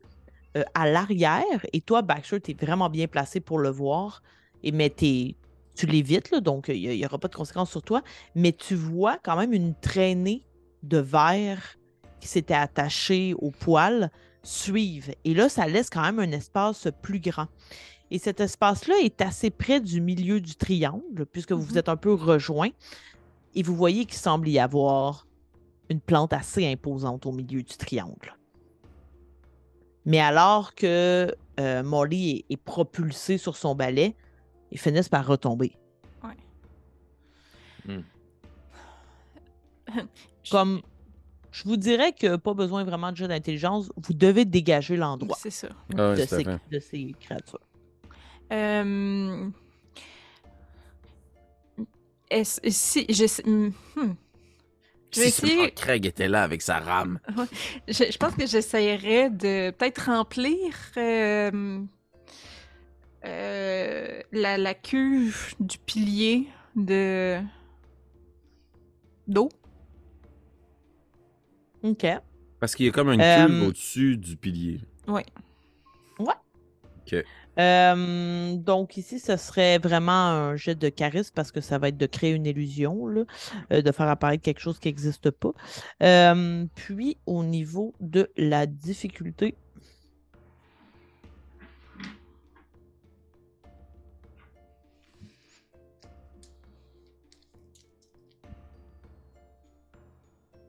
[0.56, 4.22] euh, à l'arrière, et toi, Baxter, t'es vraiment bien placé pour le voir,
[4.62, 8.02] et, mais tu l'évites, donc il n'y aura pas de conséquences sur toi,
[8.34, 10.42] mais tu vois quand même une traînée
[10.82, 11.76] de verre
[12.20, 14.10] qui s'était attachée au poil
[14.42, 15.12] suivre.
[15.24, 17.46] Et là, ça laisse quand même un espace plus grand.
[18.10, 21.78] Et cet espace-là est assez près du milieu du triangle, puisque vous vous Mhm.
[21.78, 22.70] êtes un peu rejoints.
[23.54, 25.27] Et vous voyez qu'il semble y avoir
[25.90, 28.36] une plante assez imposante au milieu du triangle.
[30.04, 34.16] Mais alors que euh, Molly est, est propulsé sur son balai,
[34.70, 35.72] ils finissent par retomber.
[40.50, 40.82] Comme
[41.50, 45.50] je vous dirais que pas besoin vraiment de jeu d'intelligence, vous devez dégager l'endroit C'est
[45.50, 45.68] ça.
[45.96, 46.60] Ah ouais, de, ces, fait.
[46.70, 47.60] de ces créatures.
[48.52, 49.48] Euh...
[52.30, 54.14] Est-ce, si, je, hmm, hmm.
[55.12, 57.18] Je vais essayer- Craig était là avec sa rame.
[57.88, 61.80] Je, je pense que j'essayerais de peut-être remplir euh,
[63.24, 66.46] euh, la, la cuve du pilier
[66.76, 67.40] de
[69.26, 69.48] d'eau.
[71.82, 72.06] OK.
[72.60, 74.80] Parce qu'il y a comme une Euh, cuve au-dessus du pilier.
[75.06, 75.22] Oui.
[77.58, 81.96] Euh, donc ici, ce serait vraiment un jet de charisme parce que ça va être
[81.96, 83.08] de créer une illusion,
[83.72, 85.52] euh, de faire apparaître quelque chose qui n'existe pas.
[86.02, 89.56] Euh, puis au niveau de la difficulté,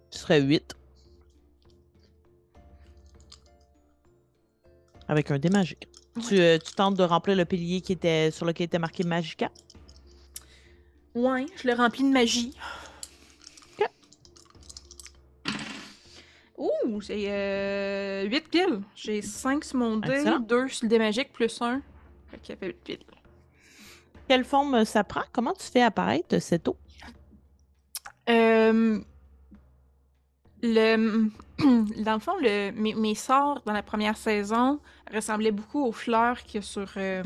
[0.10, 0.76] ce serait 8.
[5.08, 5.89] Avec un dé magique.
[6.28, 9.50] Tu, euh, tu tentes de remplir le pilier qui était sur lequel était marqué Magica?
[11.16, 12.54] Ouais, je le remplis de magie.
[13.80, 13.88] Ok.
[16.58, 18.82] Ouh, euh, 8 piles.
[18.96, 20.40] J'ai 5 sur mon dé, Excellent.
[20.40, 21.82] 2 sur le dé magique, plus 1.
[22.30, 23.00] Fait qu'il fait 8 piles.
[24.28, 25.24] Quelle forme ça prend?
[25.32, 26.78] Comment tu fais apparaître cette eau?
[28.30, 29.00] Euh,
[30.62, 31.30] le,
[32.04, 34.80] dans le fond, le, mes, mes sorts dans la première saison
[35.14, 37.24] ressemblaient beaucoup aux fleurs qu'il y a sur, euh,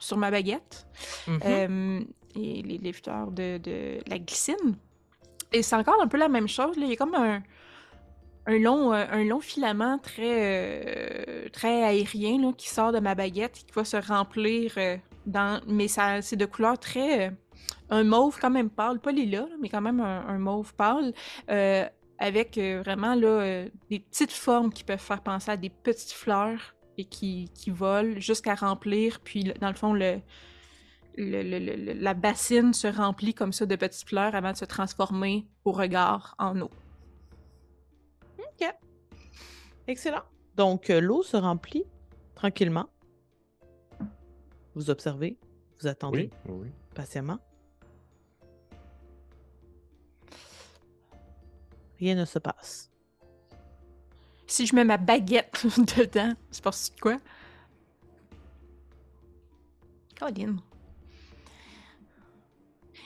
[0.00, 0.86] sur ma baguette.
[1.26, 1.40] Mhm.
[1.44, 2.00] Euh,
[2.34, 4.76] et les, les fleurs de, de la glycine.
[5.52, 6.76] Et c'est encore un peu la même chose.
[6.76, 6.84] Là.
[6.84, 7.42] Il y a comme un,
[8.46, 13.14] un, long, euh, un long filament très, euh, très aérien là, qui sort de ma
[13.14, 14.74] baguette et qui va se remplir
[15.24, 15.62] dans.
[15.66, 17.32] Mais ça, c'est de couleur très.
[17.88, 21.14] un mauve quand même pâle, pas lilas, mais quand même un, un mauve pâle.
[21.50, 21.86] euh,
[22.18, 26.12] avec euh, vraiment là, euh, des petites formes qui peuvent faire penser à des petites
[26.12, 29.20] fleurs et qui, qui volent jusqu'à remplir.
[29.20, 30.20] Puis, dans le fond, le,
[31.16, 35.46] le- le- la bassine se remplit comme ça de petites fleurs avant de se transformer
[35.64, 36.70] au regard en eau.
[39.88, 40.22] Excellent.
[40.56, 41.84] Donc, euh, l'eau se remplit
[42.34, 42.88] tranquillement.
[44.74, 45.38] Vous observez,
[45.80, 46.68] vous attendez Oui, oui.
[46.92, 47.38] patiemment.
[51.98, 52.90] Rien ne se passe.
[54.46, 55.64] Si je mets ma baguette
[55.96, 57.16] dedans, c'est parce que quoi?
[60.18, 60.56] Colin.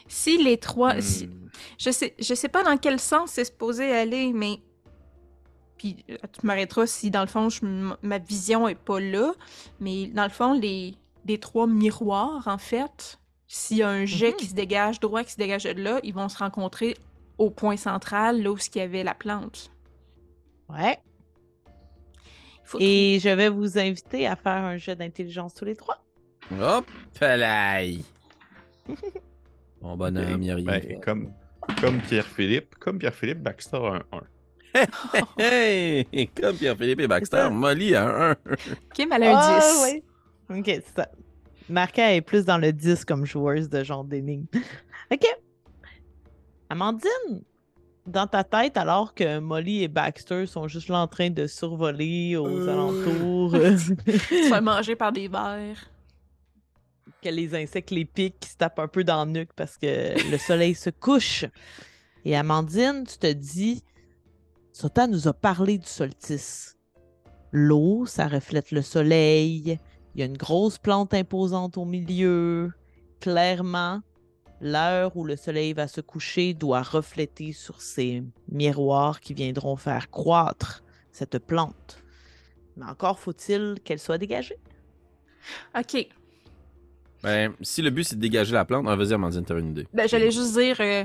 [0.09, 1.01] Si les trois.
[1.01, 1.49] si- Hmm.
[1.79, 4.61] je, sais, je sais pas dans quel sens c'est supposé aller, mais.
[5.79, 7.65] Puis euh, tu m'arrêteras si dans le fond je
[8.03, 9.33] ma vision est pas là.
[9.81, 10.95] Mais dans le fond, les,
[11.27, 14.37] les trois miroirs, en fait, s'il y a un jet Mhm.
[14.37, 16.97] qui se dégage droit, qui se dégage de là, ils vont se rencontrer
[17.41, 19.73] au point central, là où il y avait la plante.
[20.69, 20.99] Ouais.
[22.79, 26.05] Et je vais vous inviter à faire un jeu d'intelligence tous les trois.
[26.61, 26.87] Hop,
[27.19, 28.05] palaille.
[29.81, 30.67] Mon bonhomme, il arrive.
[30.67, 31.33] Ben, comme,
[31.81, 34.85] comme Pierre-Philippe, comme Pierre-Philippe, Baxter a un 1.
[35.39, 36.29] Hey!
[36.39, 38.37] Comme Pierre-Philippe et Baxter, Molly a un 1.
[38.93, 39.65] Kim, elle a un 10.
[39.65, 40.05] Ah, ouais.
[40.59, 41.09] Ok, c'est ça.
[41.71, 44.47] Marca est plus dans le 10 comme joueuse de genre d'énigme.
[45.11, 45.25] ok.
[46.71, 47.43] Amandine,
[48.07, 52.37] dans ta tête, alors que Molly et Baxter sont juste là en train de survoler
[52.37, 52.69] aux Euh.
[52.73, 55.77] alentours, euh, Tu te fais manger par des vers.
[57.23, 60.31] que les insectes les piquent, qui se tapent un peu dans le nuque parce que
[60.31, 61.45] le soleil se couche.
[62.25, 63.83] Et Amandine, tu te dis,
[64.73, 66.79] Sota nous a parlé du solstice.
[67.53, 69.79] L'eau, ça reflète le soleil.
[70.15, 72.71] Il y a une grosse plante imposante au milieu.
[73.21, 74.01] Clairement,
[74.61, 80.11] l'heure où le soleil va se coucher doit refléter sur ces miroirs qui viendront faire
[80.11, 80.83] croître
[81.13, 82.03] cette plante.
[82.77, 84.59] Mais encore faut-il qu'elle soit dégagée.
[85.77, 86.07] Ok.
[87.23, 89.87] Ben, si le but c'est de dégager la plante, ah, vas-y, Amandine, t'as une idée.
[89.93, 91.05] Ben, j'allais juste dire, euh,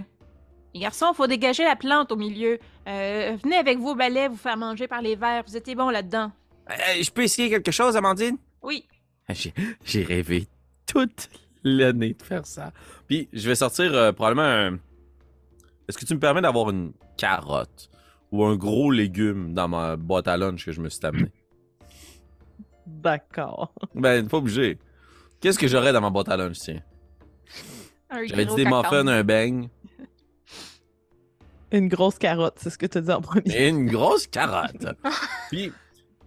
[0.73, 2.59] les garçons, faut dégager la plante au milieu.
[2.87, 5.43] Euh, venez avec vos balais vous faire manger par les vers.
[5.45, 6.31] Vous étiez bons là-dedans.
[6.69, 8.37] Euh, je peux essayer quelque chose, Amandine?
[8.61, 8.85] Oui.
[9.29, 9.53] J'ai,
[9.83, 10.47] j'ai rêvé
[10.85, 11.29] toute
[11.65, 12.71] l'année de faire ça.
[13.07, 14.79] Puis, je vais sortir euh, probablement un...
[15.87, 17.89] Est-ce que tu me permets d'avoir une carotte
[18.31, 21.31] ou un gros légume dans ma boîte à lunch que je me suis amené?
[22.85, 23.73] D'accord.
[23.95, 24.77] ben, pas obligé.
[25.41, 26.81] Qu'est-ce que j'aurais dans ma boîte à lunch, tiens?
[28.27, 29.67] J'avais dit des muffins, un beigne
[31.71, 33.67] Une grosse carotte, c'est ce que tu as dit en premier.
[33.67, 34.85] une grosse carotte.
[35.49, 35.73] Puis,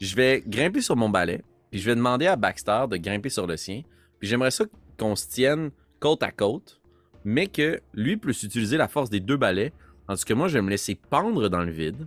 [0.00, 3.47] je vais grimper sur mon balai, puis je vais demander à Baxter de grimper sur
[3.47, 3.83] le sien.
[4.18, 4.65] Puis j'aimerais ça
[4.99, 5.70] qu'on se tienne
[6.01, 6.81] côte à côte,
[7.25, 9.73] mais que lui puisse utiliser la force des deux balais,
[10.07, 12.07] tandis que moi, je vais me laisser pendre dans le vide,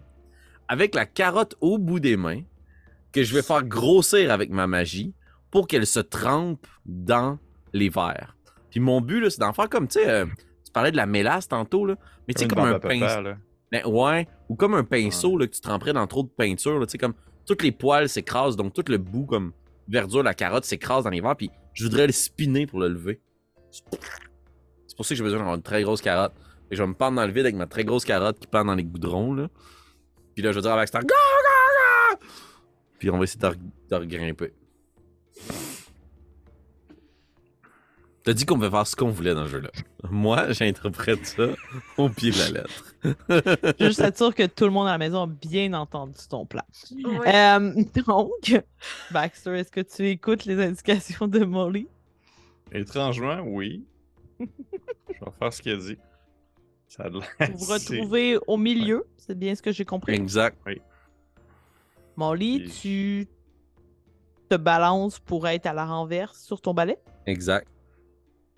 [0.67, 2.41] avec la carotte au bout des mains,
[3.11, 5.13] que je vais faire grossir avec ma magie
[5.49, 7.37] pour qu'elle se trempe dans
[7.73, 8.37] les verres.
[8.69, 10.25] Puis mon but, c'est d'en faire comme, tu sais, euh,
[10.65, 11.95] tu parlais de la mélasse tantôt, là,
[12.27, 13.23] mais tu sais, comme un pinceau.
[13.71, 16.91] Ben ouais, ou comme un pinceau là, que tu tremperais dans trop de peinture, tu
[16.91, 17.13] sais, comme
[17.45, 19.51] toutes les poils s'écrasent, donc tout le bout comme
[19.87, 23.21] verdure, la carotte s'écrase dans les verres, puis je voudrais le spinner pour le lever.
[23.71, 26.33] C'est pour ça que j'ai besoin d'avoir une très grosse carotte.
[26.69, 28.63] Et je vais me pendre dans le vide avec ma très grosse carotte qui pend
[28.63, 29.49] dans les goudrons, là.
[30.35, 32.19] Puis là, je vais dire ga, ga!
[32.99, 33.57] Puis on va essayer de, re-
[33.89, 34.53] de regrimper.
[38.23, 39.71] T'as dit qu'on pouvait faire ce qu'on voulait dans le jeu-là.
[40.11, 41.47] Moi, j'interprète ça
[41.97, 43.75] au pied de la lettre.
[43.79, 46.61] Juste être sûr que tout le monde à la maison a bien entendu ton plan.
[47.25, 48.63] Euh, donc,
[49.11, 51.87] Baxter, est-ce que tu écoutes les indications de Molly?
[52.71, 53.83] Étrangement, oui.
[54.39, 55.97] Je vais faire ce qu'il a dit.
[56.87, 57.21] Ça a l'air
[57.53, 60.13] Vous vous retrouvez au milieu, c'est bien ce que j'ai compris.
[60.13, 60.57] Exact.
[62.15, 63.27] Molly, Et- tu
[64.49, 66.97] te balances pour être à la renverse sur ton balai?
[67.25, 67.67] Exact.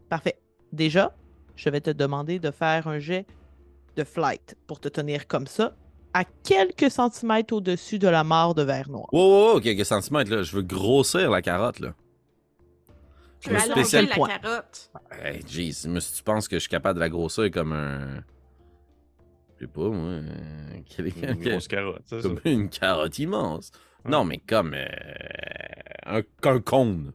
[0.10, 0.38] Parfait.
[0.72, 1.16] Déjà,
[1.56, 3.26] je vais te demander de faire un jet
[3.96, 5.76] de flight pour te tenir comme ça,
[6.14, 9.08] à quelques centimètres au-dessus de la mare de verre noir.
[9.12, 10.44] Wow, wow, wow, quelques centimètres, là.
[10.44, 11.94] Je veux grossir la carotte, là.
[13.46, 14.30] Me veux spécial la point.
[14.30, 14.92] carotte.
[15.22, 18.24] Hey, jeez, mais si tu penses que je suis capable de la grossir comme un.
[19.60, 20.10] Je sais pas, moi.
[20.10, 20.24] euh,
[20.90, 21.08] quel-
[21.38, 22.22] Une grosse carotte, ça?
[22.22, 23.72] Comme une carotte immense.
[24.06, 24.12] Ouais.
[24.12, 24.74] Non, mais comme.
[24.74, 24.86] euh,
[26.06, 27.12] un, un cône.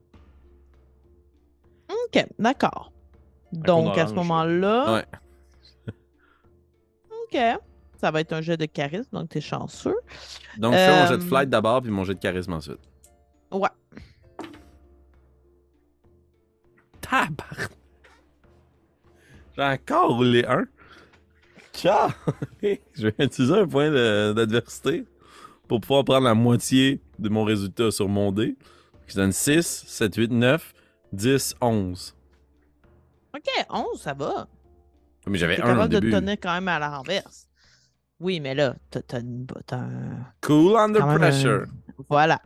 [2.14, 2.92] OK, d'accord.
[3.52, 5.06] Donc, à ce moment-là, Ouais.
[7.10, 7.38] OK,
[7.96, 9.96] ça va être un jet de charisme, donc t'es chanceux.
[10.58, 12.80] Donc, je fais mon jet de Euh, flight d'abord, puis mon jet de charisme ensuite.
[13.50, 13.68] Ouais.
[17.00, 17.70] Tabarnak!
[19.56, 20.64] J'ai encore roulé un.
[21.72, 22.10] Ciao!
[22.62, 23.90] je vais utiliser un point
[24.34, 25.04] d'adversité
[25.66, 28.56] pour pouvoir prendre la moitié de mon résultat sur mon dé.
[29.06, 30.74] Qui donne 6, 7, 8, 9,
[31.12, 32.14] 10, 11.
[33.34, 34.46] OK, 11, ça va.
[35.26, 36.10] Mais j'avais un au de te début.
[36.12, 37.48] tenir quand même à la renverse.
[38.20, 40.24] Oui, mais là, t'as une- un...
[40.40, 41.66] Cool under pressure.
[41.68, 42.40] un- Voilà.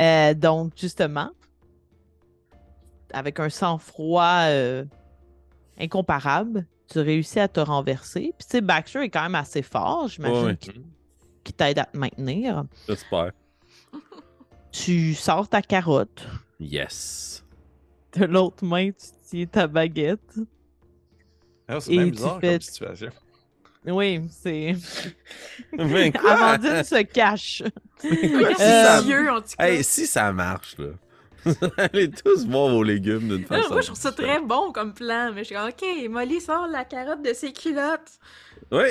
[0.00, 1.30] Euh, donc, justement,
[3.12, 4.84] avec un sang-froid euh,
[5.78, 8.32] incomparable, tu réussis à te renverser.
[8.38, 11.96] Puis, tu sais, Baxter est quand même assez fort, j'imagine, Ouais, qu'il t'aide à te
[11.96, 12.64] maintenir.
[12.88, 13.32] J'espère.
[14.70, 16.26] Tu sors ta carotte.
[16.60, 17.44] Yes.
[18.16, 20.34] De l'autre main, tu tiens ta baguette.
[21.68, 23.08] Ah, c'est tu bizarre fais- comme situation.
[23.86, 24.74] Oui, c'est.
[25.72, 26.32] Mais quoi?
[26.32, 27.62] Amandine se cache.
[28.04, 29.68] Euh, ses yeux, en tout cas.
[29.68, 30.88] Hey, si ça marche, là.
[31.76, 33.72] Allez tous voir vos légumes d'une façon.
[33.72, 36.66] moi, je trouve ça très bon comme plan, mais je suis comme, OK, Molly sort
[36.66, 38.18] la carotte de ses culottes.
[38.72, 38.88] Oui.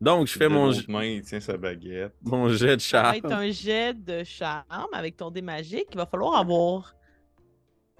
[0.00, 2.14] Donc, je fais De mon, l'autre main, il tient sa baguette.
[2.24, 3.16] mon jet de Ça va charme.
[3.26, 5.86] être un jet de charme avec ton dé magique.
[5.92, 6.92] Il va falloir avoir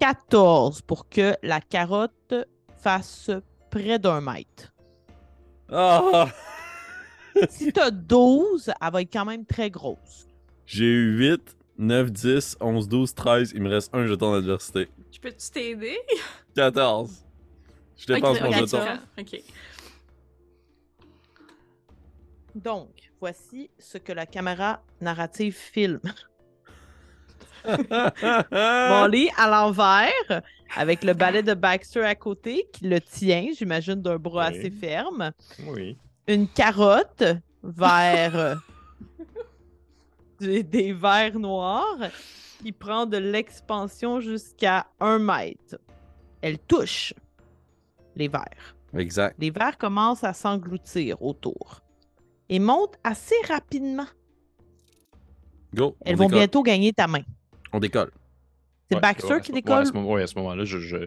[0.03, 2.35] 14 pour que la carotte
[2.81, 3.31] fasse
[3.71, 4.73] près d'un mètre.
[5.71, 6.27] Ah!
[7.49, 10.27] Si tu as 12, elle va être quand même très grosse.
[10.67, 13.53] J'ai eu 8, 9, 10, 11, 12, 13.
[13.55, 14.87] Il me reste un jeton d'adversité.
[15.09, 15.97] Je peux-tu t'aider?
[16.55, 17.25] 14.
[17.97, 18.79] Je dépense mon jeton.
[19.17, 19.41] OK.
[22.53, 26.01] Donc, voici ce que la caméra narrative filme.
[28.51, 30.41] Molly à l'envers,
[30.75, 34.57] avec le balai de Baxter à côté, qui le tient, j'imagine, d'un bras Oui.
[34.59, 35.31] assez ferme.
[35.67, 35.97] Oui.
[36.27, 37.23] Une carotte
[37.63, 38.55] vers euh,
[40.39, 41.97] des, des verres noirs
[42.61, 45.77] qui prend de l'expansion jusqu'à un mètre.
[46.41, 47.13] Elle touche
[48.15, 48.75] les verres.
[48.97, 49.35] exact.
[49.39, 51.81] Les verres commencent à s'engloutir autour
[52.49, 54.05] et montent assez rapidement.
[55.73, 55.95] Go.
[56.05, 56.39] Elles on vont décolle.
[56.39, 57.23] bientôt gagner ta main.
[57.73, 58.11] On décolle.
[58.89, 59.79] C'est Ouais, Baxter ouais, qui décolle?
[59.81, 60.97] à ce moment- ouais, à ce moment-là, je, je,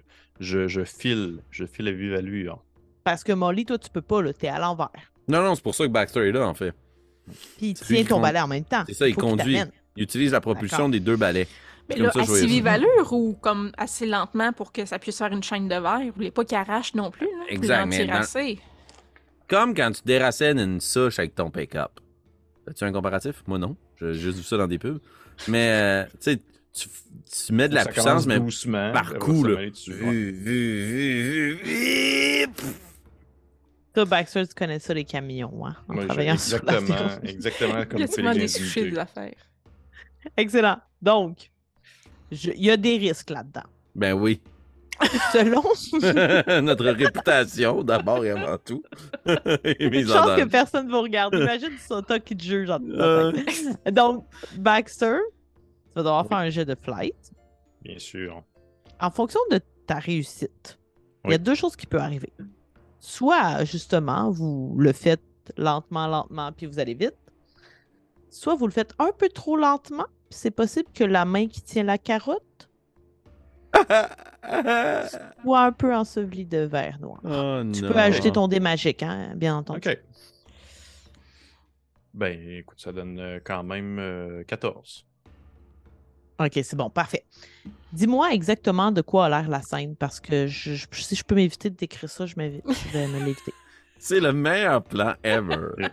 [0.41, 1.39] je, je file.
[1.51, 2.63] Je file à vive allure.
[3.05, 4.91] parce que Molly, toi, tu peux pas, là, t'es à l'envers.
[5.29, 6.75] Non, non, c'est pour ça que Baxter est là, en fait.
[7.57, 8.83] Puis il tient ton con- balai en même temps.
[8.87, 9.59] C'est ça, il conduit.
[9.97, 11.47] Il utilise la propulsion des deux balais.
[11.89, 12.45] Mais Comme là, ça, ça.
[12.47, 16.01] vive allure ou comme assez lentement pour que ça puisse faire une chaîne de verre?
[16.07, 17.45] Vous voulez pas qu'il arrache non plus, là?
[17.49, 18.59] Exact, mais dans- assez.
[19.49, 21.93] Comme quand tu déracènes une souche avec ton pick-up.
[22.69, 23.45] As-tu un comparatif?
[23.47, 23.77] Moi, non.
[24.01, 24.99] J'ai juste vu ça dans des pubs.
[25.47, 26.41] Mais, euh, tu sais,
[26.77, 26.89] tu,
[27.47, 28.93] tu mets de la Ça puissance, mais doucement.
[28.93, 29.57] par coup, là.
[29.57, 29.73] Ouais.
[33.95, 37.19] Toi, Baxter, tu connais ça, les camions, hein, en je- travaillant sur la exactement, route.
[37.31, 38.91] exactement comme tu les individus.
[38.91, 39.35] des affaires.
[40.37, 40.79] Excellent.
[41.01, 41.51] Donc,
[42.31, 43.65] je- il y a des risques là-dedans.
[43.95, 44.41] Ben oui.
[45.33, 45.63] Selon?
[46.63, 48.83] Notre réputation, d'abord et avant tout.
[49.27, 51.35] en chance que personne ne vous regarde.
[51.35, 51.71] Imagine
[52.07, 52.71] toi qui te juge.
[52.71, 53.33] en Euh.
[53.93, 55.17] Donc, Baxter,
[55.97, 57.33] vas devoir faire un jet de flight.
[57.83, 58.43] Bien sûr.
[59.01, 60.79] En fonction de ta réussite,
[61.25, 62.33] il y a deux choses qui peuvent arriver.
[63.01, 65.23] Soit, justement, vous le faites
[65.57, 67.15] lentement, lentement, puis vous allez vite.
[68.31, 71.63] Soit vous le faites un peu trop lentement, puis c'est possible que la main qui
[71.63, 72.43] tient la carotte
[75.43, 77.21] soit un peu ensevelie de verre noir.
[77.25, 77.89] Oh Tu non.
[77.93, 79.87] peux ajouter ton dé magique, hein, bien entendu.
[79.89, 79.99] OK.
[82.15, 85.07] Ben, écoute, ça donne euh, quand même euh, 14.
[86.39, 87.25] OK, c'est bon, parfait.
[87.93, 91.35] Dis-moi exactement de quoi a l'air la scène, parce que je- je- si je peux
[91.35, 93.53] m'éviter de décrire ça, je, je vais me l'éviter.
[93.99, 95.69] C'est le meilleur plan ever.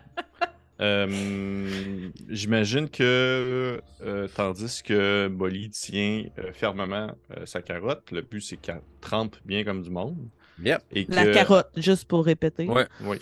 [0.82, 8.42] Euh, J'imagine que, euh, tandis que Molly tient euh, fermement euh, sa carotte, le but
[8.42, 10.18] c'est qu'elle trempe bien comme du monde.
[10.62, 10.82] Yep.
[10.92, 12.68] Et que, La carotte, juste pour répéter.
[12.68, 12.88] Ouais.
[13.02, 13.18] Oui.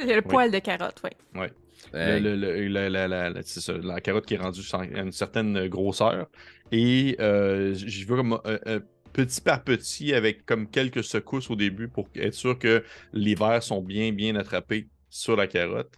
[0.00, 1.10] Il y a le poil de carotte, oui.
[1.34, 1.50] Le-
[1.94, 2.20] Hey.
[2.20, 5.12] le- le- la, la- la- la- c'est ça, la carotte qui est rendue à une
[5.12, 6.28] certaine grosseur.
[6.72, 8.80] Et euh, j'y vais comme euh, euh,
[9.12, 13.62] petit par petit avec comme quelques secousses au début pour être sûr que les vers
[13.62, 15.94] sont bien, bien attrapés sur la carotte.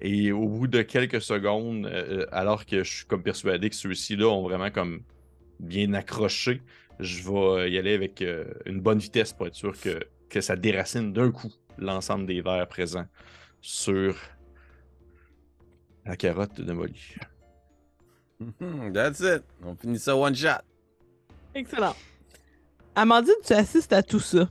[0.00, 4.16] Et au bout de quelques secondes, euh, alors que je suis comme persuadé que ceux-ci
[4.16, 5.02] là ont vraiment comme
[5.58, 6.62] bien accroché,
[6.98, 10.56] je vais y aller avec euh, une bonne vitesse pour être sûr que, que ça
[10.56, 13.06] déracine d'un coup l'ensemble des vers présents
[13.60, 14.16] sur
[16.06, 17.14] la carotte de Molly.
[18.40, 19.42] Mhm, That's it.
[19.64, 20.62] On finit ça one shot.
[21.54, 21.94] Excellent.
[22.94, 24.48] Amandine, tu assistes à tout ça.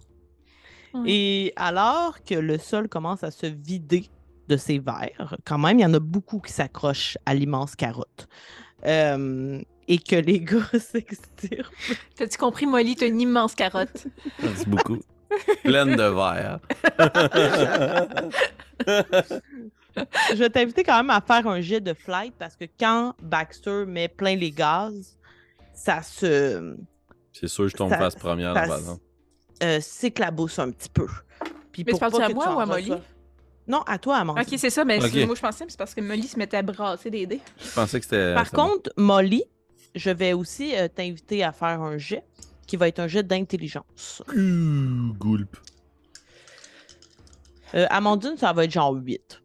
[1.06, 4.10] Et alors que le sol commence à se vider
[4.48, 8.28] de ses verres, quand même, il y en a beaucoup qui s'accrochent à l'immense carotte.
[8.86, 11.72] Euh, et que les gars s'extirpent.
[12.16, 12.95] T'as-tu compris, Molly?
[12.95, 14.08] T'as une immense carotte.
[14.56, 14.98] C'est beaucoup.
[15.64, 16.60] Pleine de verre.
[20.32, 23.85] Je vais t'inviter quand même à faire un jet de flight parce que quand Baxter
[23.88, 25.18] met plein les gaz,
[25.74, 26.76] ça se
[27.34, 29.01] C'est sûr que je tombe Ça- face première, ça- par exemple.
[29.64, 31.08] euh, s'éclabousse un petit peu.
[31.72, 32.92] Puis Mais pour tu pas à moi ou à Molly?
[33.68, 34.43] Non, à toi, Amandine.
[34.51, 35.09] Ok, c'est ça, mais Ok.
[35.11, 37.40] c'est- moi je pensais c'est parce que Molly se mettait à brasser des dés.
[37.64, 38.34] Je pensais que c'était.
[38.34, 38.68] Par c'était bon.
[38.69, 39.43] contre, Molly,
[39.95, 42.24] je vais aussi euh, t'inviter à faire un jet
[42.66, 44.24] qui va être un jet d'intelligence.
[44.30, 45.58] Ouh, Gulp.
[47.76, 49.42] Euh, Amandine, ça va être genre 8.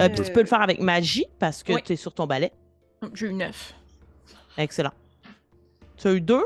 [0.00, 1.82] Euh, puis Euh, tu peux le faire avec magie parce que oui.
[1.84, 2.52] tu es sur ton balai.
[3.14, 3.74] J'ai eu neuf.
[4.56, 4.92] Excellent.
[5.96, 6.44] Tu as eu deux?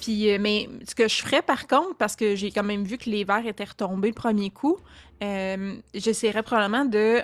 [0.00, 2.96] Puis, euh, mais ce que je ferais par contre, parce que j'ai quand même vu
[2.96, 4.78] que les verres étaient retombés le premier coup,
[5.22, 7.20] euh, j'essaierais probablement de,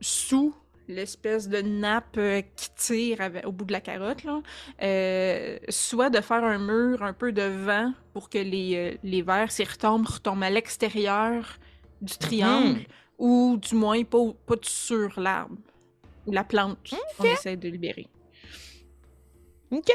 [0.00, 0.54] sous
[0.86, 2.18] l'espèce de nappe
[2.54, 4.40] qui tire avec- au bout de la carotte, là,
[4.82, 9.50] euh, soit de faire un mur un peu de vent pour que les, les verres,
[9.50, 11.58] s'ils retombent, retombent à l'extérieur
[12.02, 12.80] du triangle,
[13.18, 15.56] ou du moins pas, pas sur l'arbre
[16.26, 18.06] ou la plante qu'on essaie de libérer.
[19.70, 19.90] OK.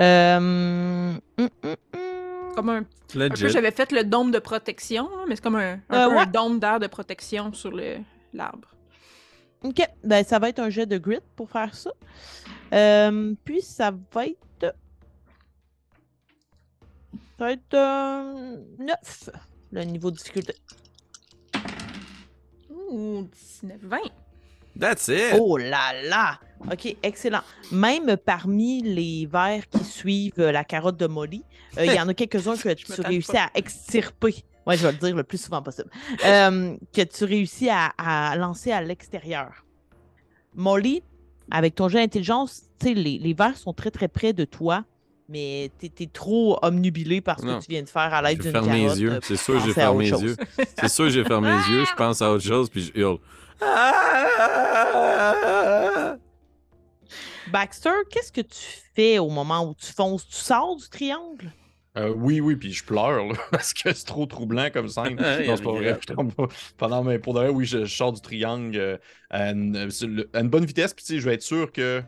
[0.00, 1.76] Euh, hum, hum, hum.
[2.54, 2.76] Comme un
[3.14, 6.14] Un peu, j'avais fait le dôme de protection, mais c'est comme un, un Euh, peu
[6.14, 6.20] ouais.
[6.20, 7.98] un dôme d'air de protection sur le-
[8.34, 8.68] l'arbre.
[9.62, 9.80] OK.
[10.04, 11.92] Ben, ça va être un jet de grit pour faire ça.
[12.74, 14.74] Euh, puis, ça va être.
[17.38, 19.30] Ça va être 9,
[19.72, 20.54] le niveau de difficulté.
[22.92, 23.26] Ouh,
[23.62, 23.98] 19, 20.
[24.78, 25.34] That's it.
[25.38, 26.38] Oh là là!
[26.70, 27.40] OK, excellent.
[27.70, 31.42] Même parmi les vers qui suivent euh, la carotte de Molly,
[31.78, 33.44] euh, il y en a quelques-uns que tu réussis pas.
[33.44, 34.44] à extirper.
[34.66, 35.90] Ouais, je vais le dire le plus souvent possible.
[36.24, 39.64] Euh, que tu réussis à, à lancer à l'extérieur.
[40.54, 41.02] Molly,
[41.50, 44.84] avec ton jeu d'intelligence, tu sais, les, les vers sont très très près de toi,
[45.28, 47.58] mais tu es, trop omnubilé par ce Non.
[47.58, 48.80] que tu viens de faire à l'aide Je d'une ferme carotte.
[48.96, 49.12] mes yeux.
[49.12, 50.36] euh, C'est sûr que j'ai fermé les yeux.
[50.78, 51.84] C'est sûr que j'ai fermé les yeux.
[51.84, 53.18] Je pense à autre chose, puis je hurle.
[57.50, 58.60] Baxter, qu'est-ce que tu
[58.94, 60.26] fais au moment où tu fonces?
[60.26, 61.52] Tu sors du triangle?
[61.98, 65.16] Euh, oui, oui, puis je pleure là, parce que c'est trop troublant comme scène.
[65.16, 65.98] Non, c'est pas vrai.
[66.08, 66.46] je tombe pas.
[66.78, 68.96] Pendant mes pour de vrai, oui, je, je sors du triangle euh,
[69.28, 69.76] à, une,
[70.32, 72.02] à une bonne vitesse, puis tu sais, je vais être sûr que,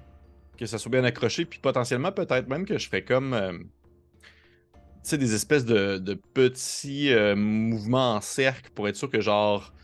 [0.58, 3.34] que ça soit bien accroché, puis potentiellement, peut-être même que je ferais comme.
[3.34, 9.10] euh, tu sais, des espèces de, de petits euh, mouvements en cercle pour être sûr
[9.10, 9.74] que, genre,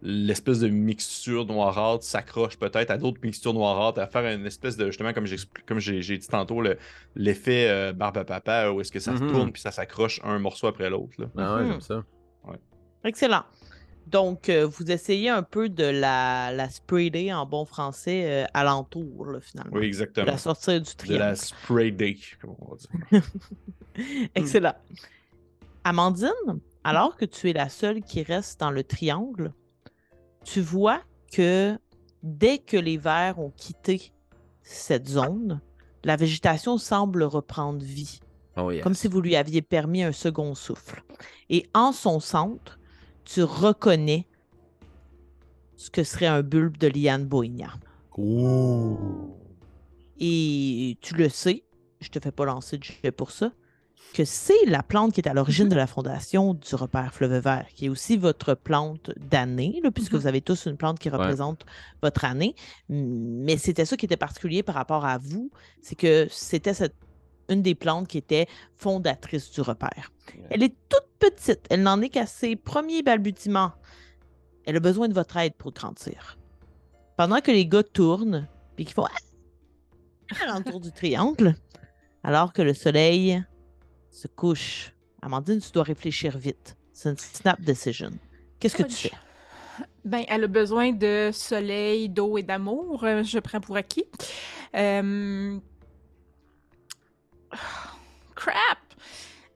[0.00, 4.86] l'espèce de mixture noirâtre s'accroche peut-être à d'autres mixtures noirâtres, à faire une espèce de,
[4.86, 6.78] justement, comme j'ai dit tantôt, le-
[7.14, 9.28] l'effet euh, barbe à papa, où est-ce que ça se Mhm.
[9.30, 11.12] tourne puis ça s'accroche un morceau après l'autre.
[11.18, 11.26] là.
[11.36, 11.68] Ah ouais, Mhm.
[11.72, 12.02] j'aime ça.
[13.04, 13.44] Excellent.
[14.06, 19.26] Donc, euh, vous essayez un peu de la, la spreader en bon français euh, alentour,
[19.26, 19.72] là, finalement.
[19.74, 20.26] Oui, de exactement.
[20.26, 21.20] la sortir du De triangle.
[21.20, 23.22] la spray day, comme on va dire.
[24.34, 24.74] Excellent.
[25.84, 29.52] Amandine, alors que tu es la seule qui reste dans le triangle,
[30.44, 31.00] tu vois
[31.32, 31.78] que
[32.22, 34.12] dès que les vers ont quitté
[34.62, 35.60] cette zone,
[36.04, 38.20] la végétation semble reprendre vie,
[38.56, 38.82] Oh yes.
[38.82, 41.02] comme si vous lui aviez permis un second souffle.
[41.48, 42.78] Et en son centre,
[43.24, 44.26] tu reconnais
[45.76, 47.70] ce que serait un bulbe de liane bohemia.
[48.16, 49.34] Ouh.
[50.18, 51.64] Et tu le sais,
[52.00, 53.50] je te fais pas lancer de jet pour ça,
[54.14, 57.66] que c'est la plante qui est à l'origine de la fondation du repère Fleuve Vert,
[57.74, 60.20] qui est aussi votre plante d'année, puisque Mhm.
[60.20, 61.64] vous avez tous une plante qui représente
[62.02, 62.54] votre année.
[62.90, 66.94] Mais c'était ça qui était particulier par rapport à vous, c'est que c'était cette-
[67.52, 70.10] une des plantes qui était fondatrice du repère.
[70.50, 73.72] Elle est toute petite, elle n'en est qu'à ses premiers balbutiements.
[74.64, 76.38] Elle a besoin de votre aide pour grandir.
[77.16, 81.54] Pendant que les gars tournent, puis qu'ils font à l'entour du triangle,
[82.24, 83.42] alors que le soleil
[84.10, 84.92] se couche.
[85.20, 86.76] Amandine, tu dois réfléchir vite.
[86.92, 88.10] C'est une snap decision.
[88.58, 89.12] Qu'est-ce que tu fais?
[90.04, 93.04] Ben, elle a besoin de soleil, d'eau et d'amour.
[93.04, 94.04] euh, je prends pour acquis.
[94.76, 95.58] Euh,
[98.34, 98.78] Crap!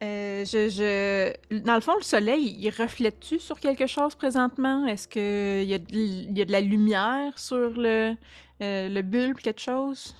[0.03, 1.59] Euh, je, je...
[1.65, 4.87] Dans le fond, le soleil, il reflète-tu sur quelque chose présentement?
[4.87, 8.15] Est-ce qu'il y, a de il y a de la lumière sur le,
[8.63, 10.15] euh, le bulbe, quelque chose?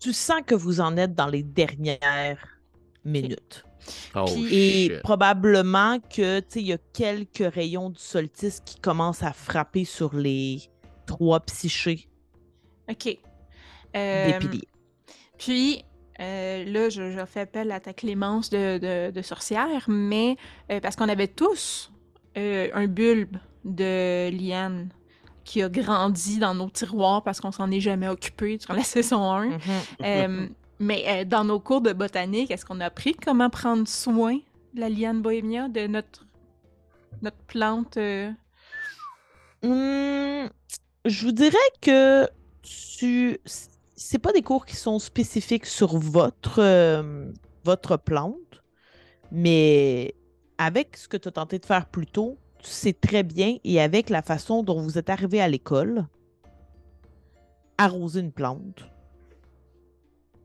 [0.00, 2.58] Tu sens que vous en êtes dans les dernières
[3.04, 3.64] minutes.
[4.16, 5.02] Oh, Puis- Et shit.
[5.02, 9.84] probablement que, tu sais, il y a quelques rayons du solstice qui commencent à frapper
[9.84, 10.62] sur les
[11.06, 12.08] trois psychés
[12.90, 13.04] OK.
[13.04, 13.18] des
[13.96, 14.68] Euh, piliers.
[15.38, 15.84] Puis,
[16.20, 20.36] euh, là, je, je fais appel à ta clémence de, de, de sorcière, mais
[20.70, 21.90] euh, parce qu'on avait tous
[22.36, 24.90] euh, un bulbe de liane
[25.44, 29.30] qui a grandi dans nos tiroirs parce qu'on s'en est jamais occupé durant la saison
[29.30, 29.58] 1.
[30.00, 30.50] Mhm.
[30.80, 34.38] Mais dans nos cours de botanique, est-ce qu'on a appris comment prendre soin
[34.74, 36.26] de la liane bohémia, de notre,
[37.22, 37.96] notre plante?
[39.62, 40.48] Hum,
[41.04, 42.28] je vous dirais que
[42.62, 43.38] tu.
[44.06, 47.32] C'est pas des cours qui sont spécifiques sur votre, euh,
[47.64, 48.62] votre plante,
[49.32, 50.14] mais
[50.58, 53.80] avec ce que tu as tenté de faire plus tôt, tu sais très bien, et
[53.80, 56.06] avec la façon dont vous êtes arrivé à l'école,
[57.78, 58.84] arroser une plante.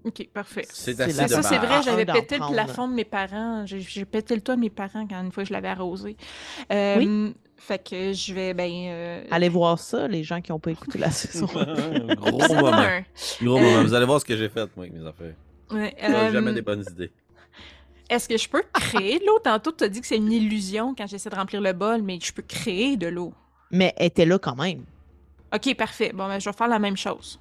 [0.05, 0.65] Ok, parfait.
[0.69, 3.65] C'est ça, de c'est vrai, j'avais pété le plafond de mes parents.
[3.65, 6.15] J'ai- pété le toit de mes parents quand une fois je l'avais arrosé.
[6.71, 8.71] Euh, Fait que je vais, ben.
[8.71, 11.45] euh, Allez voir ça, les gens qui n'ont pas écouté la saison.
[12.17, 12.73] Gros moment.
[12.73, 13.01] un.
[13.41, 13.83] Gros Euh, moment.
[13.83, 15.33] Vous allez voir ce que j'ai fait, moi, avec mes affaires.
[15.71, 17.11] Ouais, J'ai euh, jamais des bonnes idées.
[18.09, 19.37] Est-ce que je peux créer de l'eau?
[19.43, 22.17] Tantôt, tu as dit que c'est une illusion quand j'essaie de remplir le bol, mais
[22.19, 23.33] je peux créer de l'eau.
[23.69, 24.83] mais elle était là quand même.
[25.53, 26.11] Ok, parfait.
[26.13, 27.39] Bon, ben, je vais faire la même chose.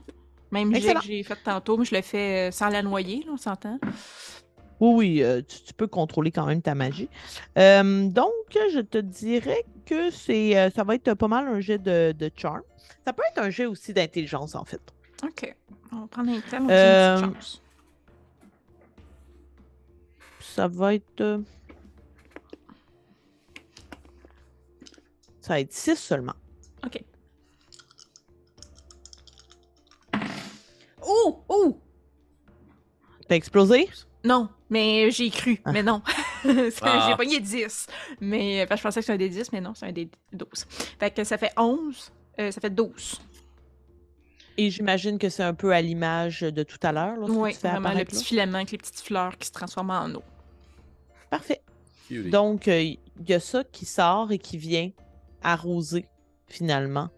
[0.50, 3.32] Même jet que j'ai fait tantôt, mais je le fais euh, sans la noyer, là,
[3.34, 3.78] on s'entend.
[4.80, 7.08] Oui, oui, euh, tu, tu peux contrôler quand même ta magie.
[7.58, 11.78] Euh, donc, je te dirais que c'est, euh, ça va être pas mal un jet
[11.78, 12.62] de, de charm.
[13.04, 14.80] Ça peut être un jet aussi d'intelligence, en fait.
[15.24, 15.54] Ok.
[15.92, 17.62] On va prendre un thème, on Euh, une petite chance.
[20.40, 21.40] Ça va être.
[25.40, 26.34] Ça va être 6 seulement.
[26.84, 27.02] Ok.
[31.06, 31.42] Oh!
[31.48, 31.80] Oh!
[33.28, 33.88] T'as explosé?
[34.24, 35.72] Non, mais j'ai cru, Ah.
[35.72, 36.02] mais non.
[36.82, 37.06] Ah.
[37.08, 37.86] J'ai pogné 10.
[38.20, 40.08] Mais parce que je pensais que c'était un des 10, mais non, c'est un des
[40.32, 40.48] 12.
[41.00, 43.20] Fait que ça fait 11, euh, ça fait 12.
[44.56, 47.70] Et j'imagine que c'est un peu à l'image de tout à l'heure, Oui, tu fais
[47.70, 48.22] vraiment le petit là.
[48.22, 50.22] filament avec les petites fleurs qui se transforment en eau.
[51.30, 51.60] Parfait.
[52.08, 52.30] Cutie.
[52.30, 52.98] Donc, euh, il
[53.28, 54.90] y a ça qui sort et qui vient
[55.42, 56.06] arroser
[56.48, 57.08] finalement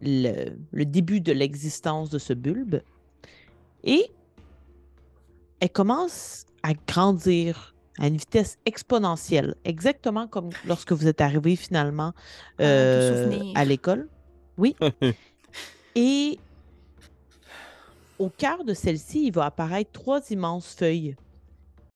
[0.00, 2.80] le, le début de l'existence de ce bulbe.
[3.82, 4.06] Et
[5.60, 12.12] elle commence à grandir à une vitesse exponentielle, exactement comme lorsque vous êtes arrivé finalement
[12.58, 14.08] Ah, euh, à l'école.
[14.56, 14.76] Oui.
[15.96, 16.38] Et
[18.20, 21.16] au cœur de celle-ci, il va apparaître trois immenses feuilles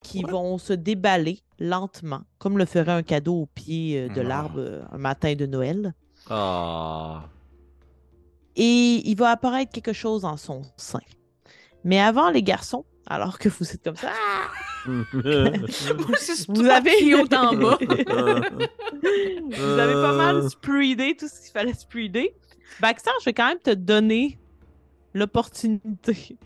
[0.03, 4.25] qui vont se déballer lentement, comme le ferait un cadeau au pied euh, de Ah.
[4.25, 5.95] l'arbre euh, un matin de Noël.
[6.29, 7.29] Ah.
[8.57, 11.01] Et il va apparaître quelque chose en son sein.
[11.85, 14.49] Mais avant, les garçons, alors que vous êtes comme ça, ah!
[15.13, 15.27] vous
[16.69, 17.79] avez- en bas.
[17.81, 22.35] vous avez pas mal spreedé tout ce qu'il fallait spreeder.
[22.81, 24.39] Baxter, je vais quand même te donner
[25.15, 26.37] l'opportunité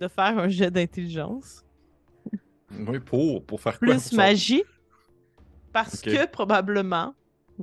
[0.00, 1.64] de faire un jet d'intelligence.
[2.70, 3.88] Oui, pour, pour faire quoi?
[3.88, 4.62] Plus magie.
[5.72, 7.14] Parce que probablement,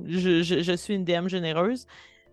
[0.04, 1.86] je, je- je suis une DM généreuse,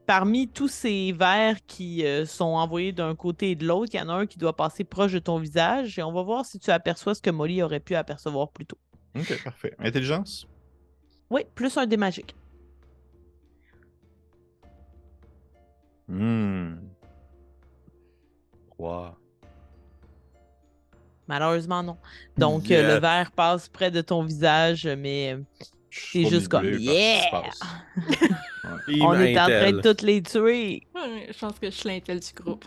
[0.06, 4.02] parmi tous ces vers qui euh, sont envoyés d'un côté et de l'autre, il y
[4.02, 6.60] en a un qui doit passer proche de ton visage et on va voir si
[6.60, 8.78] tu aperçois ce que Molly aurait pu apercevoir plus tôt.
[9.16, 9.76] Ok, parfait.
[9.80, 10.48] Intelligence?
[11.30, 12.36] Oui, plus un dé magique.
[16.08, 16.76] Hmm.
[18.72, 19.18] Trois.
[21.28, 21.98] Malheureusement, non.
[22.38, 25.42] Donc, euh, le verre passe près de ton visage, mais euh,
[25.90, 27.22] C'est juste comme, yeah!
[28.64, 30.88] on est en train de toutes les tuer.
[30.96, 32.66] Ouais, je pense que je suis l'intel du groupe.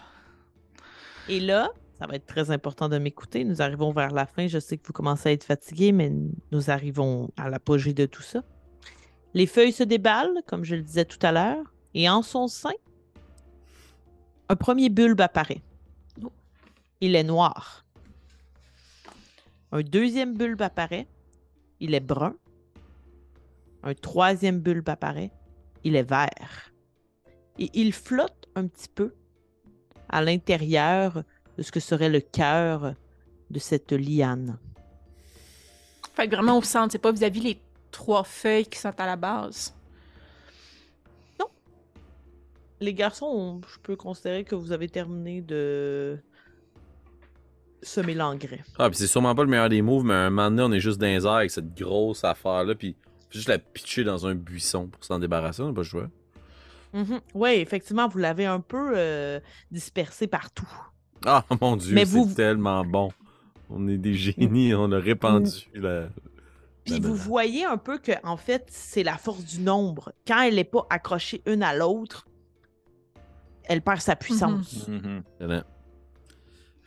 [1.28, 3.44] Et là, Ça va être très important de m'écouter.
[3.44, 4.48] Nous arrivons vers la fin.
[4.48, 6.12] Je sais que vous commencez à être fatigué, mais
[6.52, 8.42] nous arrivons à l'apogée de tout ça.
[9.32, 12.74] Les feuilles se déballent, comme je le disais tout à l'heure, et en son sein,
[14.48, 15.62] un premier bulbe apparaît.
[17.00, 17.84] Il est noir.
[19.72, 21.06] Un deuxième bulbe apparaît.
[21.80, 22.34] Il est brun.
[23.82, 25.30] Un troisième bulbe apparaît.
[25.86, 26.72] Il est vert.
[27.60, 29.14] Et il flotte un petit peu
[30.08, 31.22] à l'intérieur
[31.56, 32.94] de ce que serait le cœur
[33.50, 34.58] de cette liane.
[36.14, 37.60] Fait que vraiment au centre, c'est pas vis-à-vis les
[37.92, 39.72] trois feuilles qui sont à la base.
[42.80, 46.18] Les garçons, on- je peux considérer que vous avez terminé de
[47.80, 48.64] semer l'engrais.
[48.78, 50.80] Ah, puis c'est sûrement pas le meilleur des moves, mais un moment donné, on est
[50.80, 52.96] juste dans les airs avec cette grosse affaire-là, puis
[53.36, 56.08] juste la pitcher dans un buisson pour s'en débarrasser, on n'a pas le choix.
[57.34, 59.38] Oui, effectivement, vous l'avez un peu euh,
[59.70, 60.68] dispersé partout.
[61.26, 63.10] Ah, mon Dieu, c'est vous- tellement bon.
[63.68, 66.08] On est des génies, on a répandu la...
[66.84, 70.12] Puis la vous voyez un peu que, en fait, c'est la force du nombre.
[70.26, 72.26] Quand elle n'est pas accrochée une à l'autre,
[73.64, 74.86] elle perd sa puissance.
[74.88, 75.22] Mhm.
[75.40, 75.62] Excellent.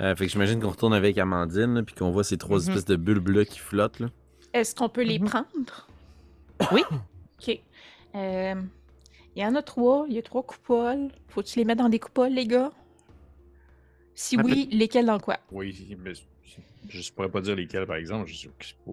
[0.02, 2.70] Euh, fait que j'imagine qu'on retourne avec Amandine, puis qu'on voit ces trois Mhm.
[2.70, 4.00] espèces de bulbes-là qui flottent.
[4.00, 4.08] Là.
[4.54, 5.26] Est-ce qu'on peut les Mhm.
[5.28, 5.88] prendre?
[6.72, 6.84] Oui.
[7.40, 7.60] OK.
[8.16, 8.62] Euh,
[9.36, 10.06] Il y en a trois.
[10.08, 11.10] Il y a trois coupoles.
[11.28, 12.72] Faut-tu les mettre dans des coupoles, les gars?
[14.16, 15.38] Si Ah, oui, lesquelles dans quoi?
[15.52, 16.12] Oui, mais
[16.90, 18.28] je ne pourrais pas dire lesquels, par exemple.
[18.28, 18.50] Je sais
[18.86, 18.92] pas.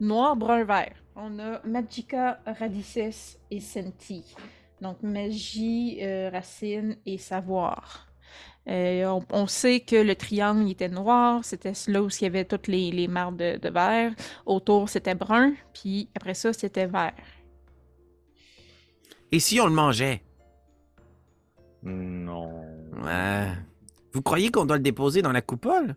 [0.00, 0.94] Noir, brun, vert.
[1.14, 4.34] On a Magica, Radices et Senti.
[4.80, 8.07] Donc, magie, euh, racine et savoir.
[8.68, 12.26] Euh, on, on sait que le triangle il était noir, c'était là où il y
[12.26, 14.12] avait toutes les, les marques de, de vert.
[14.44, 17.14] Autour, c'était brun, puis après ça, c'était vert.
[19.32, 20.22] Et si on le mangeait?
[21.82, 22.62] Non.
[23.02, 23.48] Ouais.
[24.12, 25.96] Vous croyez qu'on doit le déposer dans la coupole?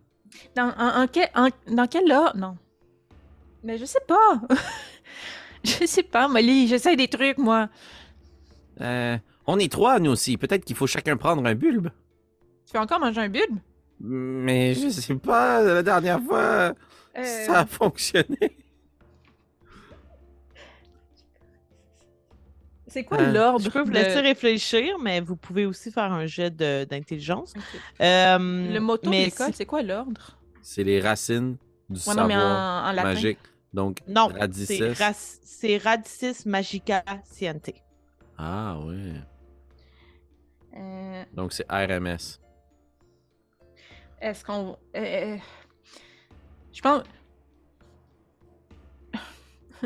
[0.55, 2.31] Dans, en, en quel, en- dans quel là?
[2.35, 2.57] Non.
[3.63, 4.41] Mais je sais pas.
[5.63, 6.67] je sais pas, Molly.
[6.67, 7.69] J'essaie des trucs, moi.
[8.79, 10.37] Euh, on est trois, nous aussi.
[10.37, 11.89] Peut-être qu'il faut chacun prendre un bulbe.
[12.71, 13.57] Tu fais encore manger un bulbe?
[13.99, 16.73] Mais je sais pas, la dernière fois,
[17.17, 18.57] Euh, ça a fonctionné.
[22.87, 23.59] C'est quoi euh, l'ordre?
[23.65, 27.53] Je peux vous de- laisser réfléchir, mais vous pouvez aussi faire un jet d'intelligence.
[28.01, 28.37] Euh,
[28.73, 30.37] Le motto de l'école, c'est quoi l'ordre?
[30.61, 31.57] C'est les racines
[31.89, 33.13] du Ouais, non, mais en, savoir en latin.
[33.13, 33.39] magique.
[33.73, 34.29] Donc, Non,
[35.43, 37.71] c'est Radicis Magica Sciente.
[38.37, 39.13] Ah, ouais.
[40.77, 42.39] Euh, Donc, c'est RMS.
[44.21, 44.77] Est-ce qu'on.
[44.95, 44.99] euh,
[45.35, 45.37] euh,
[46.71, 47.03] je pense.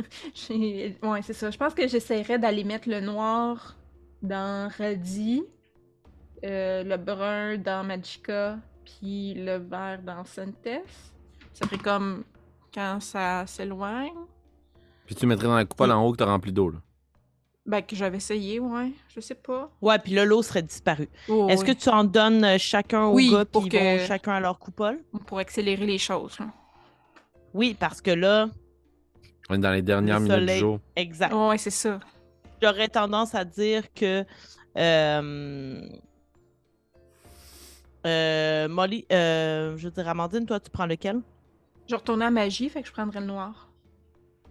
[1.02, 1.50] Ouais, c'est ça.
[1.50, 3.78] Je pense que j'essaierais d'aller mettre le noir
[4.22, 5.42] dans Radi,
[6.44, 10.84] euh, le brun dans Magica, puis le vert dans Sentes.
[11.54, 12.26] Ça ferait comme
[12.74, 14.12] quand ça s'éloigne.
[15.06, 16.80] Puis tu mettrais dans la coupole en haut que t'as rempli d'eau, là.
[17.66, 18.92] Ben, que j'avais essayé, ouais.
[19.10, 19.72] Je sais pas.
[19.82, 21.10] Ouais, puis là, l'eau serait disparue.
[21.28, 23.98] Oh, Est-ce que tu en donnes euh, chacun au Oui, gars, pour puis ils vont
[23.98, 25.00] que- chacun à leur coupole?
[25.26, 26.38] Pour accélérer les choses.
[26.40, 26.46] là.
[27.56, 28.50] Oui, parce que là,
[29.50, 30.56] On est dans les dernières Le minutes soleil.
[30.56, 30.80] du jour.
[30.96, 31.34] exact.
[31.34, 32.00] Ouais, c'est ça.
[32.62, 34.24] J'aurais tendance à dire que
[34.78, 35.82] euh,
[38.06, 41.22] euh, Molly, euh, je veux dire, Amandine, toi, tu prends lequel?
[41.88, 43.70] Je retournais à magie, fait que je prendrais le noir.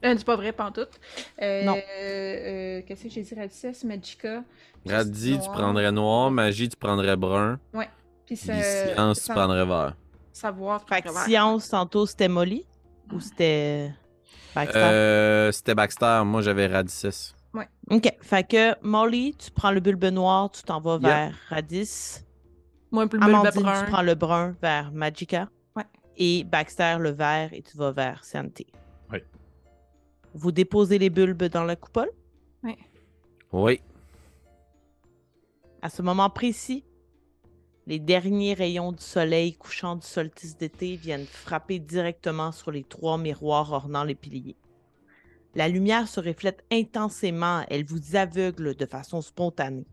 [0.05, 1.01] Euh, c'est pas vrai, pantoute.
[1.41, 1.77] Euh, Non.
[1.77, 3.35] euh, Qu'est-ce que j'ai dit?
[3.35, 4.43] Radicès, Magica.
[4.87, 6.31] Radis, tu prendrais noir.
[6.31, 7.59] Magie, tu prendrais brun.
[7.73, 7.87] Puis
[8.27, 9.97] Puis ça- science, tu prendrais vert.
[10.33, 11.25] Savoir, Fait que prendrais vert.
[11.25, 12.67] science, tantôt, c'était Molly?
[13.13, 13.93] Ou c'était
[14.55, 14.79] Baxter?
[14.79, 16.23] Euh, c'était Baxter.
[16.25, 17.35] Moi, j'avais Radices.
[17.91, 18.11] OK.
[18.23, 21.03] Fait que Molly, tu prends le bulbe noir, tu t'en vas Yep.
[21.03, 22.21] vers Radis.
[22.91, 23.85] Moi, le Amandine, brun.
[23.85, 25.49] tu prends le brun vers Magica.
[25.77, 25.85] Ouais.
[26.17, 28.67] Et Baxter, le vert, et tu vas vers Santé.
[30.35, 30.41] Oui.
[30.41, 32.11] Vous déposez les bulbes dans la coupole?
[33.53, 33.81] Oui.
[35.81, 36.85] À ce moment précis,
[37.87, 43.19] les derniers rayons du soleil couchant du solstice d'été viennent frapper directement sur les trois
[43.19, 44.57] miroirs ornant les piliers.
[45.55, 49.87] La lumière se reflète intensément, elle vous aveugle de façon spontanée.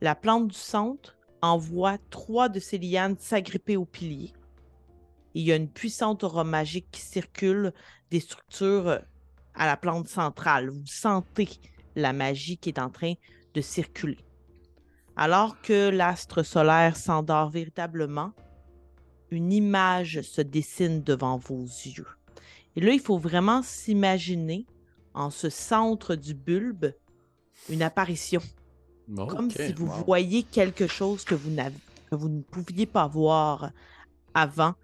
[0.00, 4.32] La plante du centre envoie trois de ses lianes s'agripper aux piliers.
[5.34, 7.72] Il y a une puissante aura magique qui circule
[8.10, 8.98] des structures euh,
[9.54, 10.70] à la plante centrale.
[10.70, 11.48] Vous sentez
[11.96, 13.14] la magie qui est en train
[13.54, 14.18] de circuler.
[15.16, 18.32] Alors que l'astre solaire s'endort véritablement,
[19.30, 22.06] une image se dessine devant vos yeux.
[22.76, 24.64] Et là, il faut vraiment s'imaginer
[25.14, 26.94] en ce centre du bulbe
[27.68, 28.40] une apparition,
[29.16, 30.04] comme si vous wow.
[30.04, 31.54] voyez quelque chose que vous
[32.08, 33.72] que vous ne pouviez pas voir
[34.32, 34.74] avant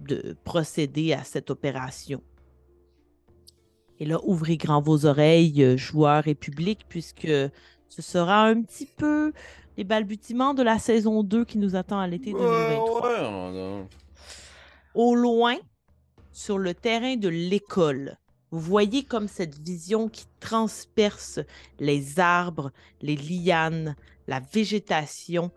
[0.00, 2.22] de procéder à cette opération.
[4.00, 7.26] Et là, ouvrez grand vos oreilles, euh, joueurs et public, puisque
[7.88, 9.32] ce sera un petit peu
[9.76, 13.02] les balbutiements de la saison 2 qui nous attend à l'été 2023.
[13.02, 13.86] Ouais, ouais,
[14.94, 15.56] Au loin,
[16.32, 18.16] sur le terrain de l'école,
[18.50, 21.40] vous voyez comme cette vision qui transperce
[21.80, 23.94] les arbres, les lianes,
[24.26, 25.50] la végétation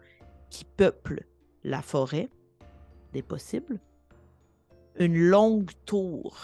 [0.49, 1.25] qui peuple
[1.63, 2.29] la forêt
[3.13, 3.79] des possibles.
[4.99, 6.37] Une longue tour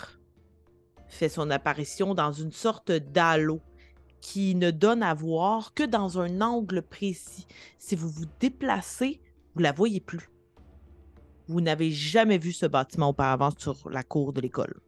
[1.08, 3.62] fait son apparition dans une sorte d'halo
[4.22, 7.46] qui ne donne à voir que dans un angle précis.
[7.78, 9.22] Si vous vous déplacez,
[9.54, 10.30] vous la voyez plus.
[11.48, 14.80] Vous n'avez jamais vu ce bâtiment auparavant sur la cour de l'école.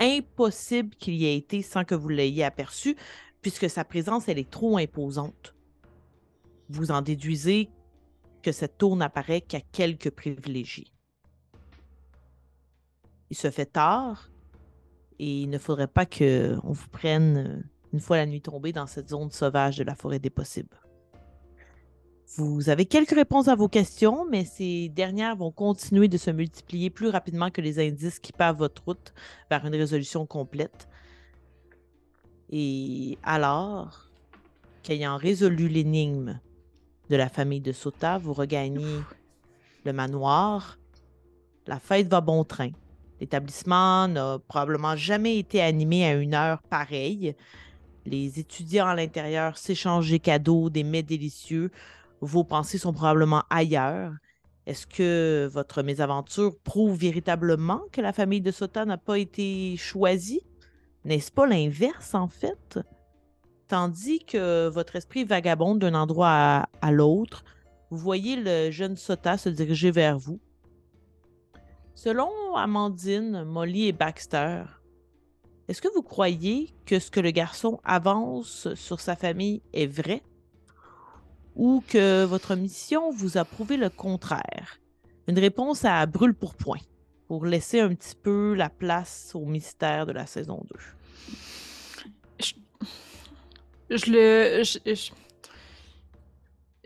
[0.00, 2.96] Impossible qu'il y ait été sans que vous l'ayez aperçu,
[3.40, 5.54] puisque sa présence, elle est trop imposante.
[6.68, 7.70] Vous en déduisez
[8.42, 10.93] que cette tour n'apparaît qu'à quelques privilégiés.
[13.34, 14.30] Il se fait tard
[15.18, 18.86] et il ne faudrait pas qu'on vous prenne euh, une fois la nuit tombée dans
[18.86, 20.80] cette zone sauvage de la forêt des possibles.
[22.36, 26.90] Vous avez quelques réponses à vos questions, mais ces dernières vont continuer de se multiplier
[26.90, 29.12] plus rapidement que les indices qui pavent votre route
[29.50, 30.86] vers une résolution complète.
[32.50, 34.10] Et alors,
[34.84, 36.38] qu'ayant résolu l'énigme
[37.10, 39.00] de la famille de Sota, vous regagnez
[39.84, 40.78] le manoir.
[41.66, 42.70] La fête va bon train.
[43.20, 47.34] L'établissement n'a probablement jamais été animé à une heure pareille.
[48.06, 51.70] Les étudiants à l'intérieur s'échangent des cadeaux, des mets délicieux.
[52.20, 54.12] Vos pensées sont probablement ailleurs.
[54.66, 60.42] Est-ce que votre mésaventure prouve véritablement que la famille de Sota n'a pas été choisie?
[61.04, 62.78] N'est-ce pas l'inverse, en fait?
[63.68, 67.44] Tandis que votre esprit vagabonde d'un endroit à, à l'autre,
[67.90, 70.40] vous voyez le jeune Sota se diriger vers vous.
[71.94, 74.64] Selon Amandine, Molly et Baxter,
[75.68, 80.22] est-ce que vous croyez que ce que le garçon avance sur sa famille est vrai?
[81.56, 84.80] Ou que votre mission vous a prouvé le contraire?
[85.28, 86.80] Une réponse à brûle pour point,
[87.28, 90.66] pour laisser un petit peu la place au mystère de la saison
[92.38, 92.46] 2.
[93.90, 94.62] Je le.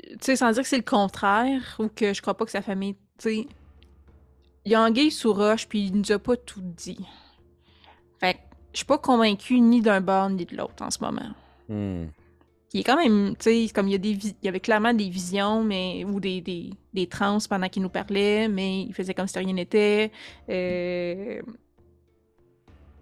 [0.09, 2.63] Tu sais, sans dire que c'est le contraire ou que je crois pas que sa
[2.63, 2.95] famille.
[2.95, 3.49] Tu sais.
[4.69, 6.99] Il y a anguille sous roche, puis il nous a pas tout dit.
[8.21, 8.39] Fait que
[8.75, 11.31] je suis pas convaincue ni d'un bord ni de l'autre en ce moment.
[11.71, 12.09] Hmm.
[12.75, 14.93] Il est quand même, tu sais, comme il y a des il y avait clairement
[14.93, 19.15] des visions, mais ou des, des, des trans pendant qu'il nous parlait, mais il faisait
[19.15, 20.13] comme si rien n'était.
[20.51, 21.41] Euh...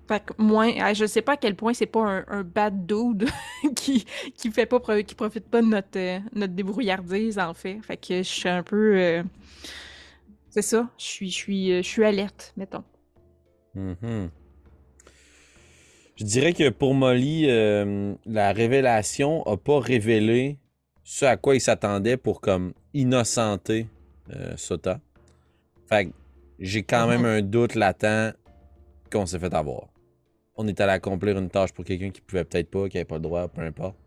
[0.07, 2.87] Fait que moi, ah, je sais pas à quel point c'est pas un, un bad
[2.87, 3.29] dude
[3.75, 7.81] qui, qui fait pas qui profite pas de notre, euh, notre débrouillardise en fait.
[7.83, 9.25] Fait que je suis un peu euh,
[10.57, 12.83] c'est ça, je suis je suis euh, je suis alerte, mettons.
[13.75, 14.31] Mhm.
[16.17, 20.59] Je dirais que pour Molly, euh, la révélation a pas révélé
[21.05, 23.87] ce à quoi il s'attendait pour comme innocenter
[24.35, 24.99] euh, Sota.
[25.91, 26.13] Fait que
[26.59, 28.35] j'ai quand même un doute latent
[29.13, 29.89] qu'on s'est fait avoir.
[30.55, 33.17] On est allé accomplir une tâche pour quelqu'un qui pouvait peut-être pas, qui avait pas
[33.17, 33.99] le droit, peu importe.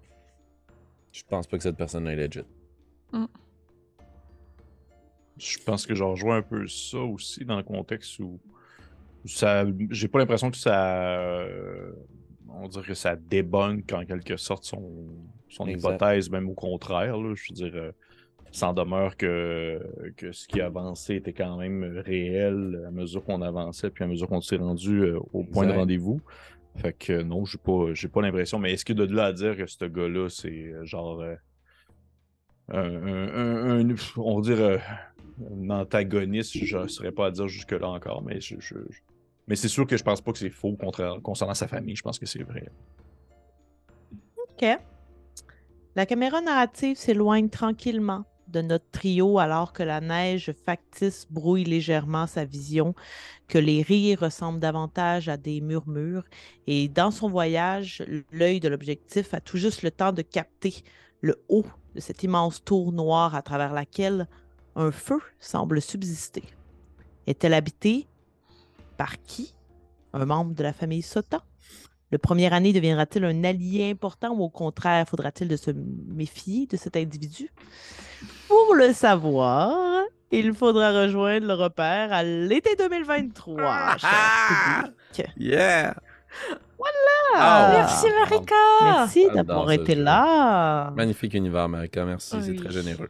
[1.12, 2.42] Je pense pas que cette personne est legit.
[5.40, 8.40] Je pense que je rejoins un peu ça aussi dans le contexte où
[9.26, 11.92] ça j'ai pas l'impression que ça euh,
[12.50, 14.82] on dirait que ça débunk en quelque sorte son,
[15.50, 17.18] son hypothèse, même au contraire.
[17.18, 17.92] Là, je veux dire, euh,
[18.52, 19.80] sans demeure que,
[20.18, 24.28] que ce qui avançait était quand même réel à mesure qu'on avançait, puis à mesure
[24.28, 26.22] qu'on s'est rendu euh, au point de rendez-vous.
[26.78, 28.58] Fait que non, j'ai pas, j'ai pas l'impression.
[28.58, 31.36] Mais est-ce que de là à dire que ce gars-là, c'est genre euh,
[32.70, 34.80] un, un- un- un- on va dire
[35.40, 40.04] un antagoniste, je ne saurais pas à dire jusque-là encore, mais c'est sûr que je
[40.04, 40.78] pense pas que c'est faux
[41.24, 41.96] concernant sa famille.
[41.96, 42.70] Je pense que c'est vrai.
[44.38, 44.66] OK.
[45.96, 52.26] La caméra narrative s'éloigne tranquillement de notre trio alors que la neige factice brouille légèrement
[52.26, 52.96] sa vision,
[53.48, 56.24] que les rires ressemblent davantage à des murmures.
[56.66, 60.84] Et dans son voyage, l'œil de l'objectif a tout juste le temps de capter
[61.22, 64.28] le haut de cette immense tour noire à travers laquelle
[64.80, 66.44] un feu semble subsister.
[67.28, 68.08] Est-elle habitée
[68.98, 69.54] par qui?
[70.14, 71.44] Un membre de la famille Sota?
[72.12, 76.76] Le premier année deviendra-t-il un allié important ou au contraire, faudra-t-il de se méfier de
[76.76, 77.52] cet individu?
[78.48, 83.98] Pour le savoir, il faudra rejoindre le repère à l'été 2023.
[83.98, 84.10] cher
[84.84, 84.96] public.
[85.38, 85.96] Yeah!
[87.36, 87.72] Ah!
[87.74, 88.56] Merci Marika.
[88.82, 90.92] Merci d'avoir été là.
[90.96, 92.06] Magnifique univers, Marika.
[92.06, 93.10] Merci, c'est très généreux.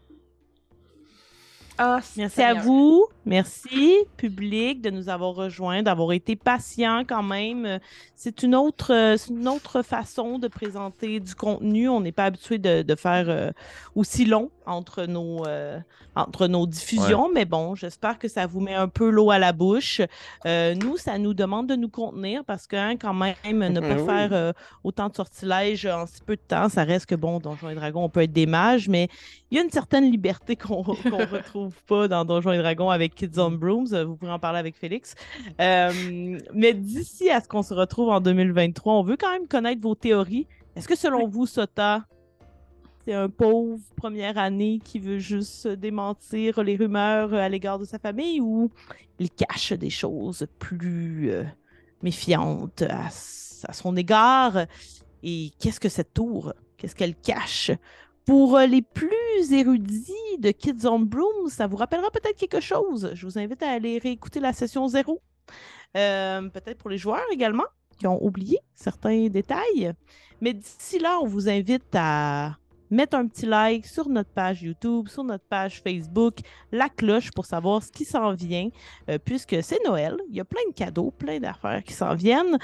[1.82, 3.08] Ah, Merci à vous.
[3.26, 7.80] Merci, public, de nous avoir rejoints, d'avoir été patient quand même.
[8.16, 8.92] C'est une autre,
[9.30, 11.88] une autre façon de présenter du contenu.
[11.88, 13.52] On n'est pas habitué de, de faire euh,
[13.96, 15.80] aussi long entre nos, euh,
[16.16, 19.52] entre nos diffusions, mais bon, j'espère que ça vous met un peu l'eau à la
[19.52, 20.02] bouche.
[20.46, 23.36] Euh, nous, ça nous demande de nous contenir parce que hein, quand même,
[23.74, 24.06] ne pas Oui.
[24.06, 27.70] faire euh, autant de sortilèges en si peu de temps, ça reste que bon, Donjons
[27.70, 29.10] et Dragons, on peut être des mages, mais
[29.52, 30.94] il y a une certaine liberté qu'on qu'on
[31.32, 33.88] retrouve pas dans Donjons et Dragons avec Kids on Brooms.
[34.04, 35.16] Vous pourrez en parler avec Félix.
[35.60, 39.96] Mais d'ici à ce qu'on se retrouve en 2023, on veut quand même connaître vos
[39.96, 40.48] théories.
[40.76, 42.06] Est-ce que selon vous, Sota,
[43.10, 47.98] c'est un pauvre première année qui veut juste démentir les rumeurs à l'égard de sa
[47.98, 48.70] famille ou
[49.18, 51.44] il cache des choses plus euh,
[52.04, 54.68] méfiantes à, son égard?
[55.24, 56.54] Et qu'est-ce que cette tour?
[56.78, 57.72] Qu'est-ce qu'elle cache?
[58.26, 63.10] Pour euh, les plus érudits de Kids on Broom, ça vous rappellera peut-être quelque chose.
[63.16, 65.20] Je vous invite à aller réécouter la session zéro.
[65.98, 67.66] Euh, peut-être pour les joueurs également,
[67.98, 69.94] qui ont oublié certains détails.
[70.42, 72.56] Mais d'ici là, on vous invite à
[72.90, 76.38] mettre un petit like sur notre page YouTube, sur notre page Facebook,
[76.72, 78.70] la cloche pour savoir ce qui s'en vient,
[79.10, 80.18] euh, puisque c'est Noël.
[80.30, 82.58] Il y a plein de cadeaux, plein d'affaires qui s'en viennent.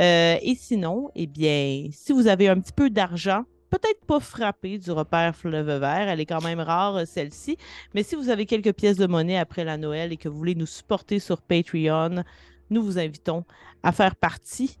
[0.00, 4.78] Euh, et sinon, eh bien, si vous avez un petit peu d'argent, peut-être pas frappé
[4.78, 7.56] du repère Fleuve Vert, elle est quand même rare, euh, celle-ci,
[7.94, 10.56] mais si vous avez quelques pièces de monnaie après la Noël et que vous voulez
[10.56, 12.24] nous supporter sur Patreon,
[12.70, 13.44] nous vous invitons
[13.82, 14.76] à faire partie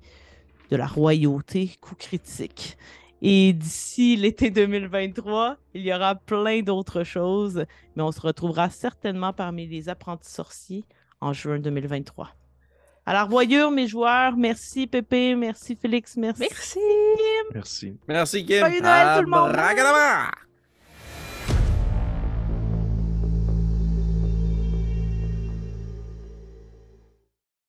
[0.70, 2.76] de la royauté coup critique.
[3.22, 9.32] Et d'ici l'été 2023, il y aura plein d'autres choses, mais on se retrouvera certainement
[9.32, 10.84] parmi les apprentis sorciers
[11.20, 12.30] en juin 2023.
[13.06, 16.42] Alors, voyure, mes joueurs, merci Pépé, merci Félix, merci.
[16.42, 16.78] Merci.
[17.52, 17.98] Merci.
[18.08, 18.60] Merci, Kim.
[18.60, 20.40] Joyeux Noël, tout le monde.